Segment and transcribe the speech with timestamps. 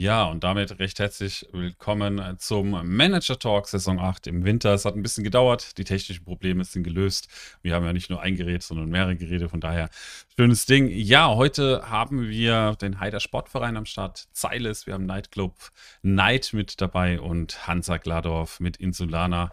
[0.00, 4.72] Ja, und damit recht herzlich willkommen zum Manager Talk Saison 8 im Winter.
[4.72, 7.28] Es hat ein bisschen gedauert, die technischen Probleme sind gelöst.
[7.60, 9.90] Wir haben ja nicht nur ein Gerät, sondern mehrere Geräte, von daher
[10.34, 10.88] schönes Ding.
[10.88, 15.52] Ja, heute haben wir den Heider Sportverein am Start, Zeiles, wir haben Nightclub
[16.00, 19.52] Night mit dabei und Hansa Gladorf mit Insulana.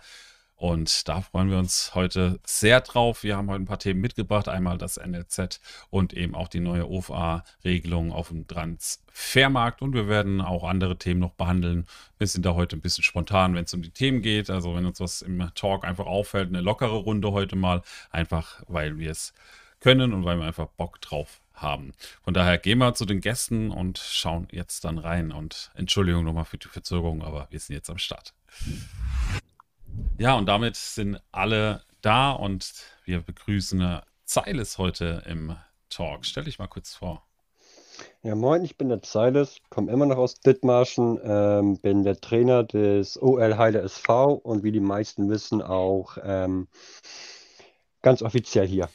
[0.58, 3.22] Und da freuen wir uns heute sehr drauf.
[3.22, 4.50] Wir haben heute ein paar Themen mitgebracht.
[4.50, 5.62] Einmal das NLZ
[5.92, 9.84] und eben auch die neue OFA-Regelung auf dem Transfermarkt.
[9.84, 11.86] Und wir werden auch andere Themen noch behandeln.
[12.18, 14.50] Wir sind da heute ein bisschen spontan, wenn es um die Themen geht.
[14.50, 17.84] Also wenn uns was im Talk einfach auffällt, eine lockere Runde heute mal.
[18.10, 19.34] Einfach, weil wir es
[19.80, 21.94] können und weil wir einfach Bock drauf haben.
[22.24, 25.32] Von daher gehen wir zu den Gästen und schauen jetzt dann rein.
[25.32, 28.34] Und Entschuldigung nochmal für die Verzögerung, aber wir sind jetzt am Start.
[30.18, 32.74] Ja, und damit sind alle da und
[33.06, 35.56] wir begrüßen Zeiles heute im
[35.90, 36.26] Talk.
[36.26, 37.24] Stell dich mal kurz vor.
[38.24, 42.64] Ja, moin, ich bin der Zeiles, komme immer noch aus Dithmarschen, ähm, bin der Trainer
[42.64, 46.68] des OL Heiler SV und wie die meisten wissen auch ähm,
[48.02, 48.90] ganz offiziell hier.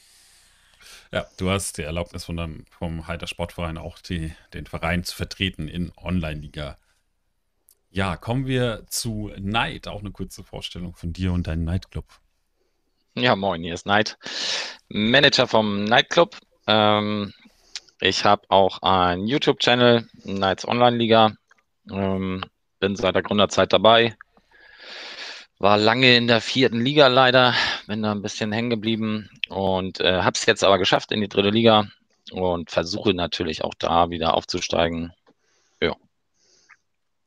[1.11, 5.15] Ja, du hast die Erlaubnis von dem, vom Heider Sportverein auch die, den Verein zu
[5.15, 6.77] vertreten in Online-Liga
[7.93, 9.87] ja, kommen wir zu Night.
[9.87, 12.05] Auch eine kurze Vorstellung von dir und deinem Nightclub.
[13.13, 14.17] Ja, moin, hier ist Night.
[14.89, 16.35] Manager vom Nightclub.
[16.65, 17.33] Ähm,
[18.01, 21.33] ich habe auch einen YouTube-Channel, Nights Online Liga.
[21.91, 22.43] Ähm,
[22.79, 24.15] bin seit der Gründerzeit dabei.
[25.59, 27.53] War lange in der vierten Liga leider,
[27.85, 31.29] bin da ein bisschen hängen geblieben und äh, habe es jetzt aber geschafft in die
[31.29, 31.87] dritte Liga
[32.31, 35.13] und versuche natürlich auch da wieder aufzusteigen.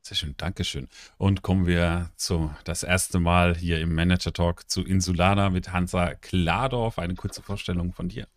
[0.06, 0.88] Sehr schön, Dankeschön.
[1.18, 6.14] Und kommen wir zu das erste Mal hier im Manager Talk zu Insulana mit Hansa
[6.14, 7.00] Kladorf.
[7.00, 8.28] Eine kurze Vorstellung von dir.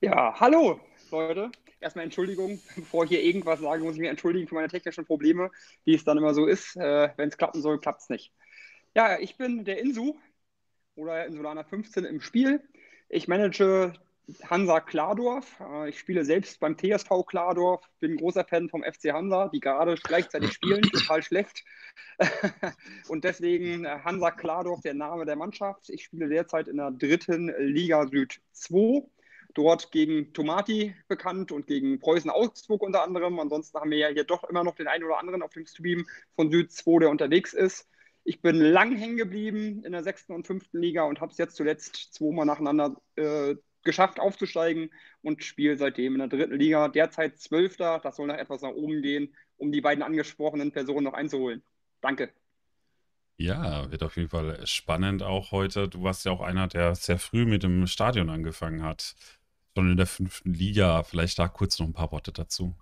[0.00, 0.80] Ja, hallo
[1.12, 1.52] Leute.
[1.78, 5.52] Erstmal Entschuldigung, bevor ich hier irgendwas sage, muss ich mich entschuldigen für meine technischen Probleme,
[5.84, 6.74] wie es dann immer so ist.
[6.74, 8.32] Äh, Wenn es klappen soll, klappt es nicht.
[8.96, 10.16] Ja, ich bin der Insu
[10.96, 12.60] oder Insulana 15 im Spiel.
[13.08, 13.92] Ich manage
[14.48, 15.60] Hansa Klardorf.
[15.60, 19.94] Äh, ich spiele selbst beim TSV Klardorf, bin großer Fan vom FC Hansa, die gerade
[19.96, 21.64] gleichzeitig spielen, total schlecht.
[23.08, 25.88] Und deswegen äh, Hansa Klardorf, der Name der Mannschaft.
[25.88, 29.08] Ich spiele derzeit in der dritten Liga Süd 2.
[29.54, 33.40] Dort gegen Tomati bekannt und gegen Preußen Augsburg unter anderem.
[33.40, 36.06] Ansonsten haben wir ja hier doch immer noch den einen oder anderen auf dem Stream
[36.36, 37.88] von Süd 2, der unterwegs ist.
[38.24, 41.56] Ich bin lang hängen geblieben in der sechsten und fünften Liga und habe es jetzt
[41.56, 44.90] zuletzt zweimal nacheinander äh, geschafft aufzusteigen
[45.22, 46.88] und spiele seitdem in der dritten Liga.
[46.88, 51.14] Derzeit Zwölfter, das soll noch etwas nach oben gehen, um die beiden angesprochenen Personen noch
[51.14, 51.62] einzuholen.
[52.00, 52.32] Danke.
[53.36, 55.88] Ja, wird auf jeden Fall spannend auch heute.
[55.88, 59.14] Du warst ja auch einer, der sehr früh mit dem Stadion angefangen hat.
[59.76, 61.04] Schon in der fünften Liga.
[61.04, 62.74] Vielleicht da kurz noch ein paar Worte dazu.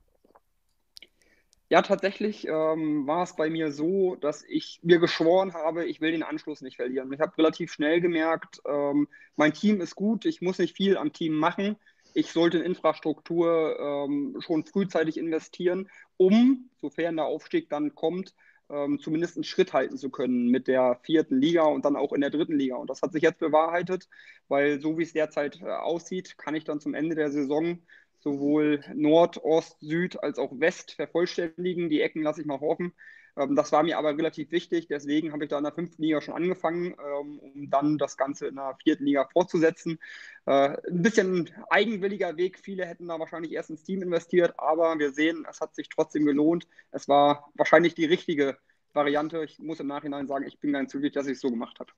[1.68, 6.12] Ja, tatsächlich ähm, war es bei mir so, dass ich mir geschworen habe, ich will
[6.12, 7.12] den Anschluss nicht verlieren.
[7.12, 11.12] Ich habe relativ schnell gemerkt, ähm, mein Team ist gut, ich muss nicht viel am
[11.12, 11.76] Team machen.
[12.14, 18.32] Ich sollte in Infrastruktur ähm, schon frühzeitig investieren, um, sofern der Aufstieg dann kommt,
[18.70, 22.20] ähm, zumindest einen Schritt halten zu können mit der vierten Liga und dann auch in
[22.20, 22.76] der dritten Liga.
[22.76, 24.08] Und das hat sich jetzt bewahrheitet,
[24.48, 27.80] weil so wie es derzeit äh, aussieht, kann ich dann zum Ende der Saison
[28.18, 31.88] sowohl Nord, Ost, Süd als auch West vervollständigen.
[31.90, 32.92] Die Ecken lasse ich mal hoffen.
[33.36, 36.20] Ähm, das war mir aber relativ wichtig, deswegen habe ich da in der fünften Liga
[36.20, 39.98] schon angefangen, ähm, um dann das Ganze in der vierten Liga fortzusetzen.
[40.46, 45.12] Äh, ein bisschen eigenwilliger Weg, viele hätten da wahrscheinlich erst ins Team investiert, aber wir
[45.12, 46.66] sehen, es hat sich trotzdem gelohnt.
[46.90, 48.58] Es war wahrscheinlich die richtige
[48.92, 49.44] Variante.
[49.44, 51.92] Ich muss im Nachhinein sagen, ich bin ganz glücklich, dass ich es so gemacht habe.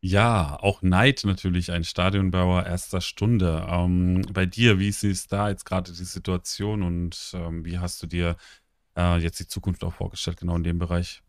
[0.00, 3.66] Ja, auch Neid natürlich, ein Stadionbauer erster Stunde.
[3.68, 8.06] Ähm, bei dir, wie du da jetzt gerade die Situation und ähm, wie hast du
[8.06, 8.36] dir
[8.96, 11.22] äh, jetzt die Zukunft auch vorgestellt, genau in dem Bereich?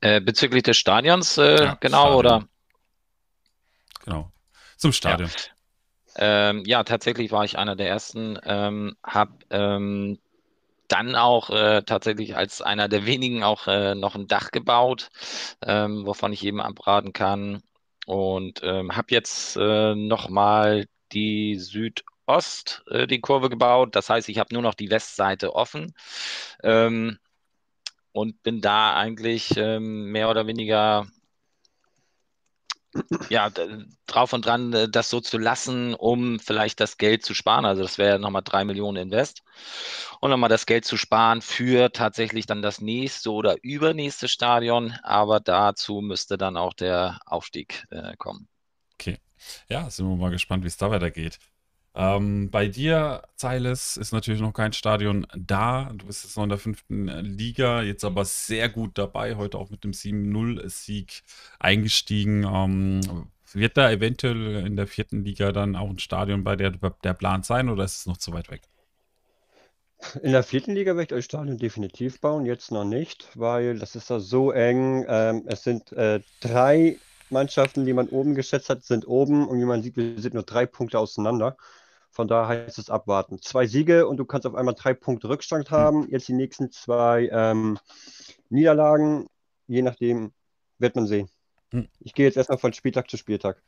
[0.00, 2.18] Äh, bezüglich des Stadions, äh, ja, genau, Stadion.
[2.18, 2.48] oder?
[4.04, 4.32] Genau,
[4.76, 5.28] zum Stadion.
[6.16, 6.50] Ja.
[6.50, 6.82] Ähm, ja.
[6.84, 10.18] tatsächlich war ich einer der ersten, ähm, habe ähm,
[10.88, 15.10] dann auch äh, tatsächlich als einer der wenigen auch äh, noch ein Dach gebaut,
[15.62, 17.62] ähm, wovon ich jedem abraten kann.
[18.06, 23.94] Und ähm, habe jetzt äh, nochmal die Südost, äh, die Kurve gebaut.
[23.96, 25.94] Das heißt, ich habe nur noch die Westseite offen.
[26.62, 27.18] Ähm,
[28.12, 31.06] und bin da eigentlich ähm, mehr oder weniger
[33.28, 33.50] ja,
[34.06, 37.64] drauf und dran, äh, das so zu lassen, um vielleicht das Geld zu sparen.
[37.64, 39.42] Also das wäre nochmal drei Millionen Invest.
[40.20, 44.94] Und nochmal das Geld zu sparen für tatsächlich dann das nächste oder übernächste Stadion.
[45.02, 48.48] Aber dazu müsste dann auch der Aufstieg äh, kommen.
[48.94, 49.18] Okay.
[49.68, 51.38] Ja, sind wir mal gespannt, wie es da weitergeht.
[52.00, 55.90] Ähm, bei dir, Zeiles, ist natürlich noch kein Stadion da.
[55.92, 59.68] Du bist jetzt noch in der fünften Liga, jetzt aber sehr gut dabei, heute auch
[59.68, 61.24] mit dem 7-0-Sieg
[61.58, 62.44] eingestiegen.
[62.44, 63.00] Ähm,
[63.52, 67.42] wird da eventuell in der vierten Liga dann auch ein Stadion bei der der Plan
[67.42, 68.62] sein oder ist es noch zu weit weg?
[70.22, 73.96] In der vierten Liga werde ich das Stadion definitiv bauen, jetzt noch nicht, weil das
[73.96, 75.04] ist da so eng.
[75.08, 76.96] Ähm, es sind äh, drei
[77.30, 80.44] Mannschaften, die man oben geschätzt hat, sind oben und wie man sieht, wir sind nur
[80.44, 81.56] drei Punkte auseinander.
[82.10, 83.40] Von daher heißt es abwarten.
[83.40, 85.76] Zwei Siege und du kannst auf einmal drei Punkte Rückstand hm.
[85.76, 86.10] haben.
[86.10, 87.78] Jetzt die nächsten zwei ähm,
[88.48, 89.26] Niederlagen,
[89.66, 90.32] je nachdem,
[90.78, 91.28] wird man sehen.
[91.70, 91.88] Hm.
[92.00, 93.62] Ich gehe jetzt erstmal von Spieltag zu Spieltag.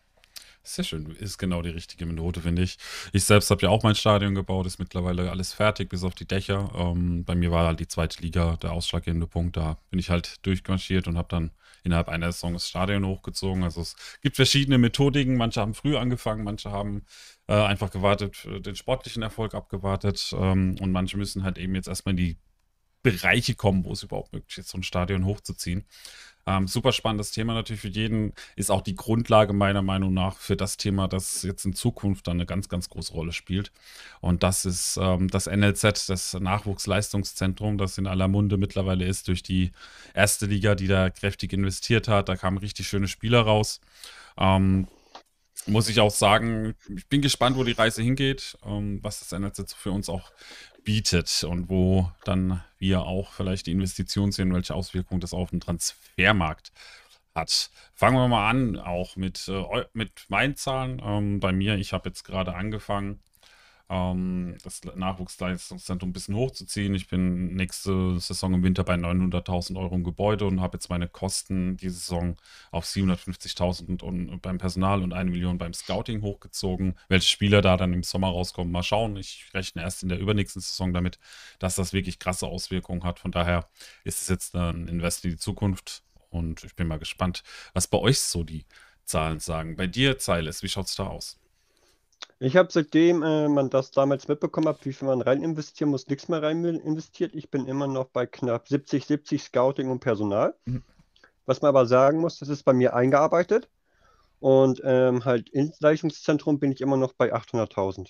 [0.62, 2.76] Sehr schön, ist genau die richtige Methode, finde ich.
[3.12, 6.26] Ich selbst habe ja auch mein Stadion gebaut, ist mittlerweile alles fertig, bis auf die
[6.26, 6.70] Dächer.
[6.74, 9.56] Ähm, bei mir war halt die zweite Liga der ausschlaggebende Punkt.
[9.56, 11.50] Da bin ich halt durchmarschiert und habe dann
[11.82, 13.64] innerhalb einer Saison das Stadion hochgezogen.
[13.64, 15.38] Also es gibt verschiedene Methodiken.
[15.38, 17.06] Manche haben früh angefangen, manche haben
[17.48, 22.12] äh, einfach gewartet, den sportlichen Erfolg abgewartet ähm, und manche müssen halt eben jetzt erstmal
[22.12, 22.38] in die
[23.02, 25.86] Bereiche kommen, wo es überhaupt möglich ist, so ein Stadion hochzuziehen.
[26.50, 28.32] Ähm, super spannendes Thema natürlich für jeden.
[28.56, 32.38] Ist auch die Grundlage meiner Meinung nach für das Thema, das jetzt in Zukunft dann
[32.38, 33.70] eine ganz, ganz große Rolle spielt.
[34.20, 39.44] Und das ist ähm, das NLZ, das Nachwuchsleistungszentrum, das in aller Munde mittlerweile ist durch
[39.44, 39.70] die
[40.12, 42.28] erste Liga, die da kräftig investiert hat.
[42.28, 43.80] Da kamen richtig schöne Spieler raus.
[44.36, 44.88] Ähm,
[45.66, 49.74] muss ich auch sagen, ich bin gespannt, wo die Reise hingeht, ähm, was das NLZ
[49.74, 50.32] für uns auch
[50.84, 55.60] bietet und wo dann wir auch vielleicht die Investition sehen, welche Auswirkungen das auf den
[55.60, 56.72] Transfermarkt
[57.34, 57.70] hat.
[57.94, 61.00] Fangen wir mal an, auch mit, äh, mit meinen Zahlen.
[61.04, 63.20] Ähm, bei mir, ich habe jetzt gerade angefangen
[63.90, 66.94] ähm, das Nachwuchsleistungszentrum ein bisschen hochzuziehen.
[66.94, 71.08] Ich bin nächste Saison im Winter bei 900.000 Euro im Gebäude und habe jetzt meine
[71.08, 72.36] Kosten diese Saison
[72.70, 76.94] auf 750.000 beim Personal und eine Million beim Scouting hochgezogen.
[77.08, 79.16] Welche Spieler da dann im Sommer rauskommen, mal schauen.
[79.16, 81.18] Ich rechne erst in der übernächsten Saison damit,
[81.58, 83.18] dass das wirklich krasse Auswirkungen hat.
[83.18, 83.66] Von daher
[84.04, 87.42] ist es jetzt ein Invest in die Zukunft und ich bin mal gespannt,
[87.74, 88.64] was bei euch so die
[89.04, 89.74] Zahlen sagen.
[89.74, 91.39] Bei dir, Zeiles, wie schaut es da aus?
[92.42, 96.08] Ich habe seitdem äh, man das damals mitbekommen hat, wie viel man rein investieren muss,
[96.08, 97.34] nichts mehr rein investiert.
[97.34, 100.54] Ich bin immer noch bei knapp 70, 70 Scouting und Personal.
[100.64, 100.82] Mhm.
[101.44, 103.68] Was man aber sagen muss, das ist bei mir eingearbeitet.
[104.38, 108.08] Und ähm, halt ins Leistungszentrum bin ich immer noch bei 800.000.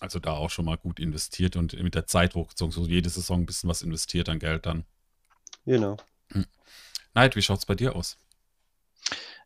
[0.00, 3.40] Also da auch schon mal gut investiert und mit der Zeit hochgezogen, so jede Saison
[3.40, 4.84] ein bisschen was investiert an Geld dann.
[5.64, 5.96] Genau.
[6.32, 6.44] Hm.
[7.14, 8.18] Neid, wie schaut es bei dir aus?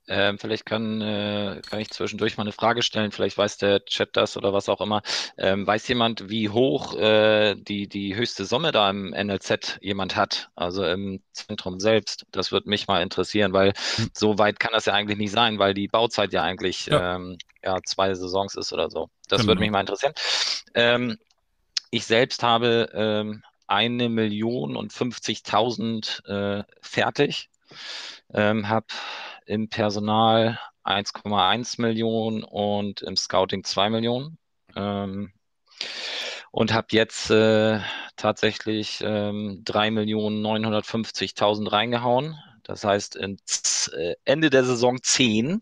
[0.09, 3.13] Ähm, vielleicht kann, äh, kann ich zwischendurch mal eine Frage stellen.
[3.13, 5.03] Vielleicht weiß der Chat das oder was auch immer.
[5.37, 10.51] Ähm, weiß jemand, wie hoch äh, die, die höchste Summe da im NLZ jemand hat?
[10.57, 12.27] Also im Zentrum selbst.
[12.33, 14.11] Das würde mich mal interessieren, weil hm.
[14.13, 17.39] so weit kann das ja eigentlich nicht sein, weil die Bauzeit ja eigentlich ja, ähm,
[17.63, 19.11] ja zwei Saisons ist oder so.
[19.29, 19.49] Das genau.
[19.49, 20.15] würde mich mal interessieren.
[20.75, 21.19] Ähm,
[21.91, 26.25] ich selbst habe ähm, eine Million und 50.000
[26.61, 27.51] äh, fertig.
[28.35, 28.87] Ähm, habe
[29.47, 34.39] im Personal 1,1 Millionen und im Scouting 2 Millionen.
[34.75, 35.33] Ähm,
[36.51, 37.81] und habe jetzt äh,
[38.17, 42.39] tatsächlich ähm, 3.950.000 reingehauen.
[42.63, 45.61] Das heißt, äh, Ende der Saison 10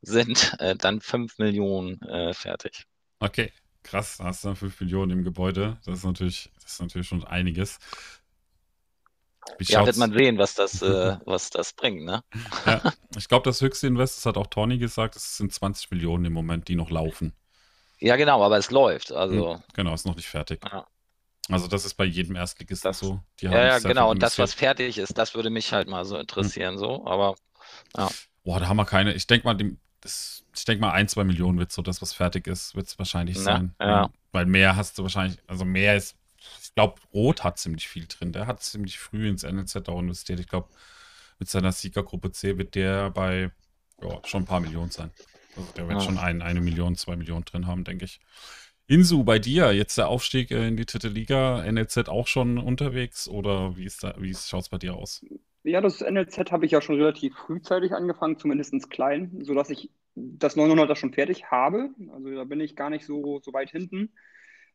[0.00, 2.84] sind äh, dann 5 Millionen äh, fertig.
[3.20, 5.78] Okay, krass, hast du dann 5 Millionen im Gebäude.
[5.84, 7.78] Das ist natürlich, das ist natürlich schon einiges.
[9.58, 12.22] Wie ja, wird man sehen, was das, äh, was das bringt, ne?
[12.66, 12.82] Ja,
[13.16, 16.32] ich glaube, das höchste Invest, das hat auch Tony gesagt, es sind 20 Millionen im
[16.32, 17.32] Moment, die noch laufen.
[17.98, 19.12] Ja, genau, aber es läuft.
[19.12, 19.54] Also.
[19.54, 20.60] Hm, genau, ist noch nicht fertig.
[20.64, 20.86] Ja.
[21.50, 23.20] Also das ist bei jedem Erstligisten das, so.
[23.40, 24.10] ja, ja, genau.
[24.10, 26.78] Und das, was fertig ist, das würde mich halt mal so interessieren, hm.
[26.78, 27.06] so.
[27.06, 27.36] Aber
[27.96, 28.08] ja.
[28.44, 29.14] Boah, da haben wir keine.
[29.14, 29.56] Ich denke mal,
[30.00, 32.98] das, ich denke mal, ein, zwei Millionen wird so das, was fertig ist, wird es
[32.98, 33.42] wahrscheinlich ne?
[33.42, 33.74] sein.
[33.80, 34.10] Ja.
[34.32, 36.16] Weil mehr hast du wahrscheinlich, also mehr ist
[36.78, 38.30] glaube, Rot hat ziemlich viel drin.
[38.30, 40.38] Der hat ziemlich früh ins NLZ auch investiert.
[40.38, 40.68] Ich glaube,
[41.40, 43.50] mit seiner Siegergruppe C wird der bei
[44.00, 45.10] ja, schon ein paar Millionen sein.
[45.56, 46.04] Also der wird ja.
[46.04, 48.20] schon ein, eine Million, zwei Millionen drin haben, denke ich.
[48.86, 53.76] Insu, bei dir jetzt der Aufstieg in die dritte Liga, NLZ auch schon unterwegs oder
[53.76, 53.86] wie,
[54.18, 55.26] wie schaut es bei dir aus?
[55.64, 60.56] Ja, das NLZ habe ich ja schon relativ frühzeitig angefangen, zumindest klein, sodass ich das
[60.56, 61.90] 900er schon fertig habe.
[62.12, 64.12] Also da bin ich gar nicht so, so weit hinten.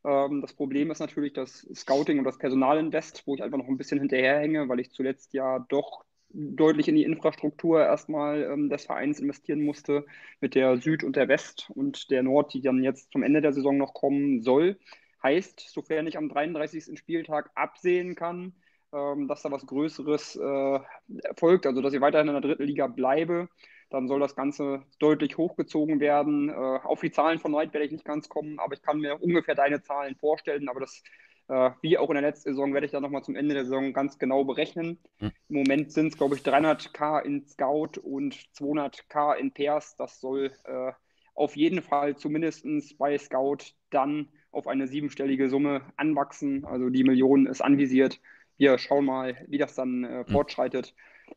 [0.04, 3.78] Ähm, das Problem ist natürlich das Scouting und das Personalinvest, wo ich einfach noch ein
[3.78, 9.20] bisschen hinterherhänge, weil ich zuletzt ja doch deutlich in die Infrastruktur erstmal ähm, des Vereins
[9.20, 10.06] investieren musste,
[10.42, 13.54] mit der Süd und der West und der Nord, die dann jetzt zum Ende der
[13.54, 14.80] Saison noch kommen soll.
[15.22, 16.98] Heißt, sofern ich am 33.
[16.98, 18.54] Spieltag absehen kann,
[18.92, 20.80] ähm, dass da was Größeres äh,
[21.24, 23.48] erfolgt, also dass ich weiterhin in der dritten Liga bleibe.
[23.94, 26.50] Dann soll das Ganze deutlich hochgezogen werden.
[26.50, 29.22] Äh, auf die Zahlen von Neid werde ich nicht ganz kommen, aber ich kann mir
[29.22, 30.68] ungefähr deine Zahlen vorstellen.
[30.68, 31.04] Aber das,
[31.48, 33.94] äh, wie auch in der letzten Saison, werde ich dann nochmal zum Ende der Saison
[33.94, 34.98] ganz genau berechnen.
[35.20, 35.32] Mhm.
[35.48, 39.96] Im Moment sind es, glaube ich, 300k in Scout und 200k in Pairs.
[39.96, 40.92] Das soll äh,
[41.36, 42.66] auf jeden Fall zumindest
[42.98, 46.66] bei Scout dann auf eine siebenstellige Summe anwachsen.
[46.66, 48.20] Also die Million ist anvisiert.
[48.58, 50.34] Wir schauen mal, wie das dann äh, hm.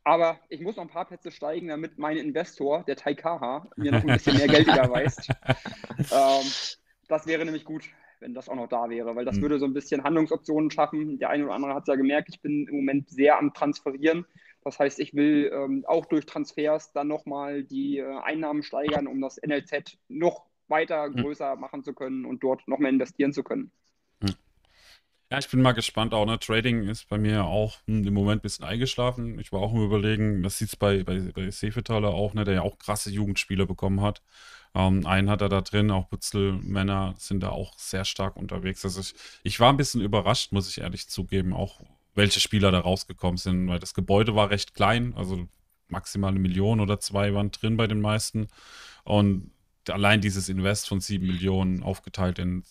[0.05, 4.03] Aber ich muss noch ein paar Plätze steigen, damit mein Investor, der Taikaha, mir noch
[4.03, 5.29] ein bisschen mehr Geld überweist.
[5.99, 6.47] ähm,
[7.09, 7.85] das wäre nämlich gut,
[8.21, 9.43] wenn das auch noch da wäre, weil das mhm.
[9.43, 11.19] würde so ein bisschen Handlungsoptionen schaffen.
[11.19, 14.27] Der eine oder andere hat es ja gemerkt, ich bin im Moment sehr am Transferieren.
[14.63, 19.21] Das heißt, ich will ähm, auch durch Transfers dann nochmal die äh, Einnahmen steigern, um
[19.21, 21.17] das NLZ noch weiter mhm.
[21.17, 23.71] größer machen zu können und dort noch mehr investieren zu können.
[25.31, 26.39] Ja, ich bin mal gespannt auch, ne?
[26.39, 29.41] Trading ist bei mir auch hm, im Moment ein bisschen eingeschlafen.
[29.41, 32.55] Ich war auch im Überlegen, das sieht es bei, bei, bei Sefetaler auch, ne, der
[32.55, 34.23] ja auch krasse Jugendspieler bekommen hat.
[34.73, 38.85] Ähm, einen hat er da drin, auch Butzelmänner sind da auch sehr stark unterwegs.
[38.85, 41.81] Also ich, ich war ein bisschen überrascht, muss ich ehrlich zugeben, auch
[42.15, 45.49] welche Spieler da rausgekommen sind, weil das Gebäude war recht klein, also
[45.89, 48.47] maximal eine Million oder zwei waren drin bei den meisten.
[49.05, 49.51] Und
[49.89, 52.63] allein dieses Invest von sieben Millionen aufgeteilt in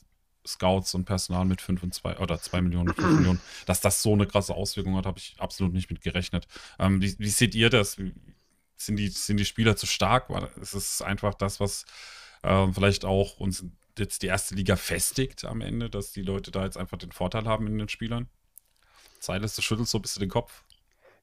[0.45, 4.01] Scouts und Personal mit 5 und 2 oder 2 Millionen und 5 Millionen, dass das
[4.01, 6.47] so eine krasse Auswirkung hat, habe ich absolut nicht mit gerechnet.
[6.79, 7.97] Ähm, wie, wie, seht ihr das?
[8.77, 10.29] Sind die, sind die Spieler zu stark?
[10.61, 11.85] Ist es einfach das, was
[12.43, 13.65] ähm, vielleicht auch uns
[13.97, 17.45] jetzt die erste Liga festigt am Ende, dass die Leute da jetzt einfach den Vorteil
[17.45, 18.27] haben in den Spielern?
[19.19, 20.64] Silas, du schüttelst so ein bisschen den Kopf.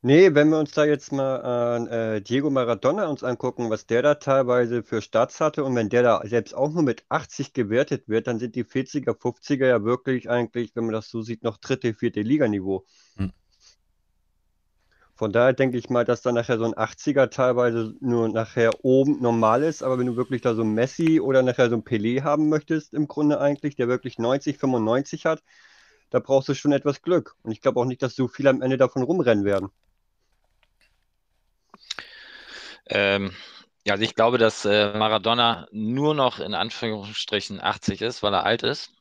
[0.04, 4.02] Nee, wenn wir uns da jetzt mal an äh, Diego Maradona uns angucken, was der
[4.02, 8.09] da teilweise für Starts hatte und wenn der da selbst auch nur mit 80 gewertet
[8.09, 11.56] wird, dann sind die 40er, 50er ja wirklich eigentlich, wenn man das so sieht, noch
[11.56, 12.85] dritte, vierte Liganiveau.
[13.14, 13.32] Hm.
[15.14, 19.23] Von daher denke ich mal, dass da nachher so ein 80er teilweise nur nachher oben
[19.23, 22.25] normal ist, aber wenn du wirklich da so ein Messi oder nachher so ein Pelé
[22.25, 25.44] haben möchtest, im Grunde eigentlich, der wirklich 90, 95 hat,
[26.11, 27.37] da brauchst du schon etwas Glück.
[27.44, 29.71] Und ich glaube auch nicht, dass so viele am Ende davon rumrennen werden.
[32.87, 33.33] Ähm,
[33.85, 38.45] ja, also ich glaube, dass äh, Maradona nur noch in Anführungsstrichen 80 ist, weil er
[38.45, 38.93] alt ist.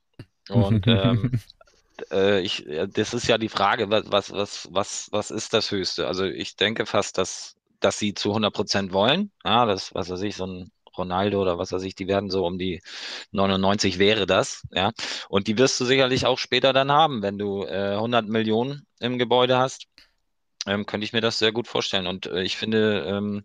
[0.49, 1.39] Und ähm,
[2.11, 6.07] äh, ich, das ist ja die Frage, was, was, was, was ist das Höchste?
[6.07, 9.31] Also ich denke fast, dass, dass sie zu 100 Prozent wollen.
[9.45, 12.45] Ja, das, was weiß ich, so ein Ronaldo oder was weiß ich, die werden so
[12.45, 12.81] um die
[13.31, 14.91] 99 wäre das, ja.
[15.29, 19.17] Und die wirst du sicherlich auch später dann haben, wenn du äh, 100 Millionen im
[19.17, 19.87] Gebäude hast
[20.67, 22.07] ähm, könnte ich mir das sehr gut vorstellen.
[22.07, 23.43] Und äh, ich finde, ähm,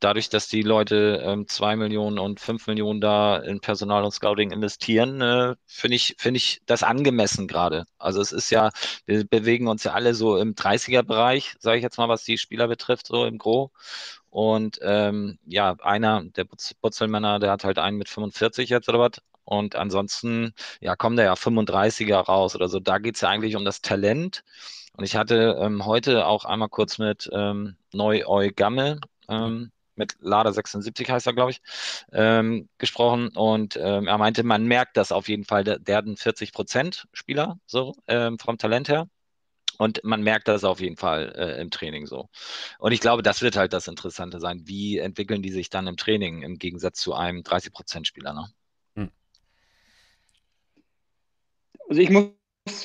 [0.00, 4.50] dadurch, dass die Leute ähm, zwei Millionen und fünf Millionen da in Personal und Scouting
[4.52, 7.84] investieren, äh, finde ich, finde ich das angemessen gerade.
[7.98, 8.70] Also es ist ja,
[9.06, 12.68] wir bewegen uns ja alle so im 30er-Bereich, sage ich jetzt mal, was die Spieler
[12.68, 13.70] betrifft, so im Gro.
[14.30, 16.46] Und ähm, ja, einer, der
[16.80, 19.12] Butzelmänner, der hat halt einen mit 45 jetzt oder was.
[19.44, 22.80] Und ansonsten, ja, kommen da ja 35er raus oder so.
[22.80, 24.42] Da geht es ja eigentlich um das Talent.
[24.96, 30.52] Und ich hatte ähm, heute auch einmal kurz mit ähm, Neu-Eu Gamme, ähm, mit Lada
[30.52, 31.62] 76 heißt er, glaube ich,
[32.12, 33.28] ähm, gesprochen.
[33.28, 35.64] Und ähm, er meinte, man merkt das auf jeden Fall.
[35.64, 39.08] Der, der hat einen 40%-Spieler, so ähm, vom Talent her.
[39.78, 42.30] Und man merkt das auf jeden Fall äh, im Training so.
[42.78, 44.62] Und ich glaube, das wird halt das Interessante sein.
[44.64, 48.32] Wie entwickeln die sich dann im Training im Gegensatz zu einem 30%-Spieler?
[48.32, 48.50] Ne?
[48.94, 49.10] Hm.
[51.88, 52.30] Also ich muss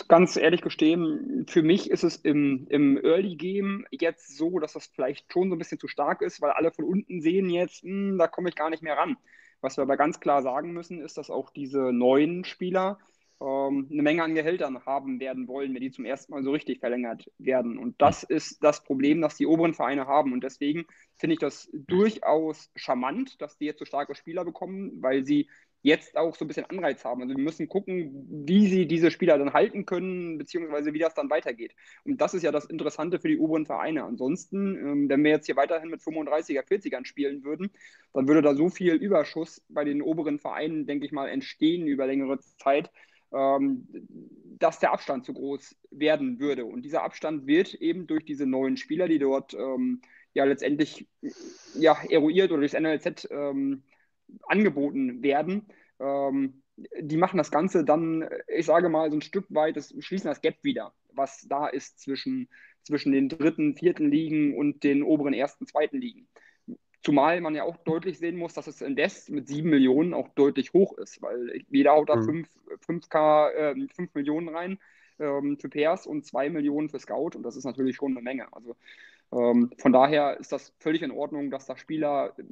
[0.08, 4.88] ganz ehrlich gestehen, für mich ist es im, im Early Game jetzt so, dass das
[4.88, 7.90] vielleicht schon so ein bisschen zu stark ist, weil alle von unten sehen jetzt, mh,
[8.12, 9.18] hm, da komme ich gar nicht mehr ran.
[9.62, 13.00] Was wir aber ganz klar sagen müssen, ist, dass auch diese neuen Spieler
[13.42, 16.80] ähm, eine Menge an Gehältern haben werden wollen, wenn die zum ersten Mal so richtig
[16.80, 17.78] verlängert werden.
[17.78, 20.34] Und das ist das Problem, das die oberen Vereine haben.
[20.34, 20.86] Und deswegen
[21.16, 25.50] finde ich das durchaus charmant, dass die jetzt so starke Spieler bekommen, weil sie
[25.84, 27.22] jetzt auch so ein bisschen Anreiz haben.
[27.22, 31.30] Also wir müssen gucken, wie sie diese Spieler dann halten können, beziehungsweise wie das dann
[31.30, 31.76] weitergeht.
[32.04, 34.04] Und das ist ja das Interessante für die oberen Vereine.
[34.04, 37.72] Ansonsten, ähm, wenn wir jetzt hier weiterhin mit 35er, 40ern spielen würden,
[38.14, 42.06] dann würde da so viel Überschuss bei den oberen Vereinen, denke ich mal, entstehen über
[42.06, 42.92] längere Zeit,
[43.34, 43.88] ähm,
[44.60, 46.66] dass der Abstand zu groß werden würde.
[46.66, 50.02] Und dieser Abstand wird eben durch diese neuen Spieler, die dort ähm,
[50.34, 51.08] ja letztendlich
[51.74, 53.84] ja, eruiert oder durchs NLZ ähm,
[54.48, 55.68] angeboten werden,
[56.00, 56.62] ähm,
[57.00, 60.42] die machen das Ganze dann, ich sage mal, so ein Stück weit, das schließen das
[60.42, 62.50] Gap wieder, was da ist zwischen,
[62.84, 66.28] zwischen den dritten, vierten Ligen und den oberen ersten, zweiten Ligen.
[67.04, 70.74] Zumal man ja auch deutlich sehen muss, dass das Invest mit 7 Millionen auch deutlich
[70.74, 72.48] hoch ist, weil jeder haut da 5,
[72.88, 73.00] mhm.
[73.00, 74.80] 5K, äh, 5 Millionen rein.
[75.22, 78.52] ähm, für Pairs und 2 Millionen für Scout und das ist natürlich schon eine Menge.
[78.54, 78.76] Also
[79.32, 82.44] von daher ist das völlig in Ordnung, dass da Spieler äh,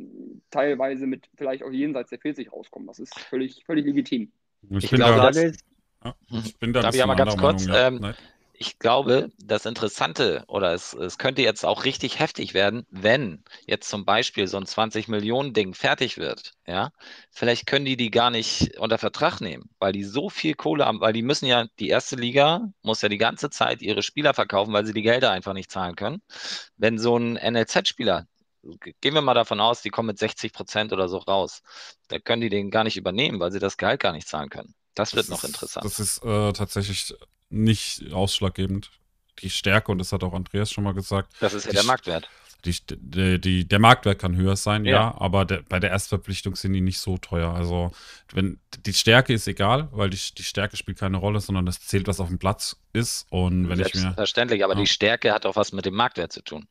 [0.49, 2.87] teilweise mit vielleicht auch jenseits der 40 rauskommen.
[2.87, 4.31] Das ist völlig, völlig legitim.
[4.69, 5.57] Ich, Ich bin glaube, da, das-
[6.03, 8.09] ja, ich bin da Darf ich einmal ganz kurz, Meinung, ja.
[8.09, 8.15] ähm.
[8.61, 13.89] Ich glaube, das Interessante oder es, es könnte jetzt auch richtig heftig werden, wenn jetzt
[13.89, 16.91] zum Beispiel so ein 20-Millionen-Ding fertig wird, ja,
[17.31, 20.99] vielleicht können die die gar nicht unter Vertrag nehmen, weil die so viel Kohle haben,
[20.99, 24.73] weil die müssen ja, die erste Liga muss ja die ganze Zeit ihre Spieler verkaufen,
[24.73, 26.21] weil sie die Gelder einfach nicht zahlen können.
[26.75, 28.25] Wenn so ein NLZ-Spieler,
[28.63, 31.61] ge- gehen wir mal davon aus, die kommen mit 60 Prozent oder so raus,
[32.09, 34.73] da können die den gar nicht übernehmen, weil sie das Gehalt gar nicht zahlen können.
[34.95, 35.85] Das wird Das noch ist- interessant.
[35.85, 37.13] Das ist äh, tatsächlich
[37.49, 38.91] nicht ausschlaggebend.
[39.41, 42.27] Die Stärke, und das hat auch Andreas schon mal gesagt, Das ist ja der Marktwert.
[42.65, 45.15] die, die, die, der Marktwert kann höher sein, ja, Ja.
[45.17, 47.53] aber der, bei der Erstverpflichtung sind die nicht so teuer.
[47.53, 47.91] Also,
[48.33, 52.07] wenn die Stärke ist egal, weil die, die Stärke spielt keine Rolle, sondern das zählt,
[52.07, 53.27] was auf dem Platz ist.
[53.29, 54.01] Und wenn ich mir.
[54.01, 54.81] Selbstverständlich, aber Ja.
[54.81, 56.67] die Stärke hat auch was mit dem Marktwert zu tun.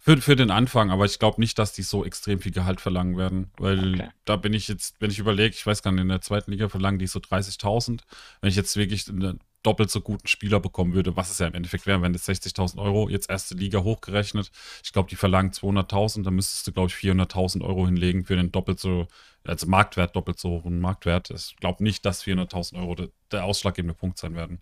[0.00, 3.18] Für, für den Anfang, aber ich glaube nicht, dass die so extrem viel Gehalt verlangen
[3.18, 4.08] werden, weil Okay.
[4.24, 6.70] da bin ich jetzt, wenn ich überlege, ich weiß gar nicht, in der zweiten Liga
[6.70, 8.00] verlangen die so 30.000.
[8.40, 11.54] Wenn ich jetzt wirklich einen doppelt so guten Spieler bekommen würde, was es ja im
[11.54, 14.50] Endeffekt wäre, wenn das 60.000 Euro jetzt erste Liga hochgerechnet,
[14.84, 18.52] ich glaube, die verlangen 200.000, dann müsstest du, glaube ich, 400.000 Euro hinlegen für den
[18.52, 19.08] doppelt so,
[19.44, 21.30] also Marktwert, doppelt so hohen Marktwert.
[21.30, 24.60] Ich glaube nicht, dass 400.000 Euro der, der ausschlaggebende Punkt sein werden.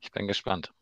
[0.00, 0.72] Ich bin gespannt.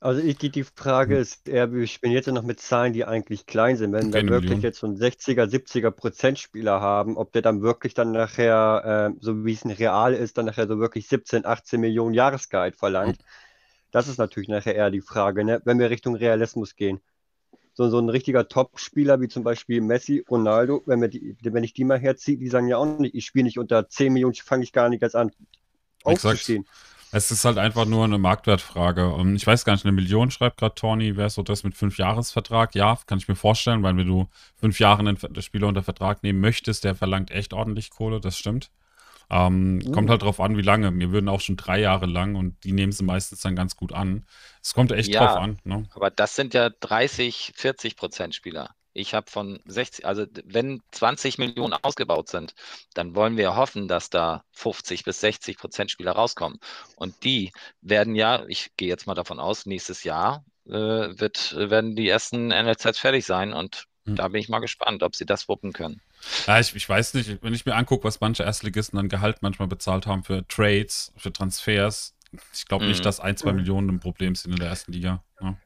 [0.00, 1.22] Also ich, die, die Frage Hm.
[1.22, 3.92] ist eher, wir spielen jetzt noch mit Zahlen, die eigentlich klein sind.
[3.92, 4.62] Wenn wir Keine wirklich Million.
[4.62, 9.18] jetzt so einen 60er, 70er Prozent Spieler haben, ob der dann wirklich dann nachher, äh,
[9.20, 13.18] so wie es ein Real ist, dann nachher so wirklich 17, 18 Millionen Jahresgehalt verlangt.
[13.90, 15.62] Das ist natürlich nachher eher die Frage, ne?
[15.64, 17.00] Wenn wir Richtung Realismus gehen.
[17.74, 21.74] So, so ein richtiger Top-Spieler wie zum Beispiel Messi, Ronaldo, wenn, wir die, wenn ich
[21.74, 24.64] die mal herziehe, die sagen ja auch nicht, ich spiele nicht unter 10 Millionen, fange
[24.64, 25.30] ich gar nicht erst an
[26.06, 26.50] Exakt.
[27.12, 29.12] Es ist halt einfach nur eine Marktwertfrage.
[29.12, 31.98] Und ich weiß gar nicht, eine Million schreibt gerade Tony, wäre so das mit fünf
[31.98, 32.74] Jahresvertrag.
[32.74, 36.40] Ja, kann ich mir vorstellen, weil wenn du fünf Jahre einen Spieler unter Vertrag nehmen
[36.40, 38.70] möchtest, der verlangt echt ordentlich Kohle, das stimmt.
[39.30, 39.92] Ähm, Uh.
[39.92, 40.96] Kommt halt drauf an, wie lange.
[40.98, 43.92] Wir würden auch schon drei Jahre lang und die nehmen sie meistens dann ganz gut
[43.92, 44.24] an.
[44.62, 45.24] Es kommt echt Ja.
[45.26, 45.58] drauf an.
[45.64, 45.88] Ne?
[45.94, 48.74] Aber das sind ja 30, 40 Prozent Spieler.
[48.96, 52.54] Ich habe von 60, also wenn 20 Millionen ausgebaut sind,
[52.94, 56.58] dann wollen wir hoffen, dass da 50 bis 60 Prozent Spieler rauskommen.
[56.96, 61.94] Und die werden ja, ich gehe jetzt mal davon aus, nächstes Jahr äh, wird, werden
[61.94, 64.14] die ersten NLZs fertig sein und Hm.
[64.14, 66.00] da bin ich mal gespannt, ob sie das wuppen können.
[66.46, 69.66] Ja, ich, ich weiß nicht, wenn ich mir angucke, was manche Erstligisten an Gehalt manchmal
[69.66, 72.14] bezahlt haben für Trades, für Transfers,
[72.54, 73.56] ich glaube nicht, dass ein, zwei Mhm.
[73.56, 75.24] Millionen ein Problem sind in der ersten Liga.
[75.40, 75.56] Ja.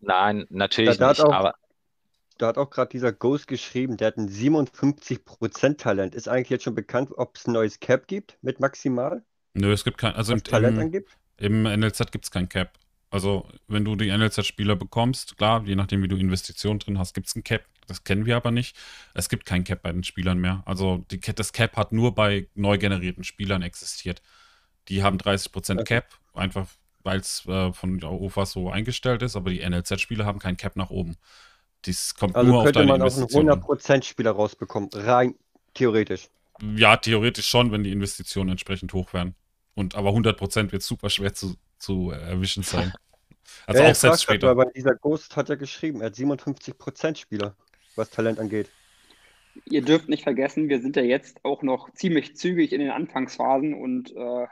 [0.00, 1.54] Nein, natürlich Da- da nicht, auch- aber
[2.40, 6.14] Da hat auch gerade dieser Ghost geschrieben, der hat ein 57% Talent.
[6.14, 9.22] Ist eigentlich jetzt schon bekannt, ob es ein neues Cap gibt mit maximal,
[9.54, 11.18] Nö, es gibt kein, also im, Talent im, angibt?
[11.36, 12.78] Im NLZ gibt es kein Cap.
[13.10, 17.26] Also, wenn du die NLZ-Spieler bekommst, klar, je nachdem, wie du Investitionen drin hast, gibt
[17.26, 17.64] es ein Cap.
[17.88, 18.76] Das kennen wir aber nicht.
[19.14, 20.62] Es gibt kein Cap bei den Spielern mehr.
[20.64, 24.22] Also, die, das Cap hat nur bei neu generierten Spielern existiert.
[24.88, 25.84] Die haben 30% Okay.
[25.84, 26.68] Cap, einfach
[27.02, 30.76] weil es äh, von der UFA so eingestellt ist, aber die NLZ-Spieler haben kein Cap
[30.76, 31.16] nach oben.
[31.86, 33.50] Dies kommt Also nur auf könnte deine man auch einen Investitionen.
[33.50, 33.60] an.
[33.60, 35.34] 100% Spieler rausbekommen, rein
[35.74, 36.28] theoretisch.
[36.76, 39.34] Ja, theoretisch schon, wenn die Investitionen entsprechend hoch wären.
[39.74, 42.92] Und aber 100% wird super schwer zu, zu erwischen sein.
[43.66, 44.56] Also Ja, auch er selbst später.
[44.56, 47.56] weil dieser Ghost hat ja geschrieben, er hat 57% Spieler,
[47.96, 48.70] was Talent angeht.
[49.68, 53.74] Ihr dürft nicht vergessen, wir sind ja jetzt auch noch ziemlich zügig in den Anfangsphasen
[53.74, 54.46] und äh,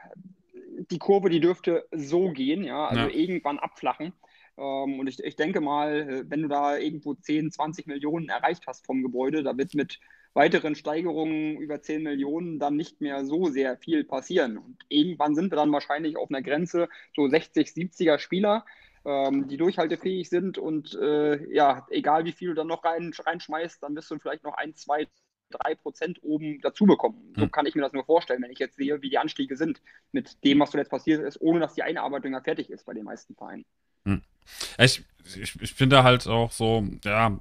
[0.90, 3.08] die Kurve, die dürfte so gehen, ja, also Ja.
[3.14, 4.12] irgendwann abflachen.
[4.58, 8.66] Ähm, und ich, ich denke mal, äh, wenn du da irgendwo 10, 20 Millionen erreicht
[8.66, 10.00] hast vom Gebäude, da wird mit
[10.34, 14.58] weiteren Steigerungen über 10 Millionen dann nicht mehr so sehr viel passieren.
[14.58, 18.66] Und irgendwann sind wir dann wahrscheinlich auf einer Grenze, so 60, 70er Spieler,
[19.04, 23.82] ähm, die durchhaltefähig sind und äh, ja, egal wie viel du dann noch rein, reinschmeißt,
[23.82, 25.08] dann wirst du vielleicht noch ein, zwei,
[25.50, 27.34] drei Prozent oben dazu bekommen.
[27.38, 27.50] So Hm.
[27.50, 29.80] kann ich mir das nur vorstellen, wenn ich jetzt sehe, wie die Anstiege sind
[30.12, 33.04] mit dem, was zuletzt passiert ist, ohne dass die Einarbeitung ja fertig ist bei den
[33.04, 33.64] meisten Vereinen.
[34.78, 35.02] Ich,
[35.36, 37.38] ich, ich finde halt auch so, ja,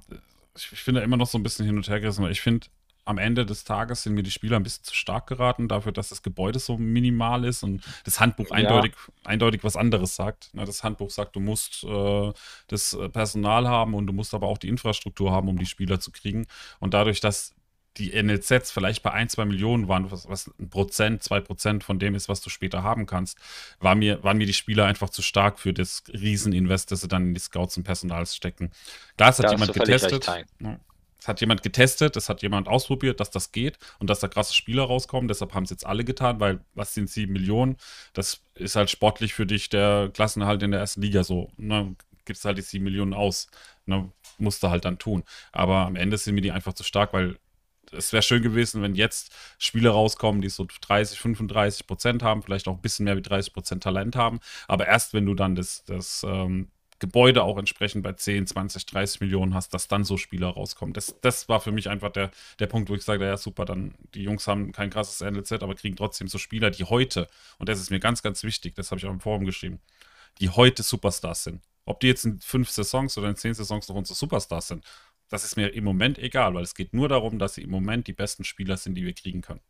[0.56, 2.66] ich, ich finde immer noch so ein bisschen hin und her gerissen, weil ich finde,
[3.04, 6.10] am Ende des Tages sind mir die Spieler ein bisschen zu stark geraten, dafür, dass
[6.10, 8.56] das Gebäude so minimal ist und das Handbuch Ja.
[8.56, 8.94] eindeutig,
[9.24, 10.50] eindeutig was anderes sagt.
[10.52, 12.32] Na, Das Handbuch sagt, du musst äh,
[12.66, 16.00] das äh, Personal haben und du musst aber auch die Infrastruktur haben, um die Spieler
[16.00, 16.46] zu kriegen.
[16.80, 17.54] Und dadurch, dass
[17.98, 21.98] die NLZs vielleicht bei ein, zwei Millionen waren, was, was ein Prozent, zwei Prozent von
[21.98, 23.38] dem ist, was du später haben kannst,
[23.80, 27.28] war mir, waren mir die Spieler einfach zu stark für das Rieseninvest, das sie dann
[27.28, 28.70] in die Scouts und Personals stecken.
[29.16, 30.26] Klar, es hat Da jemand getestet.
[30.60, 30.78] Ja.
[31.18, 34.54] Das hat jemand getestet, das hat jemand ausprobiert, dass das geht und dass da krasse
[34.54, 35.26] Spieler rauskommen.
[35.26, 37.76] Deshalb haben es jetzt alle getan, weil was sind sieben Millionen?
[38.12, 41.50] Das ist halt sportlich für dich der Klassenerhalt in der ersten Liga so.
[41.56, 41.96] Ne?
[42.24, 43.48] Gibst halt die sieben Millionen aus.
[43.84, 44.12] Ne?
[44.38, 45.24] Musst du halt dann tun.
[45.50, 47.36] Aber am Ende sind mir die einfach zu stark, weil
[47.92, 52.68] es wäre schön gewesen, wenn jetzt Spieler rauskommen, die so 30, 35 Prozent haben, vielleicht
[52.68, 54.40] auch ein bisschen mehr wie 30 Prozent Talent haben.
[54.66, 59.20] Aber erst wenn du dann das, das ähm, Gebäude auch entsprechend bei 10, 20, 30
[59.20, 60.92] Millionen hast, dass dann so Spieler rauskommen.
[60.92, 63.94] Das, das war für mich einfach der, der Punkt, wo ich sage, ja super, dann
[64.14, 67.80] die Jungs haben kein krasses NLZ, aber kriegen trotzdem so Spieler, die heute, und das
[67.80, 69.80] ist mir ganz, ganz wichtig, das habe ich auch im Forum geschrieben,
[70.40, 71.62] die heute Superstars sind.
[71.84, 74.84] Ob die jetzt in fünf Saisons oder in zehn Saisons noch unsere Superstars sind,
[75.28, 78.06] das ist mir im Moment egal, weil es geht nur darum, dass sie im Moment
[78.06, 79.60] die besten Spieler sind, die wir kriegen können.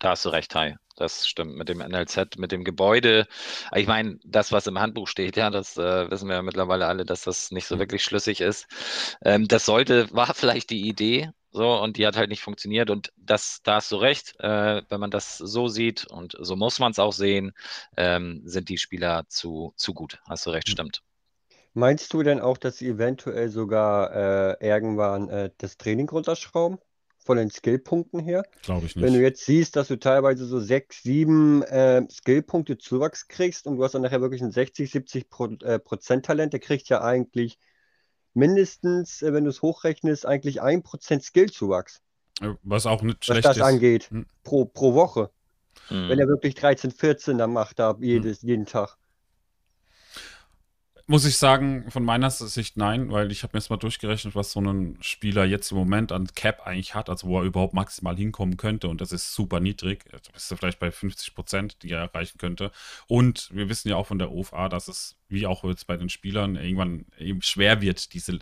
[0.00, 0.76] Da hast du recht, Hi.
[0.96, 3.26] Das stimmt mit dem NLZ, mit dem Gebäude.
[3.74, 7.04] Ich meine, das, was im Handbuch steht, ja, das äh, wissen wir ja mittlerweile alle,
[7.04, 7.80] dass das nicht so mhm.
[7.80, 8.66] wirklich schlüssig ist.
[9.22, 12.88] Ähm, das sollte, war vielleicht die Idee, so, und die hat halt nicht funktioniert.
[12.90, 16.78] Und das, da hast du recht, äh, wenn man das so sieht, und so muss
[16.78, 17.52] man es auch sehen,
[17.96, 20.18] ähm, sind die Spieler zu, zu gut.
[20.26, 20.72] Hast du recht, mhm.
[20.72, 21.02] stimmt.
[21.76, 26.78] Meinst du denn auch, dass sie eventuell sogar äh, irgendwann äh, das Training runterschrauben?
[27.18, 28.44] Von den Skillpunkten her?
[28.62, 29.04] Glaube ich nicht.
[29.04, 33.76] Wenn du jetzt siehst, dass du teilweise so sechs, sieben äh, Skillpunkte Zuwachs kriegst und
[33.76, 37.02] du hast dann nachher wirklich ein 60, 70 Pro, äh, Prozent Talent, der kriegt ja
[37.02, 37.58] eigentlich
[38.32, 42.00] mindestens, äh, wenn du es hochrechnest, eigentlich ein Prozent Skillzuwachs.
[42.40, 43.62] Äh, was auch nicht schlecht was das ist.
[43.62, 44.24] angeht, hm.
[44.44, 45.28] pro, pro Woche.
[45.88, 46.08] Hm.
[46.08, 48.48] Wenn er wirklich 13, 14 dann macht, da jedes, hm.
[48.48, 48.96] jeden Tag.
[51.08, 54.50] Muss ich sagen, von meiner Sicht nein, weil ich habe mir jetzt mal durchgerechnet, was
[54.50, 58.16] so ein Spieler jetzt im Moment an Cap eigentlich hat, also wo er überhaupt maximal
[58.16, 60.04] hinkommen könnte und das ist super niedrig.
[60.10, 62.72] Da bist du vielleicht bei 50 Prozent, die er erreichen könnte.
[63.06, 66.08] Und wir wissen ja auch von der OFA, dass es, wie auch jetzt bei den
[66.08, 68.40] Spielern, irgendwann eben schwer wird, diese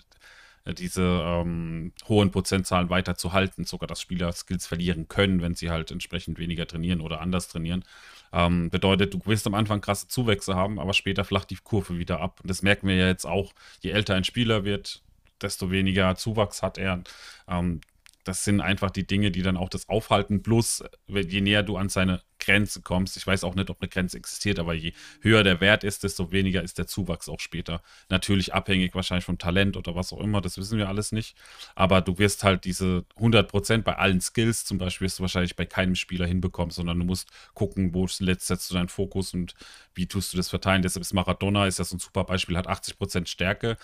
[0.73, 5.71] diese ähm, hohen Prozentzahlen weiter zu halten, sogar dass Spieler Skills verlieren können, wenn sie
[5.71, 7.85] halt entsprechend weniger trainieren oder anders trainieren.
[8.33, 12.21] Ähm, bedeutet, du wirst am Anfang krasse Zuwächse haben, aber später flacht die Kurve wieder
[12.21, 12.41] ab.
[12.43, 15.03] Und das merken wir ja jetzt auch, je älter ein Spieler wird,
[15.43, 17.03] desto weniger Zuwachs hat er.
[17.47, 17.81] Ähm,
[18.25, 20.43] das sind einfach die Dinge, die dann auch das aufhalten.
[20.43, 24.17] Plus, je näher du an seine Grenze kommst, ich weiß auch nicht, ob eine Grenze
[24.17, 27.83] existiert, aber je höher der Wert ist, desto weniger ist der Zuwachs auch später.
[28.09, 31.37] Natürlich abhängig wahrscheinlich vom Talent oder was auch immer, das wissen wir alles nicht.
[31.75, 35.67] Aber du wirst halt diese 100% bei allen Skills zum Beispiel, wirst du wahrscheinlich bei
[35.67, 39.55] keinem Spieler hinbekommen, sondern du musst gucken, wo setzt du deinen Fokus und
[39.95, 40.83] wie tust du das verteilen.
[40.83, 43.77] Deshalb ist Maradona, ist das ein super Beispiel, hat 80% Stärke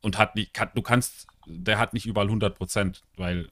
[0.00, 3.48] und hat nicht, kann, du kannst, der hat nicht überall 100%, weil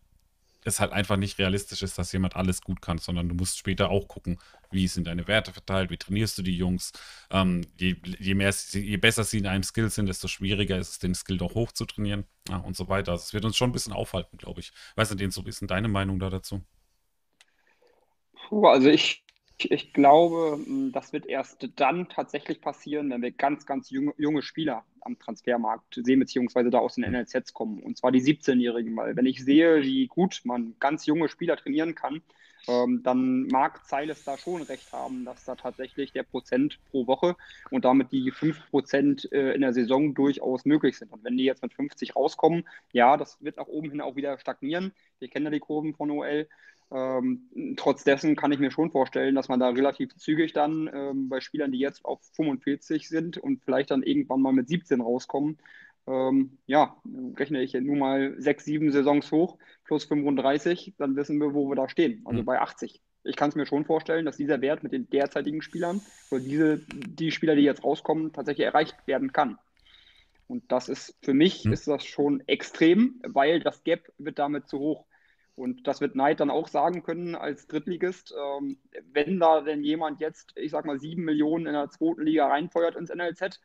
[0.64, 3.90] es halt einfach nicht realistisch ist, dass jemand alles gut kann, sondern du musst später
[3.90, 4.38] auch gucken,
[4.70, 6.92] wie sind deine Werte verteilt, wie trainierst du die Jungs.
[7.30, 10.98] Ähm, je, je, mehr, je besser sie in einem Skill sind, desto schwieriger ist es,
[10.98, 13.12] den Skill doch hoch zu trainieren ja, und so weiter.
[13.12, 14.72] Also es wird uns schon ein bisschen aufhalten, glaube ich.
[14.96, 16.62] Weißt du, so ist denn deine Meinung da dazu?
[18.48, 19.24] Puh, also ich
[19.64, 24.42] ich glaube, hm, das wird erst dann tatsächlich passieren, wenn wir ganz, ganz junge, junge
[24.42, 27.80] Spieler am Transfermarkt sehen, beziehungsweise da aus den NLZs kommen.
[27.80, 28.96] Und zwar die 17-Jährigen.
[28.96, 32.22] Weil wenn ich sehe, wie gut man ganz junge Spieler trainieren kann,
[32.68, 37.36] ähm, dann mag Zeiles da schon recht haben, dass da tatsächlich der Prozent pro Woche
[37.70, 41.12] und damit die 5 Prozent äh, in der Saison durchaus möglich sind.
[41.12, 44.38] Und wenn die jetzt mit 50 rauskommen, ja, das wird nach oben hin auch wieder
[44.38, 44.92] stagnieren.
[45.18, 46.46] Wir kennen ja die Kurven von OL.
[46.90, 51.29] Ähm, trotz dessen kann ich mir schon vorstellen, dass man da relativ zügig dann ähm,
[51.29, 55.59] bei Spielern, die jetzt auf 45 sind und vielleicht dann irgendwann mal mit 17 rauskommen,
[56.07, 56.96] ähm, ja,
[57.37, 61.77] rechne ich nun mal sechs, sieben Saisons hoch plus 35, dann wissen wir, wo wir
[61.77, 62.46] da stehen, also mhm.
[62.46, 63.03] bei 80.
[63.24, 66.81] Ich kann es mir schon vorstellen, dass dieser Wert mit den derzeitigen Spielern oder diese,
[66.88, 69.59] die Spieler, die jetzt rauskommen, tatsächlich erreicht werden kann.
[70.46, 71.74] Und das ist für mich mhm.
[71.74, 75.05] ist das schon extrem, weil das Gap wird damit zu hoch.
[75.58, 78.32] Und das wird Neid dann auch sagen können als Drittligist.
[78.38, 78.78] Ähm,
[79.12, 82.94] wenn da denn jemand jetzt, ich sag mal, sieben Millionen in der zweiten Liga reinfeuert
[82.94, 83.60] ins NLZ,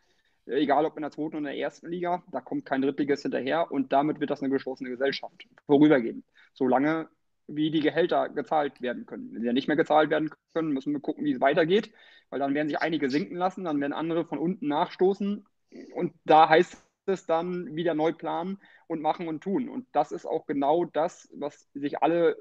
[0.48, 3.72] egal ob in der zweiten oder in der ersten Liga, da kommt kein Drittligist hinterher
[3.72, 6.26] und damit wird das eine geschlossene Gesellschaft vorübergehend.
[6.54, 7.10] Solange
[7.48, 9.32] wie die Gehälter gezahlt werden können.
[9.34, 11.92] Wenn sie ja nicht mehr gezahlt werden können, müssen wir gucken, wie es weitergeht,
[12.30, 15.46] weil dann werden sich einige sinken lassen, dann werden andere von unten nachstoßen
[15.94, 19.70] und da heißt es dann wieder neu planen und machen und tun.
[19.70, 22.38] Und das ist auch genau das, was sich alle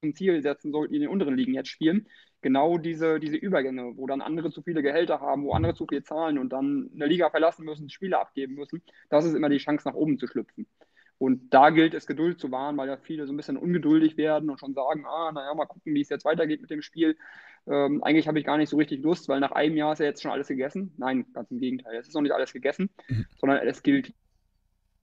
[0.00, 2.08] zum Ziel setzen sollten, die in den unteren Ligen jetzt spielen.
[2.40, 6.04] Genau diese, diese Übergänge, wo dann andere zu viele Gehälter haben, wo andere zu viel
[6.04, 8.82] zahlen und dann eine Liga verlassen müssen, Spiele abgeben müssen.
[9.10, 10.66] Das ist immer die Chance, nach oben zu schlüpfen.
[11.18, 14.50] Und da gilt es, Geduld zu wahren, weil ja viele so ein bisschen ungeduldig werden
[14.50, 17.16] und schon sagen, ah, naja, mal gucken, wie es jetzt weitergeht mit dem Spiel.
[17.70, 20.06] Ähm, eigentlich habe ich gar nicht so richtig Lust, weil nach einem Jahr ist ja
[20.06, 20.94] jetzt schon alles gegessen.
[20.96, 21.96] Nein, ganz im Gegenteil.
[21.96, 23.26] Es ist noch nicht alles gegessen, mhm.
[23.38, 24.12] sondern es gilt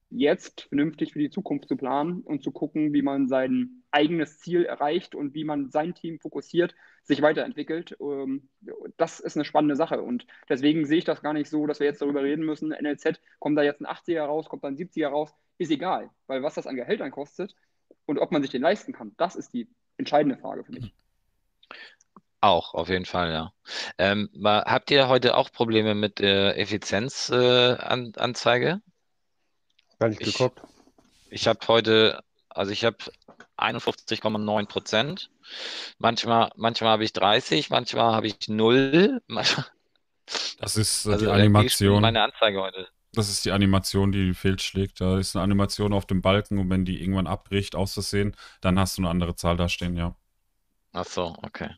[0.09, 4.65] jetzt vernünftig für die Zukunft zu planen und zu gucken, wie man sein eigenes Ziel
[4.65, 7.97] erreicht und wie man sein Team fokussiert, sich weiterentwickelt.
[7.99, 8.49] Ähm,
[8.97, 11.87] das ist eine spannende Sache und deswegen sehe ich das gar nicht so, dass wir
[11.87, 15.07] jetzt darüber reden müssen, NLZ, kommt da jetzt ein 80er raus, kommt da ein 70er
[15.07, 17.55] raus, ist egal, weil was das an Gehältern kostet
[18.05, 20.93] und ob man sich den leisten kann, das ist die entscheidende Frage für mich.
[22.41, 23.53] Auch, auf jeden Fall, ja.
[23.97, 28.69] Ähm, habt ihr heute auch Probleme mit der Effizienzanzeige?
[28.69, 28.79] Äh,
[29.99, 30.61] Gar nicht geguckt.
[31.29, 32.97] Ich habe heute, also ich habe
[33.57, 35.31] 51,9 Prozent.
[35.97, 39.21] Manchmal, manchmal habe ich 30, manchmal habe ich 0.
[40.57, 42.01] Das ist äh, also die Animation.
[42.01, 42.87] Meine Anzeige heute.
[43.13, 44.99] Das ist die Animation, die fehlschlägt.
[44.99, 48.97] Da ist eine Animation auf dem Balken und wenn die irgendwann abbricht, auszusehen, dann hast
[48.97, 50.15] du eine andere Zahl da stehen, ja.
[50.93, 51.69] Ach so, okay.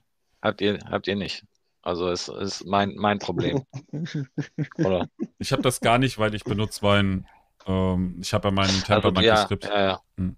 [0.42, 1.44] Habt ihr, habt ihr nicht.
[1.82, 3.64] Also es ist mein, mein Problem.
[4.78, 5.08] Oder?
[5.40, 7.28] Ich habe das gar nicht, weil ich benutze mein
[7.68, 10.02] ähm, ich habe ja meinen Temperament also, ja, ja, ja.
[10.18, 10.36] Hm.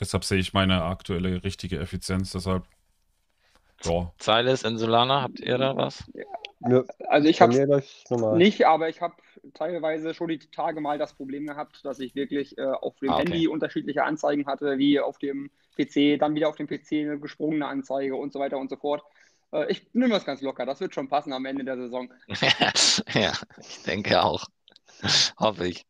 [0.00, 2.32] Deshalb sehe ich meine aktuelle richtige Effizienz.
[2.32, 2.64] Deshalb.
[3.84, 4.12] Ja.
[4.18, 6.04] Silas in Solana, habt ihr da was?
[6.60, 7.82] Ja, also ich habe
[8.36, 9.14] nicht, aber ich habe
[9.54, 13.16] teilweise schon die Tage mal das Problem gehabt, dass ich wirklich äh, auf dem ah,
[13.16, 13.32] okay.
[13.32, 17.66] Handy unterschiedliche Anzeigen hatte, wie auf dem PC, dann wieder auf dem PC eine gesprungene
[17.66, 19.02] Anzeige und so weiter und so fort.
[19.52, 22.12] Äh, ich nehme das ganz locker, das wird schon passen am Ende der Saison.
[23.14, 24.44] ja, ich denke auch.
[25.38, 25.86] Hoffe ich.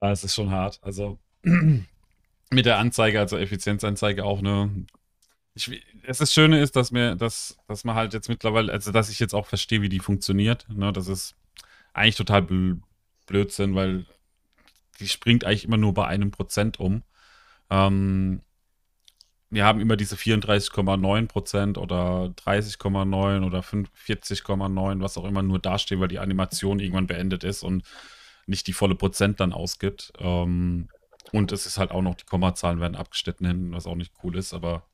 [0.00, 0.78] Ah, es ist schon hart.
[0.82, 4.86] Also mit der Anzeige, also Effizienzanzeige auch, ne?
[5.54, 5.68] Ich,
[6.04, 9.18] es das Schöne ist, dass mir, dass, dass man halt jetzt mittlerweile, also dass ich
[9.18, 10.66] jetzt auch verstehe, wie die funktioniert.
[10.70, 10.92] Ne?
[10.92, 11.34] Das ist
[11.92, 12.46] eigentlich total
[13.26, 14.06] Blödsinn, weil
[15.00, 17.02] die springt eigentlich immer nur bei einem Prozent um.
[17.68, 18.42] Ähm,
[19.50, 26.00] wir haben immer diese 34,9 Prozent oder 30,9 oder 40,9, was auch immer, nur dastehen,
[26.00, 27.82] weil die Animation irgendwann beendet ist und
[28.46, 30.12] nicht die volle Prozent dann ausgibt.
[30.18, 30.88] Ähm,
[31.32, 34.36] und es ist halt auch noch, die Kommazahlen werden abgeschnitten hinten, was auch nicht cool
[34.36, 34.84] ist, aber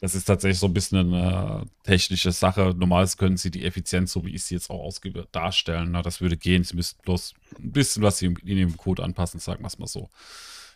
[0.00, 2.74] das ist tatsächlich so ein bisschen eine technische Sache.
[2.76, 5.90] Normalerweise können sie die Effizienz, so wie ich sie jetzt auch ausgebe, darstellen.
[5.90, 6.62] Na, das würde gehen.
[6.62, 10.08] Sie müssten bloß ein bisschen was in dem Code anpassen, sagen wir es mal so.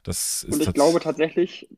[0.03, 1.69] Das ist und ich glaube tatsächlich,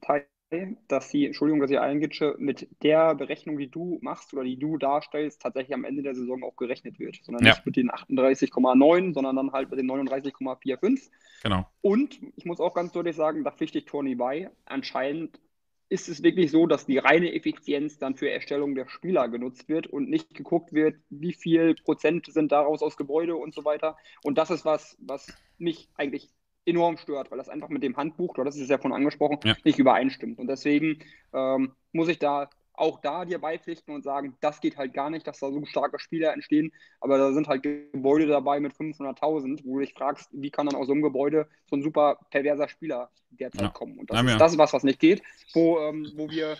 [0.88, 4.78] dass sie, Entschuldigung, dass ich eingitsche, mit der Berechnung, die du machst oder die du
[4.78, 7.18] darstellst, tatsächlich am Ende der Saison auch gerechnet wird.
[7.22, 7.52] Sondern ja.
[7.52, 11.10] nicht mit den 38,9, sondern dann halt mit den 39,45.
[11.42, 11.66] Genau.
[11.82, 14.50] Und ich muss auch ganz deutlich sagen, da pflichte ich Tony bei.
[14.64, 15.40] Anscheinend
[15.88, 19.86] ist es wirklich so, dass die reine Effizienz dann für Erstellung der Spieler genutzt wird
[19.86, 23.96] und nicht geguckt wird, wie viel Prozent sind daraus aus Gebäude und so weiter.
[24.22, 26.30] Und das ist was, was mich eigentlich
[26.66, 29.54] enorm stört, weil das einfach mit dem Handbuch, du hattest es ja von angesprochen, ja.
[29.64, 30.38] nicht übereinstimmt.
[30.38, 30.98] Und deswegen
[31.32, 35.26] ähm, muss ich da auch da dir beipflichten und sagen, das geht halt gar nicht,
[35.26, 36.72] dass da so starke Spieler entstehen.
[37.00, 40.74] Aber da sind halt Gebäude dabei mit 500.000, wo du dich fragst, wie kann dann
[40.74, 43.68] aus so einem Gebäude so ein super perverser Spieler derzeit ja.
[43.68, 43.98] kommen.
[43.98, 45.22] Und das, ja, ist, das ist was, was nicht geht,
[45.52, 46.56] wo, ähm, wo wir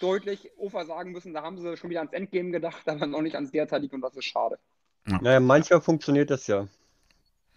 [0.00, 3.34] deutlich Ufer sagen müssen, da haben sie schon wieder ans Endgame gedacht, aber noch nicht
[3.34, 4.58] ans derzeitige und das ist schade.
[5.04, 6.68] Naja, manchmal funktioniert das ja.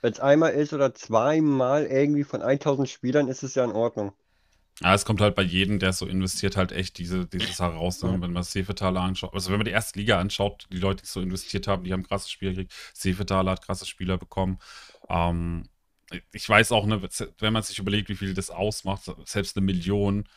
[0.02, 4.14] Wenn es einmal ist oder zweimal irgendwie von 1000 Spielern, ist es ja in Ordnung.
[4.82, 8.04] Ja, es kommt halt bei jedem, der so investiert, halt echt diese, Sache raus.
[8.04, 8.18] Ne?
[8.20, 11.22] Wenn man Sefetaler anschaut, also wenn man die erste Liga anschaut, die Leute, die so
[11.22, 12.74] investiert haben, die haben krasses Spiel gekriegt.
[12.94, 14.60] Sefetaler hat krasse Spieler bekommen.
[15.08, 15.70] Ähm,
[16.34, 17.02] ich weiß auch, ne,
[17.40, 20.28] wenn man sich überlegt, wie viel das ausmacht, selbst eine Million,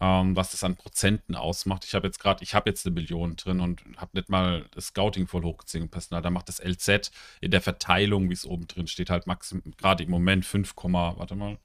[0.00, 1.84] ähm, was das an Prozenten ausmacht.
[1.84, 4.86] Ich habe jetzt gerade, ich habe jetzt eine Million drin und habe nicht mal das
[4.86, 6.22] Scouting voll hochgezogen Personal.
[6.22, 10.04] Da macht das LZ in der Verteilung, wie es oben drin steht, halt maximal gerade
[10.04, 11.58] im Moment 5, warte mal,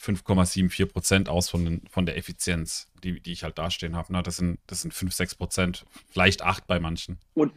[0.00, 4.12] 5,74 Prozent aus von, den, von der Effizienz, die, die ich halt dastehen habe.
[4.12, 4.22] Ne?
[4.22, 7.18] Das, sind, das sind 5, 6 Prozent, vielleicht 8 bei manchen.
[7.34, 7.52] Und,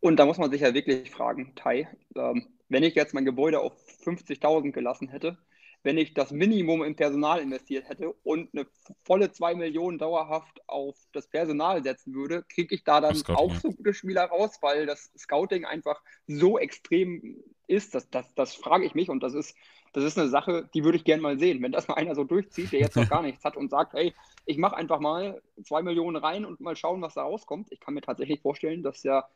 [0.00, 3.60] und da muss man sich ja wirklich fragen, Tai, ähm, wenn ich jetzt mein Gebäude
[3.60, 3.72] auf
[4.04, 5.38] 50.000 gelassen hätte,
[5.84, 8.66] wenn ich das Minimum in Personal investiert hätte und eine
[9.04, 13.70] volle 2 Millionen dauerhaft auf das Personal setzen würde, kriege ich da dann auch so
[13.70, 17.94] gute Spieler raus, weil das Scouting einfach so extrem ist.
[17.94, 19.54] Das, das, das frage ich mich und das ist,
[19.92, 21.62] das ist eine Sache, die würde ich gerne mal sehen.
[21.62, 24.14] Wenn das mal einer so durchzieht, der jetzt noch gar nichts hat und sagt, hey,
[24.46, 27.70] ich mache einfach mal 2 Millionen rein und mal schauen, was da rauskommt.
[27.70, 29.28] Ich kann mir tatsächlich vorstellen, dass der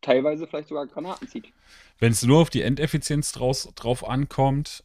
[0.00, 1.52] teilweise vielleicht sogar Granaten zieht.
[2.00, 4.82] Wenn es nur auf die Endeffizienz draus, drauf ankommt,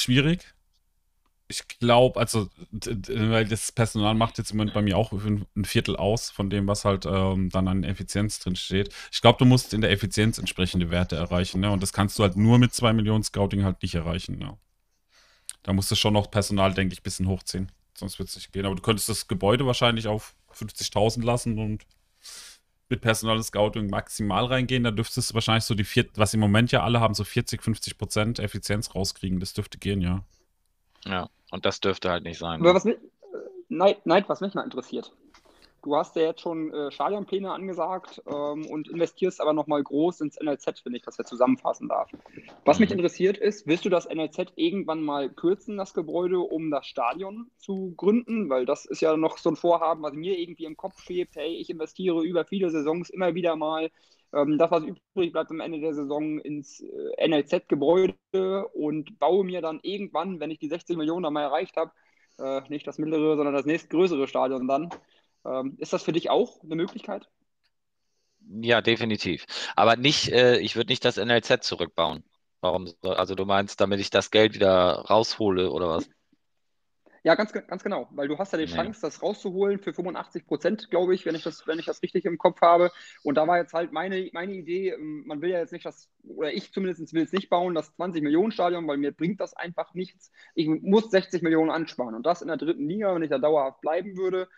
[0.00, 0.54] schwierig.
[1.48, 5.94] Ich glaube, also, weil das Personal macht jetzt im Moment bei mir auch ein Viertel
[5.96, 8.92] aus von dem, was halt ähm, dann an Effizienz drin steht.
[9.12, 11.70] Ich glaube, du musst in der Effizienz entsprechende Werte erreichen, ne?
[11.70, 14.58] Und das kannst du halt nur mit 2 Millionen Scouting halt nicht erreichen, ne?
[15.62, 17.70] Da musst du schon noch Personal, denke ich, ein bisschen hochziehen.
[17.94, 18.66] Sonst wird es nicht gehen.
[18.66, 21.86] Aber du könntest das Gebäude wahrscheinlich auf 50.000 lassen und
[22.88, 26.72] mit Personal Scouting maximal reingehen, da dürftest du wahrscheinlich so die vier, was im Moment
[26.72, 29.40] ja alle haben, so 40, 50 Prozent Effizienz rauskriegen.
[29.40, 30.22] Das dürfte gehen, ja.
[31.04, 32.60] Ja, und das dürfte halt nicht sein.
[32.60, 32.96] Aber was mich,
[33.68, 35.12] Neid, Neid, was mich mal interessiert.
[35.86, 40.36] Du hast ja jetzt schon äh, Stadionpläne angesagt ähm, und investierst aber nochmal groß ins
[40.36, 42.10] NLZ, wenn ich das jetzt zusammenfassen darf.
[42.64, 42.92] Was mich Mhm.
[42.92, 47.94] interessiert ist, willst du das NLZ irgendwann mal kürzen, das Gebäude, um das Stadion zu
[47.96, 48.50] gründen?
[48.50, 51.36] Weil das ist ja noch so ein Vorhaben, was mir irgendwie im Kopf schwebt.
[51.36, 53.90] Hey, ich investiere über viele Saisons immer wieder mal
[54.34, 59.62] ähm, das, was übrig bleibt am Ende der Saison, ins äh, NLZ-Gebäude und baue mir
[59.62, 61.92] dann irgendwann, wenn ich die 60 Millionen dann mal erreicht habe,
[62.38, 64.90] äh, nicht das mittlere, sondern das nächstgrößere Stadion dann.
[65.46, 67.28] Ähm, ist das für dich auch eine Möglichkeit?
[68.48, 69.46] Ja, definitiv.
[69.74, 72.24] Aber nicht, äh, ich würde nicht das NLZ zurückbauen.
[72.60, 72.88] Warum?
[73.02, 76.08] Also du meinst, damit ich das Geld wieder raushole oder was?
[77.26, 78.66] Ja, ganz, ganz genau, weil du hast ja die.
[78.66, 82.24] Chance, das rauszuholen für 85 Prozent, glaube ich, wenn ich das, wenn ich das richtig
[82.24, 82.92] im Kopf habe.
[83.24, 86.08] Und da war jetzt halt meine, meine Idee, ähm, man will ja jetzt nicht das,
[86.22, 89.54] oder ich zumindest will es nicht bauen, das 20 Millionen Stadion, weil mir bringt das
[89.54, 90.30] einfach nichts.
[90.54, 93.80] Ich muss 60 Millionen ansparen und das in der dritten Liga, wenn ich da dauerhaft
[93.80, 94.48] bleiben würde.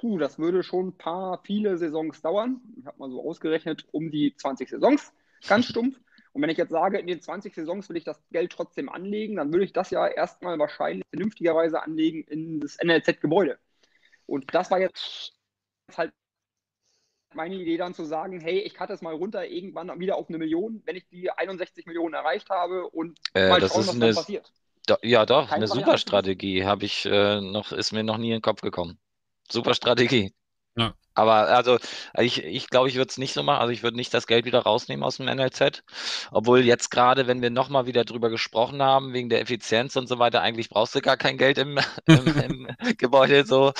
[0.00, 2.60] Puh, das würde schon ein paar, viele Saisons dauern.
[2.78, 5.12] Ich habe mal so ausgerechnet, um die 20 Saisons,
[5.46, 6.00] ganz stumpf.
[6.32, 9.36] Und wenn ich jetzt sage, in den 20 Saisons will ich das Geld trotzdem anlegen,
[9.36, 13.58] dann würde ich das ja erstmal wahrscheinlich vernünftigerweise anlegen in das NLZ-Gebäude.
[14.26, 15.32] Und das war jetzt
[15.96, 16.12] halt
[17.34, 20.38] meine Idee dann zu sagen, hey, ich cutte es mal runter irgendwann wieder auf eine
[20.38, 23.94] Million, wenn ich die 61 Millionen erreicht habe und Äh, mal das schauen, ist was
[23.94, 24.52] eine, dann passiert.
[24.86, 25.98] do, ja doch, Keine eine super?
[25.98, 26.64] Strategie.
[26.64, 28.98] Habe ich äh, noch, ist mir noch nie in den Kopf gekommen.
[29.50, 30.32] Super Strategie.
[30.76, 30.94] Ja.
[31.14, 31.78] Aber also
[32.18, 33.60] ich, ich glaube, ich würde es nicht so machen.
[33.60, 35.84] Also ich würde nicht das Geld wieder rausnehmen aus dem NLZ.
[36.32, 40.18] Obwohl jetzt gerade, wenn wir nochmal wieder drüber gesprochen haben, wegen der Effizienz und so
[40.18, 43.46] weiter, eigentlich brauchst du gar kein Geld im, im, im Gebäude.
[43.46, 43.72] So,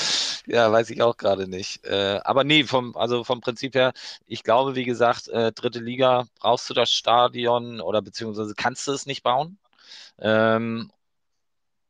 [0.46, 1.84] ja, weiß ich auch gerade nicht.
[1.84, 3.92] Äh, aber nee, vom, also vom Prinzip her,
[4.26, 8.92] ich glaube, wie gesagt, äh, dritte Liga brauchst du das Stadion oder beziehungsweise kannst du
[8.92, 9.58] es nicht bauen.
[10.18, 10.90] Ähm,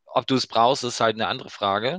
[0.06, 1.98] ob du es brauchst, ist halt eine andere Frage.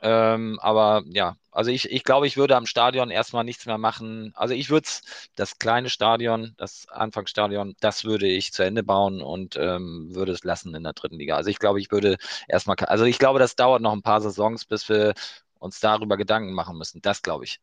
[0.00, 4.32] Ähm, aber ja, also ich, ich glaube, ich würde am Stadion erstmal nichts mehr machen.
[4.36, 4.88] Also ich würde
[5.36, 10.44] das kleine Stadion, das Anfangsstadion, das würde ich zu Ende bauen und ähm, würde es
[10.44, 11.36] lassen in der dritten Liga.
[11.36, 14.66] Also ich glaube, ich würde erstmal, also ich glaube, das dauert noch ein paar Saisons,
[14.66, 15.14] bis wir
[15.58, 17.00] uns darüber Gedanken machen müssen.
[17.02, 17.60] Das glaube ich.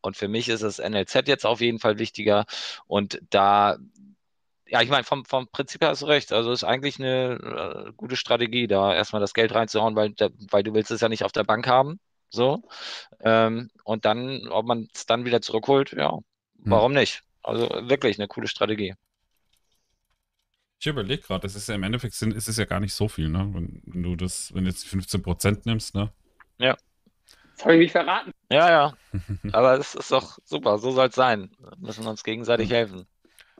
[0.00, 2.46] Und für mich ist das NLZ jetzt auf jeden Fall wichtiger.
[2.86, 3.78] Und da
[4.68, 6.32] ja, ich meine, vom, vom Prinzip her hast du recht.
[6.32, 10.62] Also ist eigentlich eine äh, gute Strategie, da erstmal das Geld reinzuhauen, weil, da, weil
[10.62, 12.00] du willst es ja nicht auf der Bank haben.
[12.30, 12.62] So.
[13.20, 16.18] Ähm, und dann, ob man es dann wieder zurückholt, ja,
[16.54, 17.22] warum nicht?
[17.42, 18.94] Also wirklich eine coole Strategie.
[20.78, 23.08] Ich überlege gerade, das ist ja im Endeffekt sind, ist es ja gar nicht so
[23.08, 23.48] viel, ne?
[23.52, 26.12] Wenn, wenn du das, wenn du jetzt 15% nimmst, ne?
[27.56, 28.32] Jetzt habe ich mich verraten.
[28.50, 28.94] Ja, ja.
[29.52, 31.50] Aber es ist doch super, so soll es sein.
[31.58, 33.06] Wir müssen uns gegenseitig helfen.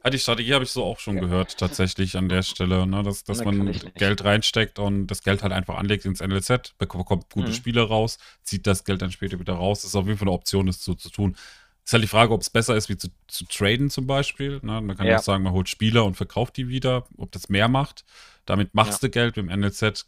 [0.04, 1.22] Ja, die Strategie habe ich so auch schon Ja.
[1.22, 3.02] gehört, tatsächlich an der Stelle, ne?
[3.02, 3.72] dass, dass man.
[3.96, 7.54] Geld reinsteckt und das Geld halt einfach anlegt ins NLZ, bek- bekommt gute Mhm.
[7.54, 9.80] Spieler raus, zieht das Geld dann später wieder raus.
[9.80, 11.36] Das ist auf jeden Fall eine Option, das so zu tun.
[11.84, 14.60] Ist halt die Frage, ob es besser ist, wie zu, zu traden zum Beispiel.
[14.62, 14.80] Ne?
[14.80, 15.18] Man kann ja Ja.
[15.18, 18.04] auch sagen, man holt Spieler und verkauft die wieder, ob das mehr macht.
[18.44, 20.06] Damit machst du Geld mit dem NLZ,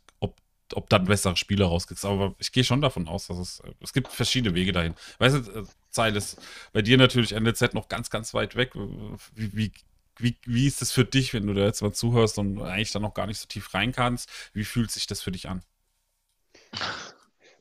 [0.75, 2.05] ob, dann bessere Spieler rauskriegst.
[2.05, 4.95] Aber ich gehe schon davon aus, dass es, es gibt verschiedene Wege dahin.
[5.19, 6.41] Weißt du, äh, Zeil ist
[6.73, 8.73] bei dir natürlich NLZ noch ganz, ganz weit weg.
[8.75, 9.73] Wie, wie,
[10.19, 13.03] wie, wie ist das für dich, wenn du da jetzt mal zuhörst und eigentlich dann
[13.03, 14.31] noch gar nicht so tief rein kannst?
[14.53, 15.63] Wie fühlt sich das für dich an?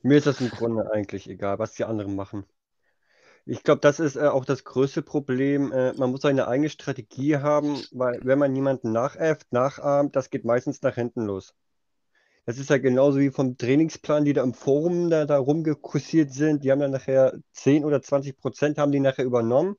[0.02, 2.46] Mir ist das im Grunde eigentlich egal, was die anderen machen.
[3.46, 5.72] Ich glaube, das ist äh, auch das größte Problem.
[5.72, 10.43] Äh, man muss seine eigene Strategie haben, weil wenn man jemanden nachäfft, nachahmt, das geht
[10.46, 11.56] meistens nach hinten los.
[12.48, 16.64] Das ist ja genauso wie vom Trainingsplan, die da im Forum da, da rumgekursiert sind.
[16.64, 19.76] Die haben dann nachher 10 oder 20 Prozent haben die nachher übernommen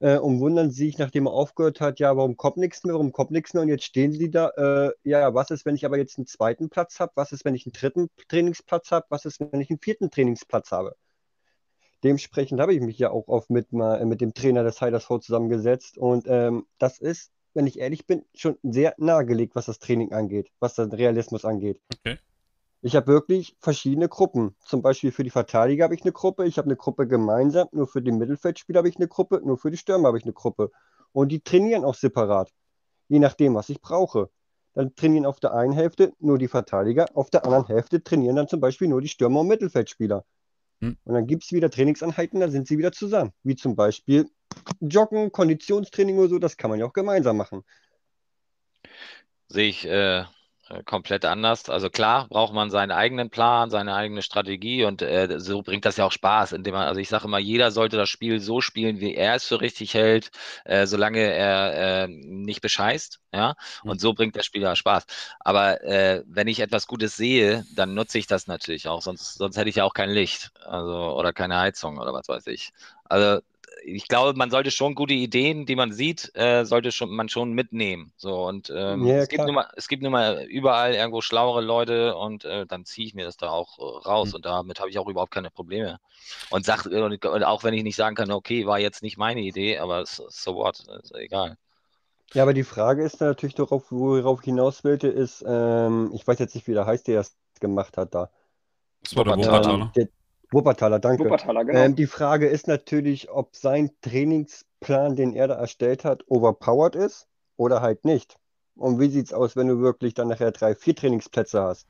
[0.00, 3.30] äh, und wundern sich, nachdem er aufgehört hat, ja, warum kommt nichts mehr, warum kommt
[3.30, 3.62] nichts mehr?
[3.62, 6.68] Und jetzt stehen sie da, äh, ja, was ist, wenn ich aber jetzt einen zweiten
[6.68, 7.12] Platz habe?
[7.14, 9.06] Was ist, wenn ich einen dritten Trainingsplatz habe?
[9.08, 10.96] Was ist, wenn ich einen vierten Trainingsplatz habe?
[12.04, 15.96] Dementsprechend habe ich mich ja auch oft mit, mal, mit dem Trainer des Heidersv zusammengesetzt
[15.96, 20.52] und ähm, das ist, wenn ich ehrlich bin, schon sehr nahegelegt, was das Training angeht,
[20.60, 21.80] was den Realismus angeht.
[21.98, 22.18] Okay.
[22.82, 24.54] Ich habe wirklich verschiedene Gruppen.
[24.60, 27.86] Zum Beispiel für die Verteidiger habe ich eine Gruppe, ich habe eine Gruppe gemeinsam, nur
[27.86, 30.70] für die Mittelfeldspieler habe ich eine Gruppe, nur für die Stürmer habe ich eine Gruppe.
[31.12, 32.52] Und die trainieren auch separat,
[33.08, 34.28] je nachdem, was ich brauche.
[34.74, 38.48] Dann trainieren auf der einen Hälfte nur die Verteidiger, auf der anderen Hälfte trainieren dann
[38.48, 40.26] zum Beispiel nur die Stürmer und Mittelfeldspieler.
[40.82, 40.98] Hm.
[41.04, 43.32] Und dann gibt es wieder Trainingseinheiten, dann sind sie wieder zusammen.
[43.42, 44.28] Wie zum Beispiel
[44.80, 47.62] Joggen, Konditionstraining oder so, das kann man ja auch gemeinsam machen.
[49.48, 50.24] Sehe ich, äh,
[50.68, 51.68] äh, komplett anders.
[51.70, 55.96] Also klar braucht man seinen eigenen Plan, seine eigene Strategie und äh, so bringt das
[55.96, 58.98] ja auch Spaß, indem man, also ich sage immer, jeder sollte das Spiel so spielen,
[58.98, 60.30] wie er es für richtig hält,
[60.64, 63.54] äh, solange er äh, nicht bescheißt, ja.
[63.84, 63.90] Mhm.
[63.90, 65.04] Und so bringt das Spiel ja Spaß.
[65.38, 69.56] Aber äh, wenn ich etwas Gutes sehe, dann nutze ich das natürlich auch, sonst, sonst
[69.56, 72.72] hätte ich ja auch kein Licht, also oder keine Heizung oder was weiß ich.
[73.04, 73.40] Also
[73.86, 77.52] ich glaube, man sollte schon gute Ideen, die man sieht, äh, sollte schon, man schon
[77.52, 78.12] mitnehmen.
[78.16, 81.60] So und ähm, ja, es, gibt nun mal, es gibt nun mal überall irgendwo schlauere
[81.60, 84.36] Leute und äh, dann ziehe ich mir das da auch äh, raus mhm.
[84.36, 86.00] und damit habe ich auch überhaupt keine Probleme.
[86.50, 89.40] Und, sag, und, und, auch wenn ich nicht sagen kann, okay, war jetzt nicht meine
[89.40, 91.56] Idee, aber so, what, ist egal.
[92.34, 96.40] Ja, aber die Frage ist natürlich darauf, worauf ich hinaus wollte, ist, ähm, ich weiß
[96.40, 98.30] jetzt nicht, wie der heißt, der das gemacht hat da.
[99.04, 99.92] Das war der Wuppertaler.
[99.96, 100.08] Ähm,
[100.50, 101.24] Wuppertaler, danke.
[101.24, 101.78] Wuppertaler, genau.
[101.80, 107.26] Ähm, die Frage ist natürlich, ob sein Trainingsplan, den er da erstellt hat, overpowered ist
[107.56, 108.36] oder halt nicht.
[108.76, 111.86] Und wie sieht es aus, wenn du wirklich dann nachher drei, vier Trainingsplätze hast?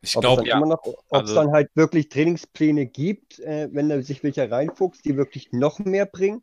[0.00, 0.60] Ich glaube, ja.
[0.60, 5.16] ob es also, dann halt wirklich Trainingspläne gibt, äh, wenn da sich welche reinfuchst, die
[5.16, 6.42] wirklich noch mehr bringen,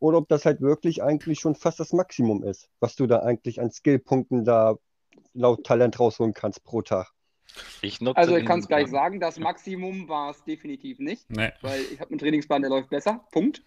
[0.00, 3.60] oder ob das halt wirklich eigentlich schon fast das Maximum ist, was du da eigentlich
[3.60, 4.76] an Skillpunkten da
[5.32, 7.12] laut Talent rausholen kannst pro Tag.
[7.80, 11.50] Ich also ich kann es gleich sagen, das Maximum war es definitiv nicht, nee.
[11.62, 13.26] weil ich habe einen Trainingsplan, der läuft besser.
[13.32, 13.62] Punkt.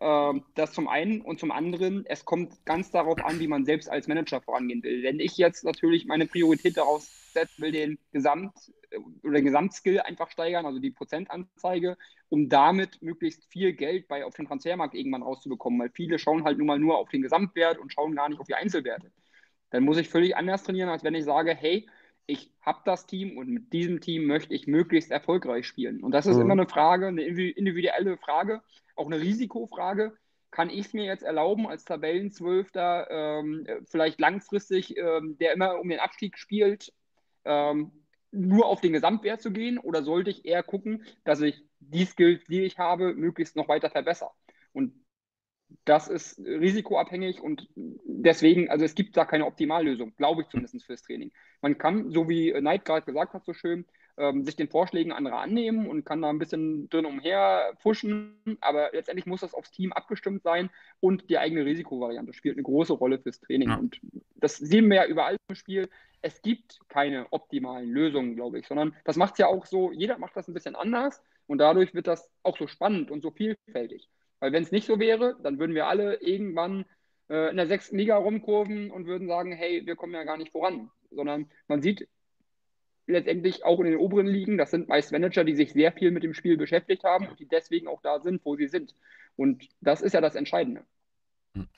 [0.00, 3.90] Ähm, das zum einen und zum anderen, es kommt ganz darauf an, wie man selbst
[3.90, 5.02] als Manager vorangehen will.
[5.02, 8.54] Wenn ich jetzt natürlich meine Priorität darauf setze, will den Gesamt
[8.90, 11.98] äh, oder den Gesamtskill einfach steigern, also die Prozentanzeige,
[12.30, 16.56] um damit möglichst viel Geld bei auf dem Transfermarkt irgendwann rauszubekommen, weil viele schauen halt
[16.56, 19.12] nun mal nur auf den Gesamtwert und schauen gar nicht auf die Einzelwerte.
[19.68, 21.86] Dann muss ich völlig anders trainieren, als wenn ich sage, hey,
[22.26, 26.02] ich habe das Team und mit diesem Team möchte ich möglichst erfolgreich spielen.
[26.02, 26.42] Und das ist mhm.
[26.42, 28.62] immer eine Frage, eine individuelle Frage,
[28.96, 30.16] auch eine Risikofrage.
[30.50, 35.88] Kann ich es mir jetzt erlauben, als Tabellenzwölfter ähm, vielleicht langfristig, ähm, der immer um
[35.88, 36.92] den Abstieg spielt,
[37.44, 37.92] ähm,
[38.32, 39.78] nur auf den Gesamtwert zu gehen?
[39.78, 43.90] Oder sollte ich eher gucken, dass ich die Skills, die ich habe, möglichst noch weiter
[43.90, 44.30] verbessere?
[44.72, 44.92] Und
[45.84, 51.02] das ist risikoabhängig und deswegen, also es gibt da keine Optimallösung, glaube ich zumindest fürs
[51.02, 51.32] Training.
[51.62, 53.84] Man kann, so wie Knight gerade gesagt hat, so schön,
[54.16, 58.90] ähm, sich den Vorschlägen anderer annehmen und kann da ein bisschen drin umher pushen, aber
[58.92, 63.18] letztendlich muss das aufs Team abgestimmt sein und die eigene Risikovariante spielt eine große Rolle
[63.18, 63.70] fürs Training.
[63.70, 63.76] Ja.
[63.76, 64.00] Und
[64.36, 65.88] das sehen wir ja überall im Spiel.
[66.22, 70.18] Es gibt keine optimalen Lösungen, glaube ich, sondern das macht es ja auch so, jeder
[70.18, 74.08] macht das ein bisschen anders und dadurch wird das auch so spannend und so vielfältig.
[74.40, 76.84] Weil wenn es nicht so wäre, dann würden wir alle irgendwann
[77.28, 80.52] äh, in der sechsten Liga rumkurven und würden sagen, hey, wir kommen ja gar nicht
[80.52, 80.90] voran.
[81.10, 82.08] Sondern man sieht
[83.06, 86.22] letztendlich auch in den oberen Ligen, das sind meist Manager, die sich sehr viel mit
[86.22, 88.94] dem Spiel beschäftigt haben und die deswegen auch da sind, wo sie sind.
[89.36, 90.84] Und das ist ja das Entscheidende.
[91.54, 91.68] Hm.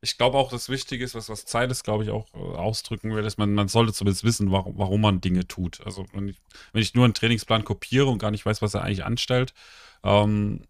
[0.00, 3.14] Ich glaube auch, das Wichtige ist, was, was Zeit ist, glaube ich, auch äh, ausdrücken
[3.14, 5.80] will, dass man, man sollte zumindest wissen, warum, warum man Dinge tut.
[5.86, 6.36] Also wenn ich,
[6.72, 9.54] wenn ich nur einen Trainingsplan kopiere und gar nicht weiß, was er eigentlich anstellt,
[10.02, 10.66] ähm,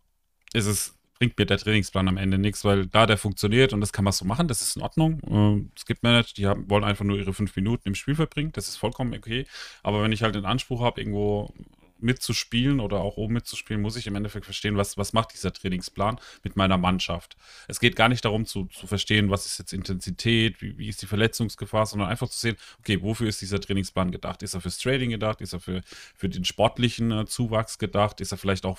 [0.52, 3.92] ist es bringt mir der Trainingsplan am Ende nichts, weil da der funktioniert und das
[3.92, 5.20] kann man so machen, das ist in Ordnung.
[5.28, 8.50] Ähm, es gibt Manager, die haben, wollen einfach nur ihre fünf Minuten im Spiel verbringen,
[8.52, 9.46] das ist vollkommen okay.
[9.82, 11.52] Aber wenn ich halt den Anspruch habe, irgendwo
[11.98, 16.20] mitzuspielen oder auch oben mitzuspielen, muss ich im Endeffekt verstehen, was, was macht dieser Trainingsplan
[16.42, 17.36] mit meiner Mannschaft.
[17.68, 21.02] Es geht gar nicht darum zu, zu verstehen, was ist jetzt Intensität, wie, wie ist
[21.02, 24.42] die Verletzungsgefahr, sondern einfach zu sehen, okay, wofür ist dieser Trainingsplan gedacht?
[24.42, 25.40] Ist er fürs Trading gedacht?
[25.40, 25.82] Ist er für,
[26.14, 28.20] für den sportlichen äh, Zuwachs gedacht?
[28.20, 28.78] Ist er vielleicht auch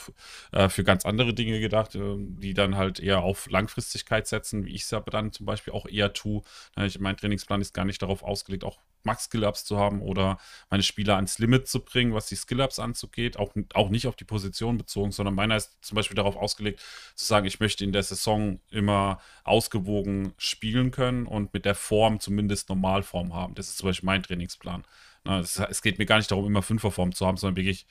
[0.51, 4.73] äh, für ganz andere Dinge gedacht, äh, die dann halt eher auf Langfristigkeit setzen, wie
[4.75, 6.41] ich es ja dann zum Beispiel auch eher tue.
[6.77, 10.37] Ich, mein Trainingsplan ist gar nicht darauf ausgelegt, auch Max-Skill-Ups zu haben oder
[10.69, 13.37] meine Spieler ans Limit zu bringen, was die Skill-Ups anzugeht.
[13.37, 16.81] Auch, auch nicht auf die Position bezogen, sondern meiner ist zum Beispiel darauf ausgelegt,
[17.15, 22.19] zu sagen, ich möchte in der Saison immer ausgewogen spielen können und mit der Form
[22.19, 23.55] zumindest Normalform haben.
[23.55, 24.83] Das ist zum Beispiel mein Trainingsplan.
[25.23, 27.85] es geht mir gar nicht darum, immer Fünferform zu haben, sondern wirklich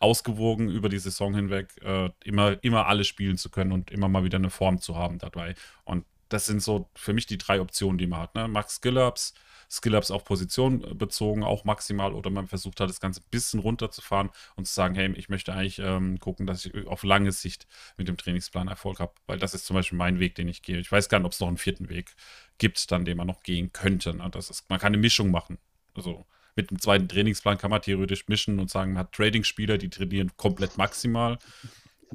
[0.00, 4.24] ausgewogen über die Saison hinweg äh, immer, immer alle spielen zu können und immer mal
[4.24, 5.54] wieder eine Form zu haben dabei.
[5.84, 8.34] Und das sind so für mich die drei Optionen, die man hat.
[8.34, 8.48] Ne?
[8.48, 9.34] Max Skill-Ups,
[9.72, 13.60] Skill-Ups auf Position äh, bezogen, auch maximal, oder man versucht halt das Ganze ein bisschen
[13.60, 17.66] runterzufahren und zu sagen, hey, ich möchte eigentlich ähm, gucken, dass ich auf lange Sicht
[17.96, 20.78] mit dem Trainingsplan Erfolg habe, weil das ist zum Beispiel mein Weg, den ich gehe.
[20.78, 22.14] Ich weiß gar nicht, ob es noch einen vierten Weg
[22.58, 24.14] gibt, dann den man noch gehen könnte.
[24.14, 24.28] Ne?
[24.30, 25.58] Das ist, man kann eine Mischung machen.
[25.94, 29.88] Also mit dem zweiten Trainingsplan kann man theoretisch mischen und sagen, man hat Trading-Spieler, die
[29.88, 31.38] trainieren komplett maximal.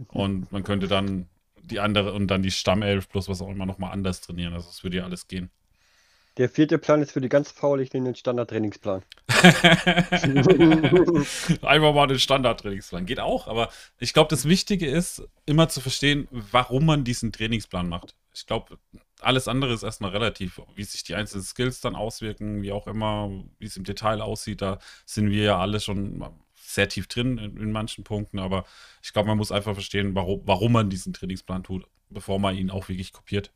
[0.09, 1.27] Und man könnte dann
[1.63, 4.53] die andere und dann die Stammelf plus was auch immer nochmal anders trainieren.
[4.53, 5.49] Also es würde ja alles gehen.
[6.37, 9.01] Der vierte Plan ist für die ganz Fauligen den Standardtrainingsplan.
[11.61, 13.07] Einfach mal den Standardtrainingsplan.
[13.07, 13.69] Geht auch, aber
[13.99, 18.13] ich glaube, das Wichtige ist, immer zu verstehen, warum man diesen Trainingsplan macht.
[18.35, 18.77] Ich glaube,
[19.19, 23.31] alles andere ist erstmal relativ, wie sich die einzelnen Skills dann auswirken, wie auch immer,
[23.57, 26.23] wie es im Detail aussieht, da sind wir ja alle schon
[26.53, 28.65] sehr tief drin in, in manchen Punkten, aber
[29.01, 32.69] ich glaube, man muss einfach verstehen, warum, warum man diesen Trainingsplan tut, bevor man ihn
[32.69, 33.51] auch wirklich kopiert.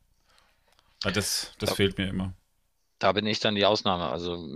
[1.02, 1.76] Das, das ja.
[1.76, 2.34] fehlt mir immer.
[3.02, 4.10] Da bin ich dann die Ausnahme.
[4.10, 4.48] Also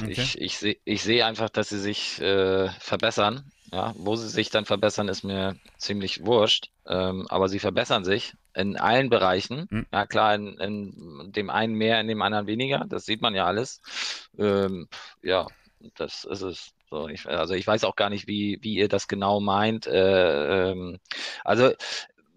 [0.00, 0.12] okay.
[0.12, 3.50] ich, ich sehe ich seh einfach, dass sie sich äh, verbessern.
[3.72, 6.70] Ja, wo sie sich dann verbessern, ist mir ziemlich wurscht.
[6.86, 9.66] Ähm, aber sie verbessern sich in allen Bereichen.
[9.68, 9.86] Mhm.
[9.92, 12.86] Ja, klar, in, in, dem einen mehr, in dem anderen weniger.
[12.88, 13.82] Das sieht man ja alles.
[14.38, 14.88] Ähm,
[15.20, 15.48] ja,
[15.96, 16.70] das ist es.
[16.88, 19.88] So, ich, also ich weiß auch gar nicht, wie, wie ihr das genau meint.
[19.88, 20.98] Äh, ähm,
[21.44, 21.72] also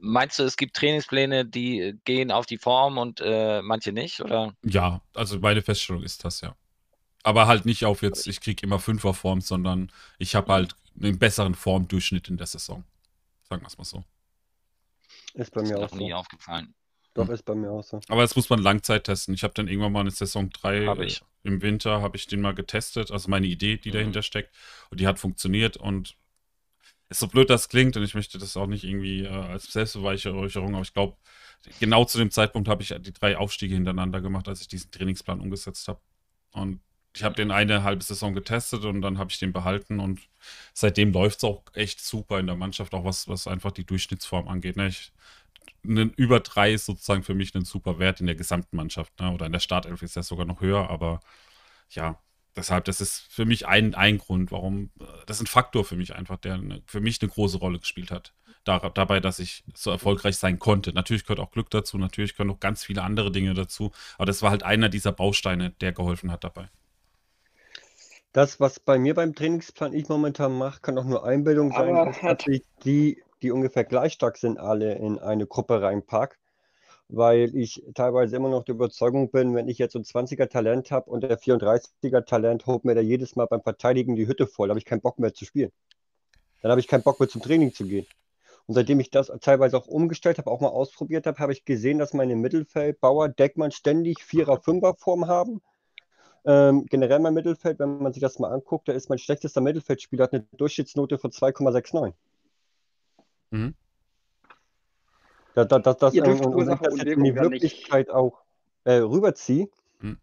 [0.04, 4.56] Meinst du, es gibt Trainingspläne, die gehen auf die Form und äh, manche nicht, oder?
[4.64, 6.56] Ja, also meine Feststellung ist das, ja.
[7.24, 11.20] Aber halt nicht auf jetzt, ich kriege immer Fünfer Form, sondern ich habe halt einen
[11.20, 12.84] besseren Formdurchschnitt in der Saison.
[13.48, 14.04] Sagen wir es mal so.
[15.36, 15.98] Ist bei mir auch so.
[15.98, 16.74] nie aufgefallen.
[17.14, 17.34] Doch, hm.
[17.34, 18.00] ist bei mir auch so.
[18.08, 19.34] Aber das muss man Langzeit testen.
[19.34, 21.22] Ich habe dann irgendwann mal eine Saison 3 hab ich.
[21.44, 23.12] im Winter, habe ich den mal getestet.
[23.12, 23.94] Also meine Idee, die mhm.
[23.94, 24.54] dahinter steckt.
[24.90, 25.78] Und die hat funktioniert.
[25.78, 26.16] Und
[27.12, 30.74] ist so blöd das klingt und ich möchte das auch nicht irgendwie äh, als Selbstbeweihräucherung,
[30.74, 31.18] aber ich glaube,
[31.80, 35.42] genau zu dem Zeitpunkt habe ich die drei Aufstiege hintereinander gemacht, als ich diesen Trainingsplan
[35.42, 36.00] umgesetzt habe.
[36.54, 36.80] Und
[37.14, 40.22] ich habe den eine halbe Saison getestet und dann habe ich den behalten und
[40.74, 44.48] seitdem läuft es auch echt super in der Mannschaft, auch was, was einfach die Durchschnittsform
[44.48, 44.78] angeht.
[44.78, 44.88] Ne?
[44.88, 45.12] Ich,
[45.84, 49.20] ein über drei ist sozusagen für mich ein super Wert in der gesamten Mannschaft.
[49.20, 49.32] Ne?
[49.32, 51.20] Oder in der Startelf ist das sogar noch höher, aber
[51.90, 52.18] ja,
[52.56, 55.96] deshalb, das ist für mich ein, ein Grund, warum, äh, das ist ein Faktor für
[55.96, 58.34] mich einfach, der eine, für mich eine große Rolle gespielt hat.
[58.64, 60.94] Da, dabei, dass ich so erfolgreich sein konnte.
[60.94, 64.44] Natürlich gehört auch Glück dazu, natürlich gehören noch ganz viele andere Dinge dazu, aber das
[64.44, 66.70] war halt einer dieser Bausteine, der geholfen hat dabei.
[68.34, 72.48] Das, was bei mir beim Trainingsplan ich momentan mache, kann auch nur Einbildung sein, dass
[72.48, 76.38] ich die, die ungefähr gleich stark sind, alle in eine Gruppe reinpacke
[77.12, 80.92] weil ich teilweise immer noch der Überzeugung bin, wenn ich jetzt so ein 20er Talent
[80.92, 84.70] habe und der 34er Talent holt mir da jedes Mal beim Verteidigen die Hütte voll,
[84.70, 85.72] habe ich keinen Bock mehr zu spielen.
[86.62, 88.08] Dann habe ich keinen Bock mehr zum Training zu gehen.
[88.68, 92.00] Und seitdem ich das teilweise auch umgestellt habe, auch mal ausprobiert habe, habe ich gesehen,
[92.00, 95.62] dass meine Mittelfeld, Bauer, Deckmann ständig Vierer, Fünfer Form haben.
[96.46, 100.24] Ähm, generell mein Mittelfeld, wenn man sich das mal anguckt, da ist mein schlechtester Mittelfeldspieler,
[100.24, 102.14] hat eine Durchschnittsnote von 2,69.
[103.52, 103.76] Mhm.
[105.54, 108.16] Da, da, da, das, Ihr dürft und, Ursache und, und in die Wirklichkeit nicht.
[108.16, 108.42] auch
[108.84, 110.18] äh, rüberziehe, hm.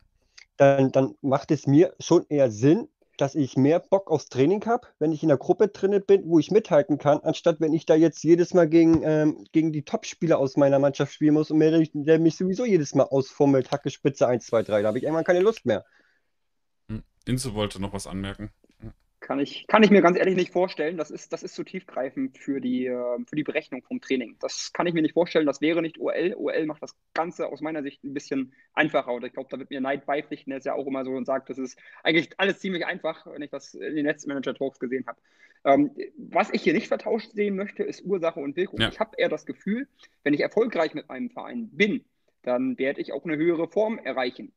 [0.56, 4.86] dann, dann macht es mir schon eher Sinn, dass ich mehr Bock aufs Training habe,
[4.98, 7.94] wenn ich in der Gruppe drin bin, wo ich mithalten kann, anstatt wenn ich da
[7.94, 11.84] jetzt jedes Mal gegen, ähm, gegen die Top-Spieler aus meiner Mannschaft spielen muss und mir,
[11.92, 14.82] der mich sowieso jedes Mal ausfummelt, Hacke, Spitze 1, 2, 3.
[14.82, 15.84] Da habe ich irgendwann keine Lust mehr.
[16.88, 17.02] Hm.
[17.26, 18.50] Inse wollte noch was anmerken.
[19.20, 20.96] Kann ich, kann ich mir ganz ehrlich nicht vorstellen.
[20.96, 24.36] Das ist, das ist zu tiefgreifend für die, äh, für die Berechnung vom Training.
[24.40, 25.46] Das kann ich mir nicht vorstellen.
[25.46, 26.34] Das wäre nicht OL.
[26.36, 29.12] OL macht das Ganze aus meiner Sicht ein bisschen einfacher.
[29.12, 30.50] Und ich glaube, da wird mir Neid beipflichten.
[30.50, 33.42] Der ist ja auch immer so und sagt, das ist eigentlich alles ziemlich einfach, wenn
[33.42, 35.20] ich das in den Netzmanager-Talks gesehen habe.
[35.64, 38.80] Ähm, was ich hier nicht vertauscht sehen möchte, ist Ursache und Wirkung.
[38.80, 38.88] Ja.
[38.88, 39.88] Ich habe eher das Gefühl,
[40.22, 42.04] wenn ich erfolgreich mit meinem Verein bin,
[42.42, 44.52] dann werde ich auch eine höhere Form erreichen.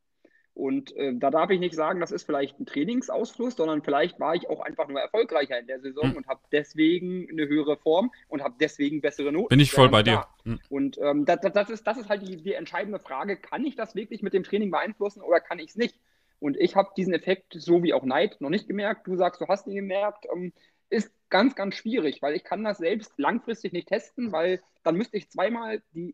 [0.54, 4.36] Und äh, da darf ich nicht sagen, das ist vielleicht ein Trainingsausfluss, sondern vielleicht war
[4.36, 6.18] ich auch einfach nur erfolgreicher in der Saison hm.
[6.18, 9.48] und habe deswegen eine höhere Form und habe deswegen bessere Noten.
[9.48, 10.26] Bin ich voll bei dir.
[10.44, 10.60] Hm.
[10.70, 13.96] Und ähm, das, das, ist, das ist halt die, die entscheidende Frage, kann ich das
[13.96, 15.96] wirklich mit dem Training beeinflussen oder kann ich es nicht?
[16.40, 19.08] Und ich habe diesen Effekt, so wie auch Neid, noch nicht gemerkt.
[19.08, 20.26] Du sagst, du hast ihn gemerkt.
[20.34, 20.52] Ähm,
[20.90, 25.16] ist ganz, ganz schwierig, weil ich kann das selbst langfristig nicht testen, weil dann müsste
[25.16, 26.14] ich zweimal die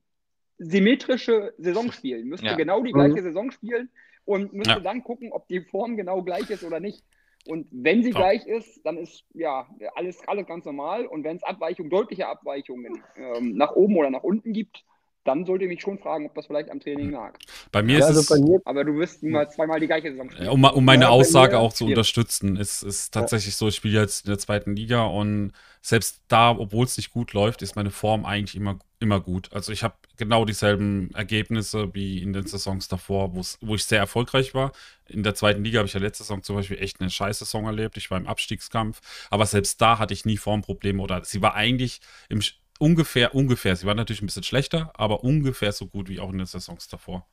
[0.60, 2.56] symmetrische Saison spielen, müsste ja.
[2.56, 3.24] genau die gleiche mhm.
[3.24, 3.90] Saison spielen
[4.28, 4.80] und müsste ja.
[4.80, 7.04] dann gucken, ob die Form genau gleich ist oder nicht.
[7.46, 8.22] Und wenn sie Top.
[8.22, 11.06] gleich ist, dann ist ja alles, alles ganz normal.
[11.06, 14.84] Und wenn es Abweichungen, deutliche Abweichungen ähm, nach oben oder nach unten gibt,
[15.24, 17.38] dann sollte ich mich schon fragen, ob das vielleicht am Training lag.
[17.72, 18.42] Bei mir ja, ist also es.
[18.42, 20.50] Mir, aber du wirst mal zweimal die gleiche Saison spielen.
[20.50, 24.26] Um, um meine ja, Aussage auch zu unterstützen, ist, ist tatsächlich so, ich spiele jetzt
[24.26, 25.52] in der zweiten Liga und
[25.82, 29.54] selbst da, obwohl es nicht gut läuft, ist meine Form eigentlich immer, immer gut.
[29.54, 34.54] Also ich habe genau dieselben Ergebnisse wie in den Saisons davor, wo ich sehr erfolgreich
[34.54, 34.72] war.
[35.08, 37.66] In der zweiten Liga habe ich ja letzte Saison zum Beispiel echt eine scheiß Saison
[37.66, 37.98] erlebt.
[37.98, 42.02] Ich war im Abstiegskampf, aber selbst da hatte ich nie Formprobleme oder sie war eigentlich
[42.30, 42.42] im
[42.80, 46.38] ungefähr, ungefähr, sie war natürlich ein bisschen schlechter, aber ungefähr so gut wie auch in
[46.38, 47.28] den Saisons davor.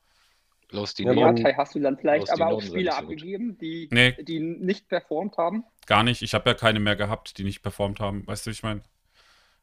[0.69, 4.13] Bloß die ja, Noten, hast du dann vielleicht aber auch Spieler abgegeben, die, nee.
[4.23, 5.63] die nicht performt haben?
[5.85, 6.23] Gar nicht.
[6.23, 8.25] Ich habe ja keine mehr gehabt, die nicht performt haben.
[8.25, 8.81] Weißt du, wie ich meine?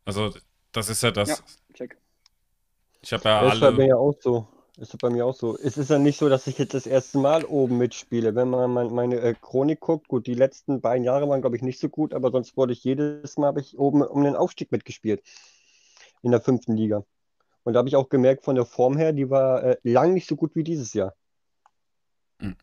[0.05, 0.33] Also,
[0.71, 1.29] das ist ja das.
[1.29, 1.37] Ja,
[1.73, 1.97] check.
[3.01, 3.71] Ich habe ja das alle.
[3.71, 4.47] Ist bei mir auch so.
[4.79, 5.59] Ist bei mir auch so.
[5.59, 8.35] Es ist ja nicht so, dass ich jetzt das erste Mal oben mitspiele.
[8.35, 11.79] Wenn man meine äh, Chronik guckt, gut, die letzten beiden Jahre waren, glaube ich, nicht
[11.79, 15.23] so gut, aber sonst wurde ich jedes Mal ich oben um den Aufstieg mitgespielt
[16.23, 17.05] in der fünften Liga.
[17.65, 20.29] Und da habe ich auch gemerkt, von der Form her, die war äh, lang nicht
[20.29, 21.15] so gut wie dieses Jahr.
[22.39, 22.57] Hm.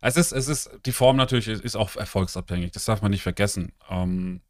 [0.00, 3.22] Es ist, es ist, die Form natürlich ist, ist auch erfolgsabhängig, das darf man nicht
[3.22, 3.72] vergessen.
[3.88, 4.42] Ähm,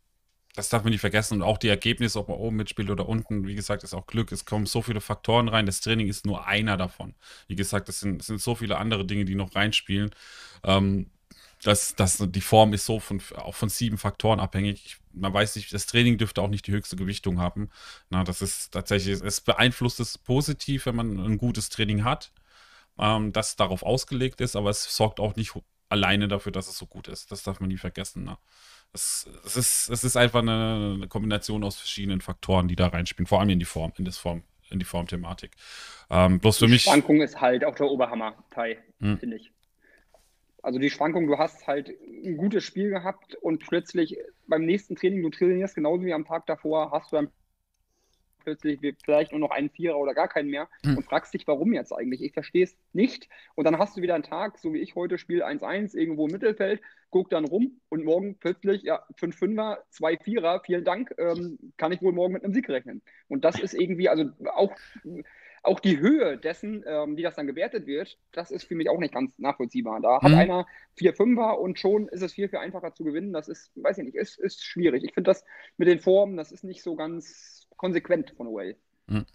[0.56, 1.34] das darf man nicht vergessen.
[1.34, 4.32] Und auch die Ergebnisse, ob man oben mitspielt oder unten, wie gesagt, ist auch Glück.
[4.32, 5.66] Es kommen so viele Faktoren rein.
[5.66, 7.14] Das Training ist nur einer davon.
[7.46, 10.10] Wie gesagt, es sind, sind so viele andere Dinge, die noch reinspielen.
[10.64, 11.10] Ähm,
[11.62, 14.98] das, das, die Form ist so von, auch von sieben Faktoren abhängig.
[15.12, 17.70] Man weiß nicht, das Training dürfte auch nicht die höchste Gewichtung haben.
[18.10, 22.32] Na, das ist tatsächlich, es beeinflusst es positiv, wenn man ein gutes Training hat,
[22.98, 25.52] ähm, das darauf ausgelegt ist, aber es sorgt auch nicht
[25.88, 27.30] alleine dafür, dass es so gut ist.
[27.32, 28.24] Das darf man nie vergessen.
[28.24, 28.38] Ne?
[28.96, 33.26] Es, es, ist, es ist einfach eine, eine, Kombination aus verschiedenen Faktoren, die da reinspielen,
[33.26, 35.52] vor allem in die Form, in das Form, in die Formthematik.
[36.08, 36.82] Ähm, bloß für die mich.
[36.84, 39.18] Schwankung ist halt auch der Oberhammer, Tai, hm.
[39.18, 39.52] finde ich.
[40.62, 41.90] Also die Schwankung, du hast halt
[42.24, 44.16] ein gutes Spiel gehabt und plötzlich
[44.46, 47.30] beim nächsten Training, du trainierst genauso wie am Tag davor, hast du dann
[48.46, 50.98] plötzlich vielleicht nur noch einen Vierer oder gar keinen mehr mhm.
[50.98, 52.22] und fragst dich, warum jetzt eigentlich?
[52.22, 53.28] Ich verstehe es nicht.
[53.56, 56.32] Und dann hast du wieder einen Tag, so wie ich heute, Spiel 1-1, irgendwo im
[56.32, 56.80] Mittelfeld,
[57.10, 61.90] guck dann rum und morgen plötzlich, ja, 5 Fünfer, 2 Vierer, vielen Dank, ähm, kann
[61.90, 63.02] ich wohl morgen mit einem Sieg rechnen.
[63.26, 64.76] Und das ist irgendwie, also auch
[65.66, 68.98] auch die Höhe dessen, ähm, wie das dann gewertet wird, das ist für mich auch
[68.98, 70.00] nicht ganz nachvollziehbar.
[70.00, 70.38] Da hat mhm.
[70.38, 70.66] einer
[70.98, 73.32] 4-5er und schon ist es viel, viel einfacher zu gewinnen.
[73.32, 75.02] Das ist, weiß ich nicht, ist, ist schwierig.
[75.04, 75.44] Ich finde das
[75.76, 78.76] mit den Formen, das ist nicht so ganz konsequent von Away.
[79.06, 79.26] Mhm.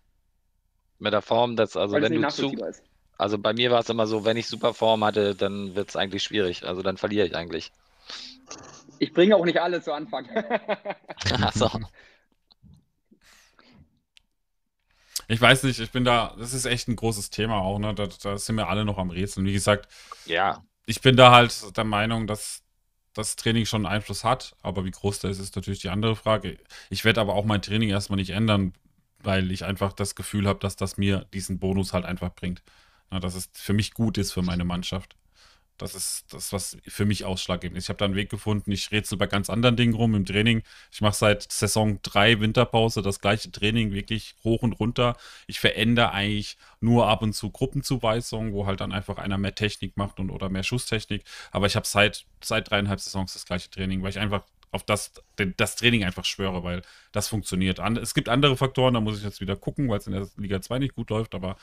[1.00, 2.84] Mit der Form, das, also Weil wenn du zu, ist.
[3.18, 5.96] also bei mir war es immer so, wenn ich super Form hatte, dann wird es
[5.96, 6.64] eigentlich schwierig.
[6.64, 7.72] Also dann verliere ich eigentlich.
[9.00, 10.30] Ich bringe auch nicht alle zu Anfang.
[11.42, 11.70] Achso.
[15.28, 17.96] Ich weiß nicht, ich bin da, das ist echt ein großes Thema auch, ne?
[17.96, 19.46] Da, da sind wir alle noch am Rätseln.
[19.46, 19.88] Wie gesagt,
[20.26, 20.64] ja.
[20.86, 22.61] Ich bin da halt der Meinung, dass
[23.14, 26.16] das Training schon einen Einfluss hat, aber wie groß der ist, ist natürlich die andere
[26.16, 26.58] Frage.
[26.90, 28.74] Ich werde aber auch mein Training erstmal nicht ändern,
[29.20, 32.64] weil ich einfach das Gefühl habe, dass das mir diesen Bonus halt einfach bringt.
[33.10, 35.16] Na, dass es für mich gut ist für meine Mannschaft.
[35.82, 37.86] Das ist das, was für mich ausschlaggebend ist.
[37.86, 38.72] Ich habe da einen Weg gefunden.
[38.72, 40.62] Ich rätsel bei ganz anderen Dingen rum im Training.
[40.92, 45.18] Ich mache seit Saison 3 Winterpause das gleiche Training wirklich hoch und runter.
[45.48, 49.98] Ich verändere eigentlich nur ab und zu Gruppenzuweisungen, wo halt dann einfach einer mehr Technik
[49.98, 51.24] macht und oder mehr Schusstechnik.
[51.52, 55.12] Aber ich habe seit, seit dreieinhalb Saisons das gleiche Training, weil ich einfach auf das,
[55.58, 57.80] das Training einfach schwöre, weil das funktioniert.
[57.80, 60.62] Es gibt andere Faktoren, da muss ich jetzt wieder gucken, weil es in der Liga
[60.62, 61.58] 2 nicht gut läuft, aber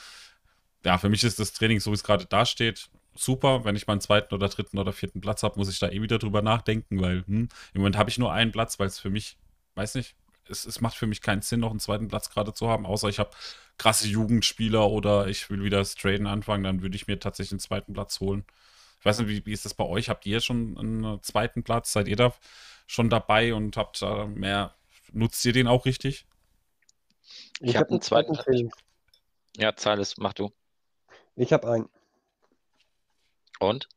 [0.84, 3.64] ja, für mich ist das Training, so wie es gerade dasteht, super.
[3.64, 6.18] Wenn ich meinen zweiten oder dritten oder vierten Platz habe, muss ich da eh wieder
[6.18, 9.36] drüber nachdenken, weil hm, im Moment habe ich nur einen Platz, weil es für mich,
[9.74, 10.14] weiß nicht,
[10.48, 13.08] es, es macht für mich keinen Sinn, noch einen zweiten Platz gerade zu haben, außer
[13.08, 13.30] ich habe
[13.76, 17.60] krasse Jugendspieler oder ich will wieder das Traden anfangen, dann würde ich mir tatsächlich einen
[17.60, 18.44] zweiten Platz holen.
[18.98, 20.08] Ich weiß nicht, wie, wie ist das bei euch?
[20.08, 21.92] Habt ihr schon einen zweiten Platz?
[21.92, 22.34] Seid ihr da
[22.86, 24.74] schon dabei und habt da mehr,
[25.12, 26.26] nutzt ihr den auch richtig?
[27.60, 28.72] Ich, ich habe einen zweiten Platz.
[29.56, 30.52] Ja, Zahles, mach du.
[31.36, 31.88] Ich habe einen.
[33.60, 33.88] Und?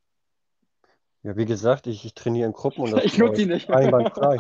[1.24, 3.70] Ja, wie gesagt, ich, ich trainiere in Gruppen und das ich nutze ihn nicht.
[3.70, 4.38] einwandfrei.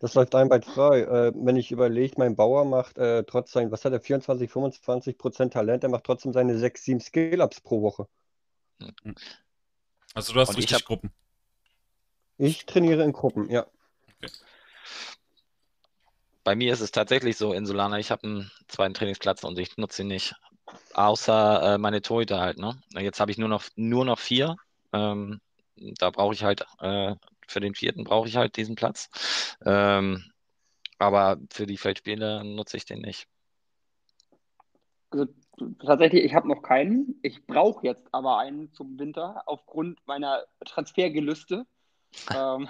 [0.00, 1.00] Das läuft einwandfrei.
[1.00, 5.52] Äh, wenn ich überlege, mein Bauer macht äh, trotzdem, was hat er, 24, 25 Prozent
[5.52, 8.06] Talent, er macht trotzdem seine 6, 7 Skill-Ups pro Woche.
[8.80, 9.14] Hm.
[10.14, 10.84] Also du hast und richtig hab...
[10.84, 11.12] Gruppen.
[12.36, 13.66] Ich trainiere in Gruppen, ja.
[14.22, 14.32] Okay.
[16.42, 19.76] Bei mir ist es tatsächlich so, in Solana, ich habe einen zweiten Trainingsplatz und ich
[19.76, 20.34] nutze ihn nicht.
[20.94, 22.80] Außer äh, meine Torhüter halt, ne?
[22.90, 24.56] Jetzt habe ich nur noch, nur noch vier.
[24.92, 25.40] Ähm,
[25.76, 27.14] da brauche ich halt, äh,
[27.46, 29.56] für den vierten brauche ich halt diesen Platz.
[29.64, 30.24] Ähm,
[30.98, 33.26] aber für die Feldspiele nutze ich den nicht.
[35.10, 35.26] Also
[35.84, 37.18] tatsächlich, ich habe noch keinen.
[37.22, 41.66] Ich brauche jetzt aber einen zum Winter aufgrund meiner Transfergelüste.
[42.34, 42.68] ähm,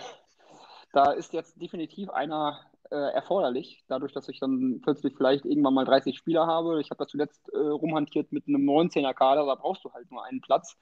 [0.93, 5.85] da ist jetzt definitiv einer äh, erforderlich, dadurch, dass ich dann plötzlich vielleicht irgendwann mal
[5.85, 6.81] 30 Spieler habe.
[6.81, 10.25] Ich habe da zuletzt äh, rumhantiert mit einem 19er Kader, da brauchst du halt nur
[10.25, 10.77] einen Platz.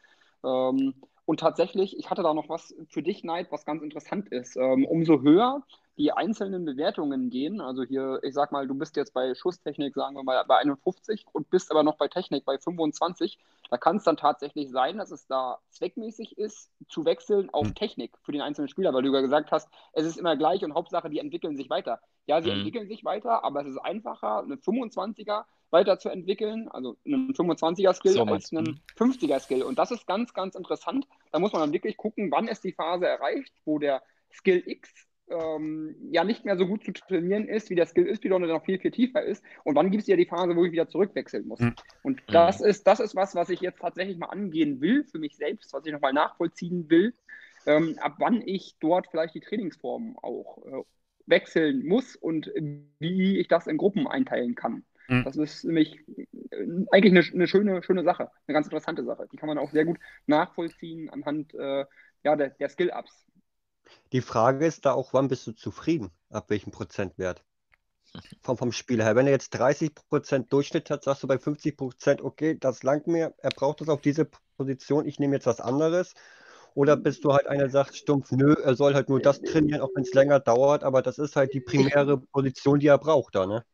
[0.44, 0.94] Ähm,
[1.24, 4.56] und tatsächlich, ich hatte da noch was für dich, Neid, was ganz interessant ist.
[4.56, 5.62] Ähm, umso höher
[5.98, 10.14] die einzelnen Bewertungen gehen, also hier, ich sag mal, du bist jetzt bei Schusstechnik, sagen
[10.14, 13.38] wir mal, bei 51 und bist aber noch bei Technik bei 25,
[13.68, 17.74] da kann es dann tatsächlich sein, dass es da zweckmäßig ist, zu wechseln auf mhm.
[17.74, 20.74] Technik für den einzelnen Spieler, weil du ja gesagt hast, es ist immer gleich und
[20.74, 22.00] Hauptsache, die entwickeln sich weiter.
[22.26, 22.58] Ja, sie mhm.
[22.58, 28.52] entwickeln sich weiter, aber es ist einfacher, eine 25er weiterzuentwickeln, also einen 25er-Skill so als
[28.52, 29.64] einen 50er-Skill.
[29.64, 31.06] Und das ist ganz, ganz interessant.
[31.32, 35.07] Da muss man dann wirklich gucken, wann ist die Phase erreicht, wo der Skill X
[35.30, 38.64] ähm, ja nicht mehr so gut zu trainieren ist, wie der Skill ist, Y noch
[38.64, 39.44] viel, viel tiefer ist.
[39.64, 41.60] Und wann gibt es ja die Phase, wo ich wieder zurückwechseln muss.
[41.60, 41.74] Mhm.
[42.02, 45.36] Und das ist, das ist was, was ich jetzt tatsächlich mal angehen will für mich
[45.36, 47.14] selbst, was ich nochmal nachvollziehen will,
[47.66, 50.82] ähm, ab wann ich dort vielleicht die Trainingsform auch äh,
[51.26, 52.50] wechseln muss und
[52.98, 54.84] wie ich das in Gruppen einteilen kann.
[55.08, 55.24] Mhm.
[55.24, 55.98] Das ist nämlich
[56.50, 59.26] äh, eigentlich eine, eine, schöne, schöne Sache, eine ganz interessante Sache.
[59.32, 61.84] Die kann man auch sehr gut nachvollziehen anhand äh,
[62.24, 63.26] ja, der, der Skill-Ups.
[64.12, 66.10] Die Frage ist da auch, wann bist du zufrieden?
[66.30, 67.44] Ab welchem Prozentwert?
[68.42, 69.16] Vom, vom Spiel her.
[69.16, 73.50] Wenn er jetzt 30% Durchschnitt hat, sagst du bei 50%, okay, das langt mir, er
[73.50, 76.14] braucht das auf diese Position, ich nehme jetzt was anderes.
[76.74, 79.80] Oder bist du halt einer, der sagt stumpf, nö, er soll halt nur das trainieren,
[79.80, 83.34] auch wenn es länger dauert, aber das ist halt die primäre Position, die er braucht
[83.34, 83.64] da, ne?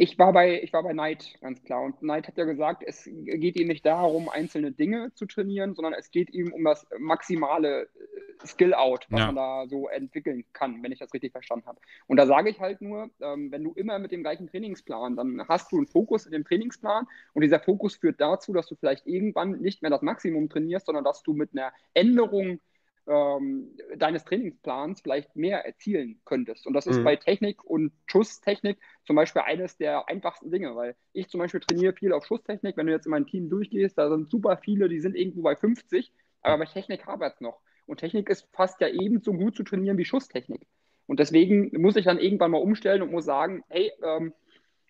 [0.00, 1.82] Ich war bei, ich war bei Knight, ganz klar.
[1.82, 5.92] Und Knight hat ja gesagt, es geht ihm nicht darum, einzelne Dinge zu trainieren, sondern
[5.92, 9.26] es geht ihm um das maximale äh, Skill-Out, was ja.
[9.26, 11.80] man da so entwickeln kann, wenn ich das richtig verstanden habe.
[12.06, 15.42] Und da sage ich halt nur, ähm, wenn du immer mit dem gleichen Trainingsplan, dann
[15.48, 19.04] hast du einen Fokus in dem Trainingsplan und dieser Fokus führt dazu, dass du vielleicht
[19.04, 22.60] irgendwann nicht mehr das Maximum trainierst, sondern dass du mit einer Änderung
[23.08, 26.66] ähm, deines Trainingsplans vielleicht mehr erzielen könntest.
[26.66, 27.04] Und das ist mhm.
[27.04, 31.94] bei Technik und Schusstechnik zum Beispiel eines der einfachsten Dinge, weil ich zum Beispiel trainiere
[31.94, 32.76] viel auf Schusstechnik.
[32.76, 35.56] Wenn du jetzt in mein Team durchgehst, da sind super viele, die sind irgendwo bei
[35.56, 37.60] 50, aber bei Technik hapert es noch.
[37.86, 40.66] Und Technik ist fast ja ebenso gut zu trainieren wie Schusstechnik.
[41.06, 44.34] Und deswegen muss ich dann irgendwann mal umstellen und muss sagen, hey, ähm,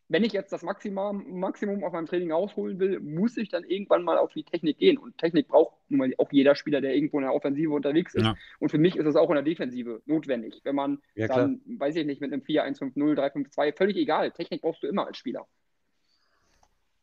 [0.08, 4.02] wenn ich jetzt das Maximum, Maximum auf meinem Training rausholen will, muss ich dann irgendwann
[4.02, 4.96] mal auf die Technik gehen.
[4.96, 8.24] Und Technik braucht nun mal auch jeder Spieler, der irgendwo in der Offensive unterwegs ist.
[8.24, 8.34] Ja.
[8.58, 10.60] Und für mich ist es auch in der Defensive notwendig.
[10.64, 14.30] Wenn man ja, dann, weiß ich nicht, mit einem 4-1-5-0, 3-5-2, völlig egal.
[14.30, 15.46] Technik brauchst du immer als Spieler.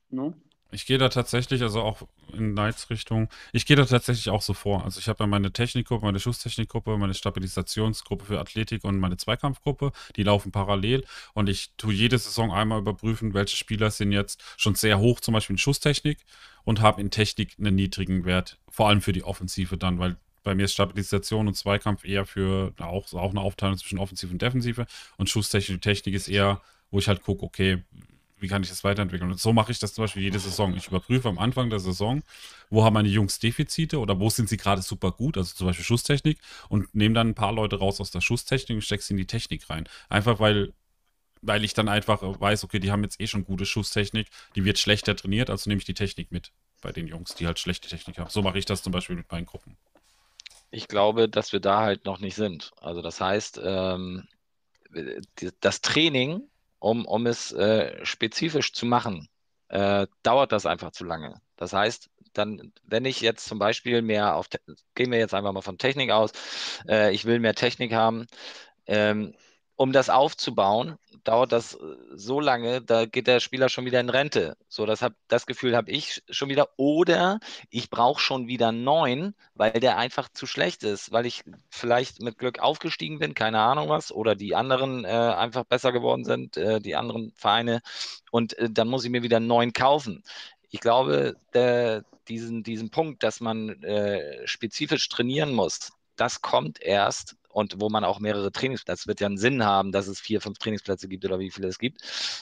[0.09, 0.33] No?
[0.75, 2.01] Ich gehe da tatsächlich, also auch
[2.33, 4.83] in Knights Richtung, ich gehe da tatsächlich auch so vor.
[4.83, 9.93] Also ich habe ja meine Technikgruppe, meine Schusstechnikgruppe, meine Stabilisationsgruppe für Athletik und meine Zweikampfgruppe,
[10.17, 14.75] die laufen parallel und ich tue jede Saison einmal überprüfen, welche Spieler sind jetzt schon
[14.75, 16.17] sehr hoch, zum Beispiel in Schusstechnik
[16.65, 20.55] und habe in Technik einen niedrigen Wert, vor allem für die Offensive dann, weil bei
[20.55, 24.87] mir ist Stabilisation und Zweikampf eher für auch, auch eine Aufteilung zwischen Offensive und Defensive
[25.17, 26.61] und Schusstechnik Technik ist eher,
[26.91, 27.81] wo ich halt gucke, okay,
[28.37, 29.31] wie kann ich das weiterentwickeln?
[29.31, 30.75] Und so mache ich das zum Beispiel jede Saison.
[30.75, 32.21] Ich überprüfe am Anfang der Saison,
[32.69, 35.85] wo haben meine Jungs Defizite oder wo sind sie gerade super gut, also zum Beispiel
[35.85, 39.17] Schusstechnik, und nehme dann ein paar Leute raus aus der Schusstechnik und stecke sie in
[39.17, 39.87] die Technik rein.
[40.09, 40.73] Einfach weil,
[41.41, 44.79] weil ich dann einfach weiß, okay, die haben jetzt eh schon gute Schusstechnik, die wird
[44.79, 48.17] schlechter trainiert, also nehme ich die Technik mit bei den Jungs, die halt schlechte Technik
[48.17, 48.29] haben.
[48.29, 49.77] So mache ich das zum Beispiel mit meinen Gruppen.
[50.71, 52.71] Ich glaube, dass wir da halt noch nicht sind.
[52.81, 54.27] Also das heißt, ähm,
[55.61, 56.43] das Training
[56.85, 59.27] um, um es äh, spezifisch zu machen,
[59.69, 61.41] äh, dauert das einfach zu lange.
[61.55, 64.47] Das heißt, dann, wenn ich jetzt zum Beispiel mehr auf,
[64.93, 66.31] gehen wir jetzt einfach mal von Technik aus,
[66.87, 68.27] äh, ich will mehr Technik haben,
[68.85, 69.33] ähm,
[69.77, 71.77] um das aufzubauen, dauert das äh,
[72.13, 74.57] so lange, da geht der Spieler schon wieder in Rente.
[74.69, 76.69] So, das, hab, das Gefühl habe ich schon wieder.
[76.77, 82.21] Oder ich brauche schon wieder neun, weil der einfach zu schlecht ist, weil ich vielleicht
[82.21, 86.57] mit Glück aufgestiegen bin, keine Ahnung was, oder die anderen äh, einfach besser geworden sind,
[86.57, 87.81] äh, die anderen Vereine.
[88.31, 90.23] Und äh, dann muss ich mir wieder neun kaufen.
[90.69, 97.35] Ich glaube, der, diesen, diesen Punkt, dass man äh, spezifisch trainieren muss, das kommt erst
[97.55, 100.57] und wo man auch mehrere Trainingsplätze, wird ja einen Sinn haben, dass es vier, fünf
[100.57, 102.01] Trainingsplätze gibt oder wie viele es gibt.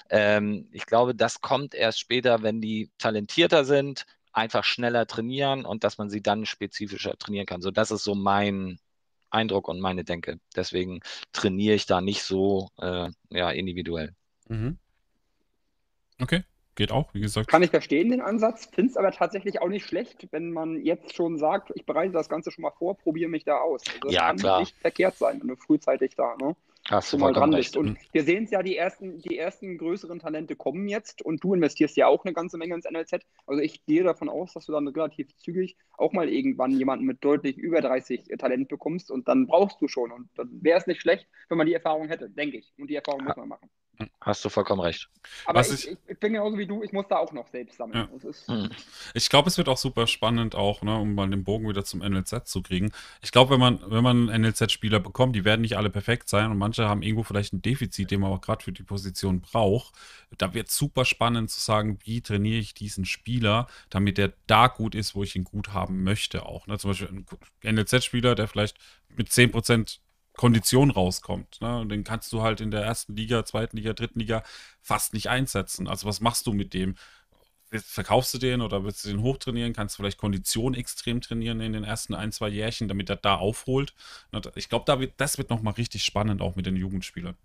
[0.10, 5.84] Ähm, ich glaube, das kommt erst später, wenn die talentierter sind, einfach schneller trainieren und
[5.84, 7.62] dass man sie dann spezifischer trainieren kann.
[7.62, 8.80] So, das ist so mein
[9.30, 10.40] Eindruck und meine Denke.
[10.56, 11.02] Deswegen
[11.32, 14.16] trainiere ich da nicht so äh, ja, individuell.
[14.48, 14.80] Mhm.
[16.20, 16.44] Okay.
[16.76, 17.48] Geht auch, wie gesagt.
[17.48, 18.66] Kann ich verstehen, den Ansatz.
[18.66, 22.30] Finde es aber tatsächlich auch nicht schlecht, wenn man jetzt schon sagt, ich bereite das
[22.30, 23.84] Ganze schon mal vor, probiere mich da aus.
[23.88, 24.60] Also das ja, kann klar.
[24.60, 26.56] nicht verkehrt sein, wenn du frühzeitig da ne,
[26.90, 27.78] Hast du mal dran bist.
[27.78, 31.54] Und wir sehen es ja, die ersten, die ersten größeren Talente kommen jetzt und du
[31.54, 33.26] investierst ja auch eine ganze Menge ins NLZ.
[33.48, 37.24] Also ich gehe davon aus, dass du dann relativ zügig auch mal irgendwann jemanden mit
[37.24, 40.12] deutlich über 30 Talent bekommst und dann brauchst du schon.
[40.12, 42.74] Und dann wäre es nicht schlecht, wenn man die Erfahrung hätte, denke ich.
[42.78, 43.70] Und die Erfahrung muss man machen.
[44.22, 45.08] Hast du vollkommen recht.
[45.46, 48.10] Aber ich, ich, ich, bin genauso wie du, ich muss da auch noch selbst sammeln.
[48.12, 48.54] Ja.
[48.54, 48.70] Hm.
[49.14, 52.00] Ich glaube, es wird auch super spannend, auch, ne, um mal den Bogen wieder zum
[52.00, 52.92] NLZ zu kriegen.
[53.22, 56.58] Ich glaube, wenn man, wenn man NLZ-Spieler bekommt, die werden nicht alle perfekt sein und
[56.58, 59.94] manche haben irgendwo vielleicht ein Defizit, den man aber gerade für die Position braucht.
[60.38, 64.68] Da wird es super spannend zu sagen, wie trainiere ich diesen Spieler, damit er da
[64.68, 66.66] gut ist, wo ich ihn gut haben möchte auch.
[66.66, 66.80] Ne?
[66.80, 67.10] Zum Beispiel
[67.64, 68.78] ein NLZ-Spieler, der vielleicht
[69.16, 70.00] mit 10%
[70.36, 71.62] Kondition rauskommt.
[71.62, 71.80] Ne?
[71.80, 74.44] Und den kannst du halt in der ersten Liga, zweiten Liga, dritten Liga
[74.82, 75.88] fast nicht einsetzen.
[75.88, 76.96] Also was machst du mit dem?
[77.70, 79.74] Verkaufst du den oder willst du den hochtrainieren?
[79.74, 83.36] Kannst du vielleicht Kondition extrem trainieren in den ersten ein, zwei Jährchen, damit er da
[83.36, 83.96] aufholt?
[84.56, 87.36] Ich glaube, das wird nochmal richtig spannend, auch mit den Jugendspielern.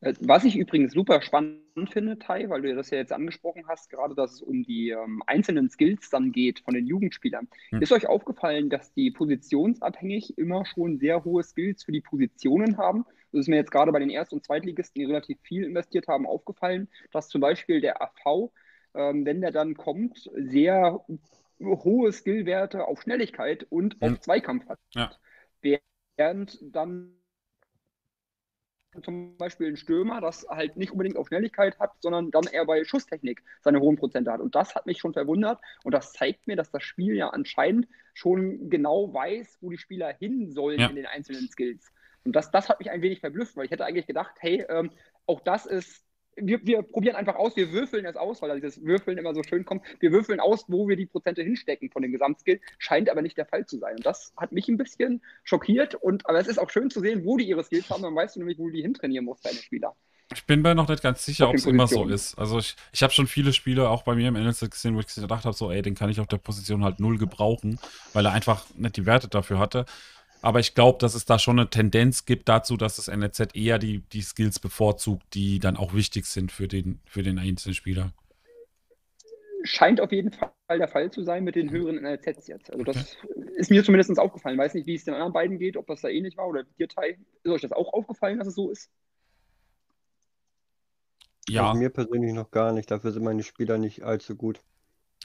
[0.00, 3.90] Äh, was ich übrigens super spannend finde, Tai, weil du das ja jetzt angesprochen hast,
[3.90, 7.48] gerade dass es um die ähm, einzelnen Skills dann geht von den Jugendspielern.
[7.70, 7.82] Hm.
[7.82, 13.04] Ist euch aufgefallen, dass die positionsabhängig immer schon sehr hohe Skills für die Positionen haben?
[13.32, 16.26] Das ist mir jetzt gerade bei den Erst- und Zweitligisten, die relativ viel investiert haben,
[16.26, 18.50] aufgefallen, dass zum Beispiel der AV,
[18.94, 21.04] ähm, wenn der dann kommt, sehr
[21.60, 24.14] hohe Skillwerte auf Schnelligkeit und hm.
[24.14, 24.78] auf Zweikampf hat.
[24.94, 25.12] Ja.
[26.16, 27.19] Während dann
[29.02, 32.84] zum Beispiel ein Stürmer, das halt nicht unbedingt auf Schnelligkeit hat, sondern dann eher bei
[32.84, 34.40] Schusstechnik seine hohen Prozente hat.
[34.40, 37.88] Und das hat mich schon verwundert und das zeigt mir, dass das Spiel ja anscheinend
[38.14, 40.88] schon genau weiß, wo die Spieler hin sollen ja.
[40.88, 41.92] in den einzelnen Skills.
[42.24, 44.90] Und das, das hat mich ein wenig verblüfft, weil ich hätte eigentlich gedacht, hey, ähm,
[45.26, 46.04] auch das ist
[46.42, 49.64] wir, wir, probieren einfach aus, wir würfeln es aus, weil dieses Würfeln immer so schön
[49.64, 49.82] kommt.
[50.00, 53.46] Wir würfeln aus, wo wir die Prozente hinstecken von dem Gesamtskill, scheint aber nicht der
[53.46, 53.96] Fall zu sein.
[53.96, 55.94] Und das hat mich ein bisschen schockiert.
[55.94, 58.02] Und, aber es ist auch schön zu sehen, wo die ihre Skills haben.
[58.02, 59.94] Dann weißt du nämlich, wo du die hintrainieren musst, deine Spieler.
[60.32, 62.38] Ich bin mir noch nicht ganz sicher, ob es immer so ist.
[62.38, 65.12] Also ich, ich habe schon viele Spiele auch bei mir im NLZ gesehen, wo ich
[65.12, 67.80] gedacht habe, so, ey, den kann ich auf der Position halt null gebrauchen,
[68.12, 69.86] weil er einfach nicht die Werte dafür hatte.
[70.42, 73.78] Aber ich glaube, dass es da schon eine Tendenz gibt dazu, dass das NLZ eher
[73.78, 78.12] die, die Skills bevorzugt, die dann auch wichtig sind für den, für den einzelnen Spieler.
[79.64, 82.72] Scheint auf jeden Fall der Fall zu sein mit den höheren NLZs jetzt.
[82.72, 83.50] Also das okay.
[83.56, 84.56] ist mir zumindest aufgefallen.
[84.56, 86.88] Weiß nicht, wie es den anderen beiden geht, ob das da ähnlich war oder dir
[86.88, 87.18] Teil.
[87.42, 88.90] Ist euch das auch aufgefallen, dass es so ist?
[91.48, 91.68] Ja.
[91.68, 92.90] Also mir persönlich noch gar nicht.
[92.90, 94.60] Dafür sind meine Spieler nicht allzu gut.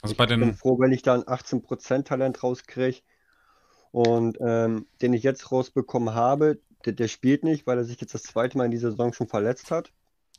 [0.02, 0.40] Also bei den...
[0.40, 3.00] Ich bin froh, wenn ich da ein 18% Talent rauskriege
[3.96, 8.12] und ähm, den ich jetzt rausbekommen habe, der, der, spielt nicht, weil er sich jetzt
[8.12, 9.90] das zweite Mal in dieser Saison schon verletzt hat.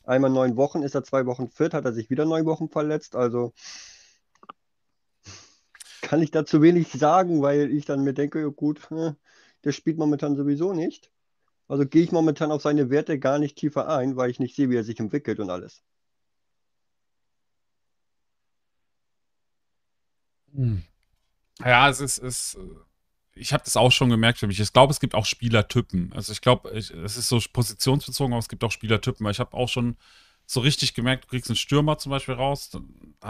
[0.03, 3.15] Einmal neun Wochen, ist er zwei Wochen fit, hat er sich wieder neun Wochen verletzt.
[3.15, 3.53] Also
[6.03, 9.13] kann ich dazu wenig sagen, weil ich dann mir denke, gut, äh,
[9.63, 11.11] der spielt momentan sowieso nicht.
[11.67, 14.69] Also gehe ich momentan auf seine Werte gar nicht tiefer ein, weil ich nicht sehe,
[14.69, 15.81] wie er sich entwickelt und alles.
[20.53, 20.83] Hm.
[21.65, 22.55] Ja, es ist, es
[23.39, 24.59] ich habe das auch schon gemerkt für mich.
[24.59, 26.11] Ich glaube, es gibt auch Spielertypen.
[26.13, 29.27] Also ich glaube, es ist so positionsbezogen, aber es gibt auch Spielertypen.
[29.29, 29.95] Ich habe auch schon
[30.49, 32.71] so richtig gemerkt, du kriegst einen Stürmer zum Beispiel raus.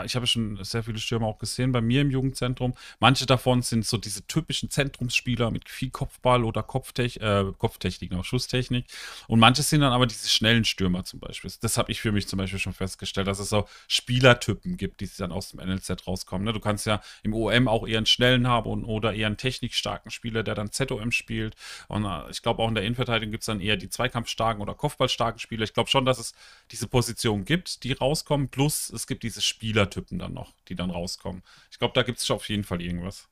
[0.05, 2.75] Ich habe schon sehr viele Stürmer auch gesehen bei mir im Jugendzentrum.
[2.99, 8.23] Manche davon sind so diese typischen Zentrumsspieler mit viel Kopfball oder Kopftech äh, Kopftechnik, auch
[8.23, 8.85] Schusstechnik.
[9.27, 11.51] Und manche sind dann aber diese schnellen Stürmer zum Beispiel.
[11.59, 15.09] Das habe ich für mich zum Beispiel schon festgestellt, dass es so Spielertypen gibt, die
[15.17, 16.45] dann aus dem NLZ rauskommen.
[16.45, 16.53] Ne?
[16.53, 20.43] Du kannst ja im OM auch eher einen schnellen haben oder eher einen technikstarken Spieler,
[20.43, 21.55] der dann ZOM spielt.
[21.87, 24.75] Und äh, ich glaube auch in der Innenverteidigung gibt es dann eher die zweikampfstarken oder
[24.75, 25.63] Kopfballstarken Spieler.
[25.63, 26.33] Ich glaube schon, dass es
[26.69, 30.89] diese Position Positionen gibt, die rauskommen, plus es gibt diese Spielertypen dann noch, die dann
[30.89, 31.41] rauskommen.
[31.71, 33.29] Ich glaube, da gibt es auf jeden Fall irgendwas.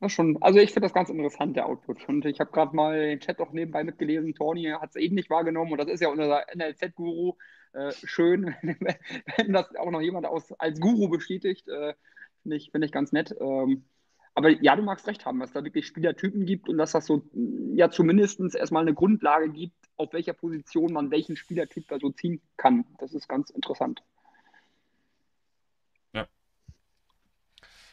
[0.00, 2.08] Das schon, also ich finde das ganz interessant, der Output.
[2.08, 4.34] Und ich habe gerade mal den Chat auch nebenbei mitgelesen.
[4.34, 7.34] Tony hat es eben nicht wahrgenommen und das ist ja unser NLZ-Guru.
[7.74, 11.68] Äh, schön, wenn das auch noch jemand aus, als Guru bestätigt.
[11.68, 11.92] Äh,
[12.42, 13.34] finde ich, find ich ganz nett.
[13.38, 13.84] Ähm,
[14.34, 17.06] aber ja, du magst recht haben, dass es da wirklich Spielertypen gibt und dass das
[17.06, 17.22] so
[17.74, 22.40] ja zumindest erstmal eine Grundlage gibt, auf welcher Position man welchen Spielertyp da so ziehen
[22.56, 22.84] kann.
[22.98, 24.02] Das ist ganz interessant.
[26.14, 26.26] Ja.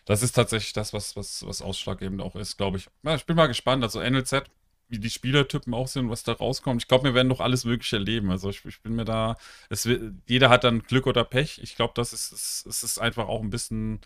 [0.05, 2.87] Das ist tatsächlich das, was, was, was ausschlaggebend auch ist, glaube ich.
[3.03, 3.83] Ja, ich bin mal gespannt.
[3.83, 4.43] Also NLZ,
[4.87, 6.81] wie die Spielertypen auch sind, was da rauskommt.
[6.81, 8.31] Ich glaube, wir werden noch alles Mögliche erleben.
[8.31, 9.35] Also ich, ich bin mir da,
[9.69, 9.87] es,
[10.25, 11.59] jeder hat dann Glück oder Pech.
[11.61, 12.31] Ich glaube, das ist,
[12.65, 13.99] es ist einfach auch ein bisschen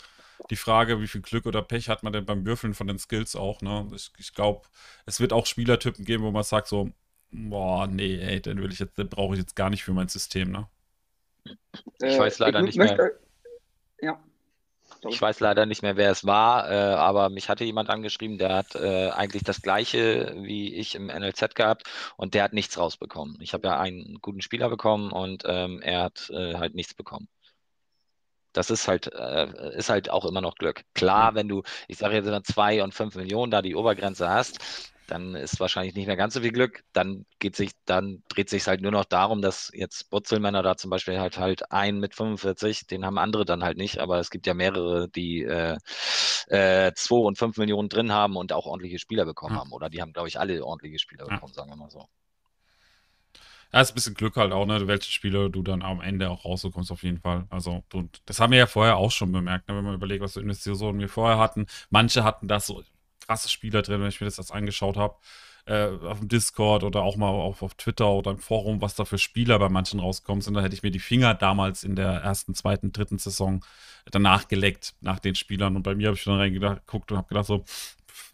[0.50, 3.36] die Frage, wie viel Glück oder Pech hat man denn beim Würfeln von den Skills
[3.36, 3.62] auch.
[3.62, 3.88] Ne?
[3.96, 4.68] Ich, ich glaube,
[5.06, 6.92] es wird auch Spielertypen geben, wo man sagt so,
[7.32, 10.08] boah, nee, ey, den will ich jetzt, den brauche ich jetzt gar nicht für mein
[10.08, 10.68] System, ne?
[12.02, 13.12] Ich weiß leider ich nicht möchte, mehr.
[14.02, 14.24] Ja.
[15.10, 18.56] Ich weiß leider nicht mehr, wer es war, äh, aber mich hatte jemand angeschrieben, der
[18.56, 23.38] hat äh, eigentlich das gleiche wie ich im NLZ gehabt und der hat nichts rausbekommen.
[23.42, 27.28] Ich habe ja einen guten Spieler bekommen und ähm, er hat äh, halt nichts bekommen.
[28.54, 30.84] Das ist halt, äh, ist halt auch immer noch Glück.
[30.94, 34.60] Klar, wenn du, ich sage jetzt zwei und fünf Millionen da die Obergrenze hast,
[35.08, 36.84] dann ist wahrscheinlich nicht mehr ganz so viel Glück.
[36.94, 40.90] Dann geht sich, dann dreht sich halt nur noch darum, dass jetzt Butzelmänner da zum
[40.90, 44.48] Beispiel halt halt einen mit 45, den haben andere dann halt nicht, aber es gibt
[44.48, 45.78] ja mehrere, die äh,
[46.48, 49.62] äh, zwei und fünf Millionen drin haben und auch ordentliche Spieler bekommen ja.
[49.62, 49.72] haben.
[49.72, 51.62] Oder die haben, glaube ich, alle ordentliche Spieler bekommen, ja.
[51.62, 52.08] sagen wir mal so.
[53.74, 56.46] Ja, ist ein bisschen Glück halt auch, ne, welche Spiele du dann am Ende auch
[56.46, 57.48] rauskommst, auf jeden Fall.
[57.50, 60.34] Also, du, das haben wir ja vorher auch schon bemerkt, ne, wenn man überlegt, was
[60.34, 61.66] für Investitionen wir vorher hatten.
[61.90, 62.84] Manche hatten das so,
[63.26, 65.16] krasse Spieler drin, wenn ich mir das jetzt angeschaut habe.
[65.66, 69.06] Äh, auf dem Discord oder auch mal auf, auf Twitter oder im Forum, was da
[69.06, 70.56] für Spieler bei manchen rauskommen sind.
[70.56, 73.64] Da hätte ich mir die Finger damals in der ersten, zweiten, dritten Saison
[74.12, 75.78] danach geleckt, nach den Spielern.
[75.78, 77.64] Und bei mir habe ich dann reingeguckt und habe gedacht so,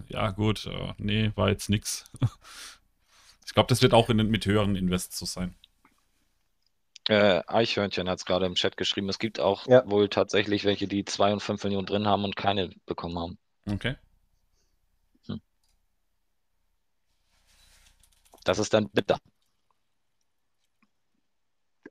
[0.07, 2.05] ja gut, äh, nee, war jetzt nix.
[3.49, 5.55] Ich glaube, das wird auch in, mit höheren Invests so sein.
[7.07, 9.09] Äh, Eichhörnchen hat es gerade im Chat geschrieben.
[9.09, 9.89] Es gibt auch ja.
[9.89, 13.39] wohl tatsächlich welche, die 2 und 5 Millionen drin haben und keine bekommen haben.
[13.65, 13.95] Okay.
[15.25, 15.41] Hm.
[18.43, 19.17] Das ist dann bitter.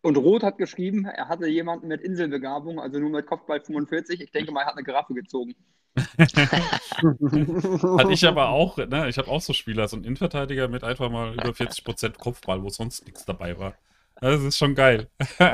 [0.01, 4.21] Und Roth hat geschrieben, er hatte jemanden mit Inselbegabung, also nur mit Kopfball 45.
[4.21, 5.57] Ich denke mal, er hat eine Giraffe gezogen.
[7.99, 9.09] Hatte ich aber auch, ne?
[9.09, 12.69] Ich habe auch so Spieler, so einen Innenverteidiger mit einfach mal über 40% Kopfball, wo
[12.69, 13.75] sonst nichts dabei war.
[14.21, 15.09] Das ist schon geil.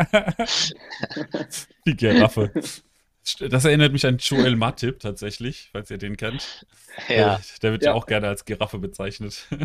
[1.86, 2.50] Die Giraffe.
[3.40, 6.66] Das erinnert mich an Joel Matip tatsächlich, falls ihr den kennt.
[7.08, 7.40] Ja.
[7.62, 9.48] Der wird ja, ja auch gerne als Giraffe bezeichnet.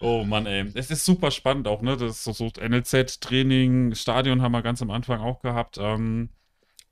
[0.00, 0.70] oh Mann, ey.
[0.74, 1.96] Es ist super spannend auch, ne?
[1.96, 5.78] Das ist so, so NLZ-Training, Stadion haben wir ganz am Anfang auch gehabt.
[5.78, 6.30] Ähm,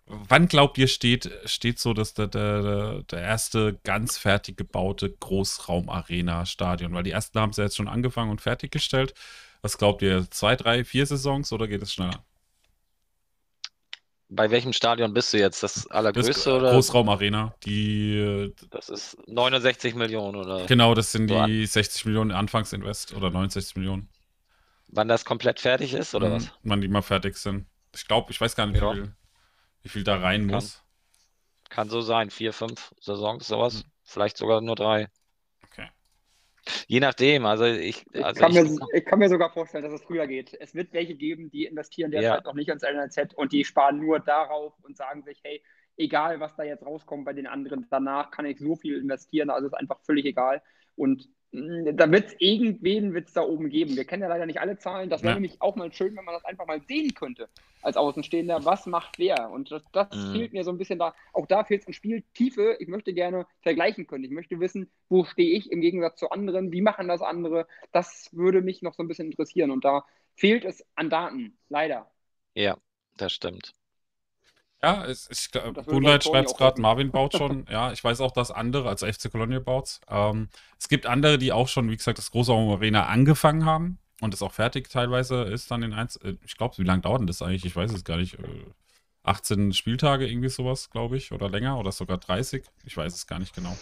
[0.09, 6.94] Wann glaubt ihr, steht, steht so dass der, der, der erste ganz fertig gebaute Großraum-Arena-Stadion?
[6.94, 9.14] Weil die ersten haben es ja jetzt schon angefangen und fertiggestellt.
[9.62, 10.30] Was glaubt ihr?
[10.30, 12.24] Zwei, drei, vier Saisons oder geht es schneller?
[14.28, 15.64] Bei welchem Stadion bist du jetzt?
[15.64, 16.70] Das allergrößte das oder?
[16.72, 17.54] Großraumarena.
[17.64, 18.52] Die.
[18.70, 20.66] Das ist 69 Millionen oder?
[20.66, 24.09] Genau, das sind die 60 Millionen Anfangsinvest oder 69 Millionen.
[24.88, 26.52] Wann das komplett fertig ist oder mhm, was?
[26.62, 27.66] Wann die mal fertig sind.
[27.94, 28.92] Ich glaube, ich weiß gar nicht, ja.
[28.92, 29.12] wie viel
[29.87, 30.82] wie viel da rein kann, muss.
[31.68, 33.84] Kann so sein, vier, fünf Saisons, sowas.
[33.84, 33.91] Mhm.
[34.03, 35.07] Vielleicht sogar nur drei.
[35.64, 35.89] Okay.
[36.89, 38.05] Je nachdem, also ich.
[38.12, 40.55] Also ich, kann ich, mir, ich, kann mir, sogar vorstellen, dass es früher geht.
[40.59, 42.45] Es wird welche geben, die investieren derzeit ja.
[42.45, 45.62] noch nicht ins NLZ und die sparen nur darauf und sagen sich, hey,
[45.97, 49.68] egal was da jetzt rauskommt bei den anderen, danach kann ich so viel investieren, also
[49.68, 50.62] ist einfach völlig egal.
[50.97, 53.97] Und da wird es irgendwen wird's da oben geben.
[53.97, 55.09] Wir kennen ja leider nicht alle Zahlen.
[55.09, 55.34] Das wäre ja.
[55.36, 57.49] nämlich auch mal schön, wenn man das einfach mal sehen könnte
[57.82, 58.64] als Außenstehender.
[58.64, 59.51] Was macht wer?
[59.51, 60.32] Und das, das mhm.
[60.32, 61.14] fehlt mir so ein bisschen da.
[61.32, 62.76] Auch da fehlt es an Spieltiefe.
[62.80, 64.24] Ich möchte gerne vergleichen können.
[64.24, 66.72] Ich möchte wissen, wo stehe ich im Gegensatz zu anderen?
[66.72, 67.66] Wie machen das andere?
[67.92, 69.70] Das würde mich noch so ein bisschen interessieren.
[69.70, 72.11] Und da fehlt es an Daten, leider.
[72.55, 72.76] Ja,
[73.16, 73.72] das stimmt.
[74.82, 75.48] Ja, es, ich,
[75.86, 77.66] Moonlight schreibt es gerade, Marvin baut schon.
[77.70, 80.48] ja, ich weiß auch, dass andere, also FC Colonia baut ähm,
[80.78, 84.42] Es gibt andere, die auch schon, wie gesagt, das große Arena angefangen haben und es
[84.42, 86.16] auch fertig teilweise ist dann in eins.
[86.16, 87.64] Äh, ich glaube, wie lange dauert denn das eigentlich?
[87.64, 88.36] Ich weiß es gar nicht.
[89.24, 92.64] 18 äh, Spieltage, irgendwie sowas, glaube ich, oder länger oder sogar 30.
[92.84, 93.76] Ich weiß es gar nicht genau.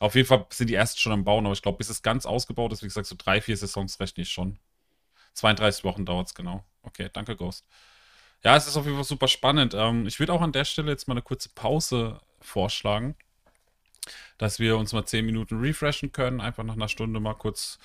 [0.00, 2.26] Auf jeden Fall sind die ersten schon am Bauen, aber ich glaube, bis es ganz
[2.26, 4.58] ausgebaut ist, wie gesagt, so drei, vier Saisons rechne ich schon.
[5.34, 6.64] 32 Wochen dauert es genau.
[6.82, 7.64] Okay, danke, Ghost.
[8.44, 9.74] Ja, es ist auf jeden Fall super spannend.
[9.74, 13.14] Ähm, ich würde auch an der Stelle jetzt mal eine kurze Pause vorschlagen,
[14.38, 16.40] dass wir uns mal 10 Minuten refreshen können.
[16.40, 17.78] Einfach nach einer Stunde mal kurz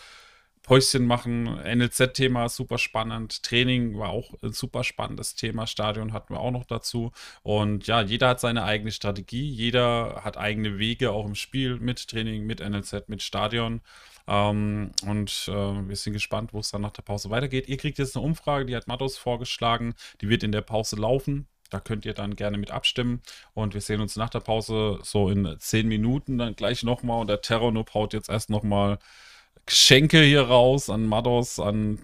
[0.64, 1.46] Päuschen machen.
[1.64, 3.44] NLZ-Thema super spannend.
[3.44, 5.68] Training war auch ein super spannendes Thema.
[5.68, 7.12] Stadion hatten wir auch noch dazu.
[7.44, 9.48] Und ja, jeder hat seine eigene Strategie.
[9.48, 13.82] Jeder hat eigene Wege auch im Spiel mit Training, mit NLZ, mit Stadion.
[14.28, 15.52] Ähm, und äh,
[15.88, 17.68] wir sind gespannt, wo es dann nach der Pause weitergeht.
[17.68, 19.96] Ihr kriegt jetzt eine Umfrage, die hat Matos vorgeschlagen.
[20.22, 21.48] Die wird in der Pause laufen.
[21.70, 23.22] Da könnt ihr dann gerne mit abstimmen.
[23.54, 27.22] Und wir sehen uns nach der Pause so in 10 Minuten dann gleich nochmal.
[27.22, 29.00] Und der Terror-Noob haut jetzt erst nochmal
[29.66, 32.00] Geschenke hier raus an Mados, an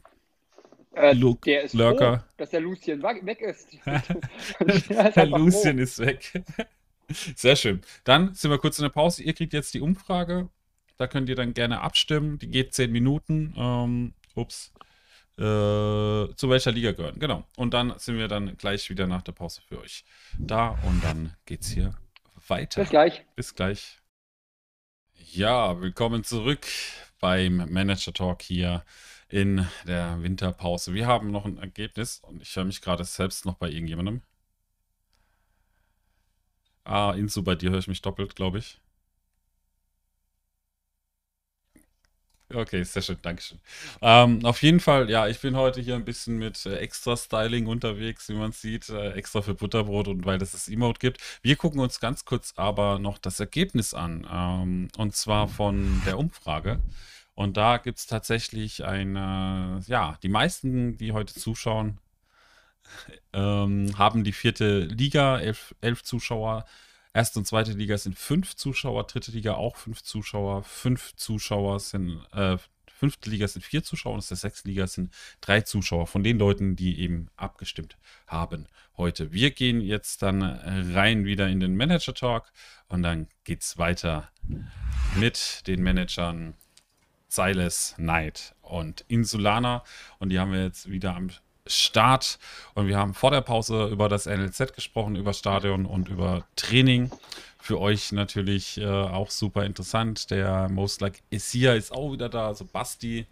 [0.96, 2.20] äh, Luke, der ist Lurker.
[2.20, 3.70] Froh, dass der Lucien weg ist.
[5.16, 6.44] der Lucien ist weg.
[7.36, 7.82] Sehr schön.
[8.04, 9.24] Dann sind wir kurz in der Pause.
[9.24, 10.50] Ihr kriegt jetzt die Umfrage
[11.04, 12.40] da könnt ihr dann gerne abstimmen.
[12.40, 13.54] Die geht 10 Minuten.
[13.58, 14.72] Ähm, ups.
[15.38, 17.20] Äh, zu welcher Liga gehören.
[17.20, 17.46] Genau.
[17.58, 20.06] Und dann sind wir dann gleich wieder nach der Pause für euch
[20.38, 21.98] da und dann geht's hier
[22.48, 22.80] weiter.
[22.80, 23.26] Bis gleich.
[23.36, 24.00] Bis gleich.
[25.34, 26.66] Ja, willkommen zurück
[27.20, 28.86] beim Manager Talk hier
[29.28, 30.94] in der Winterpause.
[30.94, 34.22] Wir haben noch ein Ergebnis und ich höre mich gerade selbst noch bei irgendjemandem.
[36.86, 38.80] Ah, Insu, bei dir höre ich mich doppelt, glaube ich.
[42.56, 43.60] Okay, sehr schön, Dankeschön.
[44.02, 47.66] Ähm, auf jeden Fall, ja, ich bin heute hier ein bisschen mit äh, extra Styling
[47.66, 51.20] unterwegs, wie man sieht, äh, extra für Butterbrot und weil es das Emote gibt.
[51.42, 56.20] Wir gucken uns ganz kurz aber noch das Ergebnis an, ähm, und zwar von der
[56.20, 56.80] Umfrage.
[57.34, 61.98] Und da gibt es tatsächlich eine, ja, die meisten, die heute zuschauen,
[63.34, 66.66] ähm, haben die vierte Liga, elf, elf Zuschauer.
[67.14, 72.26] Erste und zweite Liga sind fünf Zuschauer, dritte Liga auch fünf Zuschauer, fünf Zuschauer sind,
[72.34, 72.58] äh,
[72.88, 76.76] fünfte Liga sind vier Zuschauer und der sechste Liga sind drei Zuschauer von den Leuten,
[76.76, 79.32] die eben abgestimmt haben heute.
[79.32, 82.52] Wir gehen jetzt dann rein wieder in den Manager Talk
[82.88, 84.32] und dann geht's weiter
[85.16, 86.56] mit den Managern
[87.28, 89.84] Silas, Knight und Insulana
[90.18, 91.30] und die haben wir jetzt wieder am
[91.68, 92.40] Start.
[92.74, 97.12] Und wir haben vor der Pause über das NLZ gesprochen, über Stadion und über Training.
[97.60, 100.30] für euch natürlich äh, auch super interessant.
[100.32, 103.26] Der Most Like Isia ist auch wieder da, also Basti.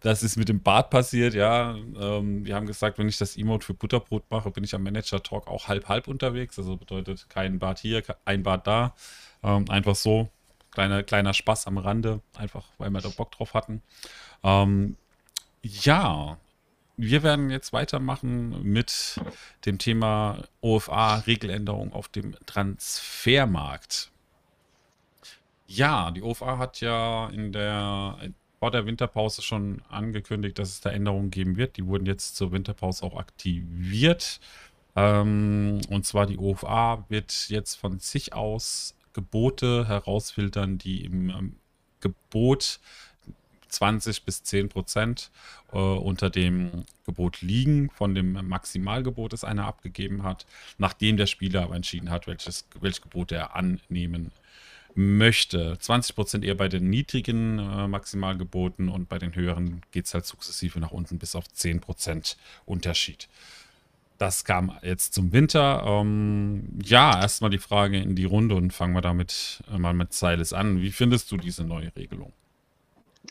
[0.00, 1.76] Das ist mit dem Bart passiert, ja.
[2.00, 5.46] Ähm, wir haben gesagt, wenn ich das Emote für Butterbrot mache, bin ich am Manager-Talk
[5.48, 6.58] auch halb-halb unterwegs.
[6.58, 8.94] Also bedeutet kein Bart hier, ein Bart da.
[9.42, 10.28] Ähm, einfach so.
[10.72, 13.82] Kleiner, kleiner Spaß am Rande, einfach weil wir da Bock drauf hatten.
[14.42, 14.96] Ähm,
[15.62, 16.38] ja,
[16.96, 19.20] wir werden jetzt weitermachen mit
[19.64, 24.10] dem Thema OFA-Regeländerung auf dem Transfermarkt.
[25.66, 28.18] Ja, die OFA hat ja in der
[28.62, 31.76] vor der Winterpause schon angekündigt, dass es da Änderungen geben wird.
[31.76, 34.38] Die wurden jetzt zur Winterpause auch aktiviert.
[34.94, 41.56] Ähm, und zwar die OFA wird jetzt von sich aus Gebote herausfiltern, die im ähm,
[41.98, 42.78] Gebot
[43.72, 45.30] 20 bis 10 Prozent
[45.72, 50.46] äh, unter dem Gebot liegen, von dem Maximalgebot, das einer abgegeben hat,
[50.78, 54.30] nachdem der Spieler aber entschieden hat, welches, welches Gebot er annehmen
[54.94, 55.78] möchte.
[55.78, 60.26] 20 Prozent eher bei den niedrigen äh, Maximalgeboten und bei den höheren geht es halt
[60.26, 63.28] sukzessive nach unten bis auf 10 Prozent Unterschied.
[64.18, 65.82] Das kam jetzt zum Winter.
[65.84, 70.52] Ähm, ja, erstmal die Frage in die Runde und fangen wir damit mal mit Silas
[70.52, 70.80] an.
[70.80, 72.32] Wie findest du diese neue Regelung?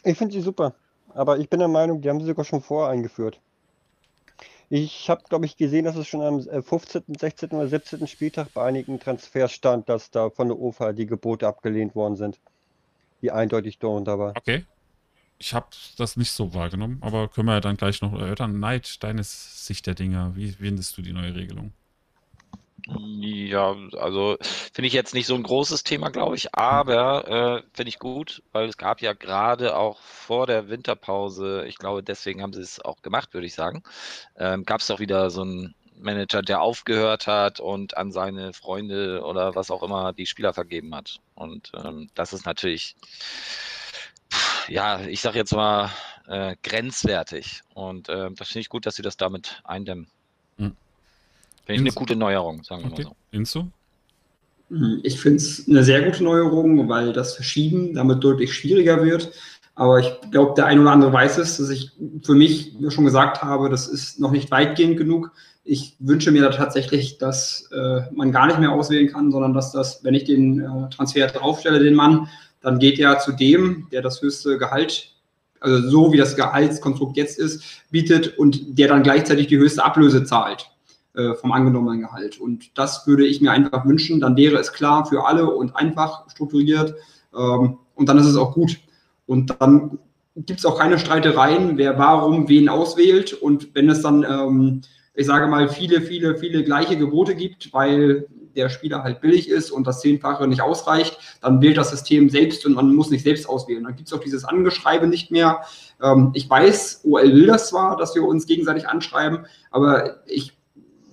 [0.03, 0.73] Ich finde sie super.
[1.13, 3.39] Aber ich bin der Meinung, die haben sie sogar schon vorher eingeführt.
[4.69, 7.49] Ich habe, glaube ich, gesehen, dass es schon am 15., äh, 16.
[7.49, 8.07] oder 17.
[8.07, 12.39] Spieltag bei einigen Transfers stand, dass da von der UFA die Gebote abgelehnt worden sind,
[13.21, 14.37] die eindeutig darunter waren.
[14.37, 14.65] Okay.
[15.39, 15.67] Ich habe
[15.97, 18.59] das nicht so wahrgenommen, aber können wir ja dann gleich noch erörtern.
[18.59, 21.73] Neid, deine Sicht der Dinge, wie findest du die neue Regelung?
[22.87, 27.89] Ja, also finde ich jetzt nicht so ein großes Thema, glaube ich, aber äh, finde
[27.89, 32.53] ich gut, weil es gab ja gerade auch vor der Winterpause, ich glaube, deswegen haben
[32.53, 33.83] sie es auch gemacht, würde ich sagen,
[34.37, 39.23] ähm, gab es doch wieder so einen Manager, der aufgehört hat und an seine Freunde
[39.23, 41.19] oder was auch immer die Spieler vergeben hat.
[41.35, 42.95] Und ähm, das ist natürlich,
[44.67, 45.91] ja, ich sage jetzt mal,
[46.27, 47.61] äh, grenzwertig.
[47.73, 50.07] Und äh, das finde ich gut, dass sie das damit eindämmen.
[50.57, 50.75] Mhm.
[51.65, 53.03] Finde ich eine gute Neuerung, sagen wir okay.
[53.03, 53.15] mal so.
[53.31, 53.67] Inso?
[54.69, 59.31] Hm, ich finde es eine sehr gute Neuerung, weil das Verschieben damit deutlich schwieriger wird.
[59.75, 61.91] Aber ich glaube, der ein oder andere weiß es, dass ich
[62.23, 65.31] für mich schon gesagt habe, das ist noch nicht weitgehend genug.
[65.63, 69.71] Ich wünsche mir da tatsächlich, dass äh, man gar nicht mehr auswählen kann, sondern dass
[69.71, 72.27] das, wenn ich den äh, Transfer draufstelle, den Mann,
[72.61, 75.11] dann geht er zu dem, der das höchste Gehalt,
[75.59, 80.23] also so wie das Gehaltskonstrukt jetzt ist, bietet und der dann gleichzeitig die höchste Ablöse
[80.23, 80.70] zahlt.
[81.13, 82.39] Äh, vom angenommenen Gehalt.
[82.39, 84.21] Und das würde ich mir einfach wünschen.
[84.21, 86.95] Dann wäre es klar für alle und einfach strukturiert.
[87.37, 88.79] Ähm, und dann ist es auch gut.
[89.25, 89.99] Und dann
[90.37, 93.33] gibt es auch keine Streitereien, wer warum wen auswählt.
[93.33, 94.81] Und wenn es dann, ähm,
[95.13, 99.69] ich sage mal, viele, viele, viele gleiche Gebote gibt, weil der Spieler halt billig ist
[99.69, 103.49] und das Zehnfache nicht ausreicht, dann wählt das System selbst und man muss nicht selbst
[103.49, 103.83] auswählen.
[103.83, 105.59] Dann gibt es auch dieses Angeschreibe nicht mehr.
[106.01, 110.53] Ähm, ich weiß, OL will das zwar, dass wir uns gegenseitig anschreiben, aber ich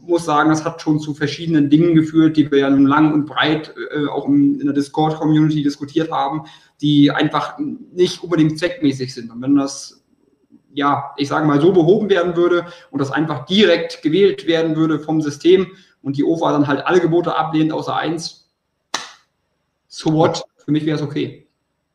[0.09, 3.27] muss sagen, das hat schon zu verschiedenen Dingen geführt, die wir ja nun lang und
[3.27, 6.45] breit äh, auch in, in der Discord-Community diskutiert haben,
[6.81, 9.31] die einfach nicht unbedingt zweckmäßig sind.
[9.31, 10.03] Und wenn das,
[10.73, 14.99] ja, ich sage mal, so behoben werden würde und das einfach direkt gewählt werden würde
[14.99, 15.69] vom System
[16.03, 18.51] und die OFA dann halt alle Gebote ablehnt, außer eins,
[19.89, 20.43] so what?
[20.65, 21.47] Für mich wäre es okay.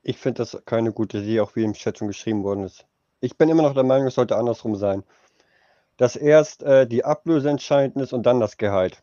[0.04, 2.86] Ich finde das keine gute Idee, auch wie im Chat schon geschrieben worden ist.
[3.22, 5.04] Ich bin immer noch der Meinung, es sollte andersrum sein
[6.04, 9.02] dass erst äh, die Ablöse entscheidend ist und dann das Gehalt.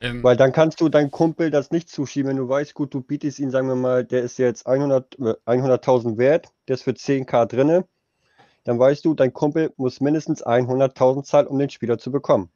[0.00, 3.00] Ähm, Weil dann kannst du deinem Kumpel das nicht zuschieben, wenn du weißt, gut, du
[3.00, 7.46] bietest ihn, sagen wir mal, der ist jetzt 100.000 100 wert, der ist für 10k
[7.46, 7.84] drinne,
[8.62, 12.50] dann weißt du, dein Kumpel muss mindestens 100.000 zahlen, um den Spieler zu bekommen.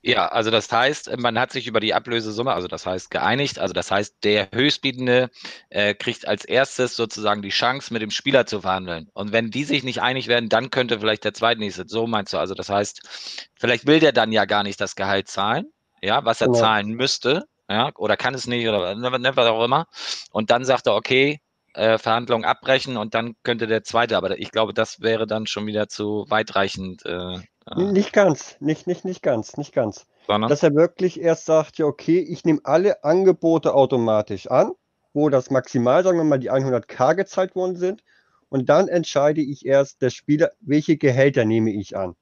[0.00, 3.74] Ja, also das heißt, man hat sich über die Ablösesumme, also das heißt geeinigt, also
[3.74, 5.28] das heißt, der Höchstbietende
[5.70, 9.08] äh, kriegt als erstes sozusagen die Chance, mit dem Spieler zu verhandeln.
[9.12, 12.38] Und wenn die sich nicht einig werden, dann könnte vielleicht der zweitnächste, so meinst du.
[12.38, 15.66] Also das heißt, vielleicht will der dann ja gar nicht das Gehalt zahlen,
[16.00, 16.52] ja, was er ja.
[16.52, 19.86] zahlen müsste, ja, oder kann es nicht, oder ne, was auch immer.
[20.30, 21.40] Und dann sagt er, okay,
[21.74, 25.66] äh, Verhandlungen abbrechen und dann könnte der zweite, aber ich glaube, das wäre dann schon
[25.66, 27.04] wieder zu weitreichend.
[27.06, 27.38] Äh,
[27.76, 30.06] nicht ganz, nicht, nicht, nicht ganz, nicht ganz.
[30.26, 30.50] Sondern?
[30.50, 34.72] Dass er wirklich erst sagt, ja, okay, ich nehme alle Angebote automatisch an,
[35.12, 38.02] wo das maximal, sagen wir mal, die 100k gezahlt worden sind.
[38.50, 42.14] Und dann entscheide ich erst, der Spieler, welche Gehälter nehme ich an.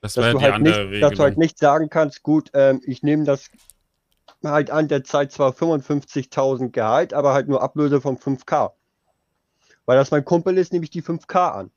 [0.00, 3.24] Das dass, du halt nicht, dass du halt nicht sagen kannst, gut, ähm, ich nehme
[3.24, 3.50] das
[4.44, 8.72] halt an, der Zeit zwar 55.000 Gehalt, aber halt nur Ablöse von 5k.
[9.92, 11.70] Weil das mein Kumpel ist, nehme ich die 5k an.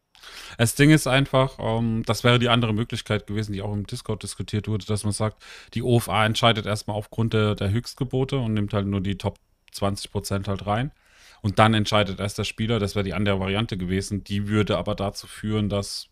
[0.57, 4.23] Das Ding ist einfach, ähm, das wäre die andere Möglichkeit gewesen, die auch im Discord
[4.23, 5.43] diskutiert wurde, dass man sagt,
[5.73, 9.37] die OFA entscheidet erstmal aufgrund der, der Höchstgebote und nimmt halt nur die Top
[9.73, 10.93] 20% halt rein.
[11.41, 14.23] Und dann entscheidet erst der Spieler, das wäre die andere Variante gewesen.
[14.23, 16.07] Die würde aber dazu führen, dass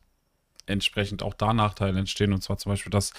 [0.66, 2.34] entsprechend auch da Nachteile entstehen.
[2.34, 3.14] Und zwar zum Beispiel, dass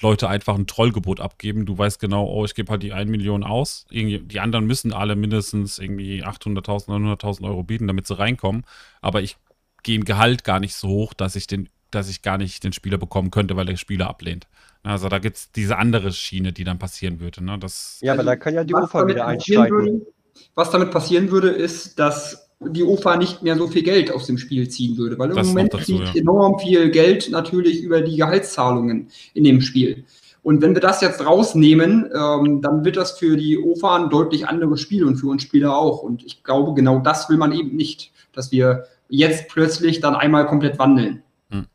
[0.00, 1.66] Leute einfach ein Trollgebot abgeben.
[1.66, 3.86] Du weißt genau, oh, ich gebe halt die 1 Million aus.
[3.90, 8.64] Irgendwie, die anderen müssen alle mindestens irgendwie 800.000, 900.000 Euro bieten, damit sie reinkommen.
[9.00, 9.36] Aber ich
[9.82, 12.72] gehe im Gehalt gar nicht so hoch, dass ich den dass ich gar nicht den
[12.72, 14.46] Spieler bekommen könnte, weil der Spieler ablehnt.
[14.82, 17.44] Also da gibt es diese andere Schiene, die dann passieren würde.
[17.44, 17.58] Ne?
[17.58, 19.70] Das ja, aber da kann ja die UFA wieder einsteigen.
[19.70, 20.06] Würde,
[20.54, 24.36] was damit passieren würde, ist, dass die UFA nicht mehr so viel Geld aus dem
[24.36, 26.20] Spiel ziehen würde, weil im das Moment dazu, zieht ja.
[26.20, 30.04] enorm viel Geld natürlich über die Gehaltszahlungen in dem Spiel.
[30.42, 34.46] Und wenn wir das jetzt rausnehmen, ähm, dann wird das für die OFA ein deutlich
[34.46, 36.02] anderes Spiel und für uns Spieler auch.
[36.02, 40.46] Und ich glaube, genau das will man eben nicht, dass wir jetzt plötzlich dann einmal
[40.46, 41.22] komplett wandeln.
[41.50, 41.66] Hm.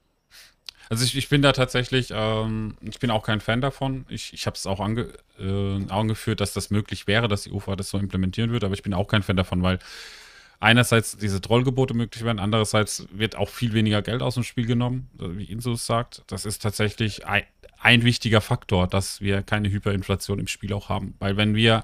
[0.89, 4.05] Also ich, ich bin da tatsächlich, ähm, ich bin auch kein Fan davon.
[4.09, 5.09] Ich, ich habe es auch ange,
[5.39, 8.83] äh, angeführt, dass das möglich wäre, dass die UFA das so implementieren würde, aber ich
[8.83, 9.77] bin auch kein Fan davon, weil
[10.59, 15.09] einerseits diese Trollgebote möglich werden, andererseits wird auch viel weniger Geld aus dem Spiel genommen,
[15.17, 16.23] wie Insus sagt.
[16.27, 17.43] Das ist tatsächlich ein,
[17.79, 21.15] ein wichtiger Faktor, dass wir keine Hyperinflation im Spiel auch haben.
[21.19, 21.83] Weil wenn wir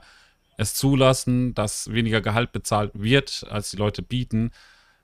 [0.57, 4.51] es zulassen, dass weniger Gehalt bezahlt wird, als die Leute bieten,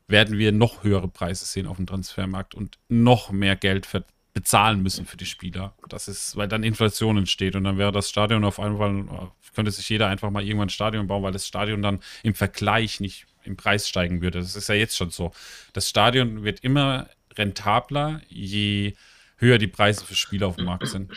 [0.08, 3.88] werden wir noch höhere Preise sehen auf dem Transfermarkt und noch mehr Geld
[4.34, 5.74] bezahlen müssen für die Spieler.
[5.90, 9.90] Das ist, weil dann Inflation entsteht und dann wäre das Stadion auf einmal, könnte sich
[9.90, 13.58] jeder einfach mal irgendwann ein Stadion bauen, weil das Stadion dann im Vergleich nicht im
[13.58, 14.40] Preis steigen würde.
[14.40, 15.32] Das ist ja jetzt schon so.
[15.74, 18.94] Das Stadion wird immer rentabler, je
[19.38, 21.12] höher die Preise für Spiele auf dem Markt sind.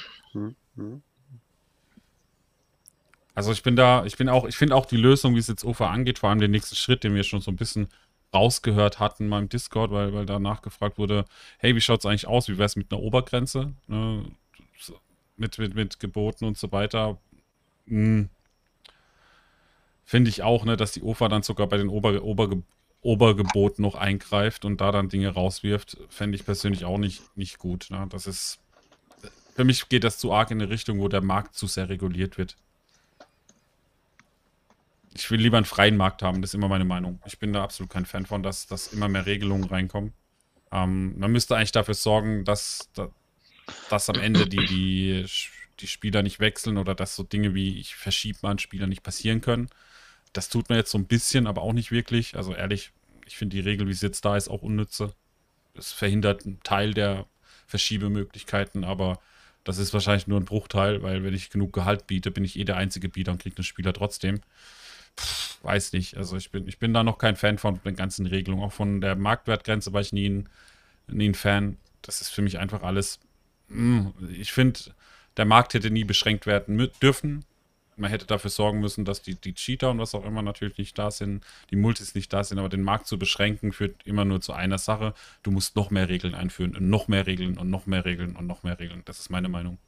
[3.34, 5.64] Also ich bin da, ich bin auch, ich finde auch die Lösung, wie es jetzt
[5.64, 7.88] UFA angeht, vor allem den nächsten Schritt, den wir schon so ein bisschen
[8.34, 11.24] rausgehört hatten mal im Discord, weil, weil da nachgefragt wurde,
[11.58, 12.48] hey, wie schaut es eigentlich aus?
[12.48, 13.72] Wie wäre es mit einer Obergrenze?
[13.86, 14.24] Ne?
[15.36, 17.18] Mit, mit, mit Geboten und so weiter.
[17.86, 18.28] Hm.
[20.10, 22.64] Finde ich auch, ne, dass die OFA dann sogar bei den Ober, Oberge
[23.00, 27.86] Obergeboten noch eingreift und da dann Dinge rauswirft, fände ich persönlich auch nicht, nicht gut.
[27.90, 28.08] Ne?
[28.10, 28.58] Das ist.
[29.54, 32.38] Für mich geht das zu arg in eine Richtung, wo der Markt zu sehr reguliert
[32.38, 32.56] wird.
[35.14, 37.20] Ich will lieber einen freien Markt haben, das ist immer meine Meinung.
[37.24, 40.12] Ich bin da absolut kein Fan von, dass, dass immer mehr Regelungen reinkommen.
[40.72, 42.90] Ähm, man müsste eigentlich dafür sorgen, dass,
[43.88, 45.26] dass am Ende die, die,
[45.78, 49.04] die Spieler nicht wechseln oder dass so Dinge wie ich verschiebe mal einen Spieler nicht
[49.04, 49.70] passieren können.
[50.32, 52.36] Das tut man jetzt so ein bisschen, aber auch nicht wirklich.
[52.36, 52.92] Also ehrlich,
[53.26, 55.12] ich finde die Regel, wie sie jetzt da ist, auch unnütze.
[55.74, 57.26] Es verhindert einen Teil der
[57.66, 59.20] Verschiebemöglichkeiten, aber
[59.64, 62.64] das ist wahrscheinlich nur ein Bruchteil, weil wenn ich genug Gehalt biete, bin ich eh
[62.64, 64.40] der einzige Bieter und kriege den Spieler trotzdem.
[65.16, 66.16] Pff, weiß nicht.
[66.16, 68.64] Also ich bin, ich bin da noch kein Fan von den ganzen Regelungen.
[68.64, 70.48] Auch von der Marktwertgrenze war ich nie ein,
[71.08, 71.76] nie ein Fan.
[72.02, 73.20] Das ist für mich einfach alles.
[73.68, 74.80] Mh, hm, ich finde,
[75.36, 77.44] der Markt hätte nie beschränkt werden dürfen
[78.00, 80.98] man hätte dafür sorgen müssen, dass die, die Cheater und was auch immer natürlich nicht
[80.98, 84.40] da sind, die Multis nicht da sind, aber den Markt zu beschränken führt immer nur
[84.40, 85.14] zu einer Sache.
[85.42, 88.46] Du musst noch mehr Regeln einführen und noch mehr Regeln und noch mehr Regeln und
[88.46, 89.02] noch mehr Regeln.
[89.04, 89.78] Das ist meine Meinung.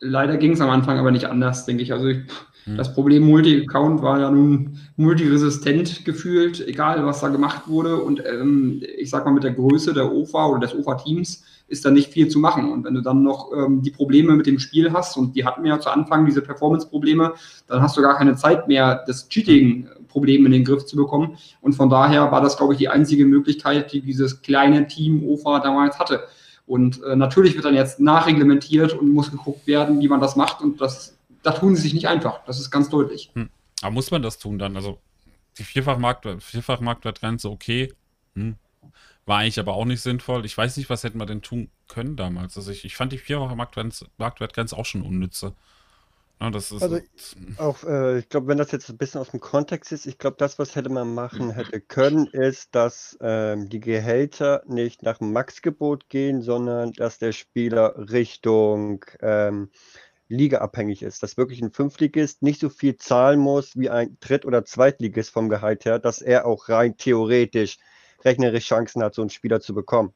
[0.00, 1.92] Leider ging es am Anfang aber nicht anders, denke ich.
[1.92, 2.18] Also ich,
[2.64, 2.76] hm.
[2.76, 7.96] das Problem Multi-Account war ja nun multiresistent gefühlt, egal was da gemacht wurde.
[7.96, 11.90] Und ähm, ich sag mal, mit der Größe der OFA oder des OFA-Teams ist da
[11.90, 12.70] nicht viel zu machen.
[12.70, 15.64] Und wenn du dann noch ähm, die Probleme mit dem Spiel hast, und die hatten
[15.64, 17.34] wir ja zu Anfang, diese Performance-Probleme,
[17.66, 21.38] dann hast du gar keine Zeit mehr, das Cheating-Problem in den Griff zu bekommen.
[21.60, 25.60] Und von daher war das, glaube ich, die einzige Möglichkeit, die dieses kleine Team OFA
[25.60, 26.24] damals hatte.
[26.66, 30.60] Und äh, natürlich wird dann jetzt nachreglementiert und muss geguckt werden, wie man das macht.
[30.62, 32.44] Und das, da tun sie sich nicht einfach.
[32.44, 33.30] Das ist ganz deutlich.
[33.34, 33.48] Hm.
[33.82, 34.76] Aber muss man das tun dann?
[34.76, 34.98] Also
[35.58, 37.92] die Vierfachmarktwert, Vierfachmarktwertgrenze, okay.
[38.34, 38.56] Hm.
[39.26, 40.46] War eigentlich aber auch nicht sinnvoll.
[40.46, 42.56] Ich weiß nicht, was hätten wir denn tun können damals.
[42.56, 45.54] Also ich, ich fand die vierfache Marktwertgrenze auch schon unnütze.
[46.40, 47.00] Ja, also
[47.56, 50.36] auch, äh, ich glaube, wenn das jetzt ein bisschen aus dem Kontext ist, ich glaube,
[50.38, 55.32] das, was hätte man machen hätte können, ist, dass ähm, die Gehälter nicht nach dem
[55.32, 59.70] Maxgebot gehen, sondern dass der Spieler Richtung ähm,
[60.28, 61.22] Liga abhängig ist.
[61.22, 65.48] Dass wirklich ein Fünftligist nicht so viel zahlen muss wie ein Dritt- oder Zweitligist vom
[65.48, 67.78] Gehalt her, dass er auch rein theoretisch
[68.26, 70.12] rechnerisch Chancen hat, so einen Spieler zu bekommen.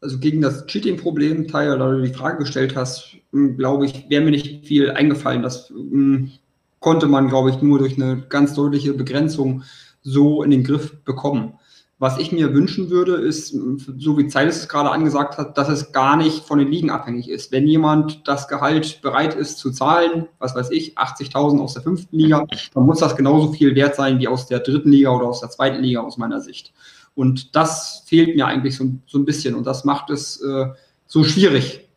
[0.00, 4.24] Also gegen das Cheating-Problem, Tyler, da du die Frage gestellt hast, hm, glaube ich, wäre
[4.24, 5.42] mir nicht viel eingefallen.
[5.42, 6.30] Das hm,
[6.78, 9.64] konnte man, glaube ich, nur durch eine ganz deutliche Begrenzung
[10.02, 11.58] so in den Griff bekommen.
[12.00, 15.90] Was ich mir wünschen würde, ist, so wie Zeiles es gerade angesagt hat, dass es
[15.90, 17.50] gar nicht von den Ligen abhängig ist.
[17.50, 22.16] Wenn jemand das Gehalt bereit ist zu zahlen, was weiß ich, 80.000 aus der fünften
[22.16, 25.40] Liga, dann muss das genauso viel wert sein wie aus der dritten Liga oder aus
[25.40, 26.72] der zweiten Liga aus meiner Sicht.
[27.16, 30.68] Und das fehlt mir eigentlich so, so ein bisschen und das macht es äh,
[31.08, 31.88] so schwierig.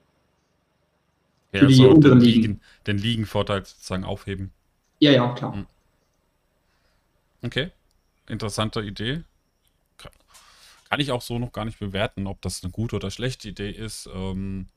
[1.52, 2.42] Ja, für die also unteren den, Ligen.
[2.42, 4.52] Ligen, den Ligenvorteil sozusagen aufheben.
[4.98, 5.56] Ja, ja, klar.
[5.56, 5.68] Mhm.
[7.44, 7.70] Okay,
[8.28, 9.24] interessante Idee.
[10.92, 13.72] Kann- ich auch so noch gar nicht bewerten, ob das eine gute oder schlechte Idee
[13.72, 14.10] ist.
[14.14, 14.68] Ähm,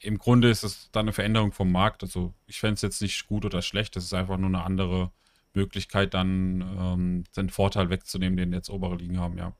[0.00, 2.02] Im Grunde ist es dann eine Veränderung vom Markt.
[2.02, 3.96] Also ich fände es jetzt nicht gut oder schlecht.
[3.96, 5.10] Das ist einfach nur eine andere
[5.54, 9.54] Möglichkeit, dann ähm, den Vorteil wegzunehmen, den jetzt obere Ligen haben, ja.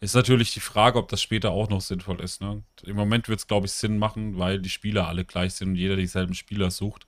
[0.00, 2.40] Ist natürlich die Frage, ob das später auch noch sinnvoll ist.
[2.40, 2.62] Ne?
[2.84, 5.76] Im Moment wird es, glaube ich, Sinn machen, weil die Spieler alle gleich sind und
[5.76, 7.06] jeder dieselben Spieler sucht.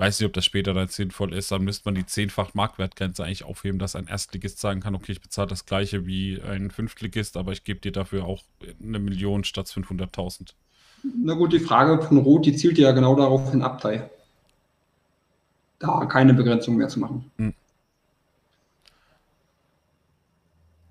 [0.00, 1.50] Weiß nicht, ob das später dann sinnvoll ist.
[1.52, 5.20] Dann müsste man die zehnfach Marktwertgrenze eigentlich aufheben, dass ein Erstligist sagen kann, okay, ich
[5.20, 8.42] bezahle das gleiche wie ein Fünftligist, aber ich gebe dir dafür auch
[8.82, 10.54] eine Million statt 500.000.
[11.02, 14.08] Na gut, die Frage von Rot, die zielt ja genau darauf hin ab, Abtei.
[15.80, 17.30] Da keine Begrenzung mehr zu machen.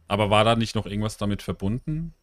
[0.07, 2.13] Aber war da nicht noch irgendwas damit verbunden?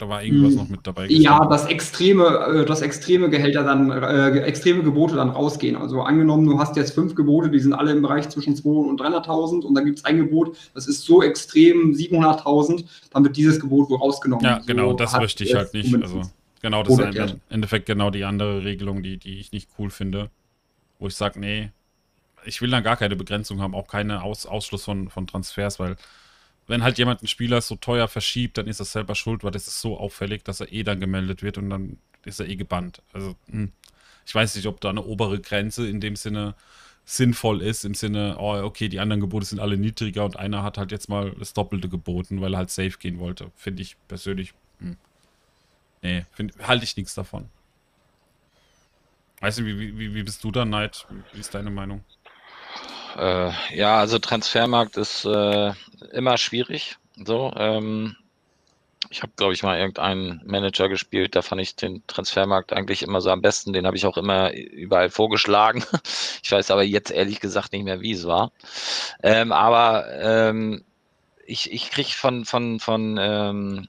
[0.00, 1.08] Da war irgendwas Hm, noch mit dabei.
[1.08, 1.50] Ja, gestanden.
[1.50, 5.76] dass extreme, äh, dass extreme Gehälter dann, äh, extreme Gebote dann rausgehen.
[5.76, 8.98] Also angenommen, du hast jetzt fünf Gebote, die sind alle im Bereich zwischen 200 und
[8.98, 13.60] 300.000 und dann gibt es ein Gebot, das ist so extrem 700.000, dann wird dieses
[13.60, 14.42] Gebot wohl rausgenommen.
[14.42, 15.94] Ja, genau, So das möchte ich halt nicht.
[15.94, 16.22] Also,
[16.62, 20.30] genau, das ist im Endeffekt genau die andere Regelung, die, die ich nicht cool finde.
[20.98, 21.72] Wo ich sage, nee,
[22.46, 25.96] ich will dann gar keine Begrenzung haben, auch keine Aus Ausschluss von, von Transfers, weil
[26.70, 29.66] wenn halt jemand einen Spieler so teuer verschiebt, dann ist er selber schuld, weil das
[29.66, 33.02] ist so auffällig, dass er eh dann gemeldet wird und dann ist er eh gebannt.
[33.12, 33.72] Also, hm,
[34.24, 36.54] ich weiß nicht, ob da eine obere Grenze in dem Sinne
[37.04, 40.78] sinnvoll ist, im Sinne, oh, okay, die anderen Gebote sind alle niedriger und einer hat
[40.78, 43.50] halt jetzt mal das Doppelte geboten, weil er halt safe gehen wollte.
[43.56, 44.96] Finde ich persönlich, hm.
[46.02, 46.24] nee,
[46.62, 47.48] halte ich nichts davon.
[49.40, 51.04] Weißt du, wie, wie, wie bist du da, Neid?
[51.32, 52.04] Wie ist deine Meinung?
[53.16, 55.72] Äh, ja, also Transfermarkt ist äh,
[56.12, 56.96] immer schwierig.
[57.24, 58.16] So, ähm,
[59.10, 63.20] ich habe, glaube ich, mal irgendeinen Manager gespielt, da fand ich den Transfermarkt eigentlich immer
[63.20, 63.72] so am besten.
[63.72, 65.84] Den habe ich auch immer überall vorgeschlagen.
[66.42, 68.50] Ich weiß aber jetzt ehrlich gesagt nicht mehr, wie es war.
[69.22, 70.82] Ähm, aber ähm,
[71.46, 73.88] ich, ich kriege von, von, von, ähm,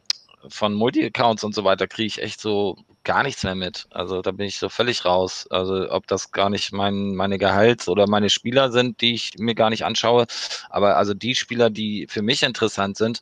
[0.49, 3.87] von Multi-Accounts und so weiter, kriege ich echt so gar nichts mehr mit.
[3.91, 5.47] Also da bin ich so völlig raus.
[5.49, 9.55] Also ob das gar nicht mein, meine Gehalts- oder meine Spieler sind, die ich mir
[9.55, 10.25] gar nicht anschaue.
[10.69, 13.21] Aber also die Spieler, die für mich interessant sind,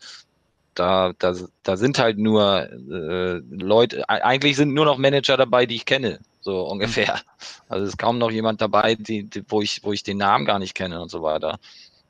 [0.75, 5.65] da, da, da sind halt nur äh, Leute, e- eigentlich sind nur noch Manager dabei,
[5.65, 7.19] die ich kenne, so ungefähr.
[7.69, 10.45] Also es ist kaum noch jemand dabei, die, die, wo, ich, wo ich den Namen
[10.45, 11.59] gar nicht kenne und so weiter.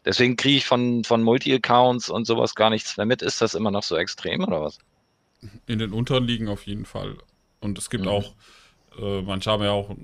[0.05, 3.21] Deswegen kriege ich von, von Multi-Accounts und sowas gar nichts mehr mit.
[3.21, 4.79] Ist das immer noch so extrem oder was?
[5.67, 7.17] In den unteren Ligen auf jeden Fall.
[7.61, 8.09] Und es gibt Mhm.
[8.09, 8.33] auch,
[8.97, 9.95] äh, manche haben ja auch,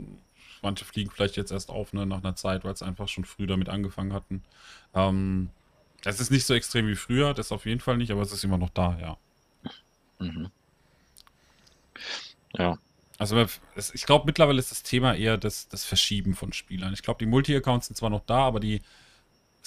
[0.62, 3.48] manche fliegen vielleicht jetzt erst auf, ne, nach einer Zeit, weil es einfach schon früh
[3.48, 4.44] damit angefangen hatten.
[4.94, 5.50] Ähm,
[6.06, 8.44] es ist nicht so extrem wie früher, das auf jeden Fall nicht, aber es ist
[8.44, 9.18] immer noch da, ja.
[10.20, 10.52] Mhm.
[12.58, 12.78] Ja.
[13.18, 13.38] Also
[13.94, 16.94] ich glaube, mittlerweile ist das Thema eher das, das Verschieben von Spielern.
[16.94, 18.82] Ich glaube, die Multi-Accounts sind zwar noch da, aber die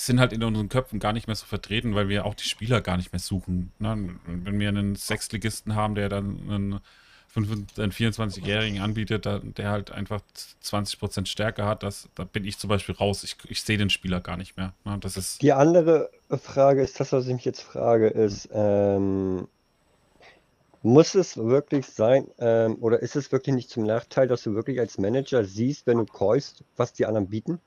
[0.07, 2.81] sind halt in unseren Köpfen gar nicht mehr so vertreten, weil wir auch die Spieler
[2.81, 3.73] gar nicht mehr suchen.
[3.81, 4.11] Ne?
[4.27, 6.81] Wenn wir einen Sechsligisten haben, der dann einen,
[7.29, 10.21] 25 einen 24-Jährigen anbietet, der, halt einfach
[10.65, 13.25] 20% Stärke hat, das, da bin ich zum Beispiel raus.
[13.25, 14.73] Ich, ich sehe den Spieler gar nicht mehr.
[14.85, 14.99] Ne?
[15.01, 19.49] Das ist, Die andere Frage ist, das, was ich mich jetzt frage, ist, ähm,
[20.83, 24.79] muss es wirklich sein, ähm, oder ist es wirklich nicht zum Nachteil, dass du wirklich
[24.79, 27.61] als Manager siehst, wenn du käufst, was die anderen bieten?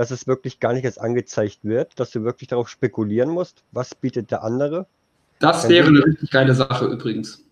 [0.00, 3.94] Dass es wirklich gar nicht erst angezeigt wird, dass du wirklich darauf spekulieren musst, was
[3.94, 4.86] bietet der andere?
[5.40, 7.44] Das wäre eine richtig geile Sache übrigens.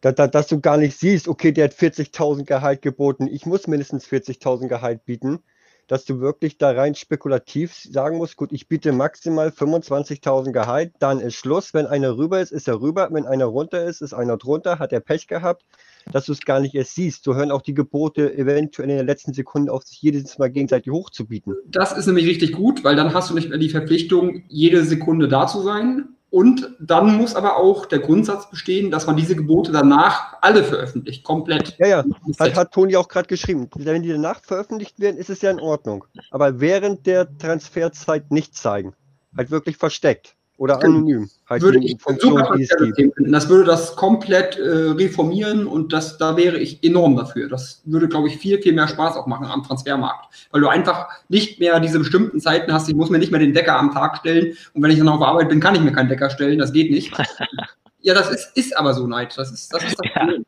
[0.00, 3.66] Da, da, dass du gar nicht siehst, okay, der hat 40.000 Gehalt geboten, ich muss
[3.66, 5.40] mindestens 40.000 Gehalt bieten,
[5.86, 11.20] dass du wirklich da rein spekulativ sagen musst, gut, ich biete maximal 25.000 Gehalt, dann
[11.20, 11.74] ist Schluss.
[11.74, 13.10] Wenn einer rüber ist, ist er rüber.
[13.12, 15.66] Wenn einer runter ist, ist einer drunter, hat er Pech gehabt,
[16.10, 17.24] dass du es gar nicht erst siehst.
[17.24, 20.92] So hören auch die Gebote eventuell in der letzten Sekunde auf, sich jedes Mal gegenseitig
[20.92, 21.54] hochzubieten.
[21.66, 25.28] Das ist nämlich richtig gut, weil dann hast du nicht mehr die Verpflichtung, jede Sekunde
[25.28, 26.08] da zu sein.
[26.30, 31.24] Und dann muss aber auch der Grundsatz bestehen, dass man diese Gebote danach alle veröffentlicht,
[31.24, 31.76] komplett.
[31.78, 32.04] Ja, ja,
[32.38, 33.68] Hat, hat Toni auch gerade geschrieben.
[33.76, 36.06] Wenn die danach veröffentlicht werden, ist es ja in Ordnung.
[36.30, 38.94] Aber während der Transferzeit nicht zeigen.
[39.36, 40.34] Halt wirklich versteckt.
[40.62, 40.98] Oder Genau.
[40.98, 41.28] anonym.
[41.50, 43.16] Halt würde ich Funktion, super die es gibt.
[43.18, 47.48] Das würde das komplett äh, reformieren und das, da wäre ich enorm dafür.
[47.48, 50.32] Das würde, glaube ich, viel, viel mehr Spaß auch machen am Transfermarkt.
[50.52, 52.88] Weil du einfach nicht mehr diese bestimmten Zeiten hast.
[52.88, 55.20] Ich muss mir nicht mehr den Wecker am Tag stellen und wenn ich dann auf
[55.20, 56.60] Arbeit bin, kann ich mir keinen Wecker stellen.
[56.60, 57.12] Das geht nicht.
[57.98, 59.36] ja, das ist, ist aber so, Neid.
[59.36, 60.20] Das ist das, ist das Ja.
[60.20, 60.46] Problem.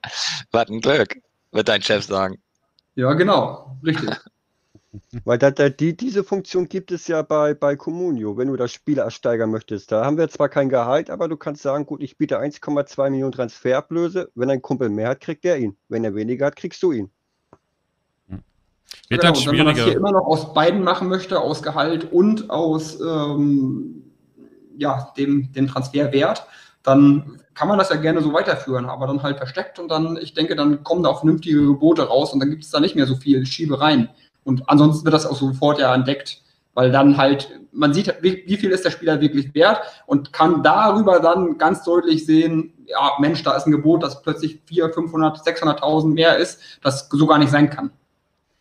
[0.53, 1.17] Was ein Glück,
[1.51, 2.39] wird dein Chef sagen.
[2.95, 3.77] Ja, genau.
[3.85, 4.11] Richtig.
[5.25, 8.73] Weil da, da, die, diese Funktion gibt es ja bei, bei Communio, wenn du das
[8.73, 9.91] Spiel ersteigern möchtest.
[9.91, 13.33] Da haben wir zwar kein Gehalt, aber du kannst sagen, gut, ich biete 1,2 Millionen
[13.33, 14.31] Transferablöse.
[14.35, 15.77] Wenn ein Kumpel mehr hat, kriegt der ihn.
[15.89, 17.11] Wenn er weniger hat, kriegst du ihn.
[19.09, 19.35] Wird genau.
[19.47, 24.05] Wenn man das hier immer noch aus beiden machen möchte, aus Gehalt und aus ähm,
[24.77, 26.47] ja, dem, dem Transferwert,
[26.83, 30.35] dann kann man das ja gerne so weiterführen, aber dann halt versteckt und dann, ich
[30.35, 33.07] denke, dann kommen da auch vernünftige Gebote raus und dann gibt es da nicht mehr
[33.07, 34.09] so viel Schiebereien.
[34.45, 36.43] Und ansonsten wird das auch sofort ja entdeckt,
[36.75, 40.63] weil dann halt, man sieht, wie, wie viel ist der Spieler wirklich wert und kann
[40.63, 45.39] darüber dann ganz deutlich sehen, ja, Mensch, da ist ein Gebot, das plötzlich 400, 500,
[45.39, 47.91] 600.000 mehr ist, das so gar nicht sein kann.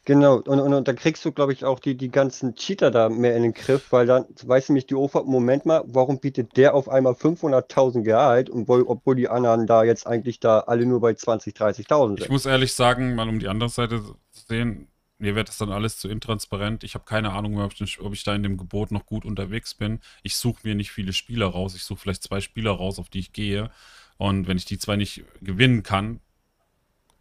[0.06, 3.08] Genau, und, und, und dann kriegst du, glaube ich, auch die, die ganzen Cheater da
[3.08, 6.74] mehr in den Griff, weil dann weiß nämlich die OFA, Moment mal, warum bietet der
[6.74, 11.00] auf einmal 500.000 Gehalt, und wo, obwohl die anderen da jetzt eigentlich da alle nur
[11.00, 12.22] bei 20, 30.000 sind.
[12.22, 15.72] Ich muss ehrlich sagen, mal um die andere Seite zu sehen, mir wird das dann
[15.72, 16.84] alles zu intransparent.
[16.84, 19.26] Ich habe keine Ahnung mehr, ob ich, ob ich, da in dem Gebot noch gut
[19.26, 20.00] unterwegs bin.
[20.22, 21.76] Ich suche mir nicht viele Spieler raus.
[21.76, 23.70] Ich suche vielleicht zwei Spieler raus, auf die ich gehe.
[24.18, 26.20] Und wenn ich die zwei nicht gewinnen kann,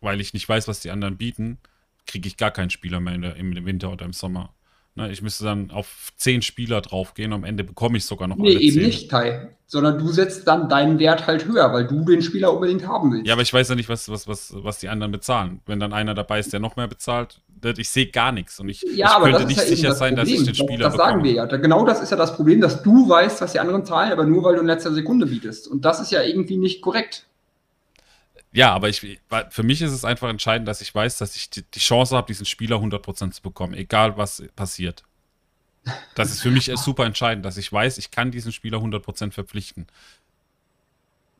[0.00, 1.58] weil ich nicht weiß, was die anderen bieten,
[2.06, 4.52] kriege ich gar keinen Spieler mehr der, im Winter oder im Sommer.
[4.94, 8.50] Ne, ich müsste dann auf zehn Spieler draufgehen am Ende bekomme ich sogar noch nee,
[8.50, 8.84] alle eben zehn.
[8.84, 9.48] nicht, Tai.
[9.66, 13.26] Sondern du setzt dann deinen Wert halt höher, weil du den Spieler unbedingt haben willst.
[13.26, 15.62] Ja, aber ich weiß ja nicht, was, was, was, was die anderen bezahlen.
[15.64, 18.82] Wenn dann einer dabei ist, der noch mehr bezahlt, ich sehe gar nichts und ich,
[18.82, 20.34] ja, ich könnte nicht ja sicher sein, Problem.
[20.34, 21.46] dass ich den Spieler Das, das sagen wir ja.
[21.46, 24.44] Genau das ist ja das Problem, dass du weißt, was die anderen zahlen, aber nur
[24.44, 25.68] weil du in letzter Sekunde bietest.
[25.68, 27.26] Und das ist ja irgendwie nicht korrekt.
[28.52, 31.62] Ja, aber ich, für mich ist es einfach entscheidend, dass ich weiß, dass ich die,
[31.62, 35.04] die Chance habe, diesen Spieler 100% zu bekommen, egal was passiert.
[36.14, 39.86] Das ist für mich super entscheidend, dass ich weiß, ich kann diesen Spieler 100% verpflichten.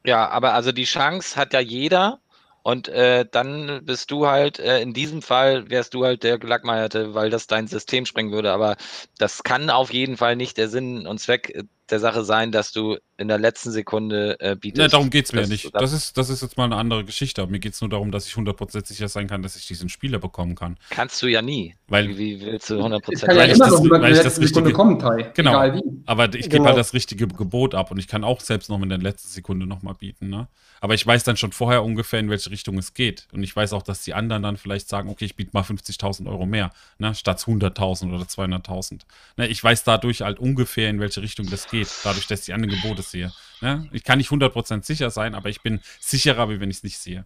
[0.05, 2.19] Ja, aber also die Chance hat ja jeder
[2.62, 7.14] und äh, dann bist du halt, äh, in diesem Fall wärst du halt der Gelackmeierte,
[7.14, 8.52] weil das dein System sprengen würde.
[8.52, 8.76] Aber
[9.18, 12.73] das kann auf jeden Fall nicht der Sinn und Zweck äh, der Sache sein, dass
[12.73, 14.81] du in der letzten Sekunde äh, bietest.
[14.82, 15.70] Ja, darum geht es mir das, nicht.
[15.74, 17.43] Das ist, das ist jetzt mal eine andere Geschichte.
[17.43, 19.89] Aber mir geht es nur darum, dass ich 100% sicher sein kann, dass ich diesen
[19.89, 20.77] Spieler bekommen kann.
[20.90, 21.74] Kannst du ja nie.
[21.86, 24.98] Weil, wie, wie willst du 100% kann ja immer das, weil ich das richtige, kommen,
[25.35, 25.62] Genau,
[26.06, 26.66] aber ich gebe genau.
[26.66, 29.66] halt das richtige Gebot ab und ich kann auch selbst noch in der letzten Sekunde
[29.66, 30.31] nochmal bieten.
[30.31, 30.48] Ne?
[30.81, 33.28] Aber ich weiß dann schon vorher ungefähr, in welche Richtung es geht.
[33.32, 36.27] Und ich weiß auch, dass die anderen dann vielleicht sagen, okay, ich biete mal 50.000
[36.28, 37.14] Euro mehr, ne?
[37.14, 39.01] statt 100.000 oder 200.000.
[39.36, 39.48] Ne?
[39.48, 42.52] Ich weiß dadurch halt ungefähr, in welche Richtung das geht geht, dadurch, dass ich die
[42.52, 43.32] anderen Gebote sehe.
[43.60, 43.88] Ne?
[43.92, 46.98] Ich kann nicht 100% sicher sein, aber ich bin sicherer, wie wenn ich es nicht
[46.98, 47.24] sehe.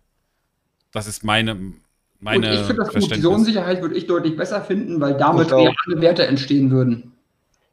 [0.92, 1.74] Das ist meine,
[2.20, 3.14] meine Und ich finde das gut.
[3.14, 7.12] Diese Unsicherheit würde ich deutlich besser finden, weil damit reale Werte entstehen würden.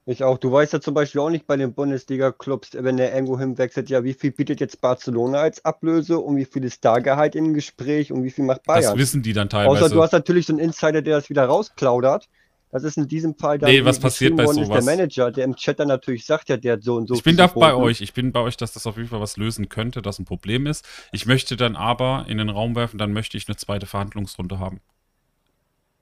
[0.05, 0.37] Ich auch.
[0.37, 4.03] Du weißt ja zum Beispiel auch nicht bei den Bundesliga-Clubs, wenn der irgendwo hinwechselt, ja,
[4.03, 8.11] wie viel bietet jetzt Barcelona als Ablöse und wie viel ist da Gehalt im Gespräch
[8.11, 8.83] und wie viel macht Bayern?
[8.83, 9.85] Das wissen die dann teilweise.
[9.85, 12.27] Außer du hast natürlich so einen Insider, der das wieder rausplaudert.
[12.73, 14.67] Das ist in diesem Fall dann nee, was passiert bei sowas?
[14.67, 17.13] der Manager, der im Chat dann natürlich sagt, ja, der hat so und so.
[17.13, 18.01] Ich bin da bei euch.
[18.01, 20.65] Ich bin bei euch, dass das auf jeden Fall was lösen könnte, dass ein Problem
[20.65, 20.83] ist.
[21.11, 24.81] Ich möchte dann aber in den Raum werfen, dann möchte ich eine zweite Verhandlungsrunde haben.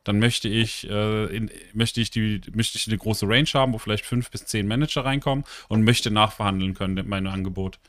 [0.05, 3.77] Dann möchte ich, äh, in, möchte ich die, möchte ich eine große Range haben, wo
[3.77, 7.79] vielleicht fünf bis zehn Manager reinkommen und möchte nachverhandeln können mit meinem Angebot.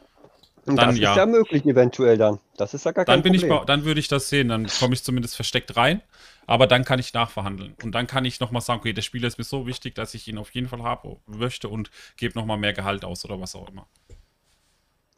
[0.67, 1.13] Dann, das ja.
[1.13, 2.41] ist ja möglich eventuell dann.
[2.57, 3.59] Das ist ja gar dann kein bin Problem.
[3.61, 4.49] Ich, dann würde ich das sehen.
[4.49, 6.03] Dann komme ich zumindest versteckt rein.
[6.47, 7.75] Aber dann kann ich nachverhandeln.
[7.83, 10.27] Und dann kann ich nochmal sagen, okay, der Spieler ist mir so wichtig, dass ich
[10.29, 13.69] ihn auf jeden Fall haben möchte und gebe nochmal mehr Gehalt aus oder was auch
[13.69, 13.87] immer.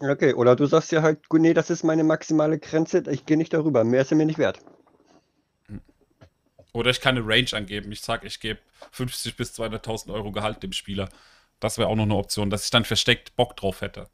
[0.01, 3.55] Okay, oder du sagst ja halt, nee, das ist meine maximale Grenze, ich gehe nicht
[3.55, 3.85] darüber.
[3.85, 4.59] Mehr ist er mir nicht wert.
[5.67, 5.81] Hm.
[6.73, 7.91] Oder ich kann eine Range angeben.
[7.93, 8.61] Ich sage, ich gebe
[8.91, 11.09] 50 bis 200.000 Euro Gehalt dem Spieler.
[11.61, 14.09] Das wäre auch noch eine Option, dass ich dann versteckt Bock drauf hätte.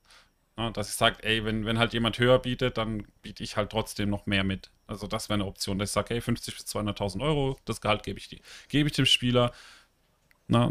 [0.61, 3.71] Ja, dass ich sage, ey, wenn, wenn halt jemand höher bietet, dann biete ich halt
[3.71, 4.71] trotzdem noch mehr mit.
[4.87, 8.03] Also das wäre eine Option, dass ich sage, hey, 50 bis 200.000 Euro, das Gehalt
[8.03, 9.53] gebe ich, die, ich dem Spieler.
[10.49, 10.71] Na,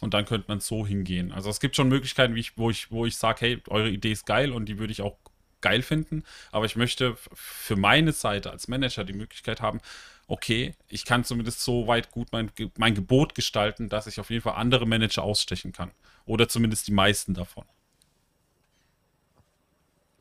[0.00, 1.30] und dann könnte man so hingehen.
[1.30, 4.24] Also es gibt schon Möglichkeiten, ich, wo ich, wo ich sage, hey, eure Idee ist
[4.24, 5.18] geil und die würde ich auch
[5.60, 6.24] geil finden.
[6.50, 9.80] Aber ich möchte für meine Seite als Manager die Möglichkeit haben,
[10.26, 14.42] okay, ich kann zumindest so weit gut mein, mein Gebot gestalten, dass ich auf jeden
[14.42, 15.90] Fall andere Manager ausstechen kann.
[16.24, 17.66] Oder zumindest die meisten davon.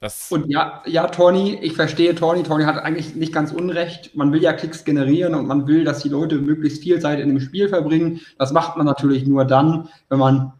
[0.06, 2.44] Das und ja, ja, Tony, ich verstehe Tony.
[2.44, 4.16] Tony hat eigentlich nicht ganz unrecht.
[4.16, 7.30] Man will ja Klicks generieren und man will, dass die Leute möglichst viel Zeit in
[7.30, 8.22] dem Spiel verbringen.
[8.38, 10.54] Das macht man natürlich nur dann, wenn man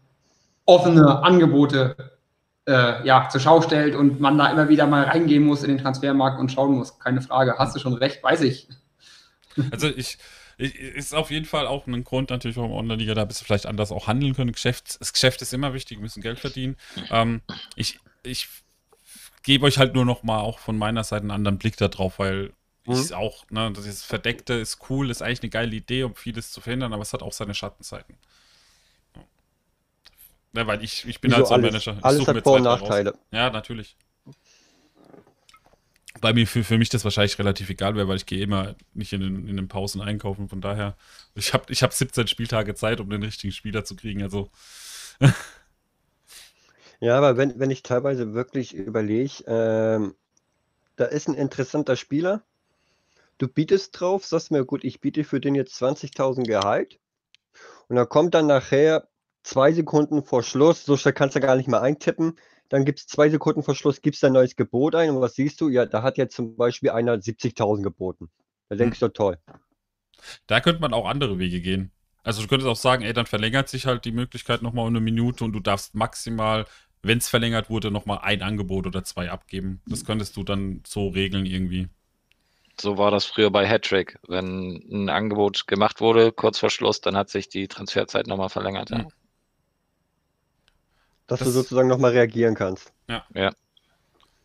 [0.64, 1.94] offene Angebote
[2.66, 5.78] äh, ja, zur Schau stellt und man da immer wieder mal reingehen muss in den
[5.78, 6.98] Transfermarkt und schauen muss.
[6.98, 7.54] Keine Frage.
[7.56, 8.66] Hast du schon recht, weiß ich.
[9.70, 10.18] Also ich,
[10.58, 13.66] ich, ist auf jeden Fall auch ein Grund natürlich, warum Online-Liga da bist du vielleicht
[13.66, 14.50] anders auch handeln können.
[14.50, 16.76] Geschäft, das Geschäft ist immer wichtig, wir müssen Geld verdienen.
[17.10, 17.42] Ähm,
[17.76, 18.48] ich, ich
[19.46, 22.52] gebe euch halt nur noch mal auch von meiner Seite einen anderen Blick darauf, weil
[22.84, 22.94] mhm.
[22.94, 26.60] ist auch, ne, das Verdeckte ist cool, ist eigentlich eine geile Idee, um vieles zu
[26.60, 28.16] verhindern, aber es hat auch seine Schattenseiten.
[30.52, 31.60] Ja, weil ich, ich bin Wieso halt so ein?
[31.60, 31.96] Manager.
[31.96, 32.80] Ich Alles suche hat mir Vor- und zwei, drei raus.
[32.80, 33.18] Nachteile.
[33.30, 33.96] Ja, natürlich.
[36.20, 39.12] Bei mir, für, für mich das wahrscheinlich relativ egal wäre, weil ich gehe immer nicht
[39.12, 40.48] in den, in den Pausen einkaufen.
[40.48, 40.96] Von daher,
[41.34, 44.24] ich habe ich hab 17 Spieltage Zeit, um den richtigen Spieler zu kriegen.
[44.24, 44.50] Also,
[47.00, 50.14] Ja, aber wenn, wenn ich teilweise wirklich überlege, ähm,
[50.96, 52.42] da ist ein interessanter Spieler,
[53.38, 56.98] du bietest drauf, sagst mir, gut, ich biete für den jetzt 20.000 Gehalt
[57.88, 59.08] und dann kommt dann nachher
[59.42, 63.06] zwei Sekunden vor Schluss, so schnell kannst du gar nicht mehr eintippen, dann gibt es
[63.06, 65.68] zwei Sekunden vor Schluss, gibst ein neues Gebot ein und was siehst du?
[65.68, 68.30] Ja, da hat jetzt zum Beispiel einer 70.000 geboten.
[68.68, 69.38] Da denkst du, toll.
[70.46, 71.92] da könnte man auch andere Wege gehen.
[72.22, 75.00] Also, du könntest auch sagen, ey, dann verlängert sich halt die Möglichkeit nochmal um eine
[75.00, 76.66] Minute und du darfst maximal,
[77.02, 79.80] wenn es verlängert wurde, nochmal ein Angebot oder zwei abgeben.
[79.86, 81.88] Das könntest du dann so regeln irgendwie.
[82.78, 84.18] So war das früher bei Hattrick.
[84.28, 88.90] Wenn ein Angebot gemacht wurde, kurz vor Schluss, dann hat sich die Transferzeit nochmal verlängert.
[88.90, 89.06] Ja.
[91.26, 92.92] Dass Das- du sozusagen nochmal reagieren kannst.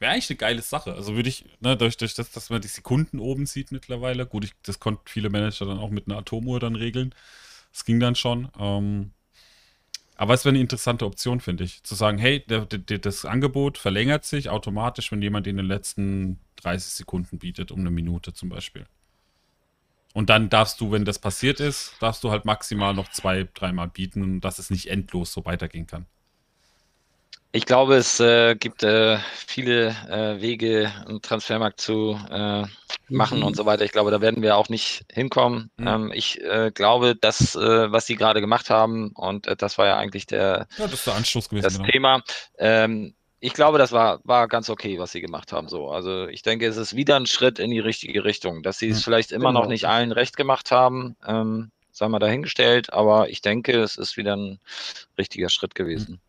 [0.01, 0.93] Wäre eigentlich eine geile Sache.
[0.95, 4.45] Also würde ich, ne, durch, durch das, dass man die Sekunden oben sieht mittlerweile, gut,
[4.45, 7.13] ich, das konnten viele Manager dann auch mit einer Atomuhr dann regeln.
[7.71, 8.49] Das ging dann schon.
[8.59, 9.11] Ähm,
[10.21, 11.81] aber es wäre eine interessante Option, finde ich.
[11.81, 16.39] Zu sagen, hey, der, der, das Angebot verlängert sich automatisch, wenn jemand in den letzten
[16.57, 18.85] 30 Sekunden bietet, um eine Minute zum Beispiel.
[20.13, 23.87] Und dann darfst du, wenn das passiert ist, darfst du halt maximal noch zwei, dreimal
[23.87, 26.05] bieten, dass es nicht endlos so weitergehen kann.
[27.53, 32.63] Ich glaube, es äh, gibt äh, viele äh, Wege, einen Transfermarkt zu äh,
[33.09, 33.43] machen Mhm.
[33.45, 33.83] und so weiter.
[33.83, 35.69] Ich glaube, da werden wir auch nicht hinkommen.
[35.75, 35.87] Mhm.
[35.87, 39.97] Ähm, ich äh, glaube, dass, äh, was Sie gerade gemacht haben, und das war ja
[39.97, 41.61] eigentlich der, Ja, das der gewesen.
[41.61, 41.89] das genau.
[41.89, 42.21] Thema.
[42.57, 45.67] Ähm, ich glaube, das war, war ganz okay, was Sie gemacht haben.
[45.67, 45.89] So.
[45.89, 48.63] Also ich denke, es ist wieder ein Schritt in die richtige Richtung.
[48.63, 49.03] Dass Sie es Mhm.
[49.03, 49.71] vielleicht immer noch Genau.
[49.71, 54.37] nicht allen recht gemacht haben, ähm, sei mal dahingestellt, aber ich denke, es ist wieder
[54.37, 54.59] ein
[55.17, 56.21] richtiger Schritt gewesen.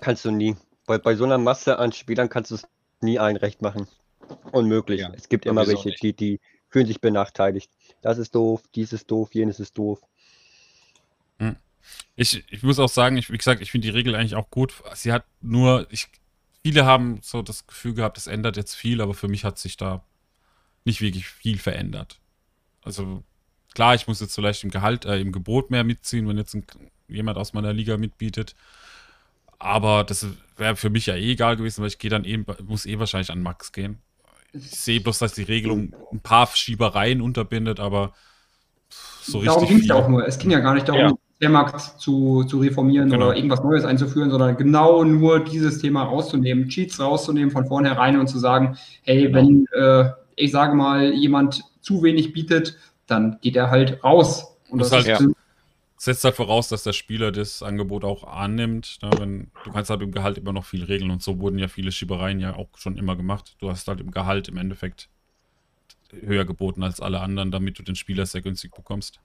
[0.00, 0.56] Kannst du nie.
[0.86, 2.66] Bei, bei so einer Masse an Spielern kannst du es
[3.00, 3.88] nie allen recht machen.
[4.52, 5.00] Unmöglich.
[5.00, 6.02] Ja, es gibt immer welche, nicht.
[6.02, 6.40] die, die
[6.70, 7.70] fühlen sich benachteiligt.
[8.02, 10.00] Das ist doof, dies ist doof, jenes ist doof.
[12.16, 14.74] Ich, ich muss auch sagen, ich, wie gesagt, ich finde die Regel eigentlich auch gut.
[14.94, 16.08] Sie hat nur, ich,
[16.62, 19.76] viele haben so das Gefühl gehabt, es ändert jetzt viel, aber für mich hat sich
[19.76, 20.04] da
[20.84, 22.20] nicht wirklich viel verändert.
[22.82, 23.22] Also
[23.74, 26.64] klar, ich muss jetzt vielleicht im Gehalt, äh, im Gebot mehr mitziehen, wenn jetzt ein,
[27.08, 28.54] jemand aus meiner Liga mitbietet.
[29.64, 30.26] Aber das
[30.58, 33.30] wäre für mich ja eh egal gewesen, weil ich gehe dann eh, muss eh wahrscheinlich
[33.30, 33.98] an Max gehen.
[34.52, 38.12] Ich sehe bloß, dass die Regelung ein paar Schiebereien unterbindet, aber
[39.22, 40.26] so darum richtig ging es ja auch nur.
[40.28, 41.08] Es ging ja gar nicht darum, Ja.
[41.08, 41.16] den
[41.50, 43.28] Transfermarkt zu, zu reformieren Genau.
[43.28, 48.28] oder irgendwas Neues einzuführen, sondern genau nur dieses Thema rauszunehmen, Cheats rauszunehmen von vornherein und
[48.28, 49.38] zu sagen, hey, Genau.
[49.38, 52.76] wenn, äh, ich sage mal, jemand zu wenig bietet,
[53.06, 54.56] dann geht er halt raus.
[54.68, 55.28] Und Muss das halt- ist,
[56.04, 58.98] setzt halt voraus, dass der Spieler das Angebot auch annimmt.
[59.02, 59.10] Ne?
[59.18, 61.92] Wenn, du kannst halt im Gehalt immer noch viel regeln und so wurden ja viele
[61.92, 63.56] Schiebereien ja auch schon immer gemacht.
[63.58, 65.08] Du hast halt im Gehalt im Endeffekt
[66.12, 69.20] höher geboten als alle anderen, damit du den Spieler sehr günstig bekommst.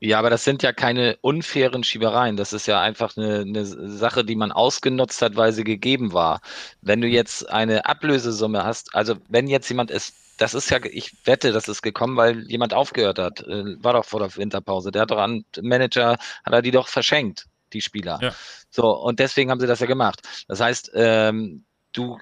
[0.00, 2.36] Ja, aber das sind ja keine unfairen Schiebereien.
[2.36, 6.40] Das ist ja einfach eine, eine Sache, die man ausgenutzt hat, weil sie gegeben war.
[6.82, 11.26] Wenn du jetzt eine Ablösesumme hast, also wenn jetzt jemand ist, das ist ja, ich
[11.26, 13.40] wette, das ist gekommen, weil jemand aufgehört hat.
[13.40, 14.90] Äh, War doch vor der Winterpause.
[14.90, 18.18] Der hat doch an Manager, hat er die doch verschenkt, die Spieler.
[18.22, 18.34] Ja.
[18.70, 20.20] So, und deswegen haben sie das ja gemacht.
[20.48, 22.18] Das heißt, ähm, du,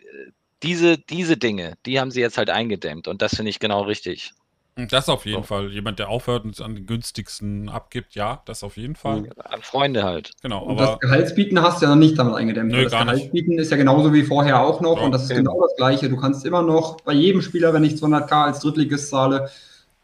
[0.62, 4.32] diese, diese Dinge, die haben sie jetzt halt eingedämmt und das finde ich genau richtig.
[4.77, 5.47] Das auf jeden So.
[5.47, 5.71] Fall.
[5.71, 9.21] Jemand, der aufhört und an den günstigsten abgibt, ja, das auf jeden Fall.
[9.21, 9.31] Mhm.
[9.45, 10.33] An Freunde halt.
[10.43, 12.73] Genau, und das Gehaltsbieten hast du ja noch nicht damit eingedämmt.
[12.73, 13.15] Nö, das gar nicht.
[13.15, 15.45] Gehaltsbieten ist ja genauso wie vorher auch noch Ja, und das ist eben.
[15.45, 16.09] genau das Gleiche.
[16.09, 19.49] Du kannst immer noch bei jedem Spieler, wenn ich 200k als Drittligist zahle,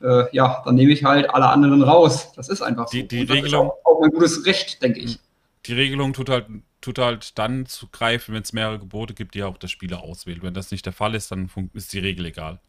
[0.03, 2.33] äh, ja, dann nehme ich halt alle anderen raus.
[2.37, 2.97] Das ist einfach so.
[2.97, 5.19] Die- die Und das Regelung- ist auch, auch ein gutes Recht, denke ich.
[5.67, 6.47] die Regelung tut halt,
[6.81, 10.43] tut halt dann zu greifen, wenn es mehrere Gebote gibt, die auch der Spieler auswählt.
[10.43, 12.61] Wenn das nicht der Fall ist, dann ist die Regel egal.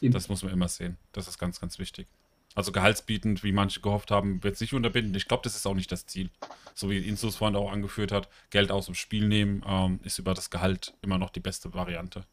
[0.00, 0.12] Eben.
[0.12, 0.96] Das muss man immer sehen.
[1.12, 2.06] Das ist ganz, ganz wichtig.
[2.54, 5.14] Also gehaltsbietend, wie manche gehofft haben, wird es nicht unterbinden.
[5.14, 6.30] Ich glaube, das ist auch nicht das Ziel.
[6.74, 10.34] So wie Insus vorhin auch angeführt hat, Geld aus dem Spiel nehmen, ähm, ist über
[10.34, 12.24] das Gehalt immer noch die beste Variante.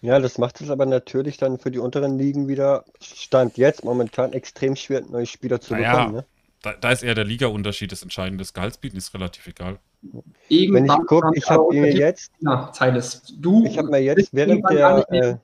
[0.00, 4.32] Ja, das macht es aber natürlich dann für die unteren Ligen wieder, Stand jetzt momentan
[4.32, 6.16] extrem schwer, neue Spieler zu Naja, bekommen.
[6.16, 6.24] Ne?
[6.60, 8.42] Da, da ist eher der Liga-Unterschied das Entscheidende.
[8.42, 9.78] Das Gehaltsbieten ist relativ egal.
[10.02, 13.22] Wenn ich Irgendwann gucke, ich habe mir jetzt, Ja, Zeiles.
[13.38, 15.36] Du ich habe mir jetzt während irgendwann der, äh,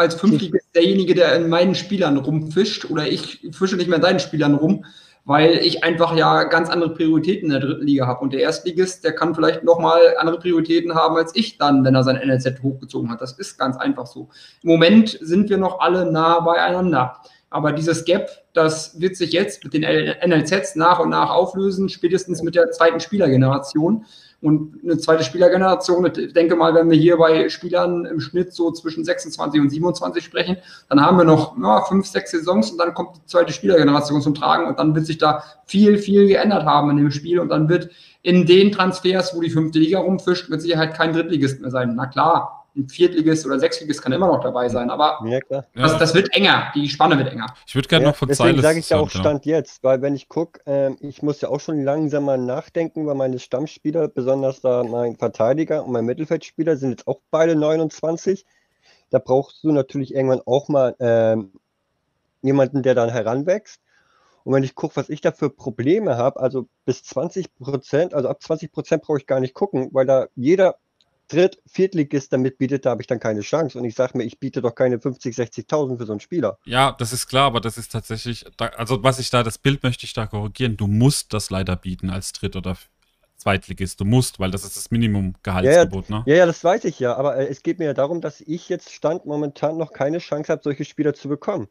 [0.00, 4.18] als Fünftligist derjenige, der in meinen Spielern rumfischt oder ich fische nicht mehr in deinen
[4.18, 4.86] Spielern rum,
[5.26, 8.20] weil ich einfach ja ganz andere Prioritäten in der dritten Liga habe.
[8.20, 12.02] Und der Erstligist, der kann vielleicht nochmal andere Prioritäten haben als ich dann, wenn er
[12.02, 13.20] sein NLZ hochgezogen hat.
[13.20, 14.30] Das ist ganz einfach so.
[14.62, 17.20] Im Moment sind wir noch alle nah beieinander.
[17.50, 22.42] Aber dieses Gap, das wird sich jetzt mit den NLZs nach und nach auflösen, spätestens
[22.42, 24.06] mit der zweiten Spielergeneration.
[24.42, 28.70] Und eine zweite Spielergeneration, ich denke mal, wenn wir hier bei Spielern im Schnitt so
[28.70, 30.56] zwischen 26 und 27 sprechen,
[30.88, 34.34] dann haben wir noch ja, fünf, sechs Saisons und dann kommt die zweite Spielergeneration zum
[34.34, 37.68] Tragen und dann wird sich da viel, viel geändert haben in dem Spiel und dann
[37.68, 37.90] wird
[38.22, 41.94] in den Transfers, wo die fünfte Liga rumfischt, mit Sicherheit kein Drittligist mehr sein.
[41.94, 45.38] Na klar, ein Viertligist oder Sechstligist kann immer noch dabei sein, aber ja,
[45.74, 47.46] das, das, wird enger, die Spanne wird enger.
[47.66, 50.14] Ich würde gerne ja, noch von Deswegen sage ich ja auch Stand jetzt, weil wenn
[50.14, 54.60] ich gucke, äh, ich muss ja auch schon langsam mal nachdenken über meine Stammspieler, besonders
[54.60, 58.44] da mein Verteidiger und mein Mittelfeldspieler sind jetzt auch beide 29.
[59.10, 61.36] Da brauchst du natürlich irgendwann auch mal äh,
[62.42, 63.80] jemanden, der dann heranwächst.
[64.44, 68.28] Und wenn ich gucke, was ich da für Probleme habe, also bis 20 Prozent, also
[68.28, 70.76] ab 20 Prozent brauche ich gar nicht gucken, weil da jeder
[71.30, 73.78] Dritt-, Viertligist damit bietet, da habe ich dann keine Chance.
[73.78, 76.58] Und ich sage mir, ich biete doch keine 50, 60.000 für so einen Spieler.
[76.64, 78.44] Ja, das ist klar, aber das ist tatsächlich,
[78.76, 80.76] also was ich da, das Bild möchte ich da korrigieren.
[80.76, 82.76] Du musst das leider bieten als Dritt- oder
[83.36, 84.00] Zweitligist.
[84.00, 86.24] Du musst, weil das ist das Minimum-Gehaltsgebot, ja, ja, ne?
[86.26, 87.16] Ja, ja, das weiß ich ja.
[87.16, 90.52] Aber äh, es geht mir ja darum, dass ich jetzt Stand momentan noch keine Chance
[90.52, 91.68] habe, solche Spieler zu bekommen.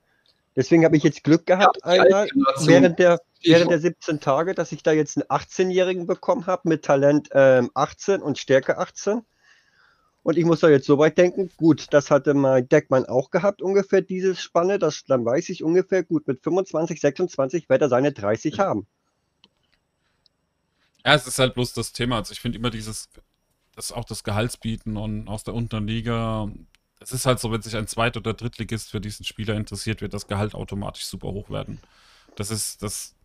[0.55, 2.27] Deswegen habe ich jetzt Glück gehabt, ja, einmal
[2.65, 6.83] während der, während der 17 Tage, dass ich da jetzt einen 18-Jährigen bekommen habe mit
[6.83, 9.21] Talent ähm, 18 und Stärke 18.
[10.29, 13.63] Und ich muss da jetzt so weit denken, gut, das hatte mein Deckmann auch gehabt,
[13.63, 14.77] ungefähr dieses Spanne.
[14.77, 18.85] Das, dann weiß ich ungefähr, gut, mit 25, 26 wird er seine 30 haben.
[21.03, 22.17] Ja, es ist halt bloß das Thema.
[22.17, 23.09] Also ich finde immer dieses,
[23.73, 26.51] das auch das Gehaltsbieten und aus der unteren Liga.
[26.99, 30.13] Es ist halt so, wenn sich ein Zweit- oder Drittligist für diesen Spieler interessiert, wird
[30.13, 31.79] das Gehalt automatisch super hoch werden.
[32.35, 33.15] Das ist das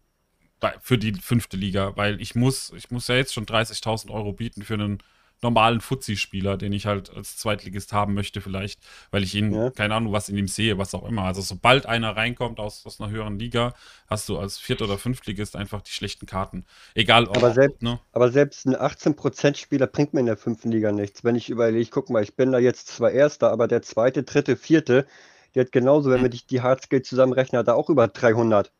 [0.81, 4.63] für die fünfte Liga, weil ich muss, ich muss ja jetzt schon 30.000 Euro bieten
[4.63, 5.03] für einen
[5.45, 8.81] normalen Fuzzi-Spieler, den ich halt als Zweitligist haben möchte, vielleicht,
[9.12, 9.71] weil ich ihn, ja.
[9.71, 11.23] keine Ahnung, was in ihm sehe, was auch immer.
[11.23, 13.75] Also, sobald einer reinkommt aus, aus einer höheren Liga,
[14.09, 16.65] hast du als Viert- oder Fünftligist einfach die schlechten Karten.
[16.95, 17.37] Egal, ob.
[17.37, 18.01] Aber selbst, ne?
[18.12, 21.23] aber selbst ein 18%-Spieler bringt mir in der fünften Liga nichts.
[21.23, 24.57] Wenn ich überlege, guck mal, ich bin da jetzt zwar Erster, aber der zweite, dritte,
[24.57, 25.07] vierte,
[25.55, 26.33] der hat genauso, wenn hm.
[26.33, 28.73] wir die Hardskills zusammenrechnen, hat er auch über 300.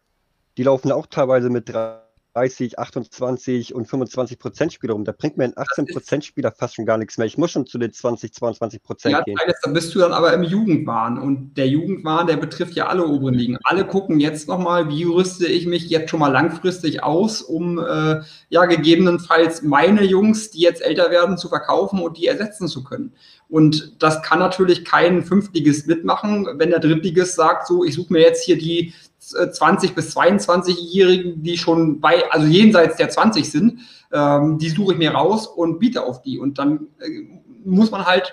[0.57, 2.04] Die laufen auch teilweise mit 3
[2.35, 5.05] 30, 28 und 25 Prozent Spieler rum.
[5.05, 7.27] Da bringt mir ein 18 Prozent Spieler fast schon gar nichts mehr.
[7.27, 9.37] Ich muss schon zu den 20, 22 Prozent ja, gehen.
[9.63, 11.19] da bist du dann aber im Jugendwahn.
[11.19, 13.59] Und der Jugendwahn, der betrifft ja alle oberen Ligen.
[13.65, 18.21] Alle gucken jetzt nochmal, wie rüste ich mich jetzt schon mal langfristig aus, um äh,
[18.49, 23.13] ja gegebenenfalls meine Jungs, die jetzt älter werden, zu verkaufen und die ersetzen zu können.
[23.49, 28.21] Und das kann natürlich kein Fünftligist mitmachen, wenn der Drittligist sagt, so, ich suche mir
[28.21, 28.93] jetzt hier die
[29.31, 33.81] 20 äh, bis 22-Jährigen, die schon bei, also jenseits der 20 sind,
[34.13, 36.39] ähm, die suche ich mir raus und biete auf die.
[36.39, 38.33] Und dann äh, muss man halt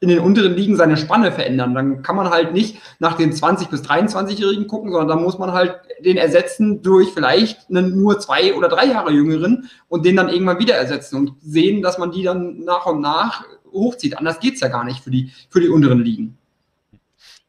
[0.00, 1.74] in den unteren Ligen seine Spanne verändern.
[1.74, 5.52] Dann kann man halt nicht nach den 20 bis 23-Jährigen gucken, sondern dann muss man
[5.52, 10.28] halt den ersetzen durch vielleicht einen nur zwei oder drei Jahre jüngeren und den dann
[10.28, 14.16] irgendwann wieder ersetzen und sehen, dass man die dann nach und nach hochzieht.
[14.16, 16.38] Anders geht es ja gar nicht für die, für die unteren Ligen.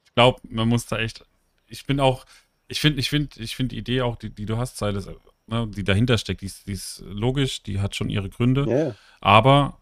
[0.05, 1.23] Ich glaube, man muss da echt.
[1.67, 2.25] Ich bin auch,
[2.69, 5.09] ich finde, ich finde, ich finde die Idee auch, die, die du hast, Silas,
[5.47, 8.65] ne, die dahinter steckt, die ist, die ist, logisch, die hat schon ihre Gründe.
[8.65, 8.95] Yeah.
[9.19, 9.81] Aber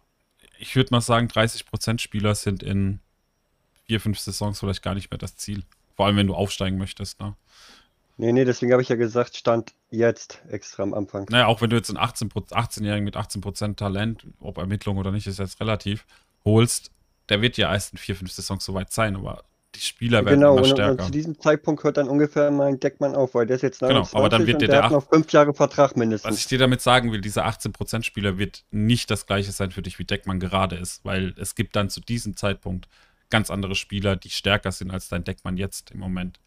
[0.57, 2.99] ich würde mal sagen, 30% Spieler sind in
[3.85, 5.63] vier, fünf Saisons vielleicht gar nicht mehr das Ziel.
[5.95, 7.19] Vor allem, wenn du aufsteigen möchtest.
[7.19, 7.35] Ne?
[8.17, 11.25] Nee, nee, deswegen habe ich ja gesagt, stand jetzt extra am Anfang.
[11.29, 15.27] Naja, auch wenn du jetzt einen 18, 18-Jährigen mit 18% Talent, ob Ermittlung oder nicht,
[15.27, 16.05] ist jetzt relativ,
[16.43, 16.91] holst,
[17.29, 19.43] der wird ja erst in vier, fünf Saisons soweit sein, aber
[19.75, 20.91] die Spieler werden genau, immer stärker.
[20.91, 23.81] Genau, und zu diesem Zeitpunkt hört dann ungefähr mein Deckmann auf, weil der ist jetzt
[23.81, 26.31] 29 genau, aber dann wird der, der, hat noch fünf Jahre Vertrag mindestens.
[26.31, 29.81] Was ich dir damit sagen will, dieser 18% Spieler wird nicht das gleiche sein für
[29.81, 32.87] dich, wie Deckmann gerade ist, weil es gibt dann zu diesem Zeitpunkt
[33.29, 36.39] ganz andere Spieler, die stärker sind als dein Deckmann jetzt im Moment.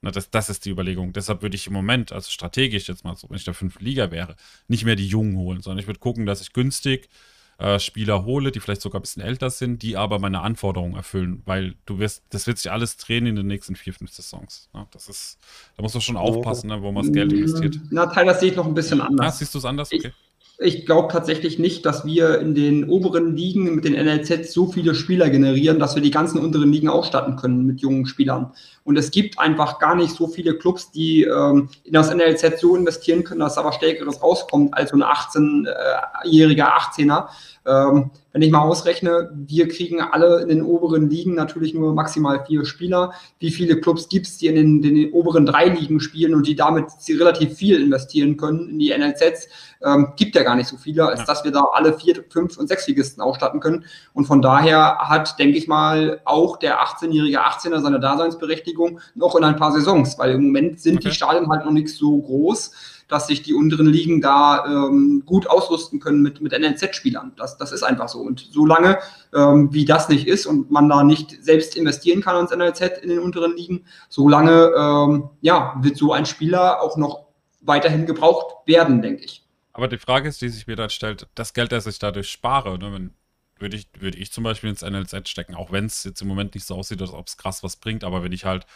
[0.00, 1.12] Na, das, das ist die Überlegung.
[1.12, 4.10] Deshalb würde ich im Moment, also strategisch jetzt mal so, wenn ich der fünften Liga
[4.10, 4.36] wäre,
[4.66, 7.08] nicht mehr die Jungen holen, sondern ich würde gucken, dass ich günstig
[7.58, 11.42] äh, Spieler hole, die vielleicht sogar ein bisschen älter sind, die aber meine Anforderungen erfüllen,
[11.44, 14.68] weil du wirst, das wird sich alles drehen in den nächsten vier, fünf Saisons.
[14.74, 15.38] Ja, das ist,
[15.76, 17.78] da muss man schon aufpassen, ne, wo man das Geld investiert.
[17.90, 19.26] Na, Teil, das sehe ich noch ein bisschen anders.
[19.26, 19.92] Ah, siehst du es anders?
[19.92, 20.08] Okay.
[20.08, 20.31] Ich,
[20.62, 24.94] ich glaube tatsächlich nicht, dass wir in den oberen Ligen mit den NLZ so viele
[24.94, 28.52] Spieler generieren, dass wir die ganzen unteren Ligen ausstatten können mit jungen Spielern.
[28.84, 32.76] Und es gibt einfach gar nicht so viele Clubs, die ähm, in das NLZ so
[32.76, 37.26] investieren können, dass aber Stärkeres rauskommt als so ein 18-jähriger 18er.
[37.66, 42.44] Ähm, wenn ich mal ausrechne, wir kriegen alle in den oberen Ligen natürlich nur maximal
[42.46, 43.12] vier Spieler.
[43.38, 46.46] Wie viele Clubs gibt es, die in den, in den, oberen drei Ligen spielen und
[46.46, 49.48] die damit relativ viel investieren können in die NLZs?
[49.84, 51.26] Ähm, gibt ja gar nicht so viele, als ja.
[51.26, 53.84] dass wir da alle vier, fünf und sechsligisten ausstatten können.
[54.14, 59.44] Und von daher hat, denke ich mal, auch der 18-jährige 18er seine Daseinsberechtigung noch in
[59.44, 61.08] ein paar Saisons, weil im Moment sind okay.
[61.08, 62.70] die Stadien halt noch nicht so groß
[63.12, 67.32] dass sich die unteren Ligen da ähm, gut ausrüsten können mit, mit NLZ-Spielern.
[67.36, 68.20] Das, das ist einfach so.
[68.20, 68.98] Und solange
[69.34, 73.10] ähm, wie das nicht ist und man da nicht selbst investieren kann ins NLZ in
[73.10, 77.26] den unteren Ligen, solange ähm, ja, wird so ein Spieler auch noch
[77.60, 79.44] weiterhin gebraucht werden, denke ich.
[79.74, 82.78] Aber die Frage ist, die sich mir dann stellt, das Geld, das ich dadurch spare,
[82.78, 83.10] ne, wenn,
[83.58, 86.54] würde ich, würde ich zum Beispiel ins NLZ stecken, auch wenn es jetzt im Moment
[86.54, 88.66] nicht so aussieht, als ob es krass was bringt, aber wenn ich halt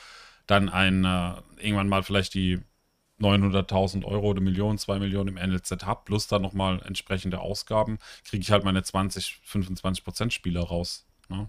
[0.47, 2.61] dann ein, äh, irgendwann mal vielleicht die
[3.21, 7.99] 900.000 Euro oder Millionen, 2 Millionen im NLZ habe, plus dann nochmal entsprechende Ausgaben,
[8.29, 11.05] kriege ich halt meine 20, 25 Prozent Spieler raus.
[11.29, 11.49] Ne?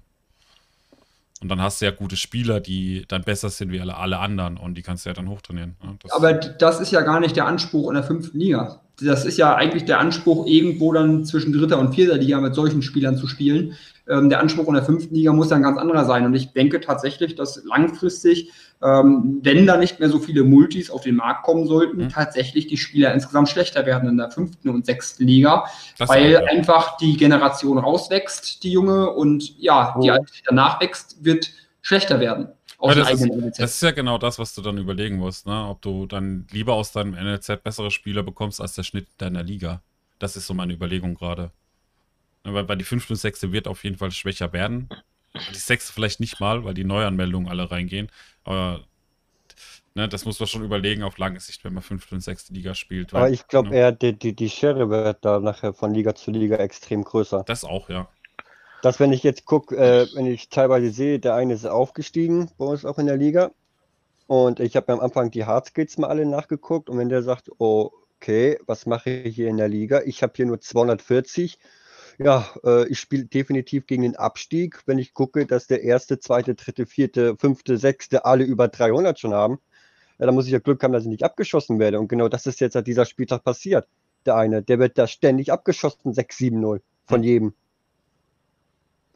[1.42, 4.58] Und dann hast du ja gute Spieler, die dann besser sind wie alle, alle anderen
[4.58, 5.76] und die kannst du ja dann hochtrainieren.
[5.84, 5.98] Ne?
[6.02, 8.82] Das Aber das ist ja gar nicht der Anspruch in der fünften Liga.
[9.00, 12.82] Das ist ja eigentlich der Anspruch, irgendwo dann zwischen dritter und vierter Liga mit solchen
[12.82, 13.76] Spielern zu spielen.
[14.10, 16.26] Ähm, der Anspruch in der fünften Liga muss dann ganz anderer sein.
[16.26, 18.52] Und ich denke tatsächlich, dass langfristig
[18.82, 22.10] ähm, wenn da nicht mehr so viele Multis auf den Markt kommen sollten, mhm.
[22.10, 25.66] tatsächlich die Spieler insgesamt schlechter werden in der fünften und sechsten Liga,
[25.98, 30.02] das weil auch, einfach die Generation rauswächst, die junge, und ja, oh.
[30.02, 31.52] die, die danach wächst, wird
[31.82, 32.50] schlechter werden.
[32.80, 35.68] Ja, das, ist, das, ist, ja genau das, was du dann überlegen musst, ne?
[35.68, 39.82] ob du dann lieber aus deinem NLZ bessere Spieler bekommst als der Schnitt deiner Liga.
[40.20, 41.50] Das ist so meine Überlegung gerade.
[42.54, 44.90] Weil, weil die fünfte und sechste wird auf jeden Fall schwächer werden.
[45.34, 48.10] Die sechste vielleicht nicht mal, weil die Neuanmeldungen alle reingehen.
[48.44, 48.84] Aber
[49.94, 52.76] ne, das muss man schon überlegen auf lange Sicht, wenn man fünfte und sechste Liga
[52.76, 53.14] spielt.
[53.14, 53.76] Weil, Aber ich glaube ne?
[53.76, 57.44] eher, die, die, die Schere wird da nachher von Liga zu Liga extrem größer.
[57.46, 58.08] Das auch, ja.
[58.82, 62.66] Dass, wenn ich jetzt gucke, äh, wenn ich teilweise sehe, der eine ist aufgestiegen bei
[62.66, 63.52] uns auch in der Liga.
[64.28, 66.90] Und ich habe am Anfang die Hardskills mal alle nachgeguckt.
[66.90, 70.02] Und wenn der sagt, okay, was mache ich hier in der Liga?
[70.06, 71.58] Ich habe hier nur 240
[72.18, 74.82] ja, äh, ich spiele definitiv gegen den Abstieg.
[74.86, 79.34] Wenn ich gucke, dass der erste, zweite, dritte, vierte, fünfte, sechste alle über 300 schon
[79.34, 79.60] haben,
[80.20, 82.00] ja, dann muss ich ja Glück haben, dass ich nicht abgeschossen werde.
[82.00, 83.88] Und genau das ist jetzt an dieser Spieltag passiert.
[84.26, 87.54] Der eine, der wird da ständig abgeschossen, 6-7-0 von jedem.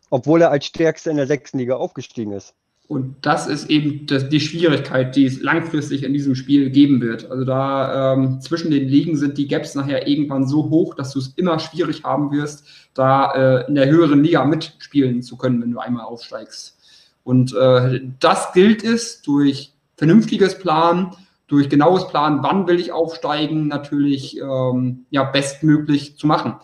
[0.10, 2.54] Obwohl er als Stärkster in der sechsten Liga aufgestiegen ist.
[2.92, 7.32] Und das ist eben das, die Schwierigkeit, die es langfristig in diesem Spiel geben wird.
[7.32, 11.20] Also da ähm, zwischen den Ligen sind die Gaps nachher irgendwann so hoch, dass du
[11.20, 15.72] es immer schwierig haben wirst, da äh, in der höheren Liga mitspielen zu können, wenn
[15.72, 16.78] du einmal aufsteigst.
[17.24, 21.16] Und äh, das gilt es durch vernünftiges Plan,
[21.48, 26.56] durch genaues Plan, wann will ich aufsteigen, natürlich ähm, ja, bestmöglich zu machen.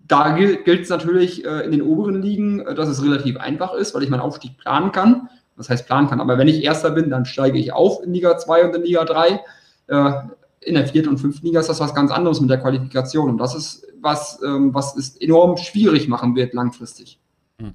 [0.00, 3.94] Da gilt es natürlich äh, in den oberen Ligen, äh, dass es relativ einfach ist,
[3.94, 6.20] weil ich meinen Aufstieg planen kann was heißt planen kann.
[6.20, 9.04] Aber wenn ich Erster bin, dann steige ich auf in Liga 2 und in Liga
[9.04, 9.40] 3.
[9.86, 10.12] Äh,
[10.60, 13.28] in der vierten und fünften Liga ist das was ganz anderes mit der Qualifikation.
[13.28, 17.18] Und das ist was, ähm, was es enorm schwierig machen wird langfristig.
[17.58, 17.74] Hm.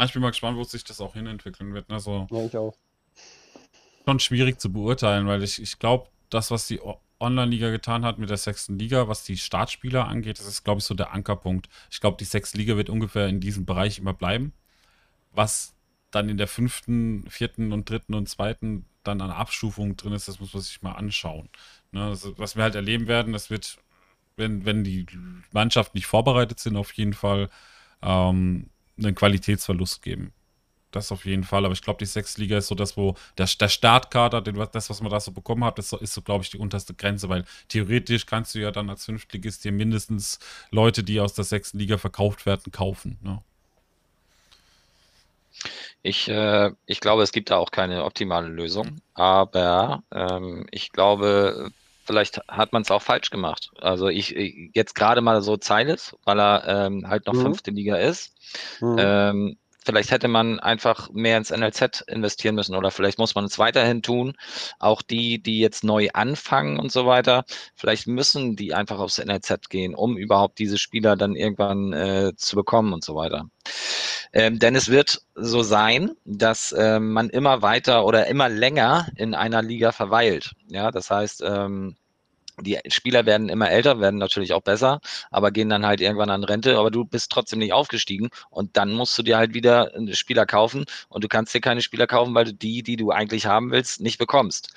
[0.00, 1.90] Ich bin mal gespannt, wo sich das auch hinentwickeln wird.
[1.90, 2.74] Also, ja, ich auch.
[4.06, 6.80] Schon schwierig zu beurteilen, weil ich, ich glaube, das, was die
[7.20, 10.84] Online-Liga getan hat mit der sechsten Liga, was die Startspieler angeht, das ist, glaube ich,
[10.84, 11.68] so der Ankerpunkt.
[11.90, 14.52] Ich glaube, die sechste Liga wird ungefähr in diesem Bereich immer bleiben.
[15.32, 15.73] Was
[16.14, 20.40] dann in der fünften, vierten und dritten und zweiten dann an Abstufung drin ist, das
[20.40, 21.48] muss man sich mal anschauen.
[21.92, 23.78] Ne, also, was wir halt erleben werden, das wird,
[24.36, 25.06] wenn, wenn die
[25.52, 27.50] Mannschaften nicht vorbereitet sind, auf jeden Fall
[28.02, 30.32] ähm, einen Qualitätsverlust geben.
[30.90, 31.64] Das auf jeden Fall.
[31.64, 35.00] Aber ich glaube, die Sechsliga ist so das, wo der, der Startkader, den, das, was
[35.00, 38.26] man da so bekommen hat, das ist so, glaube ich, die unterste Grenze, weil theoretisch
[38.26, 40.38] kannst du ja dann als Fünftligist dir mindestens
[40.70, 43.18] Leute, die aus der sechsten Liga verkauft werden, kaufen.
[43.22, 43.42] Ne?
[46.02, 51.70] Ich, äh, ich glaube, es gibt da auch keine optimale Lösung, aber ähm, ich glaube,
[52.04, 53.70] vielleicht hat man es auch falsch gemacht.
[53.80, 57.42] Also ich, ich jetzt gerade mal so Zeiles, weil er ähm, halt noch mhm.
[57.42, 58.34] fünfte Liga ist.
[58.80, 58.96] Mhm.
[58.98, 63.58] Ähm, vielleicht hätte man einfach mehr ins NLZ investieren müssen oder vielleicht muss man es
[63.58, 64.34] weiterhin tun.
[64.78, 67.44] Auch die, die jetzt neu anfangen und so weiter,
[67.74, 72.56] vielleicht müssen die einfach aufs NLZ gehen, um überhaupt diese Spieler dann irgendwann äh, zu
[72.56, 73.48] bekommen und so weiter.
[74.32, 79.34] Ähm, denn es wird so sein, dass äh, man immer weiter oder immer länger in
[79.34, 80.54] einer Liga verweilt.
[80.66, 81.96] Ja, das heißt, ähm,
[82.60, 85.00] die Spieler werden immer älter, werden natürlich auch besser,
[85.30, 88.92] aber gehen dann halt irgendwann an Rente, aber du bist trotzdem nicht aufgestiegen und dann
[88.92, 92.44] musst du dir halt wieder Spieler kaufen und du kannst dir keine Spieler kaufen, weil
[92.44, 94.72] du die, die du eigentlich haben willst, nicht bekommst.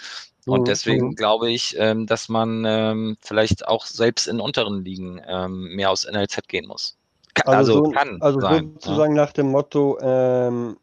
[0.47, 1.15] Und mhm, deswegen mhm.
[1.15, 6.07] glaube ich, ähm, dass man ähm, vielleicht auch selbst in unteren Ligen ähm, mehr aus
[6.09, 6.97] NLZ gehen muss.
[7.45, 8.71] Also, also so, kann also sein.
[8.73, 9.23] sozusagen ja.
[9.23, 10.77] nach dem Motto, ähm,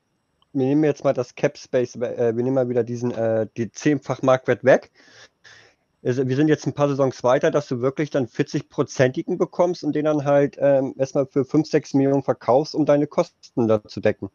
[0.53, 3.73] wir nehmen jetzt mal das Cap Space, äh, wir nehmen mal wieder diesen, äh, die
[3.73, 4.93] zehnfach Marktwert weg.
[6.05, 9.95] Also wir sind jetzt ein paar Saisons weiter, dass du wirklich dann 40-prozentigen bekommst und
[9.95, 14.01] den dann halt ähm, erstmal für 5, 6 Millionen verkaufst, um deine Kosten da zu
[14.01, 14.29] decken.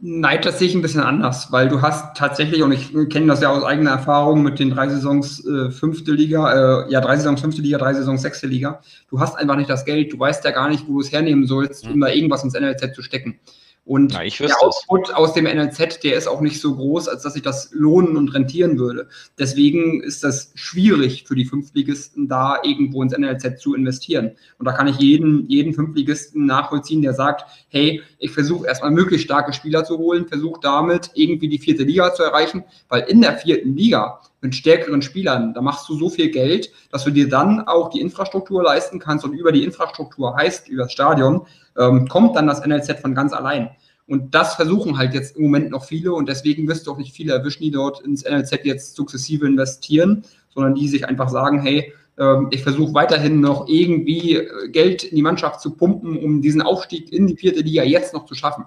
[0.00, 3.40] Nein, das sehe ich ein bisschen anders, weil du hast tatsächlich, und ich kenne das
[3.40, 7.40] ja aus eigener Erfahrung mit den drei Saisons äh, fünfte Liga, äh, ja, drei Saisons
[7.40, 8.80] fünfte Liga, drei Saisons sechste Liga.
[9.08, 11.46] Du hast einfach nicht das Geld, du weißt ja gar nicht, wo du es hernehmen
[11.46, 13.38] sollst, um da irgendwas ins NLZ zu stecken.
[13.84, 17.32] Und Na, der Output aus dem NLZ, der ist auch nicht so groß, als dass
[17.32, 19.08] sich das lohnen und rentieren würde.
[19.38, 24.32] Deswegen ist das schwierig für die Fünftligisten, da irgendwo ins NLZ zu investieren.
[24.58, 29.24] Und da kann ich jeden, jeden Fünftligisten nachvollziehen, der sagt, hey, ich versuche erstmal möglichst
[29.24, 33.38] starke Spieler zu holen, versuche damit irgendwie die vierte Liga zu erreichen, weil in der
[33.38, 37.60] vierten Liga mit stärkeren Spielern, da machst du so viel Geld, dass du dir dann
[37.60, 41.46] auch die Infrastruktur leisten kannst und über die Infrastruktur heißt, über das Stadion,
[41.78, 43.70] ähm, kommt dann das NLZ von ganz allein.
[44.06, 47.14] Und das versuchen halt jetzt im Moment noch viele und deswegen wirst du auch nicht
[47.14, 51.92] viele erwischen, die dort ins NLZ jetzt sukzessive investieren, sondern die sich einfach sagen, hey,
[52.18, 56.60] ähm, ich versuche weiterhin noch irgendwie äh, Geld in die Mannschaft zu pumpen, um diesen
[56.60, 58.64] Aufstieg in die vierte Liga jetzt noch zu schaffen.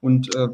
[0.00, 0.48] Und äh,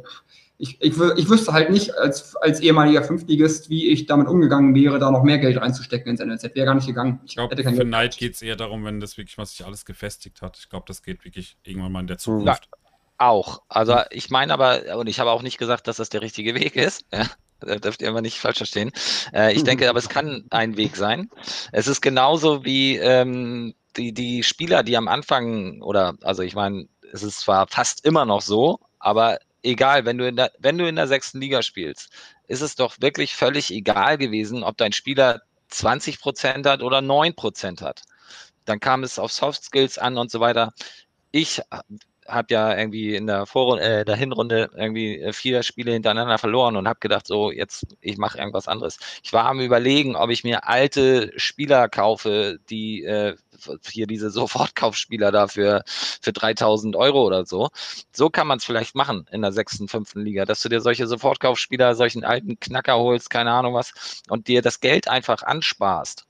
[0.58, 4.98] ich, ich, ich wüsste halt nicht als, als ehemaliger Fünftligist, wie ich damit umgegangen wäre,
[4.98, 6.54] da noch mehr Geld reinzustecken ins NLZ.
[6.54, 7.20] Wäre gar nicht gegangen.
[7.26, 10.40] Ich, glaube, für Neid geht es eher darum, wenn das wirklich mal sich alles gefestigt
[10.40, 10.58] hat.
[10.58, 12.46] Ich glaube, das geht wirklich irgendwann mal in der Zukunft.
[12.46, 12.78] Ja,
[13.18, 13.62] auch.
[13.68, 16.76] Also ich meine aber, und ich habe auch nicht gesagt, dass das der richtige Weg
[16.76, 17.04] ist.
[17.12, 17.26] Ja,
[17.60, 18.92] da dürft ihr immer nicht falsch verstehen.
[19.32, 21.30] Äh, ich denke aber, es kann ein Weg sein.
[21.72, 26.88] Es ist genauso wie ähm, die, die Spieler, die am Anfang, oder also ich meine,
[27.12, 30.88] es ist zwar fast immer noch so, aber egal, wenn du in der, wenn du
[30.88, 32.10] in der sechsten Liga spielst,
[32.48, 37.34] ist es doch wirklich völlig egal gewesen, ob dein Spieler 20 Prozent hat oder 9
[37.34, 38.02] Prozent hat.
[38.64, 40.72] Dann kam es auf Soft Skills an und so weiter.
[41.30, 41.62] Ich
[42.28, 46.77] habe ja irgendwie in der Vor äh, der Hinrunde irgendwie äh, vier Spiele hintereinander verloren
[46.77, 48.98] und habe gedacht, so jetzt ich mache irgendwas anderes.
[49.23, 53.36] Ich war am überlegen, ob ich mir alte Spieler kaufe, die äh,
[53.90, 57.69] hier diese Sofortkaufspieler dafür für 3000 Euro oder so.
[58.12, 61.07] So kann man es vielleicht machen in der sechsten, fünften Liga, dass du dir solche
[61.07, 66.26] Sofortkaufspieler, solchen alten Knacker holst, keine Ahnung was, und dir das Geld einfach ansparst.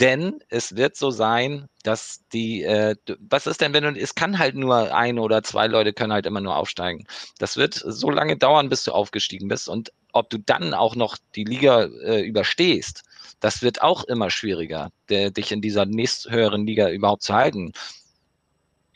[0.00, 4.38] Denn es wird so sein, dass die, äh, was ist denn, wenn du, es kann
[4.38, 7.06] halt nur ein oder zwei Leute können halt immer nur aufsteigen.
[7.38, 9.68] Das wird so lange dauern, bis du aufgestiegen bist.
[9.68, 13.02] Und ob du dann auch noch die Liga äh, überstehst,
[13.40, 17.72] das wird auch immer schwieriger, der, dich in dieser nächsthöheren Liga überhaupt zu halten.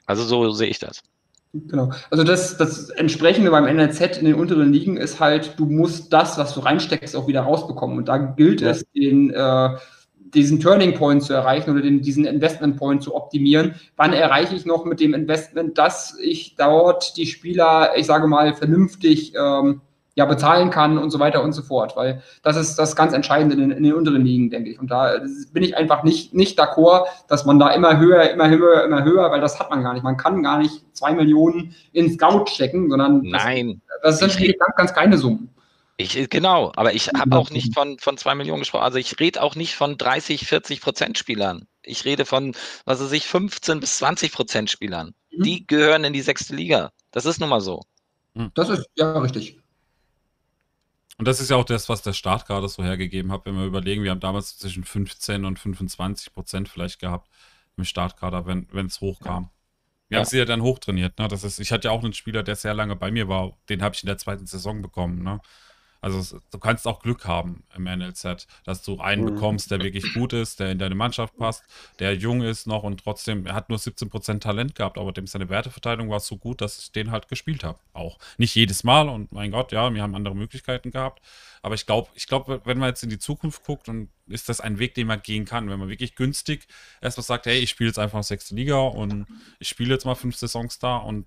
[0.07, 1.03] Also so sehe ich das.
[1.53, 1.93] Genau.
[2.11, 6.39] Also das, das Entsprechende beim NLZ in den unteren Ligen ist halt, du musst das,
[6.39, 7.99] was du reinsteckst, auch wieder rausbekommen.
[7.99, 8.71] Und da gilt ja.
[8.71, 9.77] es, den äh,
[10.35, 13.75] diesen Turning Point zu erreichen oder den, diesen Investment Point zu optimieren.
[13.97, 18.55] Wann erreiche ich noch mit dem Investment, dass ich dort die Spieler, ich sage mal,
[18.55, 19.83] vernünftig ähm,
[20.15, 23.57] ja, bezahlen kann und so weiter und so fort, weil das ist das ganz Entscheidende
[23.57, 24.79] in, in den unteren Ligen, denke ich.
[24.79, 25.19] Und da
[25.53, 29.31] bin ich einfach nicht, nicht d'accord, dass man da immer höher, immer höher, immer höher,
[29.31, 30.03] weil das hat man gar nicht.
[30.03, 33.81] Man kann gar nicht zwei Millionen in Scout stecken, sondern Nein.
[34.03, 35.49] das, das sind ganz, ganz kleine Summen.
[35.97, 38.85] Ich, äh, genau, aber ich habe auch nicht von, von zwei Millionen gesprochen.
[38.85, 41.67] Also ich rede auch nicht von 30, 40 Prozent Spielern.
[41.83, 42.55] Ich rede von,
[42.85, 45.15] was weiß ich, 15 bis 20 Prozent Spielern.
[45.31, 45.43] Mhm.
[45.43, 46.93] Die gehören in die sechste Liga.
[47.11, 47.83] Das ist nun mal so.
[48.35, 48.51] Hm.
[48.55, 49.59] Das ist ja richtig.
[51.19, 53.45] Und das ist ja auch das, was der Start gerade so hergegeben hat.
[53.45, 57.29] Wenn wir überlegen, wir haben damals zwischen 15 und 25 Prozent vielleicht gehabt
[57.77, 59.51] im Startkader, wenn es hochkam.
[60.09, 60.21] Wir ja.
[60.21, 61.19] haben sie ja dann hochtrainiert.
[61.19, 61.29] Ne?
[61.29, 63.57] Das ist, ich hatte ja auch einen Spieler, der sehr lange bei mir war.
[63.69, 65.23] Den habe ich in der zweiten Saison bekommen.
[65.23, 65.41] Ne?
[66.03, 69.35] Also du kannst auch Glück haben im NLZ, dass du einen mhm.
[69.35, 71.63] bekommst, der wirklich gut ist, der in deine Mannschaft passt,
[72.01, 75.49] der jung ist noch und trotzdem, er hat nur 17% Talent gehabt, aber dem seine
[75.49, 77.79] Werteverteilung war so gut, dass ich den halt gespielt habe.
[77.93, 78.19] Auch.
[78.37, 81.23] Nicht jedes Mal und mein Gott, ja, wir haben andere Möglichkeiten gehabt.
[81.63, 84.61] Aber ich glaube, ich glaube, wenn man jetzt in die Zukunft guckt, dann ist das
[84.61, 85.71] ein Weg, den man gehen kann.
[85.71, 86.67] Wenn man wirklich günstig
[87.01, 89.27] erstmal sagt, hey, ich spiele jetzt einfach sechste Liga und
[89.61, 91.27] ich spiele jetzt mal fünf Saisons da und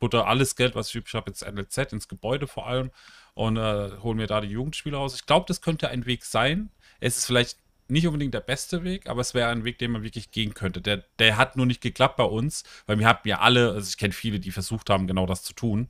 [0.00, 2.90] butter alles Geld, was ich übrig habe, ins NLZ, ins Gebäude vor allem
[3.36, 5.14] und äh, holen mir da die Jugendspieler raus.
[5.14, 6.70] Ich glaube, das könnte ein Weg sein.
[7.00, 10.02] Es ist vielleicht nicht unbedingt der beste Weg, aber es wäre ein Weg, den man
[10.02, 10.80] wirklich gehen könnte.
[10.80, 13.98] Der, der hat nur nicht geklappt bei uns, weil wir haben ja alle, also ich
[13.98, 15.88] kenne viele, die versucht haben, genau das zu tun.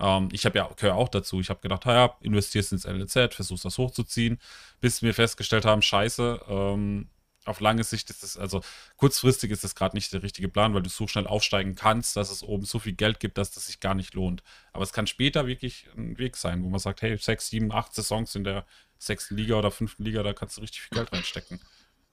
[0.00, 1.38] Ähm, ich habe ja gehöre auch dazu.
[1.38, 4.40] Ich habe gedacht, ja, investierst ins NLZ, versuchst das hochzuziehen,
[4.80, 7.08] bis wir festgestellt haben, scheiße, ähm,
[7.44, 8.60] auf lange Sicht ist es, also
[8.96, 12.30] kurzfristig ist das gerade nicht der richtige Plan, weil du so schnell aufsteigen kannst, dass
[12.30, 14.42] es oben so viel Geld gibt, dass das sich gar nicht lohnt.
[14.72, 17.94] Aber es kann später wirklich ein Weg sein, wo man sagt, hey, sechs, sieben, acht
[17.94, 18.66] Saisons in der
[18.98, 21.60] sechsten Liga oder fünften Liga, da kannst du richtig viel Geld reinstecken.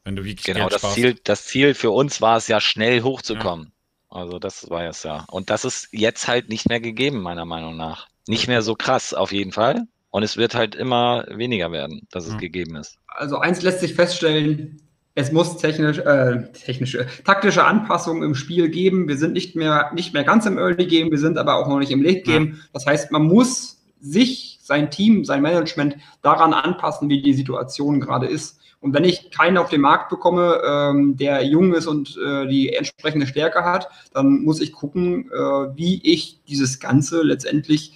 [0.06, 3.02] Wenn du wirklich genau, Geld das Ziel, das Ziel für uns war es ja, schnell
[3.04, 3.74] hochzukommen.
[4.10, 5.26] Also das war es ja.
[5.30, 8.08] Und das ist jetzt halt nicht mehr gegeben, meiner Meinung nach.
[8.28, 9.84] Nicht mehr so krass, auf jeden Fall.
[10.10, 12.40] Und es wird halt immer weniger werden, dass es Ja.
[12.40, 12.98] gegeben ist.
[13.08, 14.82] Also eins lässt sich feststellen,
[15.18, 19.07] es muss technisch, äh, technische, taktische Anpassungen im Spiel geben.
[19.07, 21.80] Wir sind nicht mehr, nicht mehr ganz im Early Game, wir sind aber auch noch
[21.80, 22.60] nicht im Late Game.
[22.72, 28.27] Das heißt, man muss sich, sein Team, sein Management daran anpassen, wie die Situation gerade
[28.27, 28.60] ist.
[28.80, 32.73] Und wenn ich keinen auf den Markt bekomme, ähm, der jung ist und äh, die
[32.73, 37.94] entsprechende Stärke hat, dann muss ich gucken, äh, wie ich dieses Ganze letztendlich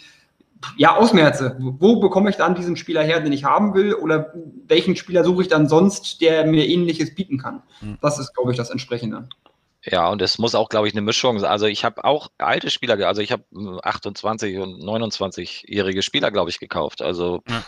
[0.78, 1.58] ja, ausmerze.
[1.60, 3.94] Wo bekomme ich dann diesen Spieler her, den ich haben will?
[3.94, 4.34] Oder
[4.68, 7.64] welchen Spieler suche ich dann sonst, der mir ähnliches bieten kann?
[7.80, 7.98] Hm.
[8.02, 9.28] Das ist, glaube ich, das Entsprechende.
[9.84, 11.50] Ja, und es muss auch, glaube ich, eine Mischung sein.
[11.50, 13.44] Also ich habe auch alte Spieler, also ich habe
[13.84, 17.02] 28 und 29-jährige Spieler, glaube ich, gekauft.
[17.02, 17.64] Also Ja.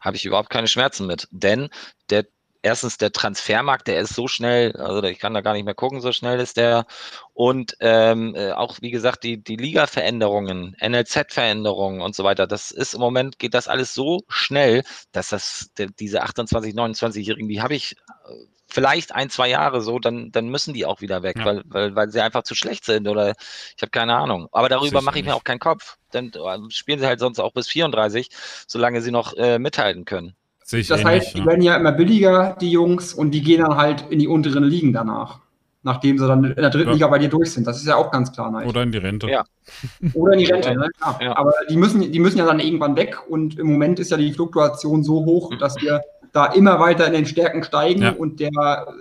[0.00, 1.26] habe ich überhaupt keine Schmerzen mit.
[1.30, 1.70] Denn
[2.10, 2.26] der
[2.62, 6.00] erstens der Transfermarkt, der ist so schnell, also ich kann da gar nicht mehr gucken,
[6.00, 6.86] so schnell ist der.
[7.34, 12.94] Und ähm, äh, auch, wie gesagt, die, die Liga-Veränderungen, NLZ-Veränderungen und so weiter, das ist
[12.94, 14.82] im Moment, geht das alles so schnell,
[15.12, 17.96] dass das, diese 28, 29-Jährigen, die habe ich
[18.28, 18.32] äh,
[18.66, 21.44] vielleicht ein, zwei Jahre so, dann, dann müssen die auch wieder weg, Ja.
[21.46, 23.34] weil, weil, weil sie einfach zu schlecht sind oder
[23.76, 24.48] ich habe keine Ahnung.
[24.52, 25.96] Aber darüber mache ich mir auch keinen Kopf.
[26.10, 28.28] Dann äh, spielen sie halt sonst auch bis 34,
[28.66, 30.34] solange sie noch äh, mithalten können.
[30.70, 31.46] Das ähnlich, heißt, die ja.
[31.46, 34.92] werden ja immer billiger, die Jungs, und die gehen dann halt in die unteren Ligen
[34.92, 35.40] danach.
[35.82, 36.94] Nachdem sie dann in der dritten Ja.
[36.94, 37.66] Liga bei dir durch sind.
[37.66, 38.50] Das ist ja auch ganz klar.
[38.50, 38.66] Nein.
[38.66, 39.28] Oder in die Rente.
[39.28, 39.44] Ja.
[40.14, 40.88] Oder in die Rente, ne?
[41.20, 41.36] Ja.
[41.36, 44.32] Aber die müssen, die müssen ja dann irgendwann weg und im Moment ist ja die
[44.32, 45.58] Fluktuation so hoch, Mhm.
[45.58, 48.10] dass wir da immer weiter in den Stärken steigen Ja.
[48.10, 48.50] und der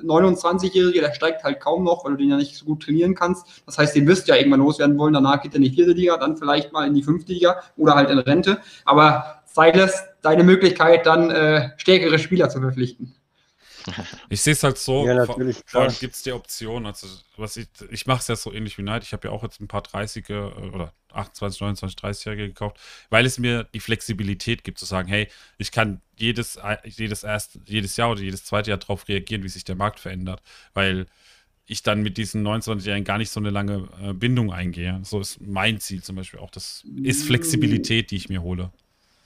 [0.06, 3.46] 29-Jährige, der steigt halt kaum noch, weil du den ja nicht so gut trainieren kannst.
[3.66, 5.14] Das heißt, den wirst du ja irgendwann loswerden wollen.
[5.14, 7.96] Danach geht er in die vierte Liga, dann vielleicht mal in die fünfte Liga oder
[7.96, 8.60] halt in Rente.
[8.86, 13.16] Aber sei das deine Möglichkeit, dann äh, stärkere Spieler zu verpflichten.
[14.30, 17.08] Ich sehe es halt so, Ja, vor- natürlich, vor allem gibt es die Option, also
[17.38, 19.62] was ich, ich mache es ja so ähnlich wie Neid, ich habe ja auch jetzt
[19.62, 22.78] ein paar 30er äh, oder 28, 29, 30-Jährige gekauft,
[23.10, 27.96] weil es mir die Flexibilität gibt zu sagen, hey, ich kann jedes, jedes, erst, jedes
[27.96, 30.42] Jahr oder jedes zweite Jahr darauf reagieren, wie sich der Markt verändert,
[30.74, 31.06] weil
[31.66, 35.00] ich dann mit diesen 29-Jährigen gar nicht so eine lange äh, Bindung eingehe.
[35.04, 36.52] So ist mein Ziel zum Beispiel auch.
[36.52, 38.72] Das ist Flexibilität, die ich mir hole.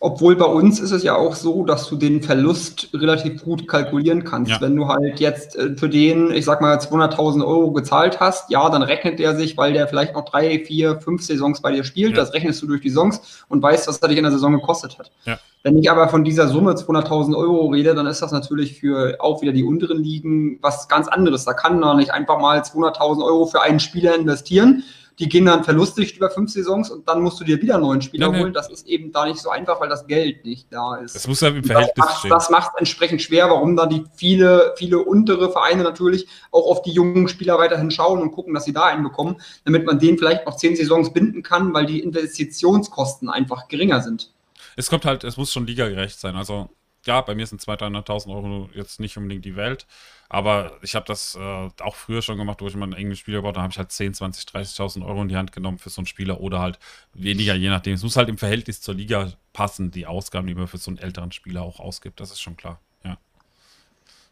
[0.03, 4.23] Obwohl bei uns ist es ja auch so, dass du den Verlust relativ gut kalkulieren
[4.23, 4.49] kannst.
[4.49, 4.60] Ja.
[4.60, 8.68] Wenn du halt jetzt äh, für den, ich sag mal, 200.000 Euro gezahlt hast, ja,
[8.72, 12.14] dann rechnet der sich, weil der vielleicht noch drei, vier, fünf Saisons bei dir spielt.
[12.14, 12.15] Ja.
[12.15, 14.98] Das rechnest du durch die Saisons und weißt, was er dich in der Saison gekostet
[14.98, 15.11] hat.
[15.26, 15.38] Ja.
[15.61, 19.44] Wenn ich aber von dieser Summe 200.000 Euro rede, dann ist das natürlich für auch
[19.44, 21.45] wieder die unteren Ligen was ganz anderes.
[21.45, 24.84] Da kann man nicht einfach mal 200.000 Euro für einen Spieler investieren.
[25.22, 28.02] Die gehen dann verlustig über fünf Saisons und dann musst du dir wieder einen neuen
[28.02, 28.39] Spieler Ja, ne.
[28.39, 28.53] holen.
[28.53, 31.15] Das ist eben da nicht so einfach, weil das Geld nicht da ist.
[31.15, 32.30] Es muss ja im Verhältnis das macht, stehen.
[32.31, 36.91] das macht entsprechend schwer, warum dann die viele, viele untere Vereine natürlich auch auf die
[36.91, 40.48] jungen Spieler weiterhin schauen und gucken, dass sie da einen bekommen, damit man den vielleicht
[40.48, 44.31] noch zehn Saisons binden kann, weil die Investitionskosten einfach geringer sind.
[44.76, 46.35] Es kommt halt, es muss schon ligagerecht sein.
[46.35, 46.69] Also,
[47.06, 49.88] ja, bei mir sind 200.000, 300.000 Euro jetzt nicht unbedingt die Welt.
[50.30, 53.40] Aber ich habe das äh, auch früher schon gemacht, wo ich mal einen englischen Spieler
[53.40, 53.56] gebaut habe.
[53.56, 56.06] Da habe ich halt 10, 20, 30.000 Euro in die Hand genommen für so einen
[56.06, 56.80] Spieler oder halt
[57.14, 57.95] weniger, je nachdem.
[57.95, 60.99] Es muss halt im Verhältnis zur Liga passen, die Ausgaben, die man für so einen
[60.99, 62.19] älteren Spieler auch ausgibt.
[62.19, 62.80] Das ist schon klar.
[63.03, 63.18] Ja.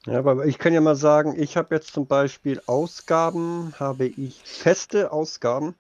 [0.06, 4.42] Ja, aber ich kann ja mal sagen, ich habe jetzt zum Beispiel Ausgaben, habe ich
[4.44, 5.76] feste Ausgaben,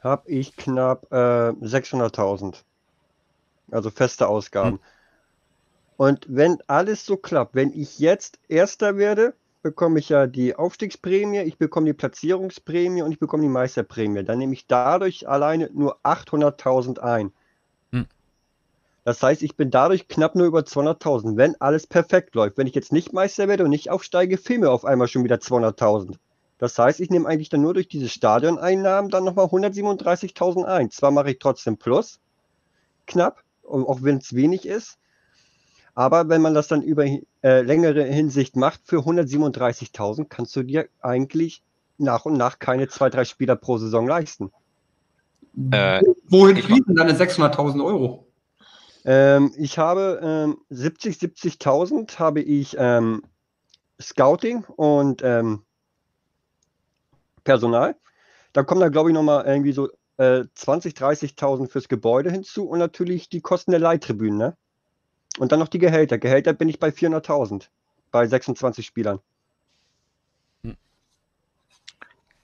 [0.00, 1.14] habe ich knapp äh,
[1.50, 2.56] 600.000.
[3.70, 4.80] Also feste Ausgaben.
[5.98, 11.40] Und wenn alles so klappt, wenn ich jetzt Erster werde, bekomme ich ja die Aufstiegsprämie,
[11.40, 14.22] ich bekomme die Platzierungsprämie und ich bekomme die Meisterprämie.
[14.22, 17.32] Dann nehme ich dadurch alleine nur 800.000 ein.
[17.90, 18.06] Hm.
[19.02, 22.58] Das heißt, ich bin dadurch knapp nur über 200.000, wenn alles perfekt läuft.
[22.58, 25.38] Wenn ich jetzt nicht Meister werde und nicht aufsteige, fehlen mir auf einmal schon wieder
[25.38, 26.14] 200.000.
[26.58, 30.92] Das heißt, ich nehme eigentlich dann nur durch diese Stadioneinnahmen dann nochmal 137.000 ein.
[30.92, 32.20] Zwar mache ich trotzdem Plus,
[33.08, 34.96] knapp, auch wenn es wenig ist.
[35.98, 37.06] Aber wenn man das dann über
[37.42, 41.64] äh, längere Hinsicht macht, für 137.000 kannst du dir eigentlich
[41.96, 44.52] nach und nach keine zwei, drei Spieler pro Saison leisten.
[45.72, 48.28] Äh, Wohin fließen deine 600.000 Euro?
[49.04, 53.24] Ähm, ich habe ähm, 70, 70.000 habe ich ähm,
[54.00, 55.64] Scouting und ähm,
[57.42, 57.96] Personal.
[58.52, 59.88] Da kommen dann, glaube ich, nochmal irgendwie so
[60.18, 64.38] äh, 20, 30.000 fürs Gebäude hinzu und natürlich die Kosten der Leihtribünen.
[64.38, 64.56] Ne?
[65.38, 66.18] Und dann noch die Gehälter.
[66.18, 67.68] Gehälter bin ich bei 400.000
[68.10, 69.20] bei 26 Spielern.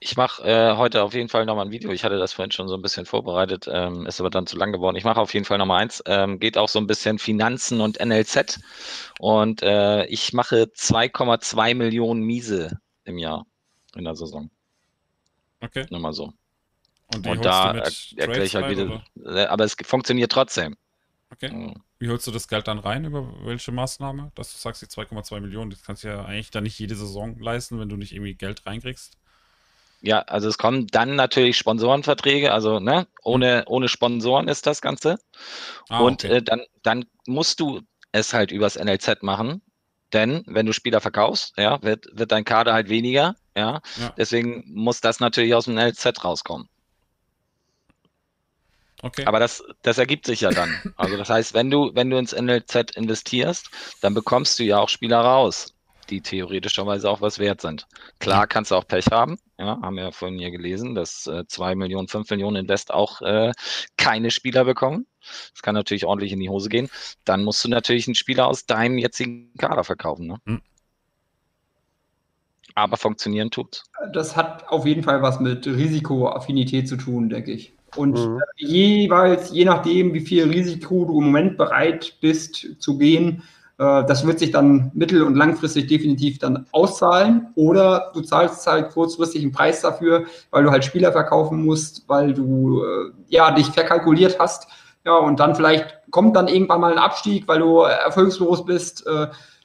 [0.06, 1.90] Ich mache äh, heute auf jeden Fall nochmal ein Video.
[1.90, 4.70] Ich hatte das vorhin schon so ein bisschen vorbereitet, ähm, ist aber dann zu lang
[4.70, 4.96] geworden.
[4.96, 6.02] Ich mache auf jeden Fall nochmal eins.
[6.04, 8.60] Ähm, geht auch so ein bisschen Finanzen und NLZ.
[9.18, 13.46] Und äh, ich mache 2,2 Millionen Miese im Jahr
[13.96, 14.50] in der Saison.
[15.62, 15.86] Okay.
[15.88, 16.34] Nur mal so.
[17.14, 19.36] Und, und da er, erkläre ich halt wieder, oder?
[19.36, 20.76] Äh, aber es funktioniert trotzdem.
[21.32, 21.50] Okay.
[21.50, 21.82] Mhm.
[22.04, 23.06] Wie holst du das Geld dann rein?
[23.06, 24.30] Über welche Maßnahme?
[24.34, 27.38] Dass du sagst, die 2,2 Millionen, das kannst du ja eigentlich dann nicht jede Saison
[27.38, 29.16] leisten, wenn du nicht irgendwie Geld reinkriegst.
[30.02, 35.18] Ja, also es kommen dann natürlich Sponsorenverträge, also ne, ohne, ohne Sponsoren ist das Ganze.
[35.88, 36.36] Ah, und okay.
[36.36, 37.80] äh, dann, dann musst du
[38.12, 39.62] es halt übers NLZ machen,
[40.12, 43.80] denn wenn du Spieler verkaufst, ja, wird, wird dein Kader halt weniger, ja?
[43.96, 44.12] ja.
[44.18, 46.68] Deswegen muss das natürlich aus dem NLZ rauskommen.
[49.04, 49.26] Okay.
[49.26, 50.94] Aber das, das ergibt sich ja dann.
[50.96, 53.68] Also das heißt, wenn du, wenn du ins NLZ investierst,
[54.00, 55.74] dann bekommst du ja auch Spieler raus
[56.10, 57.86] die theoretischerweise auch was wert sind.
[58.18, 61.46] Klar kannst du auch Pech haben, ja, haben wir ja vorhin hier gelesen, dass äh,
[61.46, 63.52] 2 Millionen, 5 Millionen Invest auch äh,
[63.96, 65.06] keine Spieler bekommen.
[65.52, 66.90] Das kann natürlich ordentlich in die Hose gehen.
[67.24, 70.26] Dann musst du natürlich einen Spieler aus deinem jetzigen Kader verkaufen.
[70.26, 70.36] Ne?
[70.44, 70.62] Mhm.
[72.74, 73.84] Aber funktionieren tut.
[74.12, 77.72] Das hat auf jeden Fall was mit Risikoaffinität zu tun, denke ich.
[77.96, 78.40] Und mhm.
[78.56, 83.42] jeweils, je nachdem, wie viel Risiko du im Moment bereit bist zu gehen,
[83.78, 87.48] äh, das wird sich dann mittel- und langfristig definitiv dann auszahlen.
[87.54, 92.34] Oder du zahlst halt kurzfristig einen Preis dafür, weil du halt Spieler verkaufen musst, weil
[92.34, 94.68] du äh, ja dich verkalkuliert hast.
[95.04, 99.06] Ja, und dann vielleicht kommt dann irgendwann mal ein Abstieg, weil du erfolgslos bist.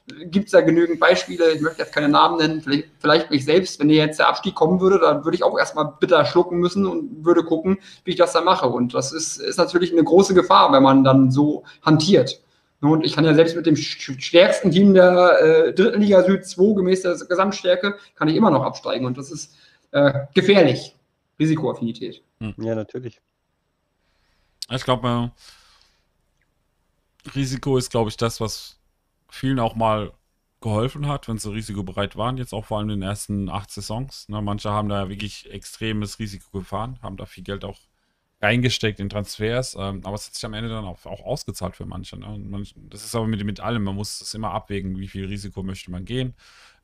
[0.06, 1.52] Gibt es da genügend Beispiele?
[1.52, 3.78] Ich möchte jetzt keine Namen nennen, vielleicht, vielleicht mich selbst.
[3.78, 7.24] Wenn jetzt der Abstieg kommen würde, dann würde ich auch erstmal bitter schlucken müssen und
[7.24, 8.66] würde gucken, wie ich das dann mache.
[8.68, 12.40] Und das ist, ist natürlich eine große Gefahr, wenn man dann so hantiert.
[12.80, 16.74] Und ich kann ja selbst mit dem stärksten Team der äh, dritten Liga Süd 2
[16.74, 19.04] gemäß der Gesamtstärke, kann ich immer noch absteigen.
[19.04, 19.54] Und das ist
[19.92, 20.96] äh, gefährlich.
[21.38, 22.22] Risikoaffinität.
[22.40, 22.54] Hm.
[22.58, 23.20] Ja, natürlich.
[24.70, 25.32] Ich glaube,
[27.26, 28.79] äh, Risiko ist, glaube ich, das, was
[29.30, 30.12] vielen auch mal
[30.60, 34.28] geholfen hat, wenn sie risikobereit waren, jetzt auch vor allem in den ersten acht Saisons.
[34.28, 37.78] Ne, manche haben da wirklich extremes Risiko gefahren, haben da viel Geld auch
[38.42, 41.86] reingesteckt in Transfers, ähm, aber es hat sich am Ende dann auch, auch ausgezahlt für
[41.86, 42.18] manche.
[42.18, 42.38] Ne?
[42.38, 45.62] Manch, das ist aber mit, mit allem, man muss es immer abwägen, wie viel Risiko
[45.62, 46.34] möchte man gehen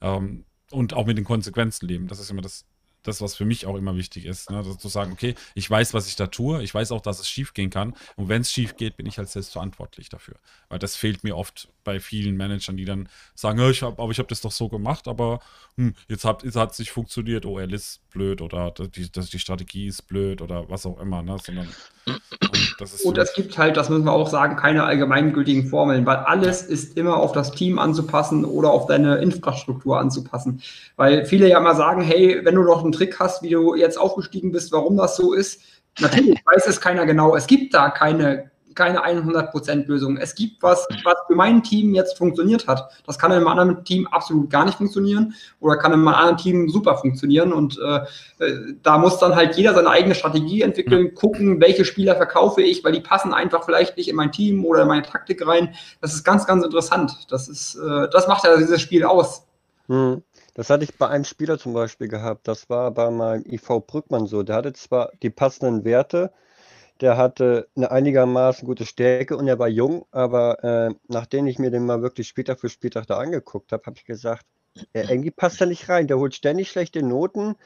[0.01, 2.09] ähm, und auch mit den Konsequenzen leben.
[2.09, 2.67] Das ist immer das,
[3.03, 4.51] das, was für mich auch immer wichtig ist.
[4.51, 4.63] Ne?
[4.77, 7.55] zu sagen, okay, ich weiß, was ich da tue, ich weiß auch, dass es schief
[7.55, 7.95] gehen kann.
[8.17, 10.37] Und wenn es schief geht, bin ich halt selbst verantwortlich dafür.
[10.69, 14.11] Weil das fehlt mir oft bei vielen Managern, die dann sagen, ja, ich hab, aber
[14.11, 15.39] ich habe das doch so gemacht, aber
[15.77, 19.87] hm, jetzt, hat, es nicht funktioniert, oh, er ist blöd oder die, das, die Strategie
[19.87, 21.23] ist blöd oder was auch immer.
[21.23, 21.37] Ne?
[21.41, 21.69] Sondern,
[22.79, 26.17] das ist Und es gibt halt, das müssen wir auch sagen, keine allgemeingültigen Formeln, weil
[26.17, 30.61] alles ist immer auf das Team anzupassen oder auf deine Infrastruktur anzupassen.
[30.97, 33.97] Weil viele ja immer sagen, hey, wenn du noch einen Trick hast, wie du jetzt
[33.97, 35.63] aufgestiegen bist, warum das so ist,
[36.01, 37.37] natürlich weiß es keiner genau.
[37.37, 40.17] Es gibt da keine keine 100% Lösung.
[40.17, 42.91] Es gibt was, was für mein Team jetzt funktioniert hat.
[43.07, 46.37] Das kann in einem anderen Team absolut gar nicht funktionieren oder kann in einem anderen
[46.37, 47.53] Team super funktionieren.
[47.53, 52.17] Und äh, äh, da muss dann halt jeder seine eigene Strategie entwickeln, gucken, welche Spieler
[52.17, 55.47] verkaufe ich, weil die passen einfach vielleicht nicht in mein Team oder in meine Taktik
[55.47, 55.75] rein.
[56.01, 57.27] Das ist ganz, ganz interessant.
[57.31, 59.47] Das ist, äh, das macht ja dieses Spiel aus.
[59.89, 60.23] Hm.
[60.55, 62.49] Das hatte ich bei einem Spieler zum Beispiel gehabt.
[62.49, 64.43] Das war bei meinem IV Brückmann so.
[64.43, 66.33] Der hatte zwar die passenden Werte,
[67.01, 71.71] der hatte eine einigermaßen gute Stärke und er war jung, aber äh, nachdem ich mir
[71.71, 74.47] den mal wirklich später für später da angeguckt habe, habe ich gesagt,
[74.93, 76.07] äh, irgendwie passt er nicht rein.
[76.07, 77.57] Der holt ständig schlechte Noten,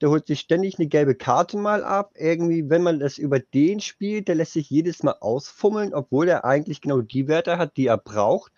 [0.00, 2.12] der holt sich ständig eine gelbe Karte mal ab.
[2.16, 6.44] Irgendwie, wenn man das über den spielt, der lässt sich jedes Mal ausfummeln, obwohl er
[6.44, 8.52] eigentlich genau die Werte hat, die er braucht.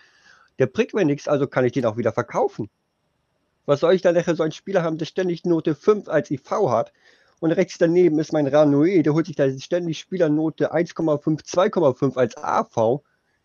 [0.58, 2.68] Der bringt mir nichts, also kann ich den auch wieder verkaufen.
[3.66, 6.50] Was soll ich dann nachher so einen Spieler haben, der ständig Note 5 als IV
[6.68, 6.92] hat?
[7.40, 12.36] Und rechts daneben ist mein Ranoe, der holt sich da ständig Spielernote 1,5, 2,5 als
[12.36, 13.02] AV.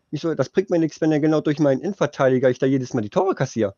[0.09, 2.93] Ich so, das bringt mir nichts, wenn er genau durch meinen Innenverteidiger ich da jedes
[2.93, 3.75] Mal die Tore kassiere.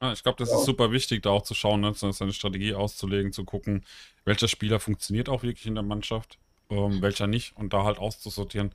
[0.00, 3.32] Ja, ich glaube, das ist super wichtig, da auch zu schauen, ne, seine Strategie auszulegen,
[3.32, 3.84] zu gucken,
[4.24, 6.38] welcher Spieler funktioniert auch wirklich in der Mannschaft,
[6.70, 8.74] ähm, welcher nicht und da halt auszusortieren.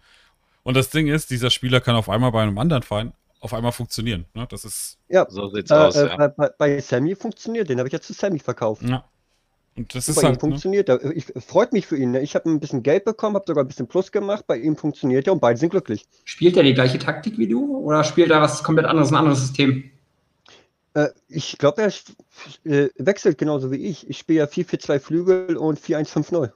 [0.63, 3.71] Und das Ding ist, dieser Spieler kann auf einmal bei einem anderen Verein auf einmal
[3.71, 4.25] funktionieren.
[4.33, 4.47] Ne?
[4.49, 4.97] Das ist.
[5.09, 5.95] Ja, so sieht's äh, aus.
[5.95, 6.27] Äh, ja.
[6.27, 8.83] bei, bei, Sammy funktioniert, den habe ich jetzt zu Sammy verkauft.
[8.83, 9.05] Ja.
[9.75, 10.39] Und das ist bei halt, ihm ne?
[10.39, 10.87] funktioniert.
[10.87, 11.13] Ne?
[11.13, 12.11] Ich freut mich für ihn.
[12.11, 12.21] Ne?
[12.21, 14.45] Ich habe ein bisschen Geld bekommen, habe sogar ein bisschen Plus gemacht.
[14.47, 16.05] Bei ihm funktioniert er und beide sind glücklich.
[16.25, 19.41] Spielt er die gleiche Taktik wie du oder spielt er was komplett anderes, ein anderes
[19.41, 19.91] System?
[20.95, 21.93] Äh, ich glaube, er
[22.63, 24.09] äh, wechselt genauso wie ich.
[24.09, 26.51] Ich spiele ja 4-4-2 Flügel und 4-1-5-0.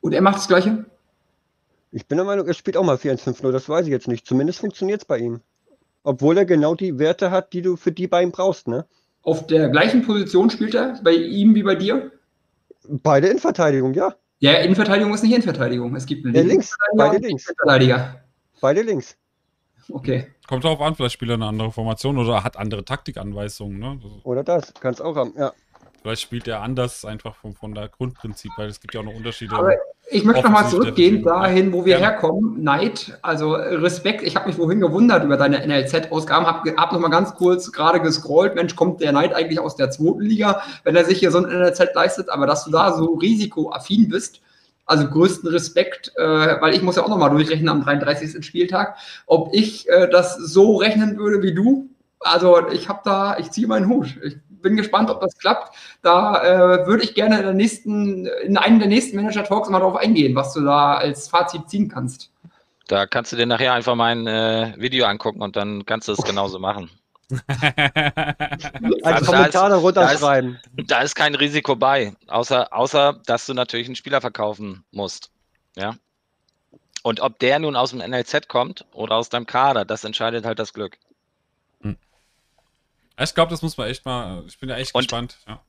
[0.00, 0.84] Und er macht das Gleiche?
[1.90, 3.50] Ich bin der Meinung, er spielt auch mal 4-1-5-0.
[3.50, 4.26] Das weiß ich jetzt nicht.
[4.26, 5.40] Zumindest funktioniert es bei ihm.
[6.08, 8.86] Obwohl er genau die Werte hat, die du für die beiden brauchst, ne?
[9.20, 12.10] Auf der gleichen Position spielt er, bei ihm wie bei dir?
[12.88, 14.14] Beide in Verteidigung, ja.
[14.38, 15.94] Ja, Innenverteidigung ist nicht Innenverteidigung.
[15.96, 17.52] Es gibt einen ja, links, beide links.
[17.58, 18.22] Verteidiger.
[18.58, 19.18] Beide links.
[19.90, 20.28] Okay.
[20.46, 24.00] Kommt darauf an, vielleicht spielt er eine andere Formation oder hat andere Taktikanweisungen, ne?
[24.22, 25.52] Oder das, kannst auch haben, ja.
[26.02, 29.14] Vielleicht spielt er anders einfach von, von der Grundprinzip, weil es gibt ja auch noch
[29.14, 29.54] Unterschiede.
[29.56, 29.72] Aber
[30.10, 32.10] ich möchte nochmal zurückgehen dahin, wo wir ja.
[32.10, 32.62] herkommen.
[32.62, 34.22] Neid, also Respekt.
[34.22, 38.54] Ich habe mich vorhin gewundert über deine NLZ-Ausgaben, habe hab nochmal ganz kurz gerade gescrollt.
[38.54, 41.44] Mensch, kommt der Neid eigentlich aus der zweiten Liga, wenn er sich hier so ein
[41.44, 42.30] NLZ leistet?
[42.30, 44.40] Aber dass du da so risikoaffin bist,
[44.86, 46.22] also größten Respekt, äh,
[46.60, 48.42] weil ich muss ja auch nochmal durchrechnen am 33.
[48.44, 48.96] Spieltag,
[49.26, 51.90] ob ich äh, das so rechnen würde wie du.
[52.20, 54.16] Also ich habe da, ich ziehe meinen Hut.
[54.24, 55.76] Ich bin gespannt, ob das klappt.
[56.02, 59.96] Da äh, würde ich gerne in, der nächsten, in einem der nächsten Manager-Talks mal darauf
[59.96, 62.30] eingehen, was du da als Fazit ziehen kannst.
[62.88, 66.22] Da kannst du dir nachher einfach mein äh, Video angucken und dann kannst du es
[66.22, 66.90] genauso machen.
[67.30, 67.48] Als
[69.02, 70.58] also Kommentar da ist, runterschreiben.
[70.62, 74.84] Da ist, da ist, kein Risiko bei, außer, außer dass du natürlich einen Spieler verkaufen
[74.90, 75.30] musst.
[75.76, 75.94] Ja.
[77.02, 80.58] Und ob der nun aus dem NLZ kommt oder aus deinem Kader, das entscheidet halt
[80.58, 80.98] das Glück.
[81.82, 81.96] Hm.
[83.18, 84.44] Ich glaube, das muss man echt mal.
[84.46, 85.38] Ich bin ja echt und, gespannt.
[85.46, 85.60] Ja.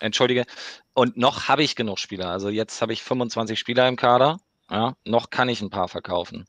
[0.00, 0.44] Entschuldige.
[0.92, 2.30] Und noch habe ich genug Spieler.
[2.30, 4.40] Also jetzt habe ich 25 Spieler im Kader.
[4.70, 6.46] Ja, noch kann ich ein paar verkaufen.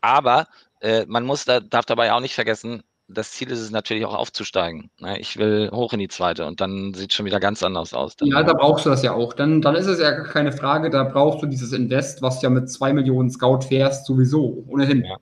[0.00, 0.48] Aber
[0.80, 4.14] äh, man muss da, darf dabei auch nicht vergessen, das Ziel ist es natürlich auch
[4.14, 4.90] aufzusteigen.
[5.00, 5.18] Ne?
[5.18, 8.16] Ich will hoch in die zweite und dann sieht es schon wieder ganz anders aus.
[8.16, 8.28] Dann.
[8.28, 9.32] Ja, da brauchst du das ja auch.
[9.32, 12.70] Dann, dann ist es ja keine Frage, da brauchst du dieses Invest, was ja mit
[12.70, 15.04] zwei Millionen Scout fährst, sowieso, ohnehin.
[15.04, 15.16] Ja.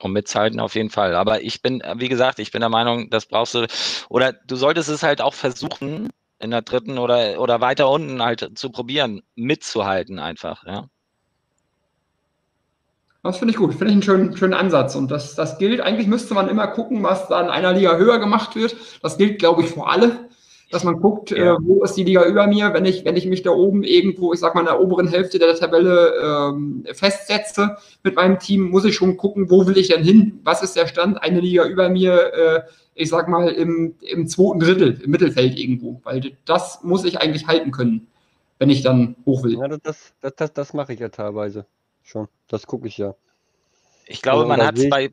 [0.00, 1.14] Und mithalten auf jeden Fall.
[1.16, 3.66] Aber ich bin, wie gesagt, ich bin der Meinung, das brauchst du,
[4.08, 8.56] oder du solltest es halt auch versuchen, in der dritten oder, oder weiter unten halt
[8.56, 10.88] zu probieren, mitzuhalten einfach, ja.
[13.24, 14.94] Das finde ich gut, finde ich einen schönen, schönen Ansatz.
[14.94, 18.18] Und das, das gilt, eigentlich müsste man immer gucken, was da in einer Liga höher
[18.20, 18.76] gemacht wird.
[19.02, 20.27] Das gilt, glaube ich, für alle,
[20.70, 21.54] dass man guckt, ja.
[21.54, 24.32] äh, wo ist die Liga über mir, wenn ich, wenn ich mich da oben irgendwo,
[24.32, 28.84] ich sag mal, in der oberen Hälfte der Tabelle ähm, festsetze mit meinem Team, muss
[28.84, 30.40] ich schon gucken, wo will ich denn hin?
[30.44, 31.22] Was ist der Stand?
[31.22, 32.62] Eine Liga über mir, äh,
[32.94, 36.00] ich sag mal, im, im zweiten Drittel, im Mittelfeld irgendwo.
[36.04, 38.08] Weil das muss ich eigentlich halten können,
[38.58, 39.58] wenn ich dann hoch will.
[39.58, 41.64] Ja, das, das, das, das mache ich ja teilweise
[42.02, 42.28] schon.
[42.46, 43.14] Das gucke ich ja.
[44.06, 45.10] Ich glaube, man hat es bei.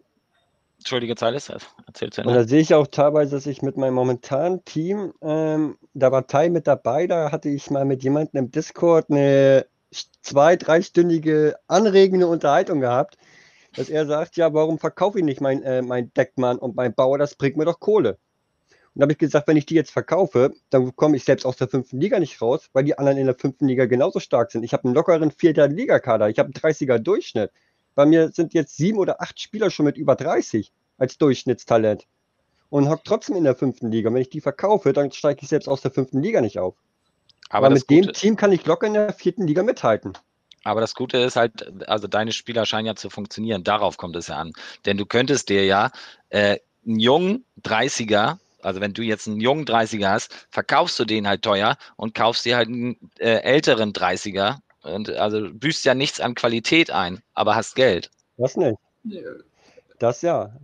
[0.78, 1.50] Entschuldige, Zeiles,
[1.88, 6.12] erzählt Und da sehe ich auch teilweise, dass ich mit meinem momentanen Team, ähm, da
[6.12, 9.66] war Teil mit dabei, da hatte ich mal mit jemandem im Discord eine
[10.22, 13.18] zwei-, dreistündige anregende Unterhaltung gehabt,
[13.76, 17.18] dass er sagt, ja, warum verkaufe ich nicht mein, äh, mein Deckmann und mein Bauer,
[17.18, 18.18] das bringt mir doch Kohle.
[18.94, 21.58] Und da habe ich gesagt, wenn ich die jetzt verkaufe, dann komme ich selbst aus
[21.58, 24.64] der fünften Liga nicht raus, weil die anderen in der fünften Liga genauso stark sind.
[24.64, 27.52] Ich habe einen lockeren vierter Liga-Kader, ich habe einen 30er Durchschnitt.
[27.96, 32.06] Bei mir sind jetzt sieben oder acht Spieler schon mit über 30 als Durchschnittstalent
[32.70, 34.14] und hockt trotzdem in der fünften Liga.
[34.14, 36.76] Wenn ich die verkaufe, dann steige ich selbst aus der fünften Liga nicht auf.
[37.50, 40.14] Aber, Aber mit dem Team kann ich locker in der vierten Liga mithalten.
[40.64, 43.64] Aber das Gute ist halt, also deine Spieler scheinen ja zu funktionieren.
[43.64, 44.52] Darauf kommt es ja an.
[44.86, 45.92] Denn du könntest dir ja
[46.30, 51.28] äh, einen jungen 30er, also wenn du jetzt einen jungen 30er hast, verkaufst du den
[51.28, 56.20] halt teuer und kaufst dir halt einen äh, älteren 30er und also büßt ja nichts
[56.20, 58.12] an Qualität ein, aber hast Geld.
[58.38, 58.78] Das nicht.
[60.00, 60.56] Das ja.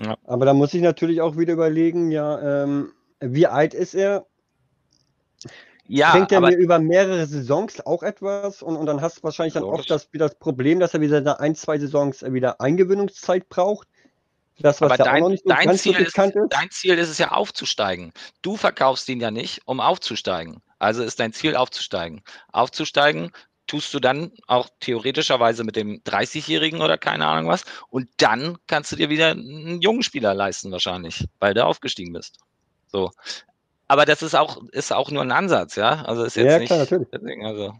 [0.00, 0.16] ja.
[0.24, 4.26] Aber da muss ich natürlich auch wieder überlegen, ja, ähm, wie alt ist er?
[5.86, 9.52] Ja, Bringt er mir über mehrere Saisons auch etwas und, und dann hast du wahrscheinlich
[9.52, 13.88] dann oft das, das Problem, dass er wieder ein, zwei Saisons wieder Eingewöhnungszeit braucht.
[14.58, 18.12] Das, was Aber dein, so dein, Ziel ist, ist, dein Ziel ist es ja aufzusteigen.
[18.42, 20.62] Du verkaufst ihn ja nicht, um aufzusteigen.
[20.78, 22.22] Also ist dein Ziel aufzusteigen.
[22.52, 23.32] Aufzusteigen
[23.66, 27.64] tust du dann auch theoretischerweise mit dem 30-Jährigen oder keine Ahnung was.
[27.88, 32.38] Und dann kannst du dir wieder einen jungen Spieler leisten wahrscheinlich, weil du aufgestiegen bist.
[32.86, 33.10] So.
[33.88, 36.02] Aber das ist auch, ist auch nur ein Ansatz, ja.
[36.04, 36.68] Also ist jetzt ja, nicht.
[36.68, 37.08] Klar, natürlich.
[37.12, 37.74] Deswegen, also.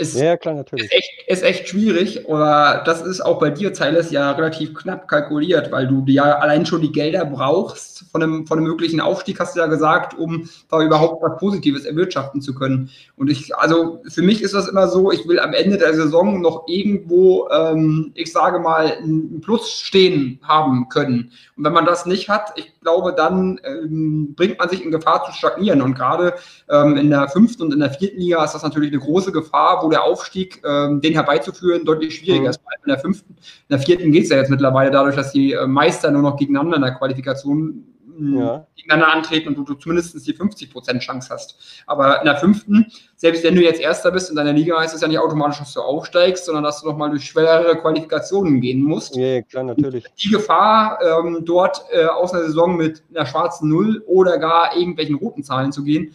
[0.00, 0.86] Ist, ja, klar, natürlich.
[0.86, 5.06] Ist echt, ist echt schwierig, aber das ist auch bei dir, Zeiles, ja relativ knapp
[5.08, 9.38] kalkuliert, weil du ja allein schon die Gelder brauchst von einem, von einem möglichen Aufstieg,
[9.38, 12.88] hast du ja gesagt, um da überhaupt was Positives erwirtschaften zu können.
[13.16, 16.40] Und ich, also für mich ist das immer so, ich will am Ende der Saison
[16.40, 21.30] noch irgendwo, ähm, ich sage mal, ein Plus stehen haben können.
[21.58, 25.24] Und wenn man das nicht hat, ich glaube, dann ähm, bringt man sich in Gefahr
[25.26, 25.82] zu stagnieren.
[25.82, 26.32] Und gerade
[26.70, 29.82] ähm, in der fünften und in der vierten Liga ist das natürlich eine große Gefahr,
[29.82, 32.50] wo der Aufstieg, ähm, den herbeizuführen, deutlich schwieriger mhm.
[32.50, 32.60] ist.
[32.84, 35.66] In der fünften, in der vierten geht es ja jetzt mittlerweile dadurch, dass die äh,
[35.66, 37.84] Meister nur noch gegeneinander in der Qualifikation
[38.20, 38.66] ja.
[38.76, 41.82] gegeneinander antreten und du, du zumindest die 50% Chance hast.
[41.86, 42.86] Aber in der fünften,
[43.16, 45.72] selbst wenn du jetzt Erster bist in deiner Liga, heißt es ja nicht automatisch, dass
[45.72, 49.16] du aufsteigst, sondern dass du nochmal durch schwere Qualifikationen gehen musst.
[49.16, 50.04] Ja, klar, natürlich.
[50.04, 54.76] Und die Gefahr, ähm, dort äh, aus einer Saison mit einer schwarzen Null oder gar
[54.76, 56.14] irgendwelchen roten Zahlen zu gehen,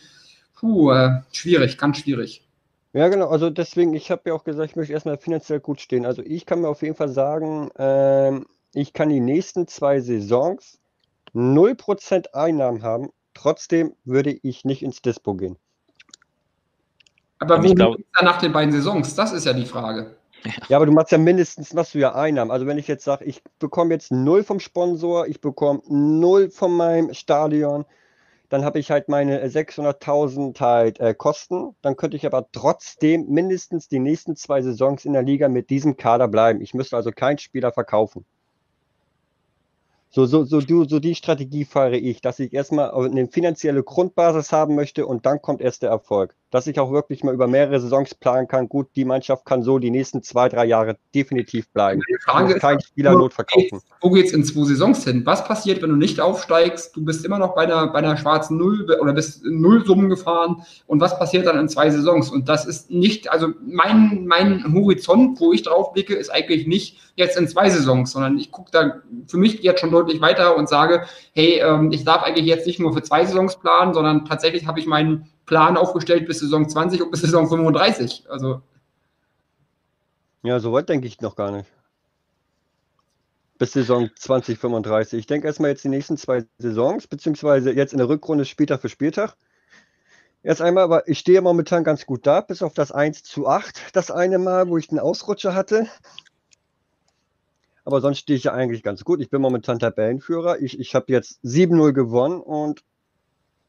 [0.56, 2.45] puh, äh, schwierig, ganz schwierig.
[2.96, 3.28] Ja, genau.
[3.28, 6.06] Also deswegen, ich habe ja auch gesagt, ich möchte erstmal finanziell gut stehen.
[6.06, 10.80] Also ich kann mir auf jeden Fall sagen, ähm, ich kann die nächsten zwei Saisons
[11.34, 15.58] 0% Einnahmen haben, trotzdem würde ich nicht ins Dispo gehen.
[17.40, 18.00] Aber wo glaub...
[18.00, 19.14] ist er nach den beiden Saisons?
[19.14, 20.16] Das ist ja die Frage.
[20.70, 22.50] Ja, aber du machst ja mindestens, machst du ja Einnahmen.
[22.50, 26.72] Also wenn ich jetzt sage, ich bekomme jetzt null vom Sponsor, ich bekomme null von
[26.72, 27.84] meinem Stadion,
[28.56, 31.76] dann habe ich halt meine 600.000 halt äh, Kosten.
[31.82, 35.98] Dann könnte ich aber trotzdem mindestens die nächsten zwei Saisons in der Liga mit diesem
[35.98, 36.62] Kader bleiben.
[36.62, 38.26] Ich müsste also keinen Spieler verkaufen.
[40.16, 44.54] So, so, so, du, so die Strategie fahre ich, dass ich erstmal eine finanzielle Grundbasis
[44.54, 46.34] haben möchte und dann kommt erst der Erfolg.
[46.52, 48.70] Dass ich auch wirklich mal über mehrere Saisons planen kann.
[48.70, 52.02] Gut, die Mannschaft kann so die nächsten zwei, drei Jahre definitiv bleiben.
[52.08, 53.82] Die Frage ist kein Spieler not verkaufen.
[54.00, 55.26] Wo geht's in zwei Saisons hin?
[55.26, 56.96] Was passiert, wenn du nicht aufsteigst?
[56.96, 60.64] Du bist immer noch bei einer, bei einer schwarzen Null oder bist Null Summen gefahren.
[60.88, 62.30] Und was passiert dann in zwei Saisons?
[62.30, 67.00] Und das ist nicht, also mein, mein Horizont, wo ich drauf blicke, ist eigentlich nicht
[67.16, 70.70] jetzt in zwei Saisons, sondern ich gucke da für mich jetzt schon deutlich weiter und
[70.70, 74.68] sage, hey, ähm, ich darf eigentlich jetzt nicht nur für zwei Saisons planen, sondern tatsächlich
[74.68, 78.26] habe ich meinen Plan aufgestellt bis Saison 20 und bis Saison 35.
[78.30, 78.62] Also.
[80.44, 81.70] Ja, so weit denke ich noch gar nicht.
[83.58, 85.20] Bis Saison 2035.
[85.20, 88.90] Ich denke erstmal jetzt die nächsten zwei Saisons, beziehungsweise jetzt in der Rückrunde Spieltag für
[88.90, 89.36] Spieltag.
[90.44, 93.96] Erst einmal, aber ich stehe momentan ganz gut da, bis auf das 1 zu 8,
[93.96, 95.88] das eine Mal, wo ich den Ausrutscher hatte.
[97.86, 99.22] Aber sonst stehe ich ja eigentlich ganz gut.
[99.22, 100.60] Ich bin momentan Tabellenführer.
[100.60, 102.84] Ich, ich habe jetzt 7-0 gewonnen und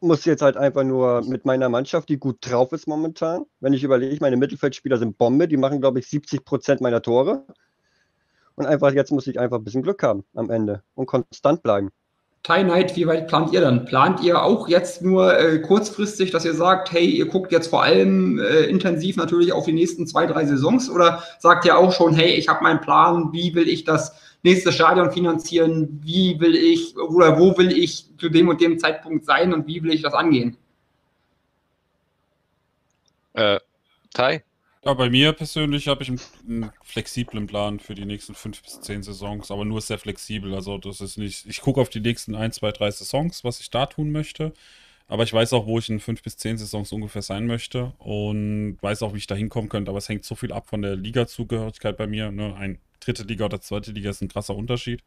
[0.01, 3.45] muss jetzt halt einfach nur mit meiner Mannschaft, die gut drauf ist momentan.
[3.61, 7.47] Wenn ich überlege, meine Mittelfeldspieler sind Bombe, die machen, glaube ich, 70 Prozent meiner Tore.
[8.55, 11.91] Und einfach jetzt muss ich einfach ein bisschen Glück haben am Ende und konstant bleiben.
[12.49, 13.85] Night, wie weit plant ihr dann?
[13.85, 17.83] Plant ihr auch jetzt nur äh, kurzfristig, dass ihr sagt, hey, ihr guckt jetzt vor
[17.83, 20.89] allem äh, intensiv natürlich auf die nächsten zwei, drei Saisons?
[20.89, 24.71] Oder sagt ihr auch schon, hey, ich habe meinen Plan, wie will ich das nächste
[24.71, 26.01] Stadion finanzieren?
[26.05, 29.83] Wie will ich oder wo will ich zu dem und dem Zeitpunkt sein und wie
[29.83, 30.57] will ich das angehen?
[33.35, 33.59] Äh,
[34.15, 34.43] Tai?
[34.87, 38.81] Ja, bei mir persönlich habe ich einen, einen, flexiblen Plan für die nächsten fünf bis
[38.81, 40.55] zehn Saisons, aber nur sehr flexibel.
[40.55, 43.69] Also das ist nicht, ich gucke auf die nächsten ein, zwei, drei Saisons, was ich
[43.71, 44.53] da tun möchte.
[45.09, 48.79] Aber ich weiß auch, wo ich in fünf bis zehn Saisons ungefähr sein möchte und
[48.81, 49.91] weiß auch, wie ich da hinkommen könnte.
[49.91, 52.31] Aber es hängt so viel ab von der Liga-Zugehörigkeit bei mir.
[52.31, 52.55] Ne?
[52.55, 55.03] Ein dritte Liga oder zweite Liga ist ein krasser Unterschied.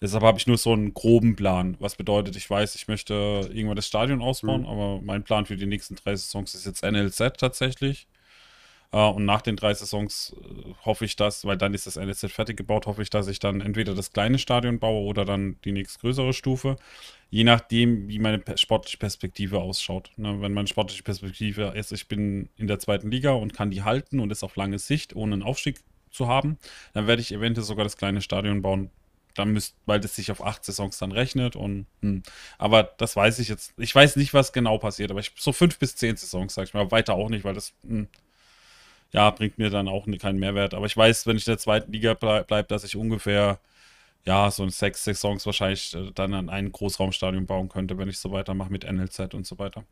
[0.00, 1.76] Deshalb habe ich nur so einen groben Plan.
[1.80, 3.14] Was bedeutet, ich weiß, ich möchte
[3.52, 4.68] irgendwann das Stadion ausbauen, mhm.
[4.68, 8.06] aber mein Plan für die nächsten drei Saisons ist jetzt NLZ tatsächlich.
[8.90, 12.32] Uh, und nach den drei Saisons uh, hoffe ich dass, weil dann ist das NLZ
[12.32, 15.72] fertig gebaut, hoffe ich, dass ich dann entweder das kleine Stadion baue oder dann die
[15.72, 16.76] nächstgrößere Stufe.
[17.28, 20.10] Je nachdem, wie meine sportliche Perspektive ausschaut.
[20.16, 23.82] Ne, wenn meine sportliche Perspektive ist, ich bin in der zweiten Liga und kann die
[23.82, 26.56] halten und ist auf lange Sicht, ohne einen Aufstieg zu haben,
[26.94, 28.90] dann werde ich eventuell sogar das kleine Stadion bauen.
[29.34, 32.22] Dann müsst, weil das sich auf acht Saisons dann rechnet und hm.
[32.56, 33.74] aber das weiß ich jetzt.
[33.76, 36.74] Ich weiß nicht, was genau passiert, aber ich, so fünf bis zehn Saisons, sag ich
[36.74, 38.08] mal, weiter auch nicht, weil das hm,
[39.12, 40.74] ja, bringt mir dann auch keinen Mehrwert.
[40.74, 43.58] Aber ich weiß, wenn ich in der zweiten Liga bleibe, bleib, dass ich ungefähr,
[44.26, 48.32] ja, so sechs Saisons wahrscheinlich äh, dann an ein Großraumstadion bauen könnte, wenn ich so
[48.32, 49.84] weitermache mit NLZ und so weiter.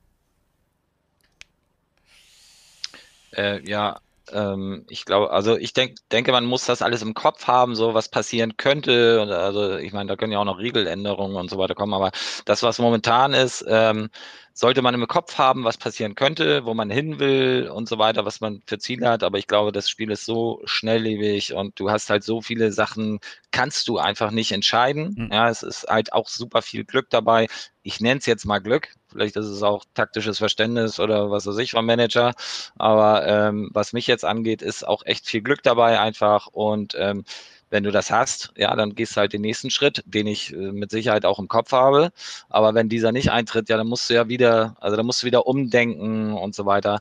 [3.32, 4.00] Äh, ja,
[4.32, 7.94] ähm, ich glaube, also ich denk, denke, man muss das alles im Kopf haben, so
[7.94, 9.26] was passieren könnte.
[9.30, 12.10] also ich meine, da können ja auch noch Regeländerungen und so weiter kommen, aber
[12.44, 14.10] das, was momentan ist, ähm,
[14.58, 18.24] sollte man im Kopf haben, was passieren könnte, wo man hin will und so weiter,
[18.24, 19.22] was man für Ziele hat.
[19.22, 23.20] Aber ich glaube, das Spiel ist so schnelllebig und du hast halt so viele Sachen,
[23.50, 25.14] kannst du einfach nicht entscheiden.
[25.14, 25.28] Mhm.
[25.30, 27.48] Ja, es ist halt auch super viel Glück dabei.
[27.82, 28.88] Ich nenne es jetzt mal Glück.
[29.08, 32.32] Vielleicht ist es auch taktisches Verständnis oder was weiß ich vom Manager.
[32.76, 37.24] Aber ähm, was mich jetzt angeht, ist auch echt viel Glück dabei einfach und ähm,
[37.70, 40.56] wenn du das hast, ja, dann gehst du halt den nächsten Schritt, den ich äh,
[40.56, 42.10] mit Sicherheit auch im Kopf habe.
[42.48, 45.26] Aber wenn dieser nicht eintritt, ja, dann musst du ja wieder, also dann musst du
[45.26, 47.00] wieder umdenken und so weiter.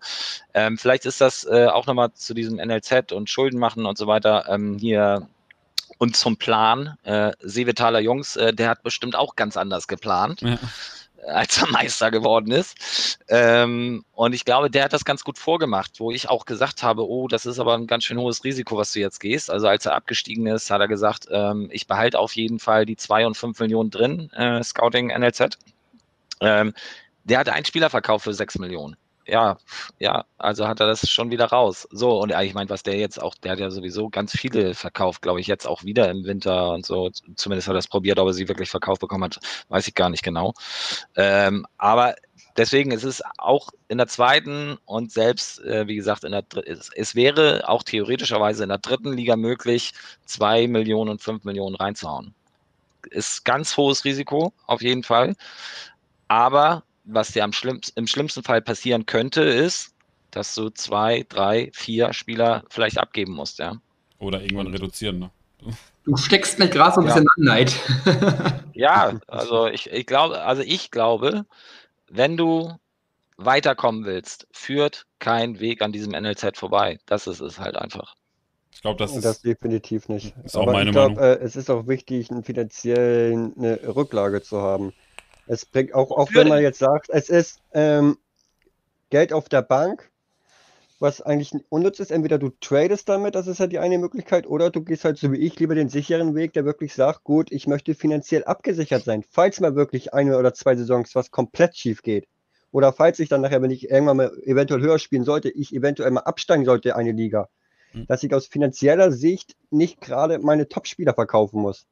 [0.54, 4.08] Ähm, vielleicht ist das äh, auch nochmal zu diesem NLZ und Schulden machen und so
[4.08, 5.28] weiter ähm, hier
[5.98, 6.98] und zum Plan.
[7.04, 10.42] Äh, Seevetaler Jungs, äh, der hat bestimmt auch ganz anders geplant.
[10.42, 10.58] Ja
[11.28, 13.20] als er Meister geworden ist.
[13.28, 17.08] Ähm, und ich glaube, der hat das ganz gut vorgemacht, wo ich auch gesagt habe,
[17.08, 19.50] oh, das ist aber ein ganz schön hohes Risiko, was du jetzt gehst.
[19.50, 22.98] Also als er abgestiegen ist, hat er gesagt, ähm, ich behalte auf jeden Fall die
[22.98, 25.58] 2 und 5 Millionen drin, äh, Scouting NLZ.
[26.42, 26.74] Ähm,
[27.24, 28.96] der hatte einen Spieler verkauft für 6 Millionen.
[29.28, 29.58] Ja,
[30.00, 31.88] ja, also hat er das schon wieder raus.
[31.92, 35.22] So, und ich meine, was der jetzt auch, der hat ja sowieso ganz viele verkauft,
[35.22, 37.10] glaube ich, jetzt auch wieder im Winter und so.
[37.36, 39.40] Zumindest hat er es probiert, ob er sie wirklich verkauft bekommen hat,
[39.70, 40.54] weiß ich gar nicht genau.
[41.16, 42.16] Ähm, aber
[42.58, 46.90] deswegen ist es auch in der zweiten und selbst, äh, wie gesagt, in der es,
[46.96, 49.94] es wäre auch theoretischerweise in der dritten Liga möglich,
[50.26, 52.34] zwei Millionen und fünf Millionen reinzuhauen.
[53.10, 55.36] Ist ganz hohes Risiko, auf jeden Fall.
[56.28, 59.94] Aber was dir am schlimmsten, im schlimmsten Fall passieren könnte, ist,
[60.32, 63.78] dass du zwei, drei, vier Spieler vielleicht abgeben musst, ja.
[64.20, 65.32] Oder irgendwann reduzieren, ne?
[66.04, 67.76] Du steckst mich gerade so ein bisschen an Neid.
[68.74, 71.46] ja, also ich, ich glaube, also ich glaube,
[72.10, 72.74] wenn du
[73.38, 77.00] weiterkommen willst, führt kein Weg an diesem NLZ vorbei.
[77.08, 78.16] Das ist es halt einfach.
[78.72, 79.26] Ich glaube, das ist.
[79.26, 80.36] Das definitiv nicht.
[80.44, 81.24] Ist auch Aber meine ich glaub, Meinung.
[81.24, 84.94] Äh, es ist auch wichtig, finanziell eine Rücklage zu haben.
[85.48, 88.18] Es bringt auch, auch wenn man jetzt sagt, es ist ähm,
[89.10, 90.10] Geld auf der Bank,
[91.00, 92.12] was eigentlich unnütz ist.
[92.12, 95.32] Entweder du tradest damit, das ist halt die eine Möglichkeit, oder du gehst halt so
[95.32, 99.24] wie ich lieber den sicheren Weg, der wirklich sagt, gut, ich möchte finanziell abgesichert sein,
[99.30, 102.28] falls mal wirklich eine oder zwei Saisons was komplett schief geht.
[102.72, 106.12] Oder falls ich dann nachher, wenn ich irgendwann mal eventuell höher spielen sollte, ich eventuell
[106.12, 107.48] mal absteigen sollte, eine Liga.
[107.92, 108.06] Hm.
[108.08, 111.86] Dass ich aus finanzieller Sicht nicht gerade meine Top-Spieler verkaufen muss.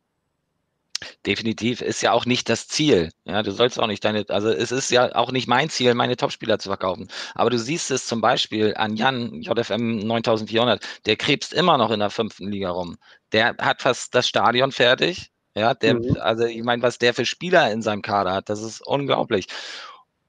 [1.26, 3.12] Definitiv ist ja auch nicht das Ziel.
[3.26, 6.18] Ja, du sollst auch nicht deine, also es ist ja auch nicht mein Ziel, meine
[6.18, 7.08] Topspieler zu verkaufen.
[7.36, 12.00] Aber du siehst es zum Beispiel an Jan, JFM 9400, der krebst immer noch in
[12.00, 12.98] der fünften Liga rum.
[13.32, 15.30] Der hat fast das Stadion fertig.
[15.56, 16.18] Ja, der, mhm.
[16.20, 19.48] also ich meine, was der für Spieler in seinem Kader hat, das ist unglaublich.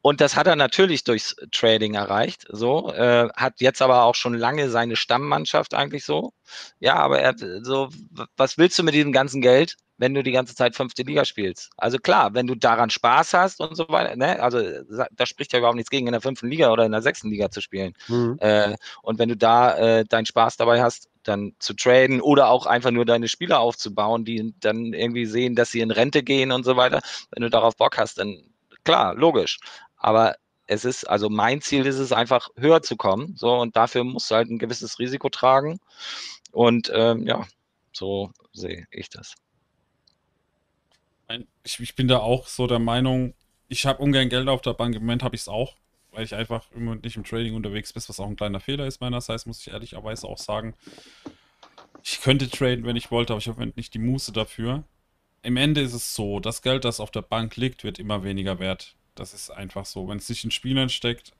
[0.02, 2.44] Und das hat er natürlich durchs Trading erreicht.
[2.50, 6.34] So, äh, hat jetzt aber auch schon lange seine Stammmannschaft eigentlich so.
[6.78, 7.88] Ja, aber er, so,
[8.36, 9.76] was willst du mit diesem ganzen Geld?
[9.96, 11.70] Wenn du die ganze Zeit fünfte Liga spielst.
[11.76, 14.40] Also klar, wenn du daran Spaß hast und so weiter, ne?
[14.42, 14.60] also
[15.12, 17.50] da spricht ja überhaupt nichts gegen, in der fünften Liga oder in der sechsten Liga
[17.50, 17.94] zu spielen.
[18.08, 18.36] Mhm.
[18.40, 22.66] Äh, und wenn du da äh, deinen Spaß dabei hast, dann zu traden oder auch
[22.66, 26.64] einfach nur deine Spieler aufzubauen, die dann irgendwie sehen, dass sie in Rente gehen und
[26.64, 27.00] so weiter,
[27.30, 28.42] wenn du darauf Bock hast, dann
[28.84, 29.58] klar, logisch.
[29.96, 34.04] Aber es ist, also mein Ziel ist es einfach höher zu kommen, so und dafür
[34.04, 35.78] musst du halt ein gewisses Risiko tragen.
[36.52, 37.46] Und ähm, ja,
[37.92, 39.34] so sehe ich das
[41.64, 43.34] ich, ich bin da auch so der Meinung,
[43.68, 44.94] ich habe ungern Geld auf der Bank.
[44.94, 45.76] Im Moment habe ich es auch,
[46.12, 49.00] weil ich einfach immer nicht im Trading unterwegs bin, was auch ein kleiner Fehler ist
[49.00, 50.74] meinerseits, muss ich ehrlicherweise auch sagen.
[52.02, 54.84] Ich könnte traden, wenn ich wollte, aber ich habe nicht die Muße dafür.
[55.42, 58.58] Im Ende ist es so, das Geld, das auf der Bank liegt, wird immer weniger
[58.58, 58.94] wert.
[59.14, 60.08] Das ist einfach so.
[60.08, 61.32] Wenn es sich in Spielern steckt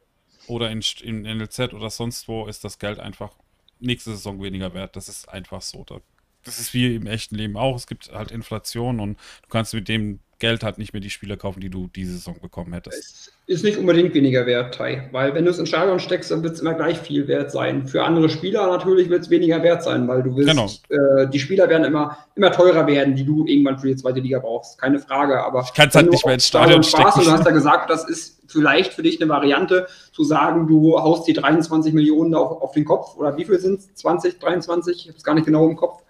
[0.47, 3.33] oder in, in NLZ oder sonst wo, ist das Geld einfach
[3.81, 4.97] nächste Saison weniger wert.
[4.97, 5.85] Das ist einfach so.
[5.85, 6.01] Da
[6.45, 7.77] das ist wie im echten Leben auch.
[7.77, 11.37] Es gibt halt Inflation und du kannst mit dem Geld halt nicht mehr die Spieler
[11.37, 13.33] kaufen, die du diese Saison bekommen hättest.
[13.47, 16.43] Es ist nicht unbedingt weniger wert, Tai, weil wenn du es in Stadion steckst, dann
[16.43, 17.87] wird es immer gleich viel wert sein.
[17.87, 20.69] Für andere Spieler natürlich wird es weniger wert sein, weil du willst, genau.
[21.23, 24.39] äh, die Spieler werden immer, immer teurer werden, die du irgendwann für die zweite Liga
[24.39, 24.79] brauchst.
[24.79, 27.05] Keine Frage, aber ich kann es halt nicht mehr ins Stadion stecken.
[27.05, 30.99] Und du hast ja gesagt, das ist vielleicht für dich eine Variante, zu sagen, du
[30.99, 33.95] haust die 23 Millionen auf, auf den Kopf oder wie viel sind es?
[33.95, 34.97] 20, 23?
[34.97, 36.03] Ich habe es gar nicht genau im Kopf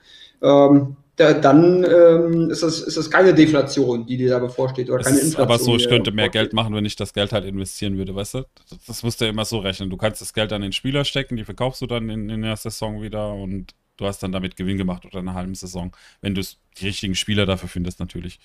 [0.42, 5.04] ähm, da, dann ähm, ist, das, ist das keine Deflation, die dir da bevorsteht oder
[5.04, 5.42] keine Inflation.
[5.42, 8.34] aber so, ich könnte mehr Geld machen, wenn ich das Geld halt investieren würde, weißt
[8.34, 8.46] du?
[8.68, 9.90] Das, das musst du ja immer so rechnen.
[9.90, 12.56] Du kannst das Geld an den Spieler stecken, die verkaufst du dann in, in der
[12.56, 16.34] Saison wieder und du hast dann damit Gewinn gemacht oder in einer halben Saison, wenn
[16.34, 16.42] du
[16.78, 18.40] die richtigen Spieler dafür findest natürlich.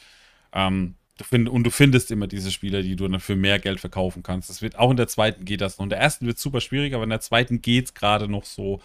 [0.53, 3.79] Ähm, du find, und du findest immer diese Spieler, die du dann für mehr Geld
[3.79, 4.49] verkaufen kannst.
[4.49, 5.85] Das wird auch in der zweiten geht das noch.
[5.85, 8.45] In der ersten wird es super schwierig, aber in der zweiten geht es gerade noch
[8.45, 8.79] so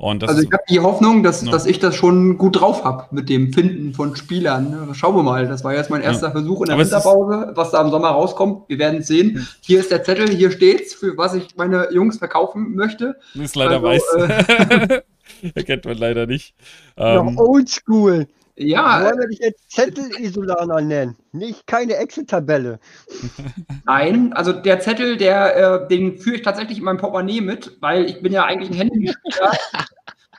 [0.00, 1.50] also ich habe die Hoffnung, dass, ja.
[1.50, 4.88] dass ich das schon gut drauf habe mit dem Finden von Spielern.
[4.94, 5.46] Schauen wir mal.
[5.46, 6.32] Das war jetzt mein erster ja.
[6.32, 8.68] Versuch in der Winterpause, was da im Sommer rauskommt.
[8.68, 9.34] Wir werden sehen.
[9.34, 9.46] Mhm.
[9.60, 13.16] Hier ist der Zettel, hier steht's, für was ich meine Jungs verkaufen möchte.
[13.34, 14.02] Das ist leider also, weiß.
[14.14, 15.02] Äh,
[15.54, 16.54] Erkennt man leider nicht.
[16.96, 18.26] Ähm, oldschool.
[18.62, 19.02] Ja.
[19.02, 21.16] Wollen wir dich jetzt Zettel-Isolaner nennen?
[21.32, 22.78] Nicht keine Excel-Tabelle.
[23.86, 28.04] Nein, also der Zettel, der, äh, den führe ich tatsächlich in meinem Portemonnaie mit, weil
[28.04, 29.52] ich bin ja eigentlich ein Handyspieler.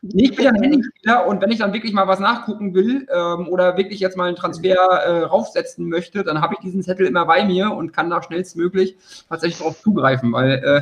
[0.04, 3.08] nee, ich bin ja ein Handyspieler und wenn ich dann wirklich mal was nachgucken will
[3.12, 7.08] ähm, oder wirklich jetzt mal einen Transfer äh, raufsetzen möchte, dann habe ich diesen Zettel
[7.08, 8.98] immer bei mir und kann da schnellstmöglich
[9.30, 10.82] tatsächlich darauf zugreifen, weil äh,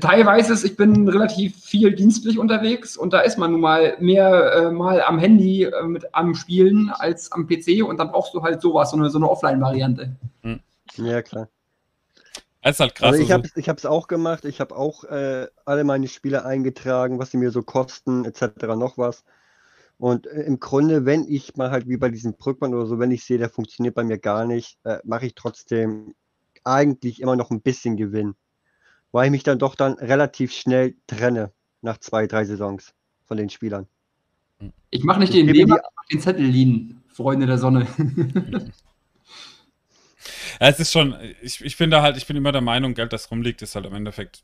[0.00, 4.52] teilweise ist, ich bin relativ viel dienstlich unterwegs und da ist man nun mal mehr
[4.54, 8.42] äh, mal am Handy äh, mit am Spielen als am PC und dann brauchst du
[8.42, 10.16] halt sowas, so eine, so eine Offline-Variante.
[10.42, 10.60] Hm.
[10.96, 11.48] Ja, klar.
[12.62, 13.12] Das ist halt krass.
[13.12, 13.22] Also
[13.54, 17.38] ich habe es auch gemacht, ich habe auch äh, alle meine Spiele eingetragen, was sie
[17.38, 18.66] mir so kosten, etc.
[18.76, 19.24] noch was.
[19.96, 23.10] Und äh, im Grunde, wenn ich mal halt wie bei diesem Brückmann oder so, wenn
[23.10, 26.14] ich sehe, der funktioniert bei mir gar nicht, äh, mache ich trotzdem
[26.64, 28.34] eigentlich immer noch ein bisschen Gewinn.
[29.12, 32.94] Weil ich mich dann doch dann relativ schnell trenne nach zwei, drei Saisons
[33.24, 33.86] von den Spielern.
[34.90, 35.80] Ich mache nicht den Weber,
[36.10, 37.86] den Zettelin, Freunde der Sonne.
[40.60, 43.12] ja, es ist schon, ich, ich bin da halt, ich bin immer der Meinung, Geld,
[43.12, 44.42] das rumliegt, ist halt im Endeffekt,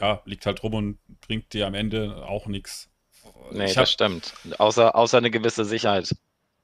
[0.00, 2.88] ja, liegt halt rum und bringt dir am Ende auch nichts.
[3.52, 4.34] Nee, ich das hab, stimmt.
[4.58, 6.14] Außer, außer eine gewisse Sicherheit.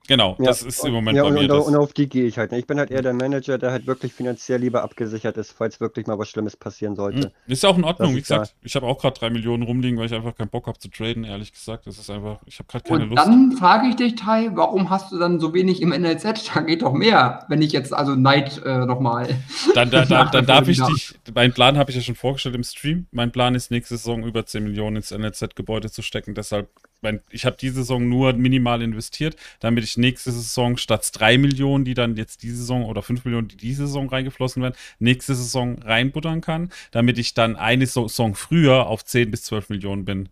[0.07, 1.55] Genau, ja, das ist im Moment ja, bei und, mir.
[1.55, 2.53] Und, und auf die gehe ich halt.
[2.53, 6.07] Ich bin halt eher der Manager, der halt wirklich finanziell lieber abgesichert ist, falls wirklich
[6.07, 7.23] mal was Schlimmes passieren sollte.
[7.23, 8.49] Hm, ist ja auch in Ordnung, wie gesagt.
[8.49, 8.55] Da.
[8.63, 11.25] Ich habe auch gerade drei Millionen rumliegen, weil ich einfach keinen Bock habe zu traden,
[11.25, 11.87] ehrlich gesagt.
[11.87, 13.27] Das ist einfach, ich habe gerade keine und Lust.
[13.27, 16.25] Dann frage ich dich, Tai, warum hast du dann so wenig im NLZ?
[16.55, 19.29] Da geht doch mehr, wenn ich jetzt also Neid äh, nochmal.
[19.75, 22.63] Dann, da, da, dann darf ich dich, meinen Plan habe ich ja schon vorgestellt im
[22.63, 23.07] Stream.
[23.11, 26.35] Mein Plan ist, nächste Saison über 10 Millionen ins NLZ-Gebäude zu stecken.
[26.35, 26.69] Deshalb
[27.05, 31.85] mein, ich habe diese Saison nur minimal investiert, damit ich nächste Saison statt 3 Millionen,
[31.85, 35.79] die dann jetzt diese Saison oder 5 Millionen, die diese Saison reingeflossen werden, nächste Saison
[35.83, 40.29] reinbuttern kann, damit ich dann eine Saison früher auf 10 bis 12 Millionen bin.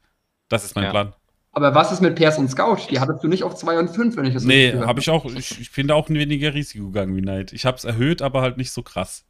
[0.49, 0.90] Das ist mein ja.
[0.90, 1.12] Plan.
[1.53, 2.78] Aber was ist mit Pers und Scout?
[2.90, 5.27] Die hattest du nicht auf 2 und 5, wenn ich das Nee, habe ich auch.
[5.27, 7.53] Ich, ich bin da auch ein weniger Risiko gegangen wie Neid.
[7.53, 9.24] Ich habe es erhöht, aber halt nicht so krass.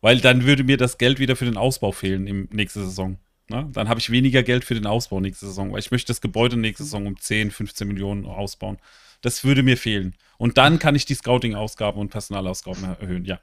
[0.00, 3.18] Weil dann würde mir das Geld wieder für den Ausbau fehlen im nächste Saison.
[3.48, 3.68] Ne?
[3.72, 6.56] Dann habe ich weniger Geld für den Ausbau nächste Saison, weil ich möchte das Gebäude
[6.56, 8.78] nächste Saison um 10, 15 Millionen ausbauen.
[9.22, 10.14] Das würde mir fehlen.
[10.36, 13.40] Und dann kann ich die Scouting-Ausgaben und Personalausgaben erhöhen, ja.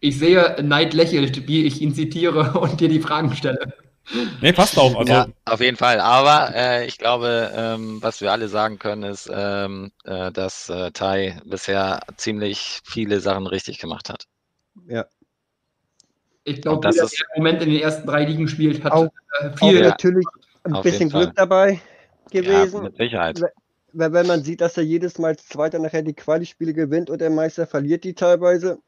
[0.00, 3.74] Ich sehe, Neid lächelt, wie ich ihn zitiere und dir die Fragen stelle.
[4.40, 4.94] Nee, passt auch.
[4.96, 6.00] Also, ja, auf jeden Fall.
[6.00, 10.92] Aber äh, ich glaube, ähm, was wir alle sagen können, ist, ähm, äh, dass äh,
[10.92, 14.26] Tai bisher ziemlich viele Sachen richtig gemacht hat.
[14.86, 15.06] Ja.
[16.46, 19.08] Ich glaube, der, der im Moment in den ersten drei Ligen spielt, hat auch,
[19.40, 19.78] äh, viel.
[19.78, 20.26] Auch natürlich
[20.62, 21.80] ein bisschen Glück dabei
[22.30, 22.76] gewesen.
[22.76, 23.40] Ja, mit Sicherheit.
[23.92, 27.30] Weil, wenn man sieht, dass er jedes Mal Zweiter nachher die Quali-Spiele gewinnt und der
[27.30, 28.78] Meister verliert die teilweise.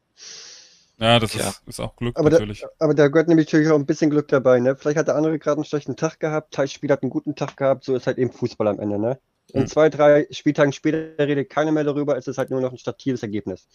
[0.98, 1.48] Ja, das ja.
[1.48, 2.60] Ist, ist, auch Glück aber natürlich.
[2.60, 4.60] Da, aber da gehört nämlich natürlich auch ein bisschen Glück dabei.
[4.60, 4.76] Ne?
[4.76, 7.56] Vielleicht hat der andere gerade einen schlechten Tag gehabt, Teil Spiel hat einen guten Tag
[7.56, 8.98] gehabt, so ist halt eben Fußball am Ende.
[8.98, 9.18] Ne?
[9.52, 9.66] In hm.
[9.66, 13.22] zwei, drei Spieltagen später redet keiner mehr darüber, es ist halt nur noch ein statives
[13.22, 13.66] Ergebnis.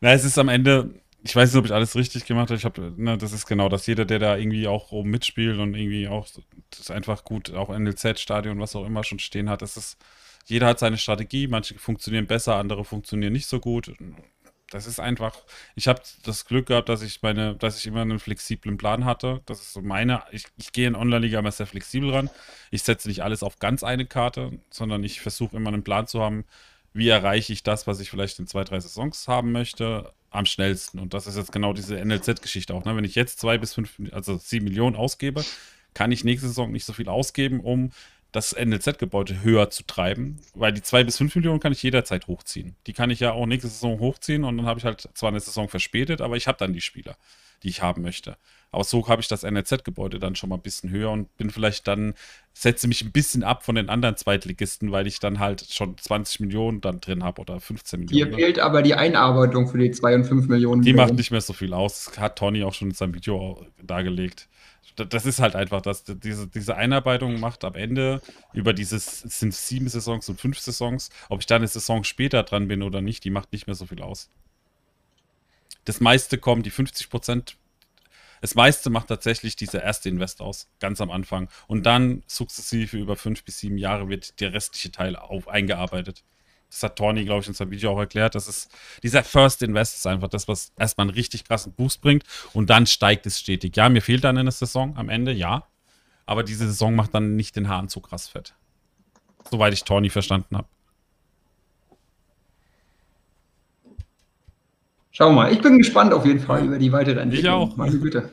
[0.00, 0.90] Na, es ist am Ende,
[1.22, 2.56] ich weiß nicht, ob ich alles richtig gemacht habe.
[2.56, 5.74] Ich habe, ne, das ist genau, dass jeder, der da irgendwie auch oben mitspielt und
[5.74, 6.26] irgendwie auch
[6.70, 9.98] das einfach gut, auch NLZ-Stadion, was auch immer schon stehen hat, das ist,
[10.46, 13.94] jeder hat seine Strategie, manche funktionieren besser, andere funktionieren nicht so gut.
[14.70, 15.36] Das ist einfach,
[15.74, 19.42] ich habe das Glück gehabt, dass ich meine, dass ich immer einen flexiblen Plan hatte.
[19.46, 22.30] Das ist so meine, ich, ich gehe in Online-Liga immer sehr flexibel ran.
[22.70, 26.22] Ich setze nicht alles auf ganz eine Karte, sondern ich versuche immer einen Plan zu
[26.22, 26.44] haben,
[26.92, 30.98] wie erreiche ich das, was ich vielleicht in zwei, drei Saisons haben möchte, am schnellsten.
[30.98, 32.84] Und das ist jetzt genau diese NLZ-Geschichte auch.
[32.84, 32.96] Ne?
[32.96, 35.44] Wenn ich jetzt zwei bis fünf, also sieben Millionen ausgebe,
[35.94, 37.90] kann ich nächste Saison nicht so viel ausgeben, um
[38.32, 42.76] das NLZ-Gebäude höher zu treiben, weil die zwei bis fünf Millionen kann ich jederzeit hochziehen.
[42.86, 45.40] Die kann ich ja auch nächste Saison hochziehen und dann habe ich halt zwar eine
[45.40, 47.16] Saison verspätet, aber ich habe dann die Spieler,
[47.62, 48.36] die ich haben möchte.
[48.72, 51.88] Aber so habe ich das NLZ-Gebäude dann schon mal ein bisschen höher und bin vielleicht
[51.88, 52.14] dann,
[52.52, 56.40] setze mich ein bisschen ab von den anderen Zweitligisten, weil ich dann halt schon 20
[56.40, 58.34] Millionen dann drin habe oder 15 Millionen.
[58.34, 60.82] Hier fehlt aber die Einarbeitung für die 2 und 5 Millionen.
[60.82, 62.04] Die macht nicht mehr so viel aus.
[62.04, 64.48] Das hat Tony auch schon in seinem Video dargelegt
[64.96, 68.20] das ist halt einfach, dass diese, diese Einarbeitung macht am Ende
[68.52, 72.42] über dieses, es sind sieben Saisons und fünf Saisons, ob ich da eine Saison später
[72.42, 74.30] dran bin oder nicht, die macht nicht mehr so viel aus.
[75.90, 77.56] Das meiste kommt, die 50 Prozent,
[78.40, 81.48] das meiste macht tatsächlich dieser erste Invest aus, ganz am Anfang.
[81.66, 86.22] Und dann sukzessive über fünf bis sieben Jahre wird der restliche Teil auf, eingearbeitet.
[86.70, 88.36] Das hat Tony, glaube ich, in seinem Video auch erklärt.
[88.36, 88.70] Das ist,
[89.02, 92.22] dieser First Invest ist einfach das, was erstmal einen richtig krassen Boost bringt
[92.52, 93.76] und dann steigt es stetig.
[93.76, 95.66] Ja, mir fehlt dann eine Saison am Ende, ja.
[96.24, 98.54] Aber diese Saison macht dann nicht den Hahn zu krass fett.
[99.50, 100.68] Soweit ich Tony verstanden habe.
[105.12, 107.68] Schau mal, ich bin gespannt auf jeden Fall über die weitere Entwicklung.
[107.68, 107.76] Ich auch.
[107.76, 108.30] Meine Güte.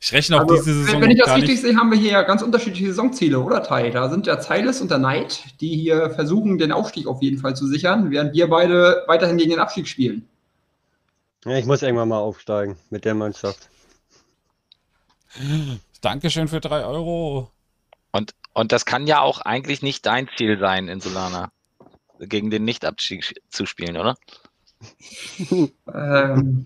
[0.00, 1.00] Ich rechne auch also, diese Saison.
[1.00, 3.90] Wenn ich das richtig sehe, haben wir hier ja ganz unterschiedliche Saisonziele, oder Tai?
[3.90, 7.56] Da sind der Zeiles und der Neid, die hier versuchen, den Aufstieg auf jeden Fall
[7.56, 10.28] zu sichern, während wir beide weiterhin gegen den Abstieg spielen.
[11.44, 13.68] Ja, ich muss irgendwann mal aufsteigen mit der Mannschaft.
[16.00, 17.50] Dankeschön für drei Euro.
[18.12, 21.50] Und, und das kann ja auch eigentlich nicht dein Ziel sein, in Solana,
[22.20, 24.16] gegen den Nicht-Abstieg zu spielen, oder?
[25.92, 26.64] ähm,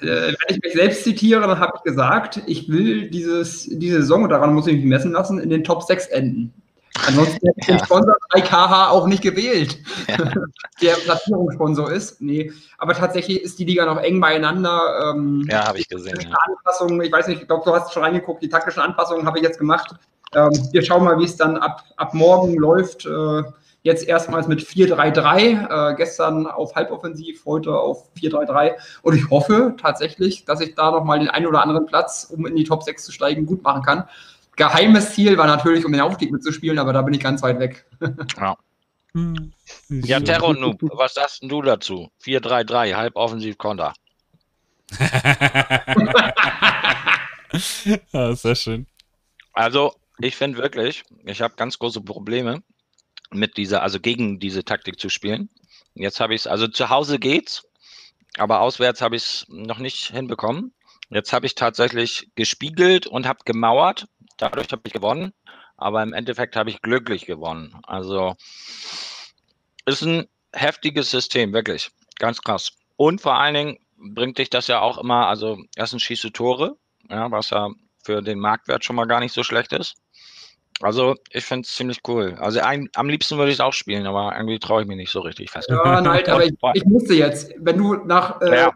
[0.00, 4.24] äh, wenn ich mich selbst zitiere, dann habe ich gesagt, ich will dieses, diese Saison,
[4.24, 6.52] und daran muss ich mich messen lassen, in den Top 6 enden.
[7.06, 7.76] Ansonsten hätte ich ja.
[7.76, 10.16] den Sponsor 3KH auch nicht gewählt, ja.
[10.82, 12.20] der Platzierungssponsor ist.
[12.20, 15.12] Nee, aber tatsächlich ist die Liga noch eng beieinander.
[15.14, 16.18] Ähm, ja, habe ich gesehen.
[16.20, 16.36] Ja.
[16.46, 19.44] Anpassungen, ich weiß nicht, ich glaube, du hast schon reingeguckt, die taktischen Anpassungen habe ich
[19.44, 19.94] jetzt gemacht.
[20.34, 23.06] Ähm, wir schauen mal, wie es dann ab, ab morgen läuft.
[23.06, 23.42] Äh,
[23.82, 28.74] Jetzt erstmals mit 4-3-3, äh, gestern auf Halboffensiv, heute auf 4-3-3.
[29.02, 32.56] Und ich hoffe tatsächlich, dass ich da nochmal den einen oder anderen Platz, um in
[32.56, 34.04] die Top 6 zu steigen, gut machen kann.
[34.56, 37.86] Geheimes Ziel war natürlich, um den Aufstieg mitzuspielen, aber da bin ich ganz weit weg.
[38.38, 38.56] Ja.
[39.12, 39.52] Hm.
[39.88, 42.10] Ja, Terror Noob, was sagst du dazu?
[42.22, 43.92] 4-3-3, halboffensiv Konter.
[48.12, 48.86] ja, sehr schön.
[49.52, 52.62] Also, ich finde wirklich, ich habe ganz große Probleme
[53.32, 55.48] mit dieser, also gegen diese Taktik zu spielen.
[55.94, 57.66] Jetzt habe ich es, also zu Hause geht's,
[58.38, 60.72] aber auswärts habe ich es noch nicht hinbekommen.
[61.10, 64.06] Jetzt habe ich tatsächlich gespiegelt und habe gemauert.
[64.36, 65.32] Dadurch habe ich gewonnen,
[65.76, 67.76] aber im Endeffekt habe ich glücklich gewonnen.
[67.82, 68.36] Also
[69.86, 71.90] ist ein heftiges System, wirklich.
[72.18, 72.72] Ganz krass.
[72.96, 76.76] Und vor allen Dingen bringt dich das ja auch immer, also erstens schießt du Tore,
[77.08, 77.70] ja, was ja
[78.04, 79.96] für den Marktwert schon mal gar nicht so schlecht ist.
[80.82, 82.36] Also ich finde es ziemlich cool.
[82.38, 85.10] Also ein, am liebsten würde ich es auch spielen, aber irgendwie traue ich mich nicht
[85.10, 85.68] so richtig fest.
[85.68, 88.72] Ja, nein, aber ich, ich musste jetzt, wenn du nach äh, ja.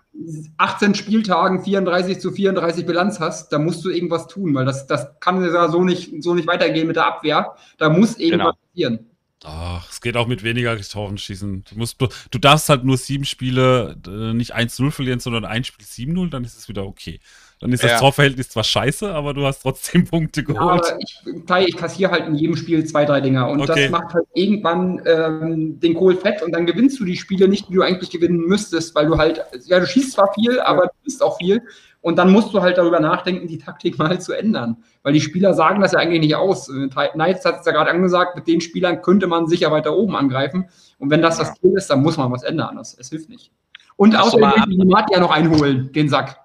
[0.59, 5.19] 18 Spieltagen 34 zu 34 Bilanz hast, da musst du irgendwas tun, weil das, das
[5.21, 7.55] kann ja so nicht, so nicht weitergehen mit der Abwehr.
[7.79, 8.59] Da muss irgendwas genau.
[8.71, 9.11] passieren.
[9.47, 11.65] Ach, es geht auch mit weniger Toren schießen.
[11.71, 15.85] Du, musst, du darfst halt nur sieben Spiele äh, nicht 1-0 verlieren, sondern ein Spiel
[15.85, 17.21] 7-0, dann ist es wieder okay.
[17.65, 17.93] Dann ist ja.
[17.93, 20.85] das Torverhältnis zwar scheiße, aber du hast trotzdem Punkte geholt.
[20.85, 23.49] Ja, aber ich, ich kassiere halt in jedem Spiel zwei, drei Dinger.
[23.49, 23.85] Und okay.
[23.85, 27.71] das macht halt irgendwann ähm, den Kohl fett und dann gewinnst du die Spiele nicht,
[27.71, 30.93] wie du eigentlich gewinnen müsstest, weil du halt, ja, du schießt zwar viel, aber du
[31.05, 31.63] bist auch viel.
[32.03, 34.77] Und dann musst du halt darüber nachdenken, die Taktik mal zu ändern.
[35.03, 36.71] Weil die Spieler sagen das ja eigentlich nicht aus.
[36.91, 40.69] Knights hat es ja gerade angesagt, mit den Spielern könnte man sicher weiter oben angreifen.
[40.99, 41.45] Und wenn das ja.
[41.45, 42.77] das Ziel ist, dann muss man was ändern.
[42.77, 43.53] Das, es hilft nicht.
[43.97, 46.44] Und außerdem will ich die Mat ja noch einholen, den Sack.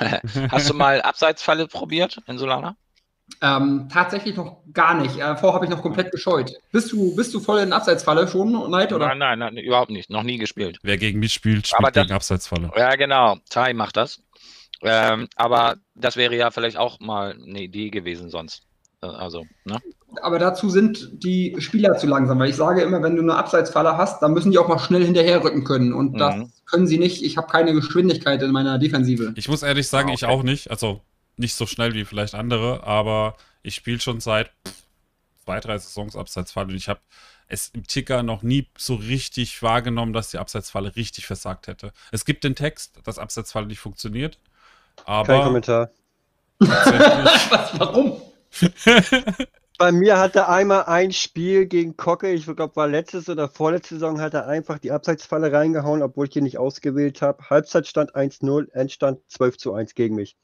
[0.50, 2.76] Hast du mal Abseitsfalle probiert in Solana?
[3.40, 5.16] Ähm, tatsächlich noch gar nicht.
[5.16, 6.52] Äh, vorher habe ich noch komplett gescheut.
[6.72, 9.08] Bist du, bist du voll in Abseitsfalle schon, Neid, oder?
[9.08, 10.10] Nein, nein, nein, überhaupt nicht.
[10.10, 10.78] Noch nie gespielt.
[10.82, 12.70] Wer gegen mich spielt, spielt Aber gegen das, Abseitsfalle.
[12.76, 13.36] Ja, genau.
[13.48, 14.22] Tai macht das.
[14.82, 18.62] Ähm, aber das wäre ja vielleicht auch mal eine Idee gewesen sonst.
[19.04, 19.80] Äh, also, ne?
[20.22, 23.96] Aber dazu sind die Spieler zu langsam, weil ich sage immer, wenn du eine Abseitsfalle
[23.96, 25.92] hast, dann müssen die auch mal schnell hinterherrücken können.
[25.92, 26.18] Und mhm.
[26.18, 26.34] das
[26.66, 27.22] können sie nicht.
[27.24, 29.32] Ich habe keine Geschwindigkeit in meiner Defensive.
[29.36, 30.24] Ich muss ehrlich sagen, ah, okay.
[30.24, 30.70] ich auch nicht.
[30.70, 31.00] Also
[31.36, 34.52] nicht so schnell wie vielleicht andere, aber ich spiele schon seit
[35.44, 37.00] zwei, drei Saisons Abseitsfalle und ich habe
[37.48, 41.92] es im Ticker noch nie so richtig wahrgenommen, dass die Abseitsfalle richtig versagt hätte.
[42.12, 44.38] Es gibt den Text, dass Abseitsfalle nicht funktioniert,
[45.04, 45.26] aber.
[45.26, 45.90] Kein Kommentar.
[46.58, 48.22] Was, warum?
[49.76, 53.96] Bei mir hat er einmal ein Spiel gegen Kocke, ich glaube, war letztes oder vorletzte
[53.96, 57.50] Saison, hat er einfach die Abseitsfalle reingehauen, obwohl ich ihn nicht ausgewählt habe.
[57.50, 60.36] Halbzeitstand 1-0, Endstand 12 zu 1 gegen mich.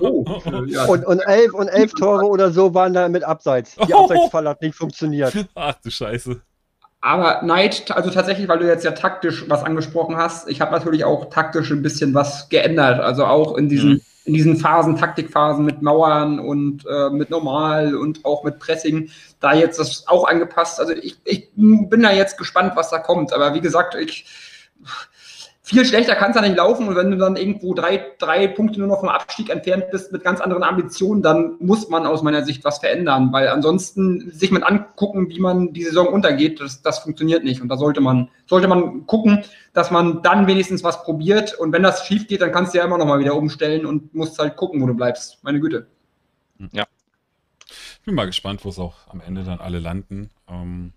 [0.00, 0.26] oh,
[0.66, 0.84] ja.
[0.84, 3.74] und, und, elf, und elf Tore oder so waren da mit Abseits.
[3.88, 5.34] Die Abseitsfalle hat nicht funktioniert.
[5.54, 6.42] Ach du Scheiße.
[7.00, 11.04] Aber Neid, also tatsächlich, weil du jetzt ja taktisch was angesprochen hast, ich habe natürlich
[11.04, 13.00] auch taktisch ein bisschen was geändert.
[13.00, 14.00] Also auch in diesen, mhm.
[14.24, 19.10] In diesen Phasen, Taktikphasen mit Mauern und äh, mit Normal und auch mit Pressing,
[19.40, 20.80] da jetzt das auch angepasst.
[20.80, 23.32] Also ich, ich bin da jetzt gespannt, was da kommt.
[23.32, 24.26] Aber wie gesagt, ich
[25.66, 26.86] viel schlechter kann es ja nicht laufen.
[26.88, 30.22] Und wenn du dann irgendwo drei, drei Punkte nur noch vom Abstieg entfernt bist mit
[30.22, 33.32] ganz anderen Ambitionen, dann muss man aus meiner Sicht was verändern.
[33.32, 37.62] Weil ansonsten sich mit angucken, wie man die Saison untergeht, das, das funktioniert nicht.
[37.62, 39.42] Und da sollte man, sollte man gucken,
[39.72, 41.58] dass man dann wenigstens was probiert.
[41.58, 44.14] Und wenn das schief geht, dann kannst du ja immer noch mal wieder umstellen und
[44.14, 45.42] musst halt gucken, wo du bleibst.
[45.42, 45.86] Meine Güte.
[46.72, 46.84] Ja.
[47.68, 50.28] Ich bin mal gespannt, wo es auch am Ende dann alle landen.
[50.46, 50.92] Ähm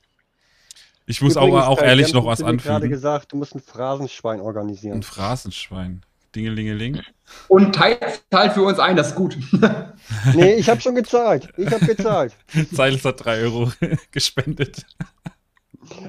[1.10, 2.58] ich muss Übrigens, auch, auch ehrlich noch was anfügen.
[2.60, 4.98] Ich gerade gesagt, du musst ein Phrasenschwein organisieren.
[4.98, 6.04] Ein Phrasenschwein.
[6.36, 7.02] Dingelingeling.
[7.48, 9.38] Und teilt halt für uns ein, das ist gut.
[10.36, 11.48] nee, ich habe schon gezahlt.
[11.56, 12.36] Ich habe gezahlt.
[12.72, 13.72] Silas hat 3 Euro
[14.12, 14.86] gespendet.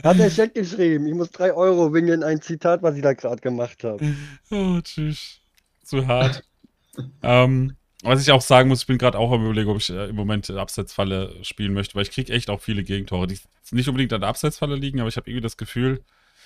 [0.02, 1.06] Hat der Scheck geschrieben.
[1.06, 4.04] Ich muss 3 Euro wegen ein Zitat, was ich da gerade gemacht habe.
[4.50, 5.38] Oh, tschüss.
[5.84, 6.42] Zu hart.
[7.22, 10.08] ähm, was ich auch sagen muss, ich bin gerade auch am überlegen, ob ich äh,
[10.08, 13.38] im Moment Abseitsfalle spielen möchte, weil ich kriege echt auch viele Gegentore, die
[13.72, 16.02] nicht unbedingt an der Abseitsfalle liegen, aber ich habe irgendwie das Gefühl,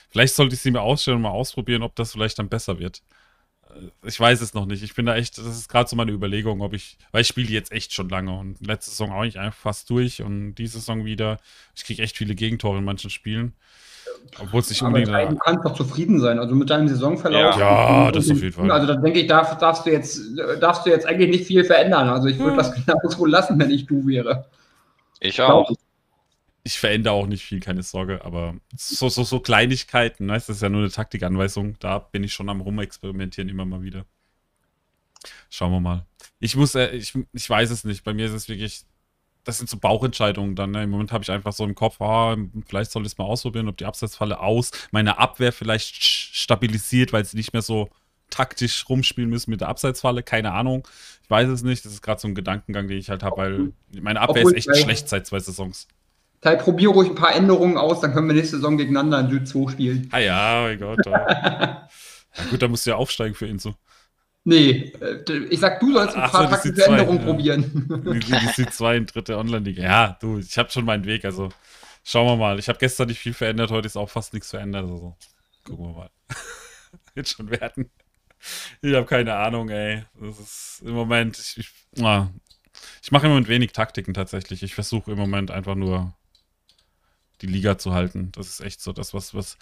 [0.08, 3.02] vielleicht sollte ich sie mir ausstellen und mal ausprobieren, ob das vielleicht dann besser wird.
[3.70, 4.82] Äh, ich weiß es noch nicht.
[4.82, 7.50] Ich bin da echt, das ist gerade so meine Überlegung, ob ich, weil ich spiele
[7.50, 11.05] jetzt echt schon lange und letzte Saison auch nicht einfach fast durch und diese Saison
[11.05, 11.39] wieder.
[11.74, 13.55] Ich kriege echt viele Gegentore in manchen Spielen.
[14.39, 15.15] Obwohl es nicht unbedingt.
[15.15, 16.39] Aber du kannst doch zufrieden sein.
[16.39, 17.57] Also mit deinem Saisonverlauf.
[17.57, 18.70] Ja, ja das auf jeden Fall.
[18.70, 20.20] Also da denke ich, darf, darfst, du jetzt,
[20.60, 22.08] darfst du jetzt eigentlich nicht viel verändern.
[22.08, 22.58] Also ich würde hm.
[22.58, 24.47] das genau so lassen, wenn ich du wäre.
[25.20, 25.70] Ich auch.
[26.65, 30.34] Ich verändere auch nicht viel, keine Sorge, aber so, so, so Kleinigkeiten, ne?
[30.34, 34.05] das ist ja nur eine Taktikanweisung, da bin ich schon am rumexperimentieren immer mal wieder.
[35.50, 36.07] Schauen wir mal.
[36.39, 38.84] Ich muss, äh, ich, ich weiß es nicht, bei mir ist es wirklich
[39.45, 40.71] das sind so Bauchentscheidungen dann.
[40.71, 40.85] Ne?
[40.85, 43.69] Im Moment habe ich einfach so im Kopf, ah, vielleicht soll ich es mal ausprobieren,
[43.69, 47.89] ob die Abseitsfalle aus, meine Abwehr vielleicht stabilisiert, weil sie nicht mehr so
[48.31, 50.23] taktisch rumspielen müssen mit der Abseitsfalle.
[50.23, 50.89] Keine Ahnung.
[51.23, 51.85] Ich weiß es nicht.
[51.85, 54.69] Das ist gerade so ein Gedankengang, den ich halt habe, weil meine Abwehr Obwohl, ist
[54.69, 55.87] echt schlecht seit zwei Saisons.
[56.41, 59.47] Teil, probiere ruhig ein paar Änderungen aus, dann können wir nächste Saison gegeneinander in Süd
[59.49, 60.09] 2 spielen.
[60.11, 61.07] Ah ja, mein Gott.
[61.07, 61.89] ja
[62.51, 63.75] gut, dann musst du ja aufsteigen für ihn so.
[64.45, 67.25] Nee, äh, ich sag, du sollst ein Ach paar so, taktische Änderungen ja.
[67.25, 68.03] probieren.
[68.05, 69.83] Die, die, die C2 in dritte Online-Liga.
[69.83, 71.25] Ja, du, ich habe schon meinen Weg.
[71.25, 71.51] Also
[72.03, 72.59] schauen wir mal.
[72.59, 74.83] Ich habe gestern nicht viel verändert, heute ist auch fast nichts verändert.
[74.83, 75.17] Also
[75.65, 76.11] gucken wir mal.
[77.15, 77.91] Jetzt schon werden.
[78.81, 80.05] Ich habe keine Ahnung, ey.
[80.21, 81.39] Das ist im Moment.
[81.39, 81.69] Ich, ich,
[83.03, 84.65] ich mache im Moment wenig Taktiken tatsächlich.
[84.65, 86.15] Ich versuche im Moment einfach nur
[87.43, 88.33] die Liga zu halten.
[88.33, 89.57] Das ist echt so das, was, was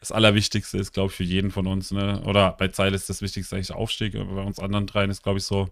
[0.00, 1.90] das Allerwichtigste ist, glaube ich, für jeden von uns.
[1.90, 2.22] Ne?
[2.24, 5.22] Oder bei Zeil ist das Wichtigste eigentlich der Aufstieg, aber bei uns anderen dreien ist,
[5.22, 5.68] glaube ich, so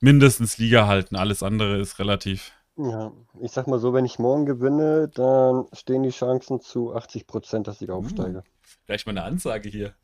[0.00, 1.16] mindestens Liga halten.
[1.16, 2.52] Alles andere ist relativ.
[2.76, 7.26] Ja, ich sag mal so, wenn ich morgen gewinne, dann stehen die Chancen zu 80
[7.26, 7.94] Prozent, dass ich hm.
[7.94, 8.38] aufsteige.
[8.38, 8.42] Hm.
[8.86, 9.94] Gleich mal eine Ansage hier.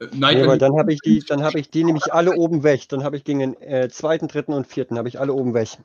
[0.00, 2.62] Äh, nein, nee, aber dann habe ich die, dann habe ich die nämlich alle oben
[2.62, 2.88] weg.
[2.88, 5.78] Dann habe ich gegen den äh, zweiten, dritten und vierten habe ich alle oben weg.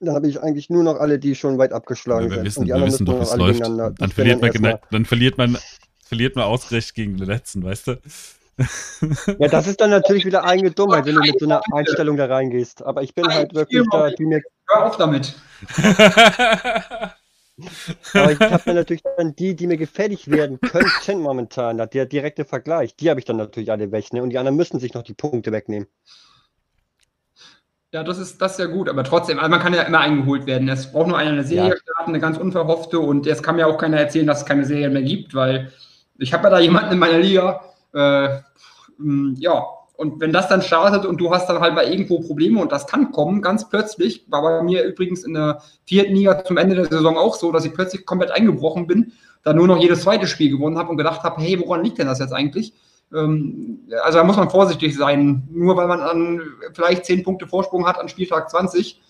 [0.00, 2.46] Dann habe ich eigentlich nur noch alle, die schon weit abgeschlagen ja, wir sind.
[2.46, 3.60] Wissen, wir wissen doch, wie es läuft.
[3.60, 5.58] Dann verliert, man genau, dann verliert man
[6.10, 8.00] verliert man ausgerechnet gegen den letzten, weißt du?
[9.38, 12.26] Ja, das ist dann natürlich wieder eigene Dummheit, wenn du mit so einer Einstellung da
[12.26, 12.82] reingehst.
[12.82, 14.42] Aber ich bin halt wirklich da, die mir.
[14.68, 15.34] Hör auf damit.
[18.14, 22.44] Aber ich habe dann natürlich dann die, die mir gefährlich werden könnten momentan, der direkte
[22.44, 24.22] Vergleich, die habe ich dann natürlich alle weg, ne?
[24.22, 25.86] Und die anderen müssen sich noch die Punkte wegnehmen.
[27.92, 30.46] Ja, das ist, das ist ja gut, aber trotzdem, also man kann ja immer eingeholt
[30.46, 30.68] werden.
[30.68, 31.76] Es braucht nur einer eine Serie ja.
[31.76, 34.90] starten, eine ganz unverhoffte und jetzt kann mir auch keiner erzählen, dass es keine Serie
[34.90, 35.72] mehr gibt, weil
[36.18, 37.62] ich habe ja da jemanden in meiner Liga,
[37.92, 38.28] äh,
[39.38, 39.64] ja,
[39.96, 42.86] und wenn das dann startet und du hast dann halt mal irgendwo Probleme und das
[42.86, 46.86] kann kommen, ganz plötzlich, war bei mir übrigens in der vierten Liga zum Ende der
[46.86, 49.12] Saison auch so, dass ich plötzlich komplett eingebrochen bin,
[49.42, 52.06] dann nur noch jedes zweite Spiel gewonnen habe und gedacht habe, hey, woran liegt denn
[52.06, 52.72] das jetzt eigentlich?
[53.14, 55.48] Ähm, also da muss man vorsichtig sein.
[55.50, 59.00] Nur weil man dann vielleicht 10 Punkte Vorsprung hat an Spieltag 20,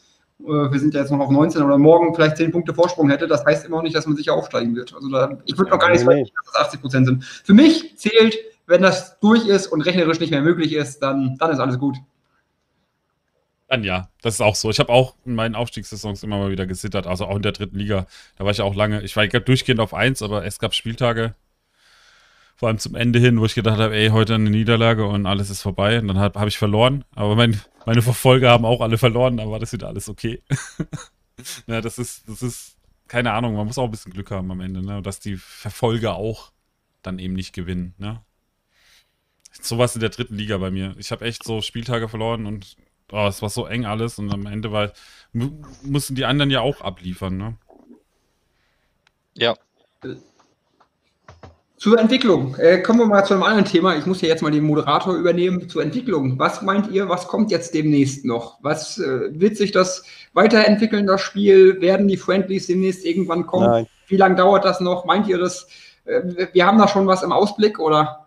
[0.41, 3.27] äh, wir sind ja jetzt noch auf 19 oder morgen vielleicht 10 Punkte Vorsprung hätte,
[3.27, 4.95] das heißt immer noch nicht, dass man sicher aufsteigen wird.
[4.95, 7.25] Also da, ich würde noch gar nicht sagen, dass das 80 Prozent sind.
[7.25, 11.51] Für mich zählt, wenn das durch ist und rechnerisch nicht mehr möglich ist, dann, dann
[11.51, 11.97] ist alles gut.
[13.69, 14.70] Dann ja, das ist auch so.
[14.70, 17.79] Ich habe auch in meinen Aufstiegssaisons immer mal wieder gesittert, also auch in der dritten
[17.79, 18.07] Liga.
[18.37, 21.35] Da war ich auch lange, ich war ich durchgehend auf 1, aber es gab Spieltage,
[22.61, 25.49] vor allem zum Ende hin, wo ich gedacht habe, ey, heute eine Niederlage und alles
[25.49, 25.99] ist vorbei.
[25.99, 27.07] Und dann habe hab ich verloren.
[27.15, 30.43] Aber mein, meine Verfolger haben auch alle verloren, dann war das wieder alles okay.
[31.67, 32.77] ja, das ist, das ist,
[33.09, 35.01] keine Ahnung, man muss auch ein bisschen Glück haben am Ende, ne?
[35.01, 36.53] dass die Verfolger auch
[37.01, 37.95] dann eben nicht gewinnen.
[37.97, 38.21] Ne?
[39.63, 40.95] Sowas in der dritten Liga bei mir.
[40.99, 42.77] Ich habe echt so Spieltage verloren und
[43.11, 44.93] oh, es war so eng alles und am Ende war,
[45.33, 47.39] mussten die anderen ja auch abliefern.
[47.39, 47.57] Ne?
[49.33, 49.57] Ja,
[51.81, 52.55] zur Entwicklung.
[52.57, 53.97] Äh, kommen wir mal zu einem anderen Thema.
[53.97, 55.67] Ich muss ja jetzt mal den Moderator übernehmen.
[55.67, 56.39] Zur Entwicklung.
[56.39, 58.59] Was meint ihr, was kommt jetzt demnächst noch?
[58.60, 61.81] Was äh, wird sich das weiterentwickeln, das Spiel?
[61.81, 63.67] Werden die Friendlies demnächst irgendwann kommen?
[63.67, 63.86] Nein.
[64.09, 65.07] Wie lange dauert das noch?
[65.07, 65.68] Meint ihr das?
[66.05, 68.26] Äh, wir haben da schon was im Ausblick, oder?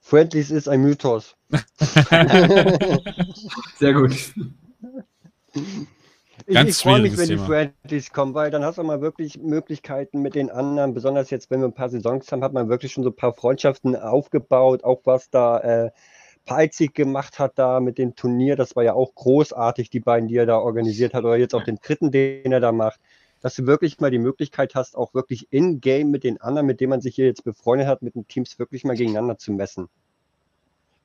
[0.00, 1.36] Friendlies ist ein Mythos.
[3.78, 4.16] Sehr gut.
[6.48, 7.42] Ich, ich freue mich, wenn Thema.
[7.42, 10.94] die Friendlies kommen, weil dann hast du mal wirklich Möglichkeiten mit den anderen.
[10.94, 13.34] Besonders jetzt, wenn wir ein paar Saisons haben, hat man wirklich schon so ein paar
[13.34, 14.84] Freundschaften aufgebaut.
[14.84, 15.90] Auch was da äh,
[16.44, 20.36] Peizig gemacht hat da mit dem Turnier, das war ja auch großartig, die beiden, die
[20.36, 21.24] er da organisiert hat.
[21.24, 23.00] Oder jetzt auch den dritten, den er da macht.
[23.40, 26.90] Dass du wirklich mal die Möglichkeit hast, auch wirklich in-game mit den anderen, mit denen
[26.90, 29.88] man sich hier jetzt befreundet hat, mit den Teams wirklich mal gegeneinander zu messen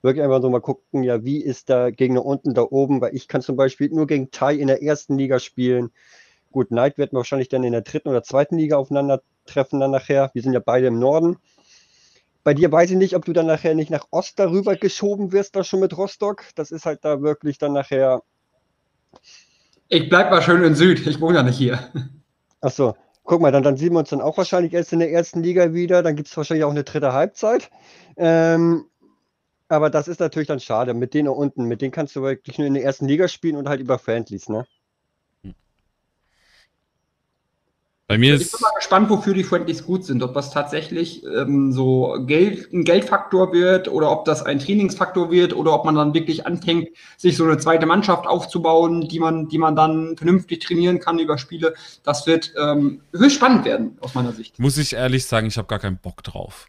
[0.01, 3.27] wirklich einfach so mal gucken, ja, wie ist der Gegner unten, da oben, weil ich
[3.27, 5.91] kann zum Beispiel nur gegen Tai in der ersten Liga spielen.
[6.51, 10.31] Gut, Knight wird wahrscheinlich dann in der dritten oder zweiten Liga aufeinandertreffen dann nachher.
[10.33, 11.37] Wir sind ja beide im Norden.
[12.43, 15.55] Bei dir weiß ich nicht, ob du dann nachher nicht nach Ost darüber geschoben wirst,
[15.55, 16.43] da schon mit Rostock.
[16.55, 18.23] Das ist halt da wirklich dann nachher.
[19.87, 21.79] Ich bleib mal schön in Süd, ich wohne ja nicht hier.
[22.61, 25.43] Achso, guck mal, dann, dann sehen wir uns dann auch wahrscheinlich erst in der ersten
[25.43, 26.01] Liga wieder.
[26.01, 27.69] Dann gibt es wahrscheinlich auch eine dritte Halbzeit.
[28.17, 28.85] Ähm,
[29.71, 30.93] aber das ist natürlich dann schade.
[30.93, 33.69] Mit denen unten, mit denen kannst du wirklich nur in der ersten Liga spielen und
[33.69, 34.65] halt über Friendlies, ne?
[38.07, 40.21] Bei mir ich bin mal gespannt, wofür die Friendlies gut sind.
[40.21, 45.55] Ob das tatsächlich ähm, so Geld, ein Geldfaktor wird oder ob das ein Trainingsfaktor wird
[45.55, 49.57] oder ob man dann wirklich anfängt, sich so eine zweite Mannschaft aufzubauen, die man, die
[49.57, 51.73] man dann vernünftig trainieren kann über Spiele.
[52.03, 54.59] Das wird ähm, höchst spannend werden, aus meiner Sicht.
[54.59, 56.67] Muss ich ehrlich sagen, ich habe gar keinen Bock drauf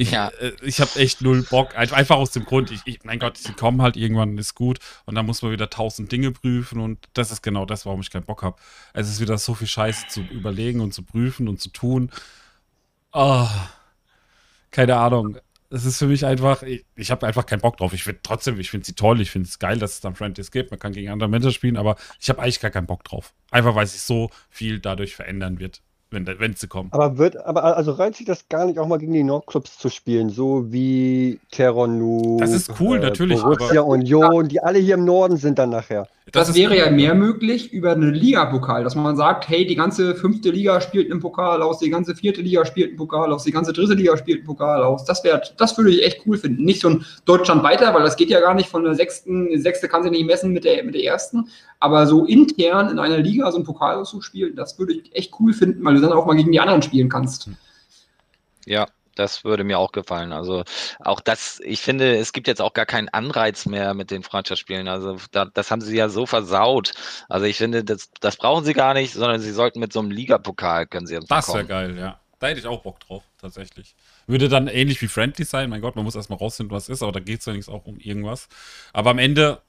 [0.00, 0.28] Ich, Ja.
[0.40, 1.76] äh, ich habe echt null Bock.
[1.76, 4.78] Ein- Einfach aus dem Grund, ich, ich, mein Gott, sie kommen halt irgendwann, ist gut.
[5.04, 6.80] Und dann muss man wieder tausend Dinge prüfen.
[6.80, 8.56] Und das ist genau das, warum ich keinen Bock habe.
[8.94, 12.10] Es ist wieder so viel Scheiße zu überlegen und zu prüfen und zu tun.
[13.12, 13.46] Oh,
[14.70, 15.38] keine Ahnung.
[15.72, 17.92] Es ist für mich einfach, ich, ich habe einfach keinen Bock drauf.
[17.92, 19.20] Ich finde trotzdem, ich finde sie toll.
[19.20, 20.70] Ich finde es geil, dass es dann Friendlies gibt.
[20.72, 23.34] Man kann gegen andere Menschen spielen, aber ich habe eigentlich gar keinen Bock drauf.
[23.50, 26.88] Einfach weil sich so viel dadurch verändern wird, wenn, wenn sie kommen.
[26.92, 29.88] Aber wird, aber also reizt sich das gar nicht auch mal gegen die Nordclubs zu
[29.88, 35.36] spielen, so wie Terronu, Das ist cool, natürlich, Borussia Union, die alle hier im Norden
[35.36, 36.08] sind dann nachher.
[36.32, 40.14] Das, ist wäre ja mehr möglich über eine Liga-Pokal, dass man sagt, hey, die ganze
[40.14, 43.50] fünfte Liga spielt einen Pokal aus, die ganze vierte Liga spielt einen Pokal aus, die
[43.50, 45.04] ganze dritte Liga spielt einen Pokal aus.
[45.04, 46.64] Das wäre, das würde ich echt cool finden.
[46.64, 49.58] Nicht so ein Deutschland weiter, weil das geht ja gar nicht von der sechsten, die
[49.58, 51.48] sechste kann sich nicht messen mit der, mit der ersten,
[51.80, 55.52] aber so intern in einer Liga so einen Pokal auszuspielen, das würde ich echt cool
[55.52, 57.48] finden, weil du dann auch mal gegen die anderen spielen kannst.
[58.66, 58.86] Ja,
[59.20, 60.32] das würde mir auch gefallen.
[60.32, 60.64] Also
[60.98, 64.88] auch das, ich finde, es gibt jetzt auch gar keinen Anreiz mehr mit den Freundschaftsspielen.
[64.88, 66.92] Also da, das haben sie ja so versaut.
[67.28, 70.10] Also ich finde, das, das brauchen sie gar nicht, sondern sie sollten mit so einem
[70.10, 72.18] Ligapokal können sie Das wäre geil, ja.
[72.38, 73.94] Da hätte ich auch Bock drauf, tatsächlich.
[74.26, 75.68] Würde dann ähnlich wie Friendly sein.
[75.68, 77.84] Mein Gott, man muss erstmal rausfinden, was ist, aber da geht es ja nichts auch
[77.84, 78.48] um irgendwas.
[78.94, 79.60] Aber am Ende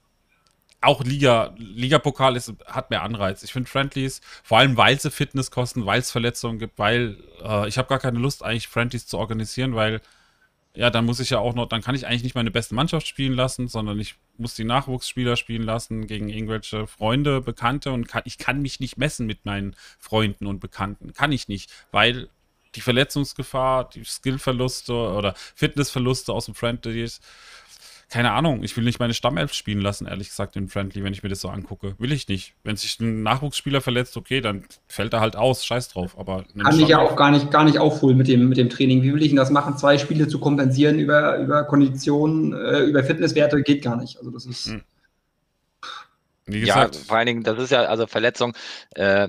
[0.82, 3.42] auch Liga, Ligapokal ist, hat mehr Anreiz.
[3.42, 7.68] Ich finde Friendlies, vor allem weil sie Fitness kosten, weil es Verletzungen gibt, weil äh,
[7.68, 10.00] ich habe gar keine Lust, eigentlich Friendlies zu organisieren, weil
[10.74, 13.06] ja, dann muss ich ja auch noch, dann kann ich eigentlich nicht meine beste Mannschaft
[13.06, 18.22] spielen lassen, sondern ich muss die Nachwuchsspieler spielen lassen gegen irgendwelche Freunde, Bekannte und kann,
[18.24, 21.12] ich kann mich nicht messen mit meinen Freunden und Bekannten.
[21.12, 22.28] Kann ich nicht, weil
[22.74, 27.20] die Verletzungsgefahr, die Skillverluste oder Fitnessverluste aus dem Friendlies,
[28.12, 31.22] keine Ahnung, ich will nicht meine Stammelf spielen lassen, ehrlich gesagt, in Friendly, wenn ich
[31.22, 31.94] mir das so angucke.
[31.96, 32.52] Will ich nicht.
[32.62, 36.18] Wenn sich ein Nachwuchsspieler verletzt, okay, dann fällt er halt aus, scheiß drauf.
[36.18, 39.02] Aber Kann ich ja auch gar nicht, gar nicht aufholen mit dem, mit dem Training.
[39.02, 39.78] Wie will ich denn das machen?
[39.78, 44.18] Zwei Spiele zu kompensieren über, über Konditionen, äh, über Fitnesswerte geht gar nicht.
[44.18, 44.66] Also das ist.
[44.66, 44.82] Hm.
[46.44, 48.52] Wie Ja, gesagt, vor allen Dingen, das ist ja, also Verletzung,
[48.94, 49.28] äh,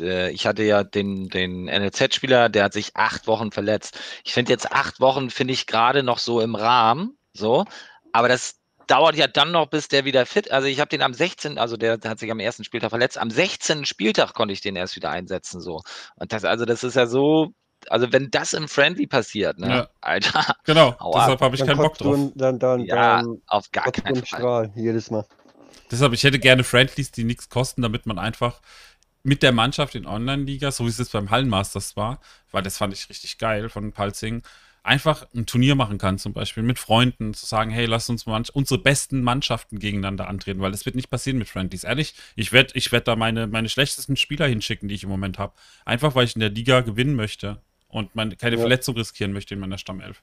[0.00, 3.98] äh, ich hatte ja den, den NLZ-Spieler, der hat sich acht Wochen verletzt.
[4.22, 7.64] Ich finde jetzt acht Wochen, finde ich gerade noch so im Rahmen, so,
[8.12, 11.14] aber das dauert ja dann noch, bis der wieder fit, also ich habe den am
[11.14, 13.86] 16., also der, hat sich am ersten Spieltag verletzt, am 16.
[13.86, 15.82] Spieltag konnte ich den erst wieder einsetzen, so.
[16.16, 17.50] Und das, also das ist ja so,
[17.88, 19.88] also wenn das im Friendly passiert, ne, Ja.
[20.00, 21.20] Alter, genau, Aua.
[21.20, 22.16] deshalb habe ich Dann keinen Bock drauf.
[22.16, 24.38] du dann, dann, ja, dann auf gar keinen im Fall.
[24.40, 25.26] Strahl jedes Mal.
[25.90, 28.60] Deshalb, ich hätte gerne Friendlies, die nichts kosten, damit man einfach
[29.22, 32.92] mit der Mannschaft in Online-Liga, so wie es jetzt beim Hallenmasters war, weil das fand
[32.92, 34.42] ich richtig geil von Palzing,
[34.84, 38.78] einfach ein Turnier machen kann, zum Beispiel mit Freunden, zu sagen, hey, lass uns unsere
[38.80, 41.84] besten Mannschaften gegeneinander antreten, weil das wird nicht passieren mit Friendlies.
[41.84, 45.38] Ehrlich, ich werde ich werd da meine, meine schlechtesten Spieler hinschicken, die ich im Moment
[45.38, 45.54] habe.
[45.84, 48.60] Einfach, weil ich in der Liga gewinnen möchte und meine, keine Ja.
[48.60, 50.22] Verletzung riskieren möchte in meiner Stammelf.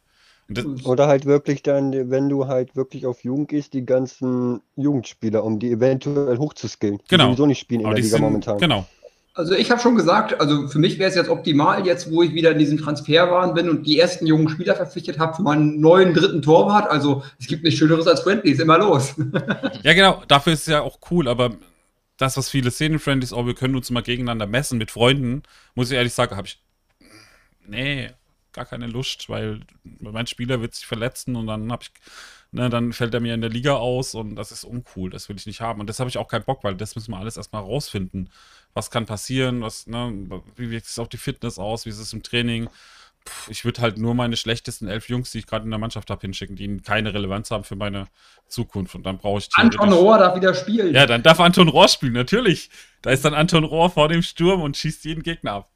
[0.83, 5.59] Oder halt wirklich dann, wenn du halt wirklich auf Jugend gehst, die ganzen Jugendspieler, um
[5.59, 6.97] die eventuell hochzuskillen.
[6.97, 7.27] Die Genau.
[7.27, 8.57] sowieso nicht spielen in aber der die Liga sind, momentan.
[8.59, 8.85] genau.
[9.33, 12.33] Also ich habe schon gesagt, also für mich wäre es jetzt optimal, jetzt wo ich
[12.33, 16.13] wieder in diesem Transferwahn bin und die ersten jungen Spieler verpflichtet habe für meinen neuen
[16.13, 16.91] dritten Torwart.
[16.91, 19.15] Also es gibt nichts Schöneres als Friendlies, immer los.
[19.83, 21.55] Ja, genau, dafür ist es ja auch cool, aber
[22.17, 25.43] das, was viele sehen in Friendlies, oh, wir können uns mal gegeneinander messen mit Freunden,
[25.75, 26.61] muss ich ehrlich sagen, habe ich.
[27.65, 28.11] Nee,
[28.51, 29.61] gar keine Lust, weil
[29.99, 31.91] mein Spieler wird sich verletzen und dann habe ich.
[32.53, 35.37] Ne, dann fällt er mir in der Liga aus und das ist uncool, das will
[35.37, 35.79] ich nicht haben.
[35.79, 38.29] Und das habe ich auch keinen Bock, weil das müssen wir alles erstmal rausfinden.
[38.73, 40.13] Was kann passieren, was, ne,
[40.55, 42.69] wie wirkt es auf die Fitness aus, wie ist es im Training.
[43.23, 46.09] Puh, ich würde halt nur meine schlechtesten elf Jungs, die ich gerade in der Mannschaft
[46.09, 48.07] habe, hinschicken, die keine Relevanz haben für meine
[48.47, 48.95] Zukunft.
[48.95, 50.95] Und dann brauche ich Anton Rohr darf wieder spielen.
[50.95, 52.69] ja, dann darf Anton Rohr spielen, natürlich.
[53.01, 55.71] Da ist dann Anton Rohr vor dem Sturm und schießt jeden Gegner ab.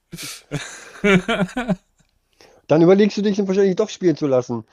[2.67, 4.65] Dann überlegst du dich, ihn wahrscheinlich doch spielen zu lassen.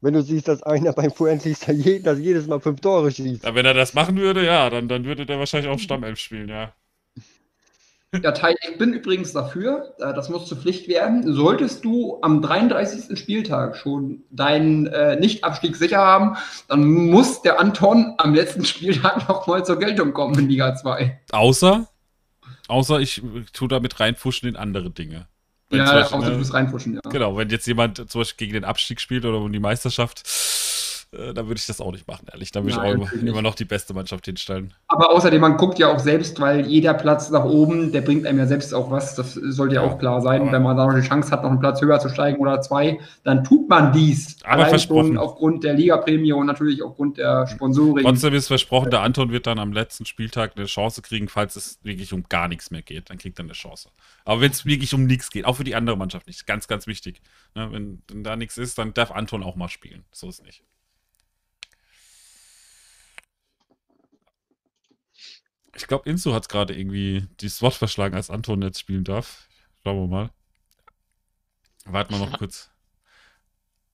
[0.00, 3.44] Wenn du siehst, dass einer beim Friendlies da je, dass jedes Mal fünf Tore schießt.
[3.44, 6.48] Ja, wenn er das machen würde, ja, dann, dann würde der wahrscheinlich auch Stammelf spielen,
[6.48, 6.72] ja.
[8.20, 11.32] Ja, Tai, ich bin übrigens dafür, äh, das muss zur Pflicht werden.
[11.32, 13.18] Solltest du am 33.
[13.18, 16.36] Spieltag schon deinen äh, Nicht-Abstieg sicher haben,
[16.68, 21.20] dann muss der Anton am letzten Spieltag nochmal zur Geltung kommen in Liga 2.
[21.32, 21.88] Außer,
[22.68, 23.22] außer ich
[23.54, 25.26] tue damit reinfuschen in andere Dinge.
[25.70, 27.10] Wenn Ja, Beispiel, außer du ne, musst reinpushen, ja.
[27.10, 30.22] Genau, wenn jetzt jemand zum Beispiel gegen den Abstieg spielt oder um die Meisterschaft,
[31.12, 32.52] äh, da würde ich das auch nicht machen, ehrlich.
[32.52, 34.72] Da würde ich auch immer, immer noch die beste Mannschaft hinstellen.
[34.88, 38.38] Aber außerdem, man guckt ja auch selbst, weil jeder Platz nach oben, der bringt einem
[38.38, 39.14] ja selbst auch was.
[39.14, 40.50] Das sollte ja Ja, auch klar sein.
[40.50, 42.98] Wenn man da noch die Chance hat, noch einen Platz höher zu steigen oder zwei,
[43.24, 44.38] dann tut man dies.
[44.44, 45.08] Aber versprochen.
[45.08, 48.04] schon aufgrund der Ligaprämie und natürlich aufgrund der Sponsoring.
[48.04, 51.78] Trotzdem ist versprochen, der Anton wird dann am letzten Spieltag eine Chance kriegen, falls es
[51.82, 53.10] wirklich um gar nichts mehr geht.
[53.10, 53.90] Dann kriegt er eine Chance.
[54.24, 56.86] Aber wenn es wirklich um nichts geht, auch für die andere Mannschaft nicht, ganz, ganz
[56.86, 57.20] wichtig.
[57.54, 60.04] Ne, wenn, wenn da nichts ist, dann darf Anton auch mal spielen.
[60.10, 60.62] So ist nicht.
[65.74, 69.48] Ich glaube, Insu hat gerade irgendwie die SWAT verschlagen, als Anton jetzt spielen darf.
[69.82, 70.30] Schauen wir mal.
[71.86, 72.70] Warten wir noch kurz,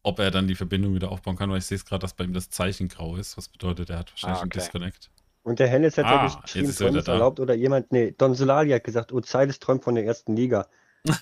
[0.03, 2.25] ob er dann die Verbindung wieder aufbauen kann, weil ich sehe es gerade, dass bei
[2.25, 3.37] ihm das Zeichen grau ist.
[3.37, 4.59] Was bedeutet, er hat wahrscheinlich Ah, einen okay.
[4.61, 5.11] Disconnect.
[5.45, 7.13] Und der Hennes hat Ah, ja jetzt geschrieben, ist er wieder Träumen ist da.
[7.15, 10.67] erlaubt oder jemand, nee, Don Solari hat gesagt, Ozeiles träumt von der ersten Liga.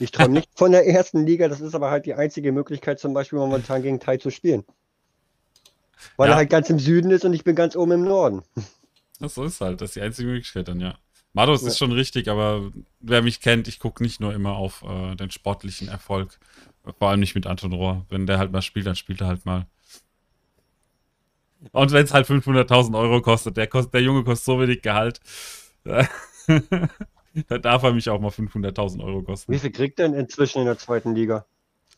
[0.00, 3.14] Ich träume nicht von der ersten Liga, das ist aber halt die einzige Möglichkeit, zum
[3.14, 4.64] Beispiel momentan gegen Tai zu spielen.
[6.16, 6.32] Weil Ja.
[6.34, 8.42] er halt ganz im Süden ist und ich bin ganz oben im Norden.
[9.18, 10.98] Das so ist halt, das ist die einzige Möglichkeit dann, ja.
[11.32, 11.68] Mados Ja.
[11.68, 15.30] ist schon richtig, aber wer mich kennt, ich gucke nicht nur immer auf äh, den
[15.30, 16.38] sportlichen Erfolg.
[16.98, 18.06] Vor allem nicht mit Anton Rohr.
[18.08, 19.66] Wenn der halt mal spielt, dann spielt er halt mal.
[21.72, 25.20] Und wenn es halt 500.000 Euro kostet, der, kostet, der Junge kostet so wenig Gehalt,
[25.84, 29.52] da darf er mich auch mal 500.000 Euro kosten.
[29.52, 31.44] Wie viel kriegt er denn inzwischen in der zweiten Liga?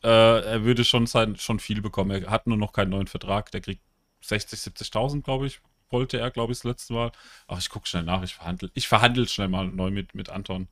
[0.02, 2.10] Äh, er würde schon, sein, schon viel bekommen.
[2.10, 3.50] Er hat nur noch keinen neuen Vertrag.
[3.50, 3.82] Der kriegt
[4.22, 5.60] 60, 70.000, glaube ich.
[5.90, 7.12] Wollte er, glaube ich, das letzte Mal.
[7.46, 8.22] Ach, ich gucke schnell nach.
[8.22, 10.68] Ich verhandle ich verhandel schnell mal neu mit, mit Anton.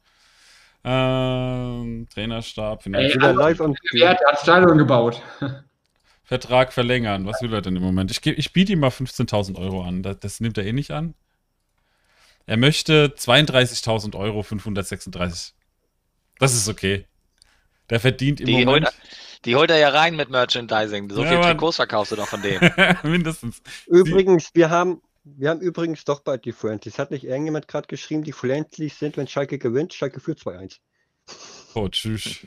[0.85, 5.21] Ähm, Trainerstab, Ey, Wieder live am Wer hat, Stadion gebaut?
[6.25, 7.25] Vertrag verlängern.
[7.27, 8.11] Was will er denn im Moment?
[8.11, 10.03] Ich, ich biete ihm mal 15.000 Euro an.
[10.03, 11.15] Das, das nimmt er eh nicht an.
[12.47, 15.55] Er möchte 32.000 Euro 536.
[16.39, 17.07] Das ist okay.
[17.91, 18.93] Der verdient im Die holt, Moment er,
[19.45, 21.11] die holt er ja rein mit Merchandising.
[21.11, 21.41] So Ja, viel.
[21.41, 22.61] Trikots verkaufst du doch von dem.
[23.03, 23.63] mindestens.
[23.87, 26.99] Übrigens, wir haben, wir haben übrigens doch bald die Friendlies.
[26.99, 30.79] Hat nicht irgendjemand gerade geschrieben, die Friendlies sind, wenn Schalke gewinnt, Schalke führt 2-1.
[31.75, 32.47] Oh, tschüss.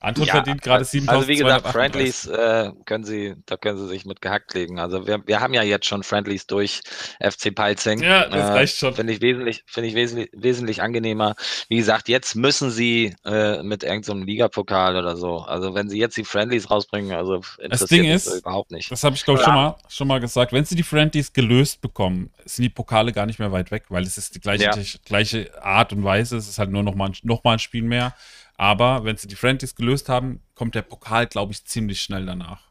[0.00, 1.08] Anton Ja, verdient gerade 7.238.
[1.08, 4.78] Also wie gesagt, Friendlies äh, können Sie, da können Sie sich mit gehackt legen.
[4.78, 6.80] Also wir, wir haben ja jetzt schon Friendlies durch
[7.20, 8.02] FC Peilsing.
[8.02, 8.94] Ja, das reicht schon.
[8.94, 11.34] Finde ich wesentlich, finde ich wesentlich, wesentlich angenehmer.
[11.68, 15.40] Wie gesagt, jetzt müssen Sie äh, mit irgendeinem Ligapokal oder so.
[15.40, 18.90] Also wenn Sie jetzt die Friendlies rausbringen, also interessiert Ding mich ist, so überhaupt nicht.
[18.90, 20.54] Das habe ich, glaube ich, schon mal, schon mal gesagt.
[20.54, 24.04] Wenn sie die Friendlies gelöst bekommen, sind die Pokale gar nicht mehr weit weg, weil
[24.04, 24.74] es ist die gleiche, Ja.
[25.04, 26.38] gleiche Art und Weise.
[26.38, 28.14] Es ist halt nur noch mal, noch mal ein Spiel mehr.
[28.60, 32.68] Aber wenn sie die Friendlies gelöst haben, kommt der Pokal, glaube ich, ziemlich schnell danach.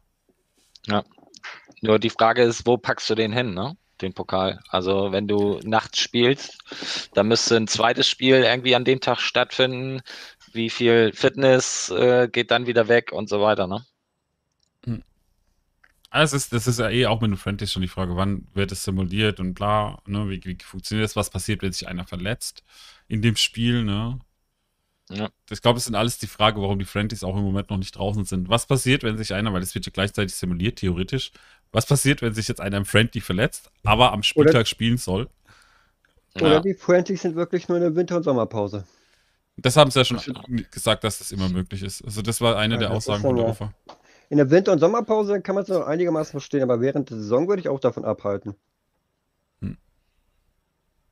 [1.82, 3.76] Nur die Frage ist, wo packst du den hin, ne?
[4.00, 4.60] Den Pokal.
[4.70, 6.60] Also wenn du nachts spielst,
[7.16, 10.02] dann müsste ein zweites Spiel irgendwie an dem Tag stattfinden.
[10.54, 13.84] Wie viel Fitness äh, geht dann wieder weg und so weiter, ne?
[16.12, 18.48] Also es ist, das ist ja eh auch mit den Friendlies schon die Frage, wann
[18.54, 22.06] wird es simuliert und bla, ne, wie, wie funktioniert das, was passiert, wenn sich einer
[22.06, 22.64] verletzt
[23.08, 24.20] in dem Spiel, ne?
[25.12, 25.30] Ja.
[25.50, 27.98] Ich glaube, das sind alles die Frage, warum die Friendlies auch im Moment noch nicht
[27.98, 28.50] draußen sind.
[28.50, 31.32] Was passiert, wenn sich einer, weil es wird ja gleichzeitig simuliert, theoretisch,
[31.72, 35.28] was passiert, wenn sich jetzt einer im Friendly verletzt, aber am Spieltag spielen soll?
[36.36, 36.60] Oder Ja.
[36.60, 38.86] die Friendlies sind wirklich nur eine Winter- und Sommerpause.
[39.58, 40.20] Das haben sie ja schon
[40.72, 42.04] gesagt, dass das immer möglich ist.
[42.06, 43.74] Also das war eine Ja, der das Aussagen von der UFA.
[44.30, 47.48] In der Winter- und Sommerpause kann man es noch einigermaßen verstehen, aber während der Saison
[47.48, 48.56] würde ich auch davon abhalten.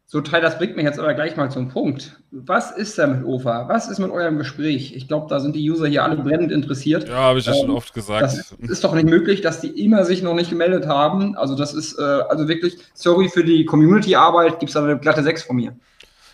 [0.10, 2.18] So, Teil, das bringt mich jetzt aber gleich mal zum Punkt.
[2.32, 3.68] Was ist da mit OFA?
[3.68, 4.96] Was ist mit eurem Gespräch?
[4.96, 7.10] Ich glaube, da sind die User hier alle brennend interessiert.
[7.10, 8.24] Ja, habe ich ja schon Ähm, oft gesagt.
[8.24, 11.36] Das ist doch nicht möglich, dass die immer sich noch nicht gemeldet haben.
[11.36, 15.24] Also das ist, äh, also wirklich, sorry für die Community-Arbeit, gibt es da eine glatte
[15.24, 15.76] 6 von mir.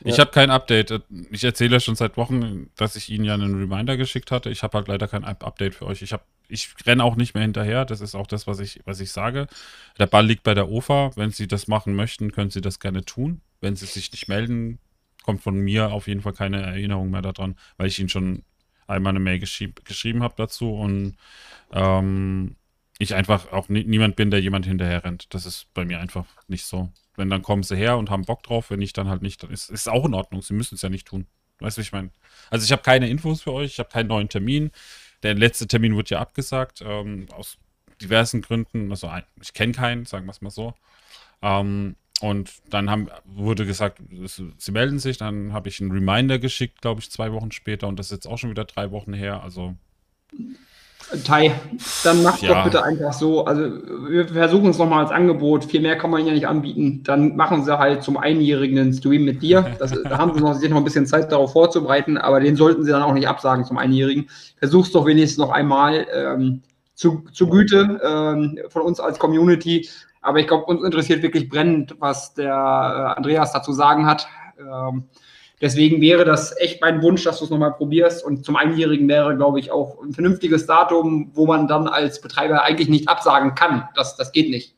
[0.06, 1.02] Ich habe kein Update.
[1.32, 4.52] Ich erzähle ja schon seit Wochen, dass ich Ihnen ja einen Reminder geschickt hatte.
[4.52, 6.04] Ich habe halt leider kein Up- Update für euch.
[6.04, 7.86] Ich, hab, ich renne auch nicht mehr hinterher.
[7.86, 9.48] Das ist auch das, was ich, was ich sage.
[9.98, 11.10] Der Ball liegt bei der OFA.
[11.16, 13.42] Wenn Sie das machen möchten, können Sie das gerne tun.
[13.64, 14.80] Wenn Sie sich nicht melden,
[15.24, 18.44] kommt von mir auf jeden Fall keine Erinnerung mehr daran, weil ich Ihnen schon
[18.88, 21.16] einmal eine Mail geschrieb, geschrieben habe dazu und
[21.72, 22.58] ähm,
[23.00, 25.34] ich einfach auch nie, niemand bin, der jemand hinterher rennt.
[25.34, 26.92] Das ist bei mir einfach nicht so.
[27.16, 28.70] Wenn, dann kommen sie her und haben Bock drauf.
[28.70, 29.44] Wenn nicht, dann halt nicht.
[29.44, 30.42] Dann ist, ist auch in Ordnung.
[30.42, 31.28] Sie müssen es ja nicht tun.
[31.60, 32.12] Weißt du, wie ich meine?
[32.50, 33.72] Also ich habe keine Infos für euch.
[33.72, 34.72] Ich habe keinen neuen Termin.
[35.22, 36.82] Der letzte Termin wurde ja abgesagt.
[36.86, 37.58] Ähm, aus
[38.02, 38.90] diversen Gründen.
[38.92, 39.12] Also
[39.42, 40.74] ich kenne keinen, sagen wir es mal so.
[41.42, 45.18] Ähm, und dann haben, wurde gesagt, es, sie melden sich.
[45.18, 47.90] Dann habe ich einen Reminder geschickt, glaube ich, zwei Wochen später.
[47.90, 49.44] Und das ist jetzt auch schon wieder drei Wochen her.
[49.44, 49.76] Also
[51.26, 51.52] Tai,
[52.06, 52.54] dann macht Ja.
[52.54, 53.44] doch bitte einfach so.
[53.44, 53.64] Also
[54.08, 55.66] wir versuchen es nochmal als Angebot.
[55.66, 57.04] Viel mehr kann man ihnen ja nicht anbieten.
[57.04, 59.76] Dann machen sie halt zum Einjährigen einen Stream mit dir.
[59.78, 62.86] Das, da haben sie noch, sich noch ein bisschen Zeit darauf vorzubereiten, aber den sollten
[62.86, 64.30] sie dann auch nicht absagen zum Einjährigen.
[64.60, 66.08] Versuch's doch wenigstens noch einmal.
[66.16, 66.62] Ähm,
[66.96, 69.90] zu, zu Güte ähm, von uns als Community.
[70.24, 74.28] Aber ich glaube, uns interessiert wirklich brennend, was der äh, Andreas dazu sagen hat.
[74.58, 75.04] Ähm,
[75.62, 78.24] deswegen wäre das echt mein Wunsch, dass du es nochmal probierst.
[78.24, 82.64] Und zum Einjährigen wäre, glaube ich, auch ein vernünftiges Datum, wo man dann als Betreiber
[82.64, 83.88] eigentlich nicht absagen kann.
[83.96, 84.76] Das, das geht nicht.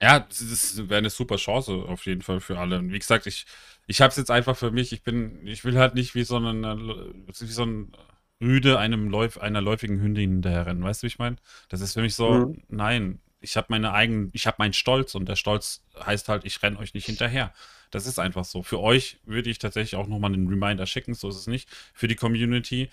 [0.00, 2.78] Ja, das wäre eine super Chance auf jeden Fall für alle.
[2.78, 3.46] Und wie gesagt, ich,
[3.88, 4.92] ich habe es jetzt einfach für mich.
[4.92, 6.78] Ich bin, ich will halt nicht wie so, eine,
[7.26, 7.92] wie so ein
[8.40, 10.84] Rüde einem Läuf, einer läufigen Hündin hinterherrennen.
[10.84, 11.36] Weißt du, wie ich meine?
[11.68, 12.62] Das ist für mich so, mhm.
[12.68, 16.62] nein, ich habe meine eigenen, ich habe meinen Stolz und der Stolz heißt halt, ich
[16.62, 17.52] renne euch nicht hinterher.
[17.90, 18.62] Das ist einfach so.
[18.62, 21.68] Für euch würde ich tatsächlich auch nochmal einen Reminder schicken, so ist es nicht.
[21.94, 22.90] Für die Community.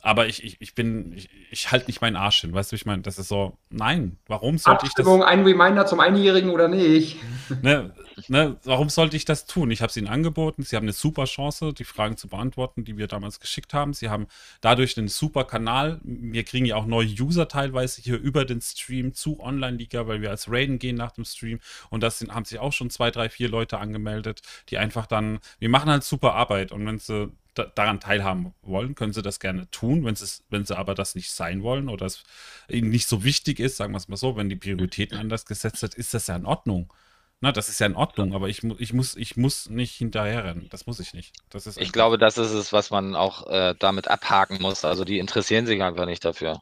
[0.00, 2.86] Aber ich, ich, ich bin, ich, ich halte nicht meinen Arsch hin, weißt du, ich
[2.86, 5.06] meine, das ist so, nein, warum sollte ich das...
[5.06, 7.16] ein Reminder zum Einjährigen oder nicht?
[7.62, 7.92] Ne,
[8.28, 9.70] ne, warum sollte ich das tun?
[9.70, 12.96] Ich habe es ihnen angeboten, sie haben eine super Chance, die Fragen zu beantworten, die
[12.96, 13.94] wir damals geschickt haben.
[13.94, 14.26] Sie haben
[14.60, 16.00] dadurch einen super Kanal.
[16.02, 20.30] Wir kriegen ja auch neue User teilweise hier über den Stream zu Online-Liga, weil wir
[20.30, 21.60] als Raiden gehen nach dem Stream.
[21.90, 25.38] Und das sind, haben sich auch schon zwei, drei, vier Leute angemeldet, die einfach dann,
[25.58, 26.72] wir machen halt super Arbeit.
[26.72, 27.32] Und wenn sie
[27.74, 30.04] daran teilhaben wollen, können sie das gerne tun.
[30.04, 30.16] Wenn,
[30.50, 32.22] wenn sie aber das nicht sein wollen oder es
[32.68, 35.78] ihnen nicht so wichtig ist, sagen wir es mal so, wenn die Prioritäten anders gesetzt
[35.78, 36.92] sind, ist das ja in Ordnung.
[37.40, 40.68] Na, das ist ja in Ordnung, aber ich, ich, muss, ich muss nicht hinterherrennen.
[40.70, 41.36] Das muss ich nicht.
[41.50, 44.84] Das ist ich glaube, das ist es, was man auch äh, damit abhaken muss.
[44.84, 46.60] Also die interessieren sich einfach nicht dafür.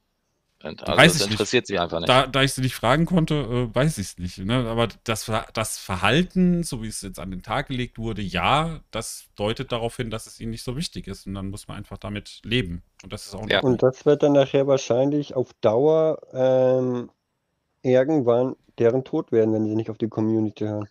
[0.60, 1.68] Also weiß das interessiert nicht.
[1.68, 2.08] sie einfach nicht.
[2.08, 4.38] Da, da, ich sie nicht fragen konnte, äh, weiß ich es nicht.
[4.38, 4.66] Ne?
[4.68, 9.28] Aber das, das Verhalten, so wie es jetzt an den Tag gelegt wurde, ja, das
[9.36, 11.26] deutet darauf hin, dass es ihnen nicht so wichtig ist.
[11.26, 12.82] Und dann muss man einfach damit leben.
[13.02, 13.60] Und das ist auch ja.
[13.60, 17.10] Und das wird dann nachher wahrscheinlich auf Dauer ähm,
[17.86, 20.89] irgendwann deren Tod werden, wenn sie nicht auf die Community hören.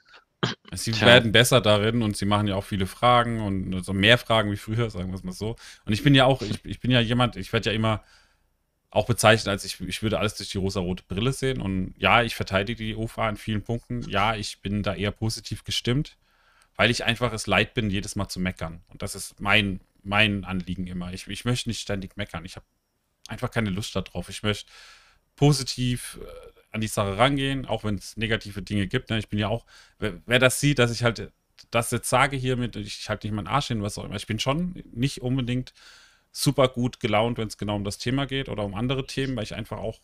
[0.73, 1.07] Sie Tja.
[1.07, 4.51] werden besser darin und sie machen ja auch viele Fragen und so also mehr Fragen
[4.51, 5.55] wie früher, sagen wir es mal so.
[5.85, 8.03] Und ich bin ja auch, ich, ich bin ja jemand, ich werde ja immer
[8.95, 11.61] auch bezeichnet als ich, ich würde alles durch die rosa-rote Brille sehen.
[11.61, 14.03] Und ja, ich verteidige die UFA in vielen Punkten.
[14.09, 16.17] Ja, ich bin da eher positiv gestimmt,
[16.75, 18.83] weil ich einfach es leid bin, jedes Mal zu meckern.
[18.87, 21.11] Und das ist mein, mein Anliegen immer.
[21.11, 22.45] Ich, ich möchte nicht ständig meckern.
[22.45, 22.65] Ich habe
[23.27, 24.29] einfach keine Lust darauf.
[24.29, 24.71] Ich möchte
[25.35, 29.09] positiv äh, an die Sache rangehen, auch wenn es negative Dinge gibt.
[29.09, 29.17] Ne?
[29.17, 29.65] Ich bin ja auch,
[29.97, 31.31] wer, wer, das sieht, dass ich halt
[31.71, 34.15] das jetzt sage hier mit, ich halte nicht meinen Arsch hin, was auch immer.
[34.15, 35.73] Ich bin schon nicht unbedingt
[36.31, 39.45] super gut gelaunt, wenn es genau um das Thema geht oder um andere Themen, weil
[39.45, 39.99] ich einfach auch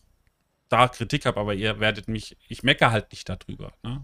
[0.69, 3.73] da Kritik habe, aber ihr werdet mich, ich meckere halt nicht darüber.
[3.83, 4.01] Ne?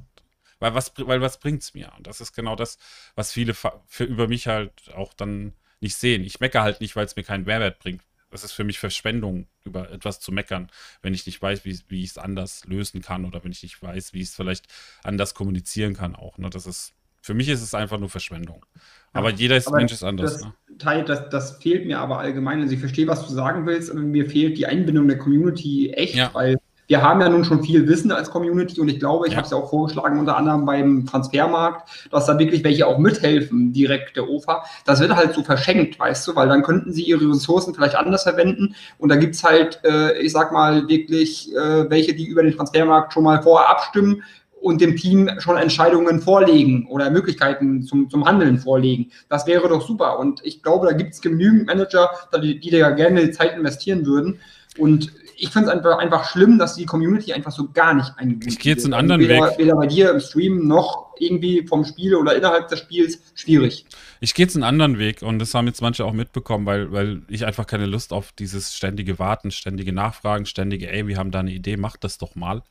[0.59, 1.91] Weil was, weil was bringt's mir?
[1.97, 2.77] Und das ist genau das,
[3.15, 6.23] was viele für über mich halt auch dann nicht sehen.
[6.23, 8.03] Ich meckere halt nicht, weil es mir keinen Mehrwert bringt.
[8.29, 10.69] Das ist für mich Verschwendung, über etwas zu meckern,
[11.01, 13.81] wenn ich nicht weiß, wie, wie ich es anders lösen kann oder wenn ich nicht
[13.81, 14.67] weiß, wie ich es vielleicht
[15.03, 16.37] anders kommunizieren kann auch.
[16.37, 16.49] Ne?
[16.49, 18.65] Das ist, für mich ist es einfach nur Verschwendung.
[19.13, 20.33] Aber jeder ist, aber Mensch ist anders.
[20.33, 20.53] Das, ne?
[20.77, 22.61] Teil, das, das fehlt mir aber allgemein.
[22.61, 26.15] Also ich verstehe, was du sagen willst, aber mir fehlt die Einbindung der Community echt,
[26.15, 26.29] ja.
[26.33, 26.57] weil
[26.87, 29.37] wir haben ja nun schon viel Wissen als Community und ich glaube, ich ja.
[29.37, 33.73] habe es ja auch vorgeschlagen, unter anderem beim Transfermarkt, dass da wirklich welche auch mithelfen,
[33.73, 34.63] direkt der OFA.
[34.85, 38.23] Das wird halt so verschenkt, weißt du, weil dann könnten sie ihre Ressourcen vielleicht anders
[38.23, 42.43] verwenden und da gibt es halt, äh, ich sag mal, wirklich äh, welche, die über
[42.43, 44.23] den Transfermarkt schon mal vorher abstimmen
[44.61, 49.11] und dem Team schon Entscheidungen vorlegen oder Möglichkeiten zum, zum Handeln vorlegen.
[49.29, 50.19] Das wäre doch super.
[50.19, 52.09] Und ich glaube, da gibt es genügend Manager,
[52.41, 54.39] die, die da gerne Zeit investieren würden.
[54.77, 58.49] Und ich finde es einfach, einfach schlimm, dass die Community einfach so gar nicht eingebunden
[58.49, 59.57] Ich gehe jetzt einen also anderen weder, Weg.
[59.59, 63.85] Weder bei dir im Stream noch irgendwie vom Spiel oder innerhalb des Spiels schwierig.
[64.19, 67.21] Ich gehe jetzt einen anderen Weg und das haben jetzt manche auch mitbekommen, weil, weil
[67.27, 71.39] ich einfach keine Lust auf dieses ständige Warten, ständige Nachfragen, ständige, ey, wir haben da
[71.39, 72.63] eine Idee, macht das doch mal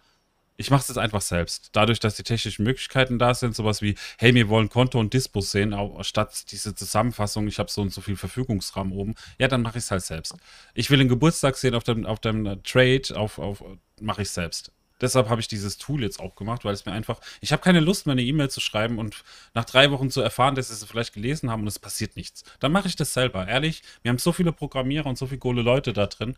[0.56, 1.70] ich mache es jetzt einfach selbst.
[1.72, 5.40] Dadurch, dass die technischen Möglichkeiten da sind, sowas wie, hey, wir wollen Konto und Dispo
[5.40, 9.62] sehen, auch statt diese Zusammenfassung, ich habe so und so viel Verfügungsraum oben, ja, dann
[9.62, 10.34] mache ich es halt selbst.
[10.74, 13.62] Ich will den Geburtstag sehen auf dem, auf dem Trade, auf, auf
[14.00, 14.72] mache ich selbst.
[15.00, 17.80] Deshalb habe ich dieses Tool jetzt auch gemacht, weil es mir einfach, ich habe keine
[17.80, 21.12] Lust, meine E-Mail zu schreiben und nach drei Wochen zu erfahren, dass sie es vielleicht
[21.12, 22.44] gelesen haben und es passiert nichts.
[22.60, 23.46] Dann mache ich das selber.
[23.46, 26.36] Ehrlich, wir haben so viele Programmierer und so viele coole Leute da drin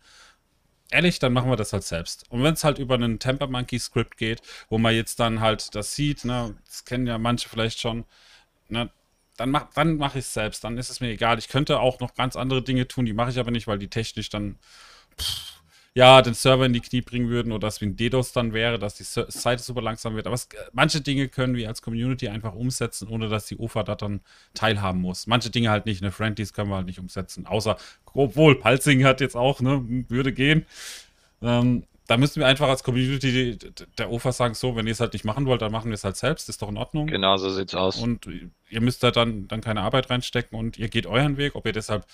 [0.91, 2.25] ehrlich, dann machen wir das halt selbst.
[2.29, 5.75] Und wenn es halt über einen Temper Monkey Script geht, wo man jetzt dann halt
[5.75, 8.05] das sieht, ne, das kennen ja manche vielleicht schon,
[8.69, 8.89] ne,
[9.37, 10.63] dann mach, dann mache ich es selbst.
[10.63, 11.39] Dann ist es mir egal.
[11.39, 13.89] Ich könnte auch noch ganz andere Dinge tun, die mache ich aber nicht, weil die
[13.89, 14.57] technisch dann
[15.19, 15.58] pff,
[15.95, 18.77] ja, den Server in die Knie bringen würden oder dass wie ein DDoS dann wäre,
[18.77, 20.27] dass die Seite super langsam wird.
[20.27, 23.95] Aber es, manche Dinge können wir als Community einfach umsetzen, ohne dass die UFA da
[23.95, 24.21] dann
[24.53, 25.27] teilhaben muss.
[25.27, 26.01] Manche Dinge halt nicht.
[26.01, 27.47] Eine Friendlies können wir halt nicht umsetzen.
[27.47, 27.77] Außer,
[28.13, 30.65] obwohl, Palzing hat jetzt auch, ne, würde gehen.
[31.41, 33.55] Ähm, da müssen wir einfach als Community
[33.99, 36.03] der UFA sagen, so, wenn ihr es halt nicht machen wollt, dann machen wir es
[36.03, 37.05] halt selbst, ist doch in Ordnung.
[37.05, 37.97] Genau, so sieht's aus.
[37.97, 38.27] Und
[38.69, 41.71] ihr müsst da dann, dann keine Arbeit reinstecken und ihr geht euren Weg, ob ihr
[41.71, 42.07] deshalb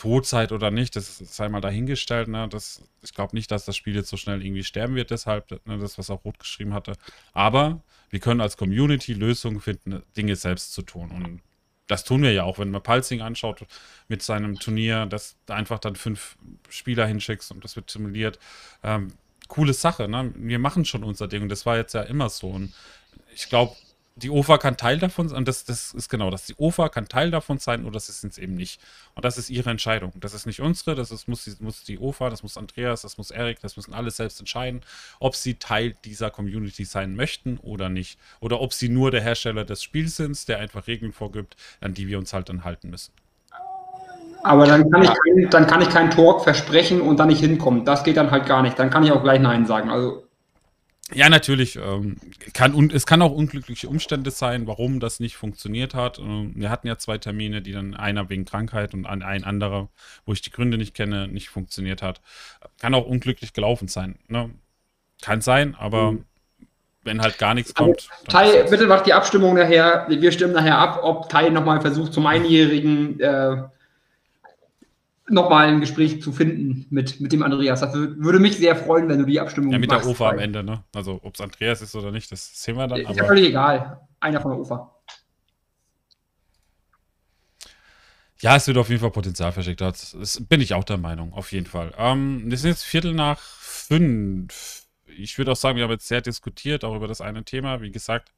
[0.00, 2.26] tot seid oder nicht, das sei mal dahingestellt.
[2.28, 2.48] Ne?
[2.48, 5.76] Das, ich glaube nicht, dass das Spiel jetzt so schnell irgendwie sterben wird, deshalb, ne,
[5.76, 6.94] das, was auch Rot geschrieben hatte.
[7.34, 11.10] Aber wir können als Community Lösungen finden, Dinge selbst zu tun.
[11.10, 11.42] Und
[11.86, 13.66] das tun wir ja auch, wenn man Pulsing anschaut
[14.08, 16.38] mit seinem Turnier, dass da einfach dann fünf
[16.70, 18.38] Spieler hinschickst und das wird simuliert.
[18.82, 19.12] Ähm,
[19.48, 20.32] coole Sache, ne?
[20.34, 22.48] Wir machen schon unser Ding und das war jetzt ja immer so.
[22.48, 22.72] Und
[23.34, 23.76] ich glaube,
[24.22, 26.46] die OFA kann Teil davon sein, und das, das ist genau das.
[26.46, 28.80] Die OFA kann Teil davon sein oder das ist es eben nicht.
[29.14, 30.12] Und das ist ihre Entscheidung.
[30.20, 33.18] Das ist nicht unsere, das ist, muss, die, muss die OFA, das muss Andreas, das
[33.18, 34.82] muss Erik, das müssen alle selbst entscheiden,
[35.18, 38.18] ob sie Teil dieser Community sein möchten oder nicht.
[38.40, 42.08] Oder ob sie nur der Hersteller des Spiels sind, der einfach Regeln vorgibt, an die
[42.08, 43.12] wir uns halt dann halten müssen.
[44.42, 47.84] Aber dann kann, ich kein, dann kann ich keinen Talk versprechen und dann nicht hinkommen.
[47.84, 48.78] Das geht dann halt gar nicht.
[48.78, 49.90] Dann kann ich auch gleich Nein sagen.
[49.90, 50.24] Also
[51.12, 51.76] ja, natürlich.
[51.76, 52.16] Ähm,
[52.52, 56.18] kann, und es kann auch unglückliche Umstände sein, warum das nicht funktioniert hat.
[56.18, 59.88] Ähm, wir hatten ja zwei Termine, die dann einer wegen Krankheit und ein anderer,
[60.24, 62.20] wo ich die Gründe nicht kenne, nicht funktioniert hat.
[62.78, 64.18] Kann auch unglücklich gelaufen sein.
[64.28, 64.50] Ne?
[65.22, 66.24] Kann sein, aber mhm.
[67.02, 68.08] wenn halt gar nichts kommt.
[68.28, 70.06] Tai, bitte macht die Abstimmung nachher.
[70.08, 73.62] Wir stimmen nachher ab, ob Tai nochmal versucht, zum Einjährigen äh,
[75.30, 77.80] nochmal ein Gespräch zu finden mit, mit dem Andreas.
[77.80, 80.38] Das würde mich sehr freuen, wenn du die Abstimmung Ja, mit machst, der UFA am
[80.38, 80.84] Ende, ne?
[80.94, 83.00] Also, ob es Andreas ist oder nicht, das sehen wir dann.
[83.00, 84.00] Ist ja völlig egal.
[84.20, 84.94] Einer von der UFA.
[88.40, 89.80] Ja, es wird auf jeden Fall Potenzial verschickt.
[89.80, 91.92] Das, das bin ich auch der Meinung, auf jeden Fall.
[91.98, 94.86] Ähm, wir sind jetzt Viertel nach fünf.
[95.06, 97.82] Ich würde auch sagen, wir haben jetzt sehr diskutiert, auch über das eine Thema.
[97.82, 98.32] Wie gesagt,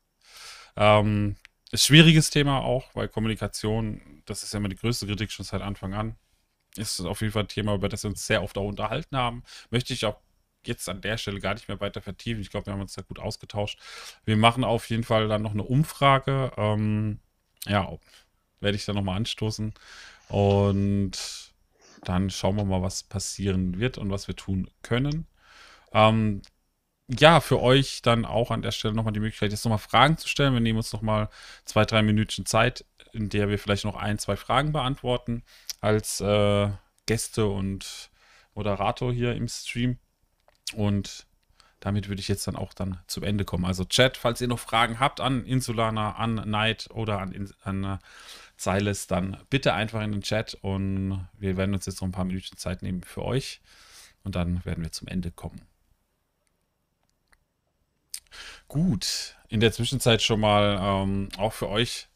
[0.77, 1.37] ähm,
[1.71, 5.63] ist schwieriges Thema auch, weil Kommunikation, das ist ja immer die größte Kritik schon seit
[5.63, 6.17] Anfang an
[6.77, 9.43] ist auf jeden Fall ein Thema, über das wir uns sehr oft auch unterhalten haben.
[9.71, 10.17] Möchte ich auch
[10.67, 12.41] jetzt an der Stelle gar nicht mehr weiter vertiefen.
[12.41, 13.79] Ich glaube, wir haben uns da gut ausgetauscht.
[14.25, 16.53] Wir machen auf jeden Fall dann noch eine Umfrage.
[16.57, 17.21] Ähm,
[17.67, 17.99] ja,
[18.61, 19.75] werde ich dann nochmal anstoßen.
[20.29, 21.53] Und
[22.05, 25.27] dann schauen wir mal, was passieren wird und was wir tun können.
[25.93, 26.43] Ähm,
[27.09, 30.29] ja, für euch dann auch an der Stelle nochmal die Möglichkeit, jetzt nochmal Fragen zu
[30.29, 30.55] stellen.
[30.55, 31.29] Wir nehmen uns nochmal
[31.65, 35.43] zwei, drei Minuten Zeit, in der wir vielleicht noch ein, zwei Fragen beantworten
[35.81, 36.71] als äh,
[37.07, 38.11] Gäste und
[38.55, 39.99] Moderator hier im Stream.
[40.75, 41.27] Und
[41.81, 43.65] damit würde ich jetzt dann auch dann zum Ende kommen.
[43.65, 47.99] Also Chat, falls ihr noch Fragen habt an Insulana, an Knight oder an, an uh,
[48.57, 52.25] Silas, dann bitte einfach in den Chat und wir werden uns jetzt noch ein paar
[52.25, 53.61] Minuten Zeit nehmen für euch
[54.23, 55.61] und dann werden wir zum Ende kommen.
[58.69, 62.09] Gut, in der Zwischenzeit schon mal ähm, auch für euch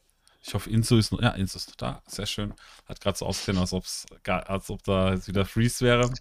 [0.46, 1.20] ich hoffe, Inso ist noch.
[1.20, 2.02] Ja, Inso ist noch da.
[2.06, 2.54] Sehr schön.
[2.86, 3.72] Hat gerade so ausgesehen, als,
[4.24, 6.12] als ob da jetzt wieder Freeze wäre.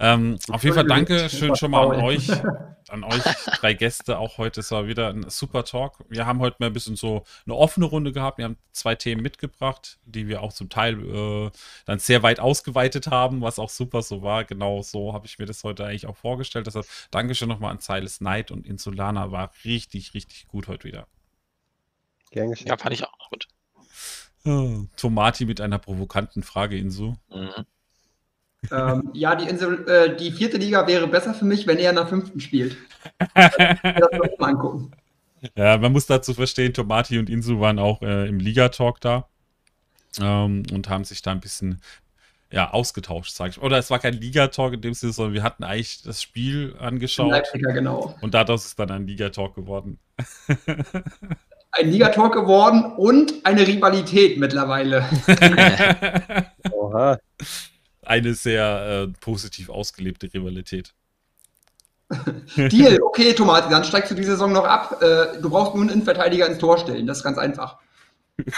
[0.00, 2.30] Ähm, auf jeden Fall danke schön schon mal an euch,
[2.88, 3.22] an euch
[3.60, 4.60] drei Gäste auch heute.
[4.60, 6.04] Es war wieder ein super Talk.
[6.08, 8.38] Wir haben heute mal ein bisschen so eine offene Runde gehabt.
[8.38, 11.50] Wir haben zwei Themen mitgebracht, die wir auch zum Teil äh,
[11.84, 14.44] dann sehr weit ausgeweitet haben, was auch super so war.
[14.44, 16.66] Genau so habe ich mir das heute eigentlich auch vorgestellt.
[16.66, 19.32] Deshalb danke schön nochmal an Silas Knight und Insulana.
[19.32, 21.08] War richtig, richtig gut heute wieder.
[22.30, 22.68] Gern geschehen.
[22.68, 23.48] Ja, fand ich auch gut.
[24.96, 27.16] Tomati mit einer provokanten Frage, Insu.
[27.30, 27.66] Mhm.
[28.70, 31.96] Ähm, ja, die, Insel, äh, die vierte Liga wäre besser für mich, wenn er in
[31.96, 32.76] der fünften spielt.
[33.34, 33.52] das
[34.38, 34.90] mal angucken.
[35.54, 39.28] Ja, man muss dazu verstehen, Tomati und Insu waren auch äh, im Liga-Talk da
[40.20, 41.80] ähm, und haben sich da ein bisschen
[42.50, 43.62] ja, ausgetauscht, sage ich.
[43.62, 47.30] Oder es war kein Liga-Talk in dem Sinne, sondern wir hatten eigentlich das Spiel angeschaut.
[47.30, 48.16] Leipziger, genau.
[48.20, 49.98] Und daraus ist dann ein Liga-Talk geworden.
[51.72, 55.04] ein Ligator geworden und eine Rivalität mittlerweile.
[56.72, 57.18] Oha.
[58.08, 60.94] Eine sehr äh, positiv ausgelebte Rivalität.
[62.56, 65.02] Deal, okay, Tomati, dann steigst du die Saison noch ab.
[65.02, 67.76] Äh, du brauchst nur einen Innenverteidiger ins Tor stellen, das ist ganz einfach.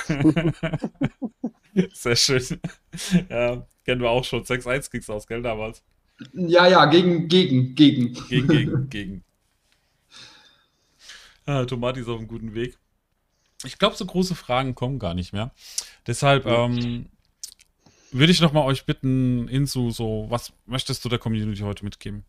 [1.93, 2.61] Sehr schön.
[3.29, 4.45] Ja, kennen wir auch schon.
[4.45, 5.83] 6-1 kriegst du aus, gell, damals?
[6.33, 8.15] Ja, ja, gegen, gegen, gegen.
[8.29, 9.25] Gegen, gegen, gegen.
[11.45, 12.79] Ah, Tomati ist auf einem guten Weg.
[13.65, 15.51] Ich glaube, so große Fragen kommen gar nicht mehr.
[16.07, 17.07] Deshalb ähm,
[18.13, 22.25] würde ich nochmal euch bitten, Insu, so, was möchtest du der Community heute mitgeben?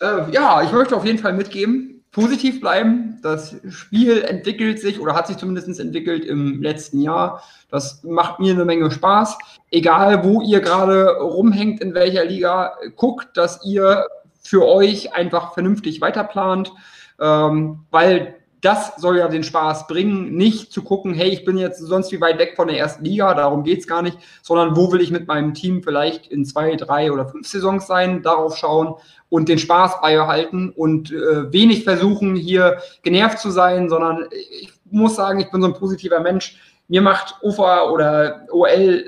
[0.00, 3.18] Äh, ja, ich möchte auf jeden Fall mitgeben, positiv bleiben.
[3.22, 7.42] Das Spiel entwickelt sich oder hat sich zumindest entwickelt im letzten Jahr.
[7.70, 9.38] Das macht mir eine Menge Spaß.
[9.70, 14.06] Egal, wo ihr gerade rumhängt, in welcher Liga, guckt, dass ihr
[14.42, 16.72] für euch einfach vernünftig weiterplant,
[17.20, 21.80] ähm, weil das soll ja den Spaß bringen, nicht zu gucken, hey, ich bin jetzt
[21.80, 24.92] sonst wie weit weg von der ersten Liga, darum geht es gar nicht, sondern wo
[24.92, 28.94] will ich mit meinem Team vielleicht in zwei, drei oder fünf Saisons sein, darauf schauen
[29.28, 35.16] und den Spaß beibehalten und äh, wenig versuchen, hier genervt zu sein, sondern ich muss
[35.16, 36.56] sagen, ich bin so ein positiver Mensch.
[36.86, 39.06] Mir macht UFA oder OL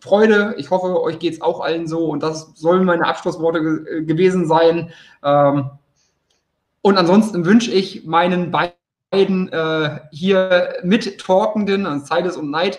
[0.00, 0.54] Freude.
[0.58, 4.48] Ich hoffe, euch geht es auch allen so und das sollen meine Abschlussworte ge gewesen
[4.48, 4.90] sein.
[5.22, 5.70] Ähm,
[6.82, 8.74] und ansonsten wünsche ich meinen beiden
[9.22, 12.78] äh, hier mittalkenden, also Silas und Knight,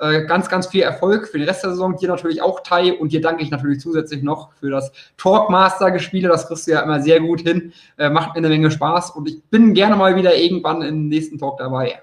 [0.00, 1.96] äh, ganz, ganz viel Erfolg für den Rest der Saison.
[1.96, 2.92] Dir natürlich auch, Tai.
[2.92, 6.28] Und dir danke ich natürlich zusätzlich noch für das Talkmaster-Gespiele.
[6.28, 7.72] Das kriegst du ja immer sehr gut hin.
[7.96, 9.10] Äh, macht mir eine Menge Spaß.
[9.10, 12.00] Und ich bin gerne mal wieder irgendwann im nächsten Talk dabei.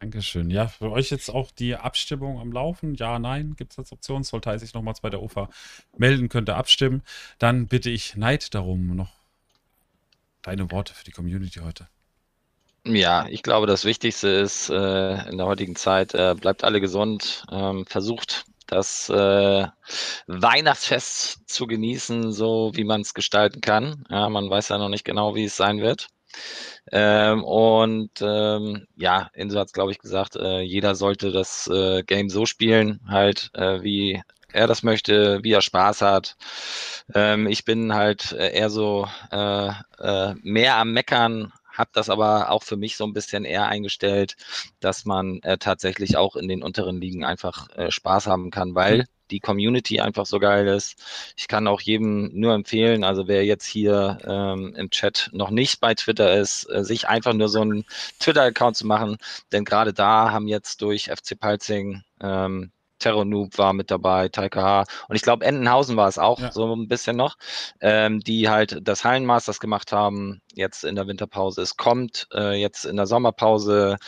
[0.00, 0.50] Dankeschön.
[0.50, 2.94] Ja, für euch jetzt auch die Abstimmung am Laufen.
[2.96, 4.22] Ja, nein, gibt es als Option.
[4.22, 5.48] Sollte er sich nochmals bei der UFA
[5.96, 7.02] melden, könnt ihr abstimmen.
[7.38, 9.12] Dann bitte ich Neid darum, noch
[10.42, 11.88] deine Worte für die Community heute.
[12.88, 17.44] Ja, ich glaube, das Wichtigste ist äh, in der heutigen Zeit, äh, bleibt alle gesund,
[17.50, 19.66] ähm, versucht das äh,
[20.28, 24.04] Weihnachtsfest zu genießen, so wie man es gestalten kann.
[24.08, 26.08] Ja, man weiß ja noch nicht genau, wie es sein wird.
[26.92, 32.02] Ähm, und ähm, ja, Inso hat es, glaube ich, gesagt, äh, jeder sollte das äh,
[32.04, 36.36] Game so spielen, halt, äh, wie er das möchte, wie er Spaß hat.
[37.14, 42.62] Ähm, ich bin halt eher so äh, äh, mehr am Meckern habe das aber auch
[42.62, 44.36] für mich so ein bisschen eher eingestellt,
[44.80, 48.98] dass man äh, tatsächlich auch in den unteren Ligen einfach äh, Spaß haben kann, weil
[48.98, 49.04] mhm.
[49.30, 51.02] die Community einfach so geil ist.
[51.36, 55.80] Ich kann auch jedem nur empfehlen, also wer jetzt hier ähm, im Chat noch nicht
[55.80, 57.84] bei Twitter ist, äh, sich einfach nur so einen
[58.20, 59.18] Twitter-Account zu machen,
[59.52, 64.84] denn gerade da haben jetzt durch FC Palzing ähm, Terranoob war mit dabei, Taika H.
[65.08, 66.52] Und ich glaube, Entenhausen war es auch ja.
[66.52, 67.36] so ein bisschen noch,
[67.80, 71.62] ähm, die halt das Hallenmasters gemacht haben, jetzt in der Winterpause.
[71.62, 73.98] Es kommt äh, jetzt in der Sommerpause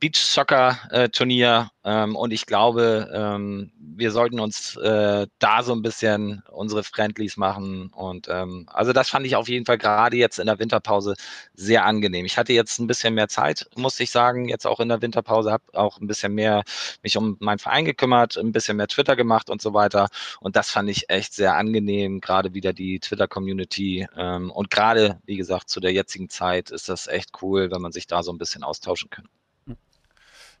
[0.00, 5.72] Beach Soccer äh, Turnier ähm, und ich glaube, ähm, wir sollten uns äh, da so
[5.72, 10.16] ein bisschen unsere Friendlies machen und ähm, also das fand ich auf jeden Fall gerade
[10.16, 11.14] jetzt in der Winterpause
[11.54, 12.24] sehr angenehm.
[12.24, 15.50] Ich hatte jetzt ein bisschen mehr Zeit, muss ich sagen, jetzt auch in der Winterpause,
[15.50, 16.62] habe auch ein bisschen mehr
[17.02, 20.08] mich um meinen Verein gekümmert, ein bisschen mehr Twitter gemacht und so weiter
[20.40, 25.36] und das fand ich echt sehr angenehm, gerade wieder die Twitter-Community ähm, und gerade, wie
[25.36, 28.38] gesagt, zu der jetzigen Zeit ist das echt cool, wenn man sich da so ein
[28.38, 29.28] bisschen austauschen kann.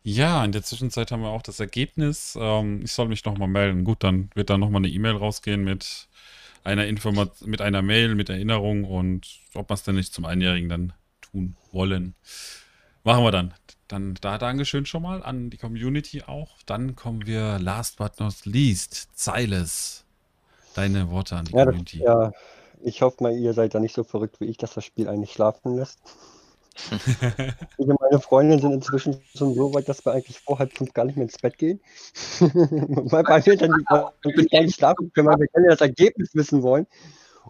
[0.02, 2.36] Ja, in der Zwischenzeit haben wir auch das Ergebnis.
[2.40, 3.84] Ähm, ich soll mich nochmal melden.
[3.84, 6.08] Gut, dann wird da nochmal eine E-Mail rausgehen mit
[6.64, 10.68] einer Information, mit einer Mail, mit Erinnerung und ob wir es denn nicht zum Einjährigen
[10.68, 12.14] dann tun wollen.
[13.04, 13.54] Machen wir dann.
[13.88, 16.58] Dann da Dankeschön schon mal an die Community auch.
[16.66, 19.08] Dann kommen wir last but not least.
[19.14, 20.04] Zeiles.
[20.74, 21.98] Deine Worte an die ja, Community.
[21.98, 22.32] Das, ja,
[22.82, 25.32] ich hoffe mal, ihr seid da nicht so verrückt wie ich, dass das Spiel eigentlich
[25.32, 25.98] schlafen lässt.
[27.78, 31.16] meine Freundin sind inzwischen schon so weit, dass wir eigentlich vor halb fünf gar nicht
[31.16, 31.80] mehr ins Bett gehen.
[32.40, 33.72] weil wir dann
[34.22, 36.86] wirklich gar nicht schlafen können, weil wir gerne das Ergebnis wissen wollen.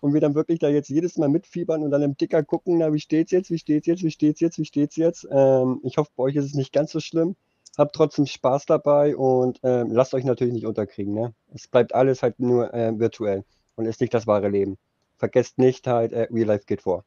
[0.01, 2.93] Und wir dann wirklich da jetzt jedes Mal mitfiebern und dann im Dicker gucken, na,
[2.93, 5.27] wie steht's jetzt, wie steht's jetzt, wie steht's jetzt, wie steht's jetzt.
[5.31, 7.35] Ähm, ich hoffe, bei euch ist es nicht ganz so schlimm.
[7.77, 11.15] Habt trotzdem Spaß dabei und ähm, lasst euch natürlich nicht unterkriegen.
[11.15, 11.35] Ne?
[11.53, 14.79] Es bleibt alles halt nur äh, virtuell und ist nicht das wahre Leben.
[15.19, 17.05] Vergesst nicht halt, äh, Real Life geht vor.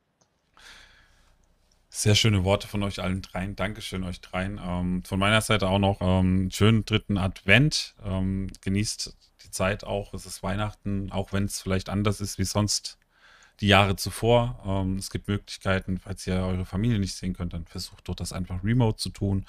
[1.89, 3.55] Sehr schöne Worte von euch allen dreien.
[3.55, 4.59] Dankeschön euch dreien.
[4.63, 7.95] Ähm, von meiner Seite auch noch ähm, schönen dritten Advent.
[8.05, 10.13] Ähm, genießt die Zeit auch.
[10.13, 12.97] Es ist Weihnachten, auch wenn es vielleicht anders ist wie sonst
[13.59, 14.61] die Jahre zuvor.
[14.65, 18.33] Ähm, es gibt Möglichkeiten, falls ihr eure Familie nicht sehen könnt, dann versucht doch das
[18.33, 19.45] einfach remote zu tun.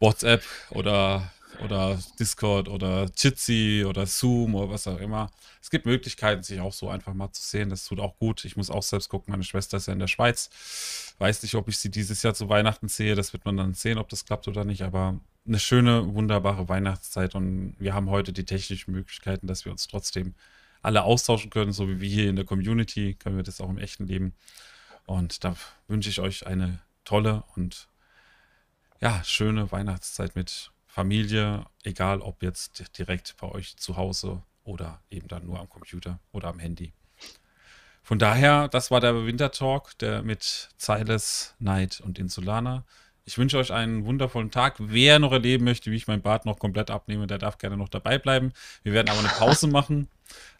[0.00, 1.30] WhatsApp oder
[1.62, 5.30] oder Discord oder Jitsi oder Zoom oder was auch immer.
[5.62, 7.70] Es gibt Möglichkeiten, sich auch so einfach mal zu sehen.
[7.70, 8.44] Das tut auch gut.
[8.44, 9.32] Ich muss auch selbst gucken.
[9.32, 11.14] Meine Schwester ist ja in der Schweiz.
[11.18, 13.14] Weiß nicht, ob ich sie dieses Jahr zu Weihnachten sehe.
[13.14, 14.82] Das wird man dann sehen, ob das klappt oder nicht.
[14.82, 17.34] Aber eine schöne, wunderbare Weihnachtszeit.
[17.34, 20.34] Und wir haben heute die technischen Möglichkeiten, dass wir uns trotzdem
[20.82, 23.14] alle austauschen können, so wie wir hier in der Community.
[23.14, 24.34] Können wir das auch im echten Leben.
[25.06, 25.56] Und da
[25.88, 27.88] wünsche ich euch eine tolle und
[29.00, 35.28] ja, schöne Weihnachtszeit mit Familie, egal ob jetzt direkt bei euch zu Hause oder eben
[35.28, 36.94] dann nur am Computer oder am Handy.
[38.02, 42.86] Von daher, das war der Wintertalk der mit Silas, Knight und Insulana.
[43.26, 44.76] Ich wünsche euch einen wundervollen Tag.
[44.78, 47.90] Wer noch erleben möchte, wie ich mein Bart noch komplett abnehme, der darf gerne noch
[47.90, 48.54] dabei bleiben.
[48.82, 50.08] Wir werden aber eine Pause machen,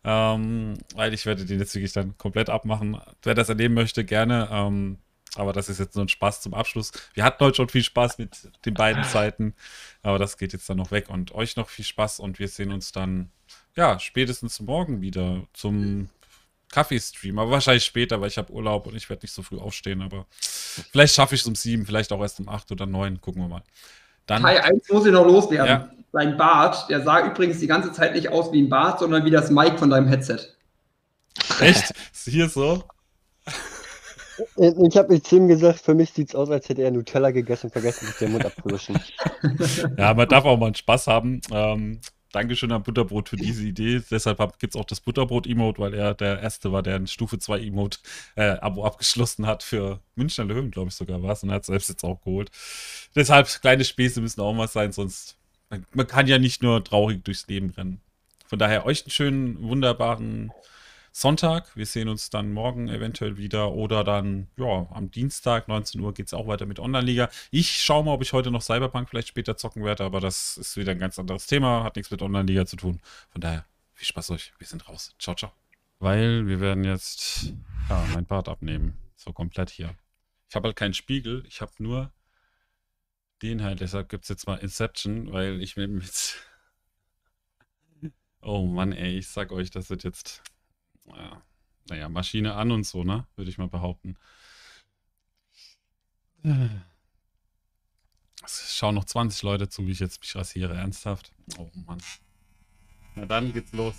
[0.04, 3.00] ähm, weil ich werde den jetzt wirklich dann komplett abmachen.
[3.22, 4.50] Wer das erleben möchte, gerne.
[4.52, 4.98] Ähm,
[5.38, 6.92] aber das ist jetzt nur ein Spaß zum Abschluss.
[7.14, 9.54] Wir hatten heute schon viel Spaß mit den beiden Seiten,
[10.02, 11.08] aber das geht jetzt dann noch weg.
[11.08, 13.30] Und euch noch viel Spaß und wir sehen uns dann,
[13.74, 16.08] ja, spätestens morgen wieder zum
[16.72, 17.38] Kaffeestream.
[17.38, 20.02] Aber wahrscheinlich später, weil ich habe Urlaub und ich werde nicht so früh aufstehen.
[20.02, 23.20] Aber vielleicht schaffe ich es um sieben, vielleicht auch erst um acht oder neun.
[23.20, 23.62] Gucken wir mal.
[24.26, 25.66] Dann, Kai, eins muss ich noch loswerden.
[25.66, 25.90] Ja.
[26.12, 29.30] Dein Bart, der sah übrigens die ganze Zeit nicht aus wie ein Bart, sondern wie
[29.30, 30.38] das Mic von deinem Headset.
[31.60, 31.92] Echt?
[32.12, 32.84] Ist hier so?
[34.56, 37.66] Ich habe mit Tim gesagt, für mich sieht es aus, als hätte er Nutella gegessen
[37.66, 38.98] und vergessen, sich den Mund abzuwischen.
[39.98, 41.40] ja, man darf auch mal einen Spaß haben.
[41.50, 42.00] Ähm,
[42.32, 44.02] Dankeschön an Butterbrot für diese Idee.
[44.10, 47.60] Deshalb gibt es auch das Butterbrot-Emote, weil er der Erste war, der ein Stufe 2
[47.60, 47.98] Emote
[48.34, 51.42] äh, Abo abgeschlossen hat für Münchner Löwen, glaube ich sogar war es.
[51.42, 52.50] Und hat es selbst jetzt auch geholt.
[53.14, 55.38] Deshalb, kleine Späße müssen auch mal sein, sonst
[55.70, 58.00] man, man kann ja nicht nur traurig durchs Leben rennen.
[58.46, 60.52] Von daher euch einen schönen, wunderbaren
[61.18, 61.74] Sonntag.
[61.74, 66.26] Wir sehen uns dann morgen eventuell wieder oder dann, ja, am Dienstag, 19 Uhr, geht
[66.26, 67.30] es auch weiter mit Online-Liga.
[67.50, 70.76] Ich schaue mal, ob ich heute noch Cyberpunk vielleicht später zocken werde, aber das ist
[70.76, 73.00] wieder ein ganz anderes Thema, hat nichts mit Online-Liga zu tun.
[73.30, 73.64] Von daher,
[73.94, 74.52] viel Spaß euch.
[74.58, 75.14] Wir sind raus.
[75.18, 75.52] Ciao, ciao.
[76.00, 77.54] Weil wir werden jetzt,
[77.88, 78.98] ja, mein Bart abnehmen.
[79.16, 79.94] So komplett hier.
[80.50, 82.12] Ich habe halt keinen Spiegel, ich habe nur
[83.40, 83.80] den halt.
[83.80, 86.36] Deshalb gibt es jetzt mal Inception, weil ich mir jetzt.
[88.42, 90.44] Oh Mann, ey, ich sag euch, das wird jetzt
[91.08, 91.42] ja,
[91.88, 93.26] naja, Maschine an und so, ne?
[93.36, 94.16] Würde ich mal behaupten.
[98.44, 100.74] Es schauen noch 20 Leute zu, wie ich jetzt mich rasiere.
[100.74, 101.32] Ernsthaft?
[101.58, 102.00] Oh Mann.
[103.14, 103.94] Na dann geht's los.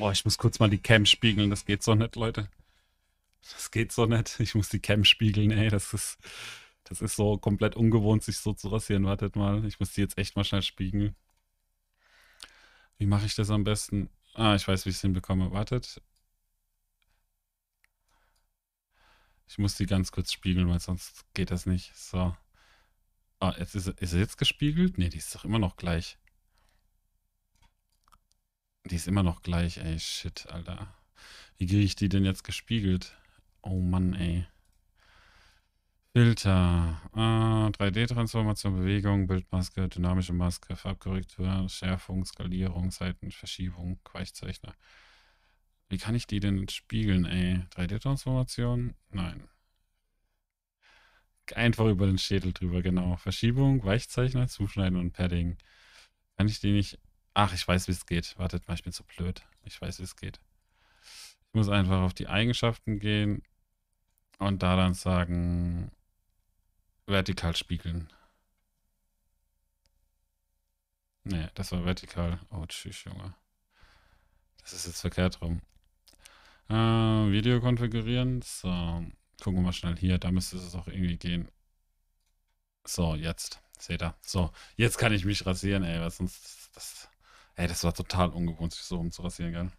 [0.00, 1.50] Boah, ich muss kurz mal die Cam spiegeln.
[1.50, 2.48] Das geht so nicht, Leute.
[3.52, 4.40] Das geht so nicht.
[4.40, 5.68] Ich muss die Cam spiegeln, ey.
[5.68, 6.16] Das ist,
[6.84, 9.04] das ist so komplett ungewohnt, sich so zu rasieren.
[9.04, 9.62] Wartet mal.
[9.66, 11.14] Ich muss die jetzt echt mal schnell spiegeln.
[12.96, 14.08] Wie mache ich das am besten?
[14.32, 15.52] Ah, ich weiß, wie ich es hinbekomme.
[15.52, 16.00] Wartet.
[19.48, 21.94] Ich muss die ganz kurz spiegeln, weil sonst geht das nicht.
[21.94, 22.34] So.
[23.38, 24.96] Ah, jetzt ist, ist sie jetzt gespiegelt?
[24.96, 26.16] Ne, die ist doch immer noch gleich.
[28.84, 29.98] Die ist immer noch gleich, ey.
[29.98, 30.94] Shit, Alter.
[31.58, 33.16] Wie kriege ich die denn jetzt gespiegelt?
[33.62, 34.46] Oh Mann, ey.
[36.12, 37.00] Filter.
[37.12, 44.74] Ah, 3D-Transformation, Bewegung, Bildmaske, dynamische Maske, Farbkorrektur, Schärfung, Skalierung, Seitenverschiebung, Weichzeichner.
[45.88, 47.62] Wie kann ich die denn spiegeln, ey?
[47.76, 48.94] 3D-Transformation?
[49.10, 49.48] Nein.
[51.54, 53.16] Einfach über den Schädel drüber, genau.
[53.16, 55.58] Verschiebung, Weichzeichner, Zuschneiden und Padding.
[56.36, 56.98] Kann ich die nicht
[57.34, 58.38] Ach, ich weiß, wie es geht.
[58.38, 59.42] Wartet mal, ich bin so blöd.
[59.64, 60.40] Ich weiß, wie es geht.
[61.48, 63.42] Ich muss einfach auf die Eigenschaften gehen
[64.38, 65.90] und da dann sagen,
[67.06, 68.12] vertikal spiegeln.
[71.24, 72.40] Nee, das war vertikal.
[72.50, 73.34] Oh, tschüss, Junge.
[74.62, 75.60] Das ist jetzt verkehrt rum.
[76.68, 78.42] Äh, Video konfigurieren.
[78.42, 78.68] So,
[79.42, 80.18] gucken wir mal schnell hier.
[80.18, 81.48] Da müsste es auch irgendwie gehen.
[82.86, 83.60] So, jetzt.
[83.78, 84.14] Seht ihr?
[84.22, 86.70] So, jetzt kann ich mich rasieren, ey, was sonst...
[86.74, 87.09] Das,
[87.60, 89.70] Ey, das war total ungewohnt, sich so rumzurasieren, gell?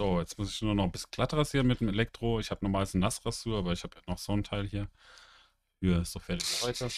[0.00, 2.40] So, jetzt muss ich nur noch ein bisschen glatt rasieren mit dem Elektro.
[2.40, 4.88] Ich habe normalerweise eine Nassrasur, aber ich habe noch so ein Teil hier
[5.78, 6.88] für so fertige Leute.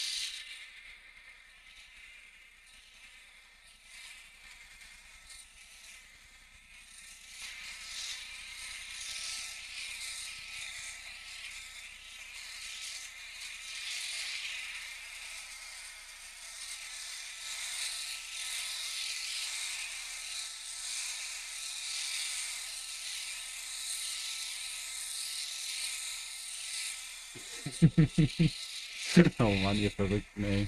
[29.39, 30.67] oh Mann, ihr Verrückten, ey.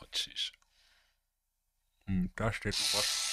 [0.00, 0.04] Oh,
[2.06, 3.27] hm, da steht was.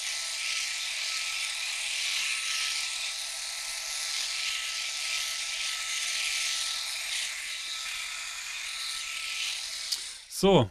[10.46, 10.70] So,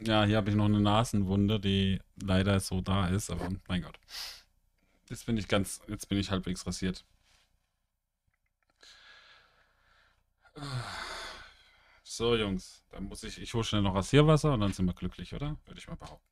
[0.00, 3.96] ja, hier habe ich noch eine Nasenwunde, die leider so da ist, aber mein Gott.
[5.08, 7.04] Jetzt bin ich ganz, jetzt bin ich halbwegs rasiert.
[12.02, 15.32] So, Jungs, dann muss ich, ich hole schnell noch Rasierwasser und dann sind wir glücklich,
[15.34, 15.56] oder?
[15.66, 16.26] Würde ich mal behaupten.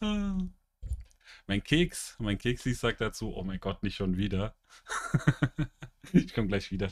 [1.46, 4.56] Mein Keks, mein Keksi sagt dazu, oh mein Gott, nicht schon wieder.
[6.14, 6.90] ich komme gleich wieder.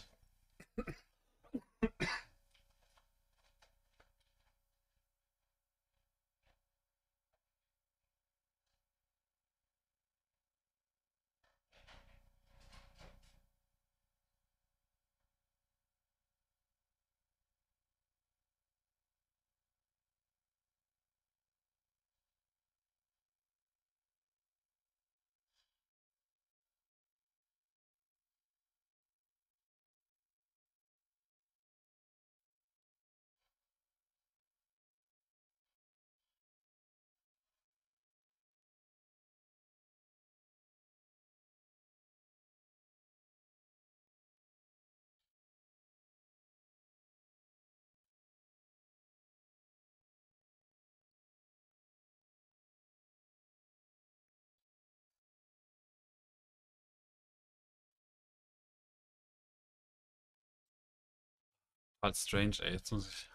[62.03, 62.73] Halt strange, ey.
[62.73, 63.31] Jetzt muss ich.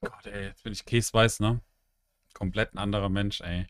[0.00, 1.60] Gott, ey, jetzt bin ich käseweiß, ne?
[2.34, 3.66] Komplett ein anderer Mensch, ey.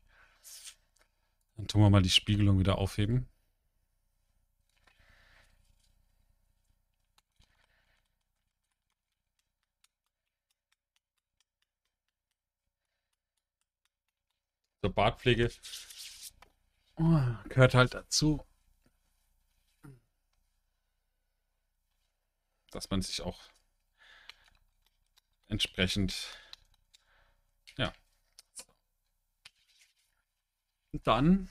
[1.57, 3.29] Dann tun wir mal die Spiegelung wieder aufheben.
[14.83, 15.51] So, Bartpflege
[16.97, 18.48] oh, gehört halt dazu.
[22.71, 23.41] Dass man sich auch
[25.49, 26.15] entsprechend,
[27.77, 27.93] ja.
[30.93, 31.49] Dann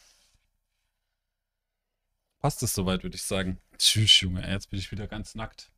[2.40, 3.60] passt es soweit, würde ich sagen.
[3.78, 5.72] Tschüss, Junge, jetzt bin ich wieder ganz nackt.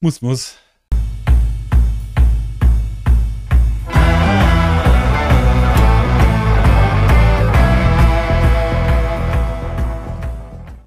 [0.00, 0.56] Muss, muss.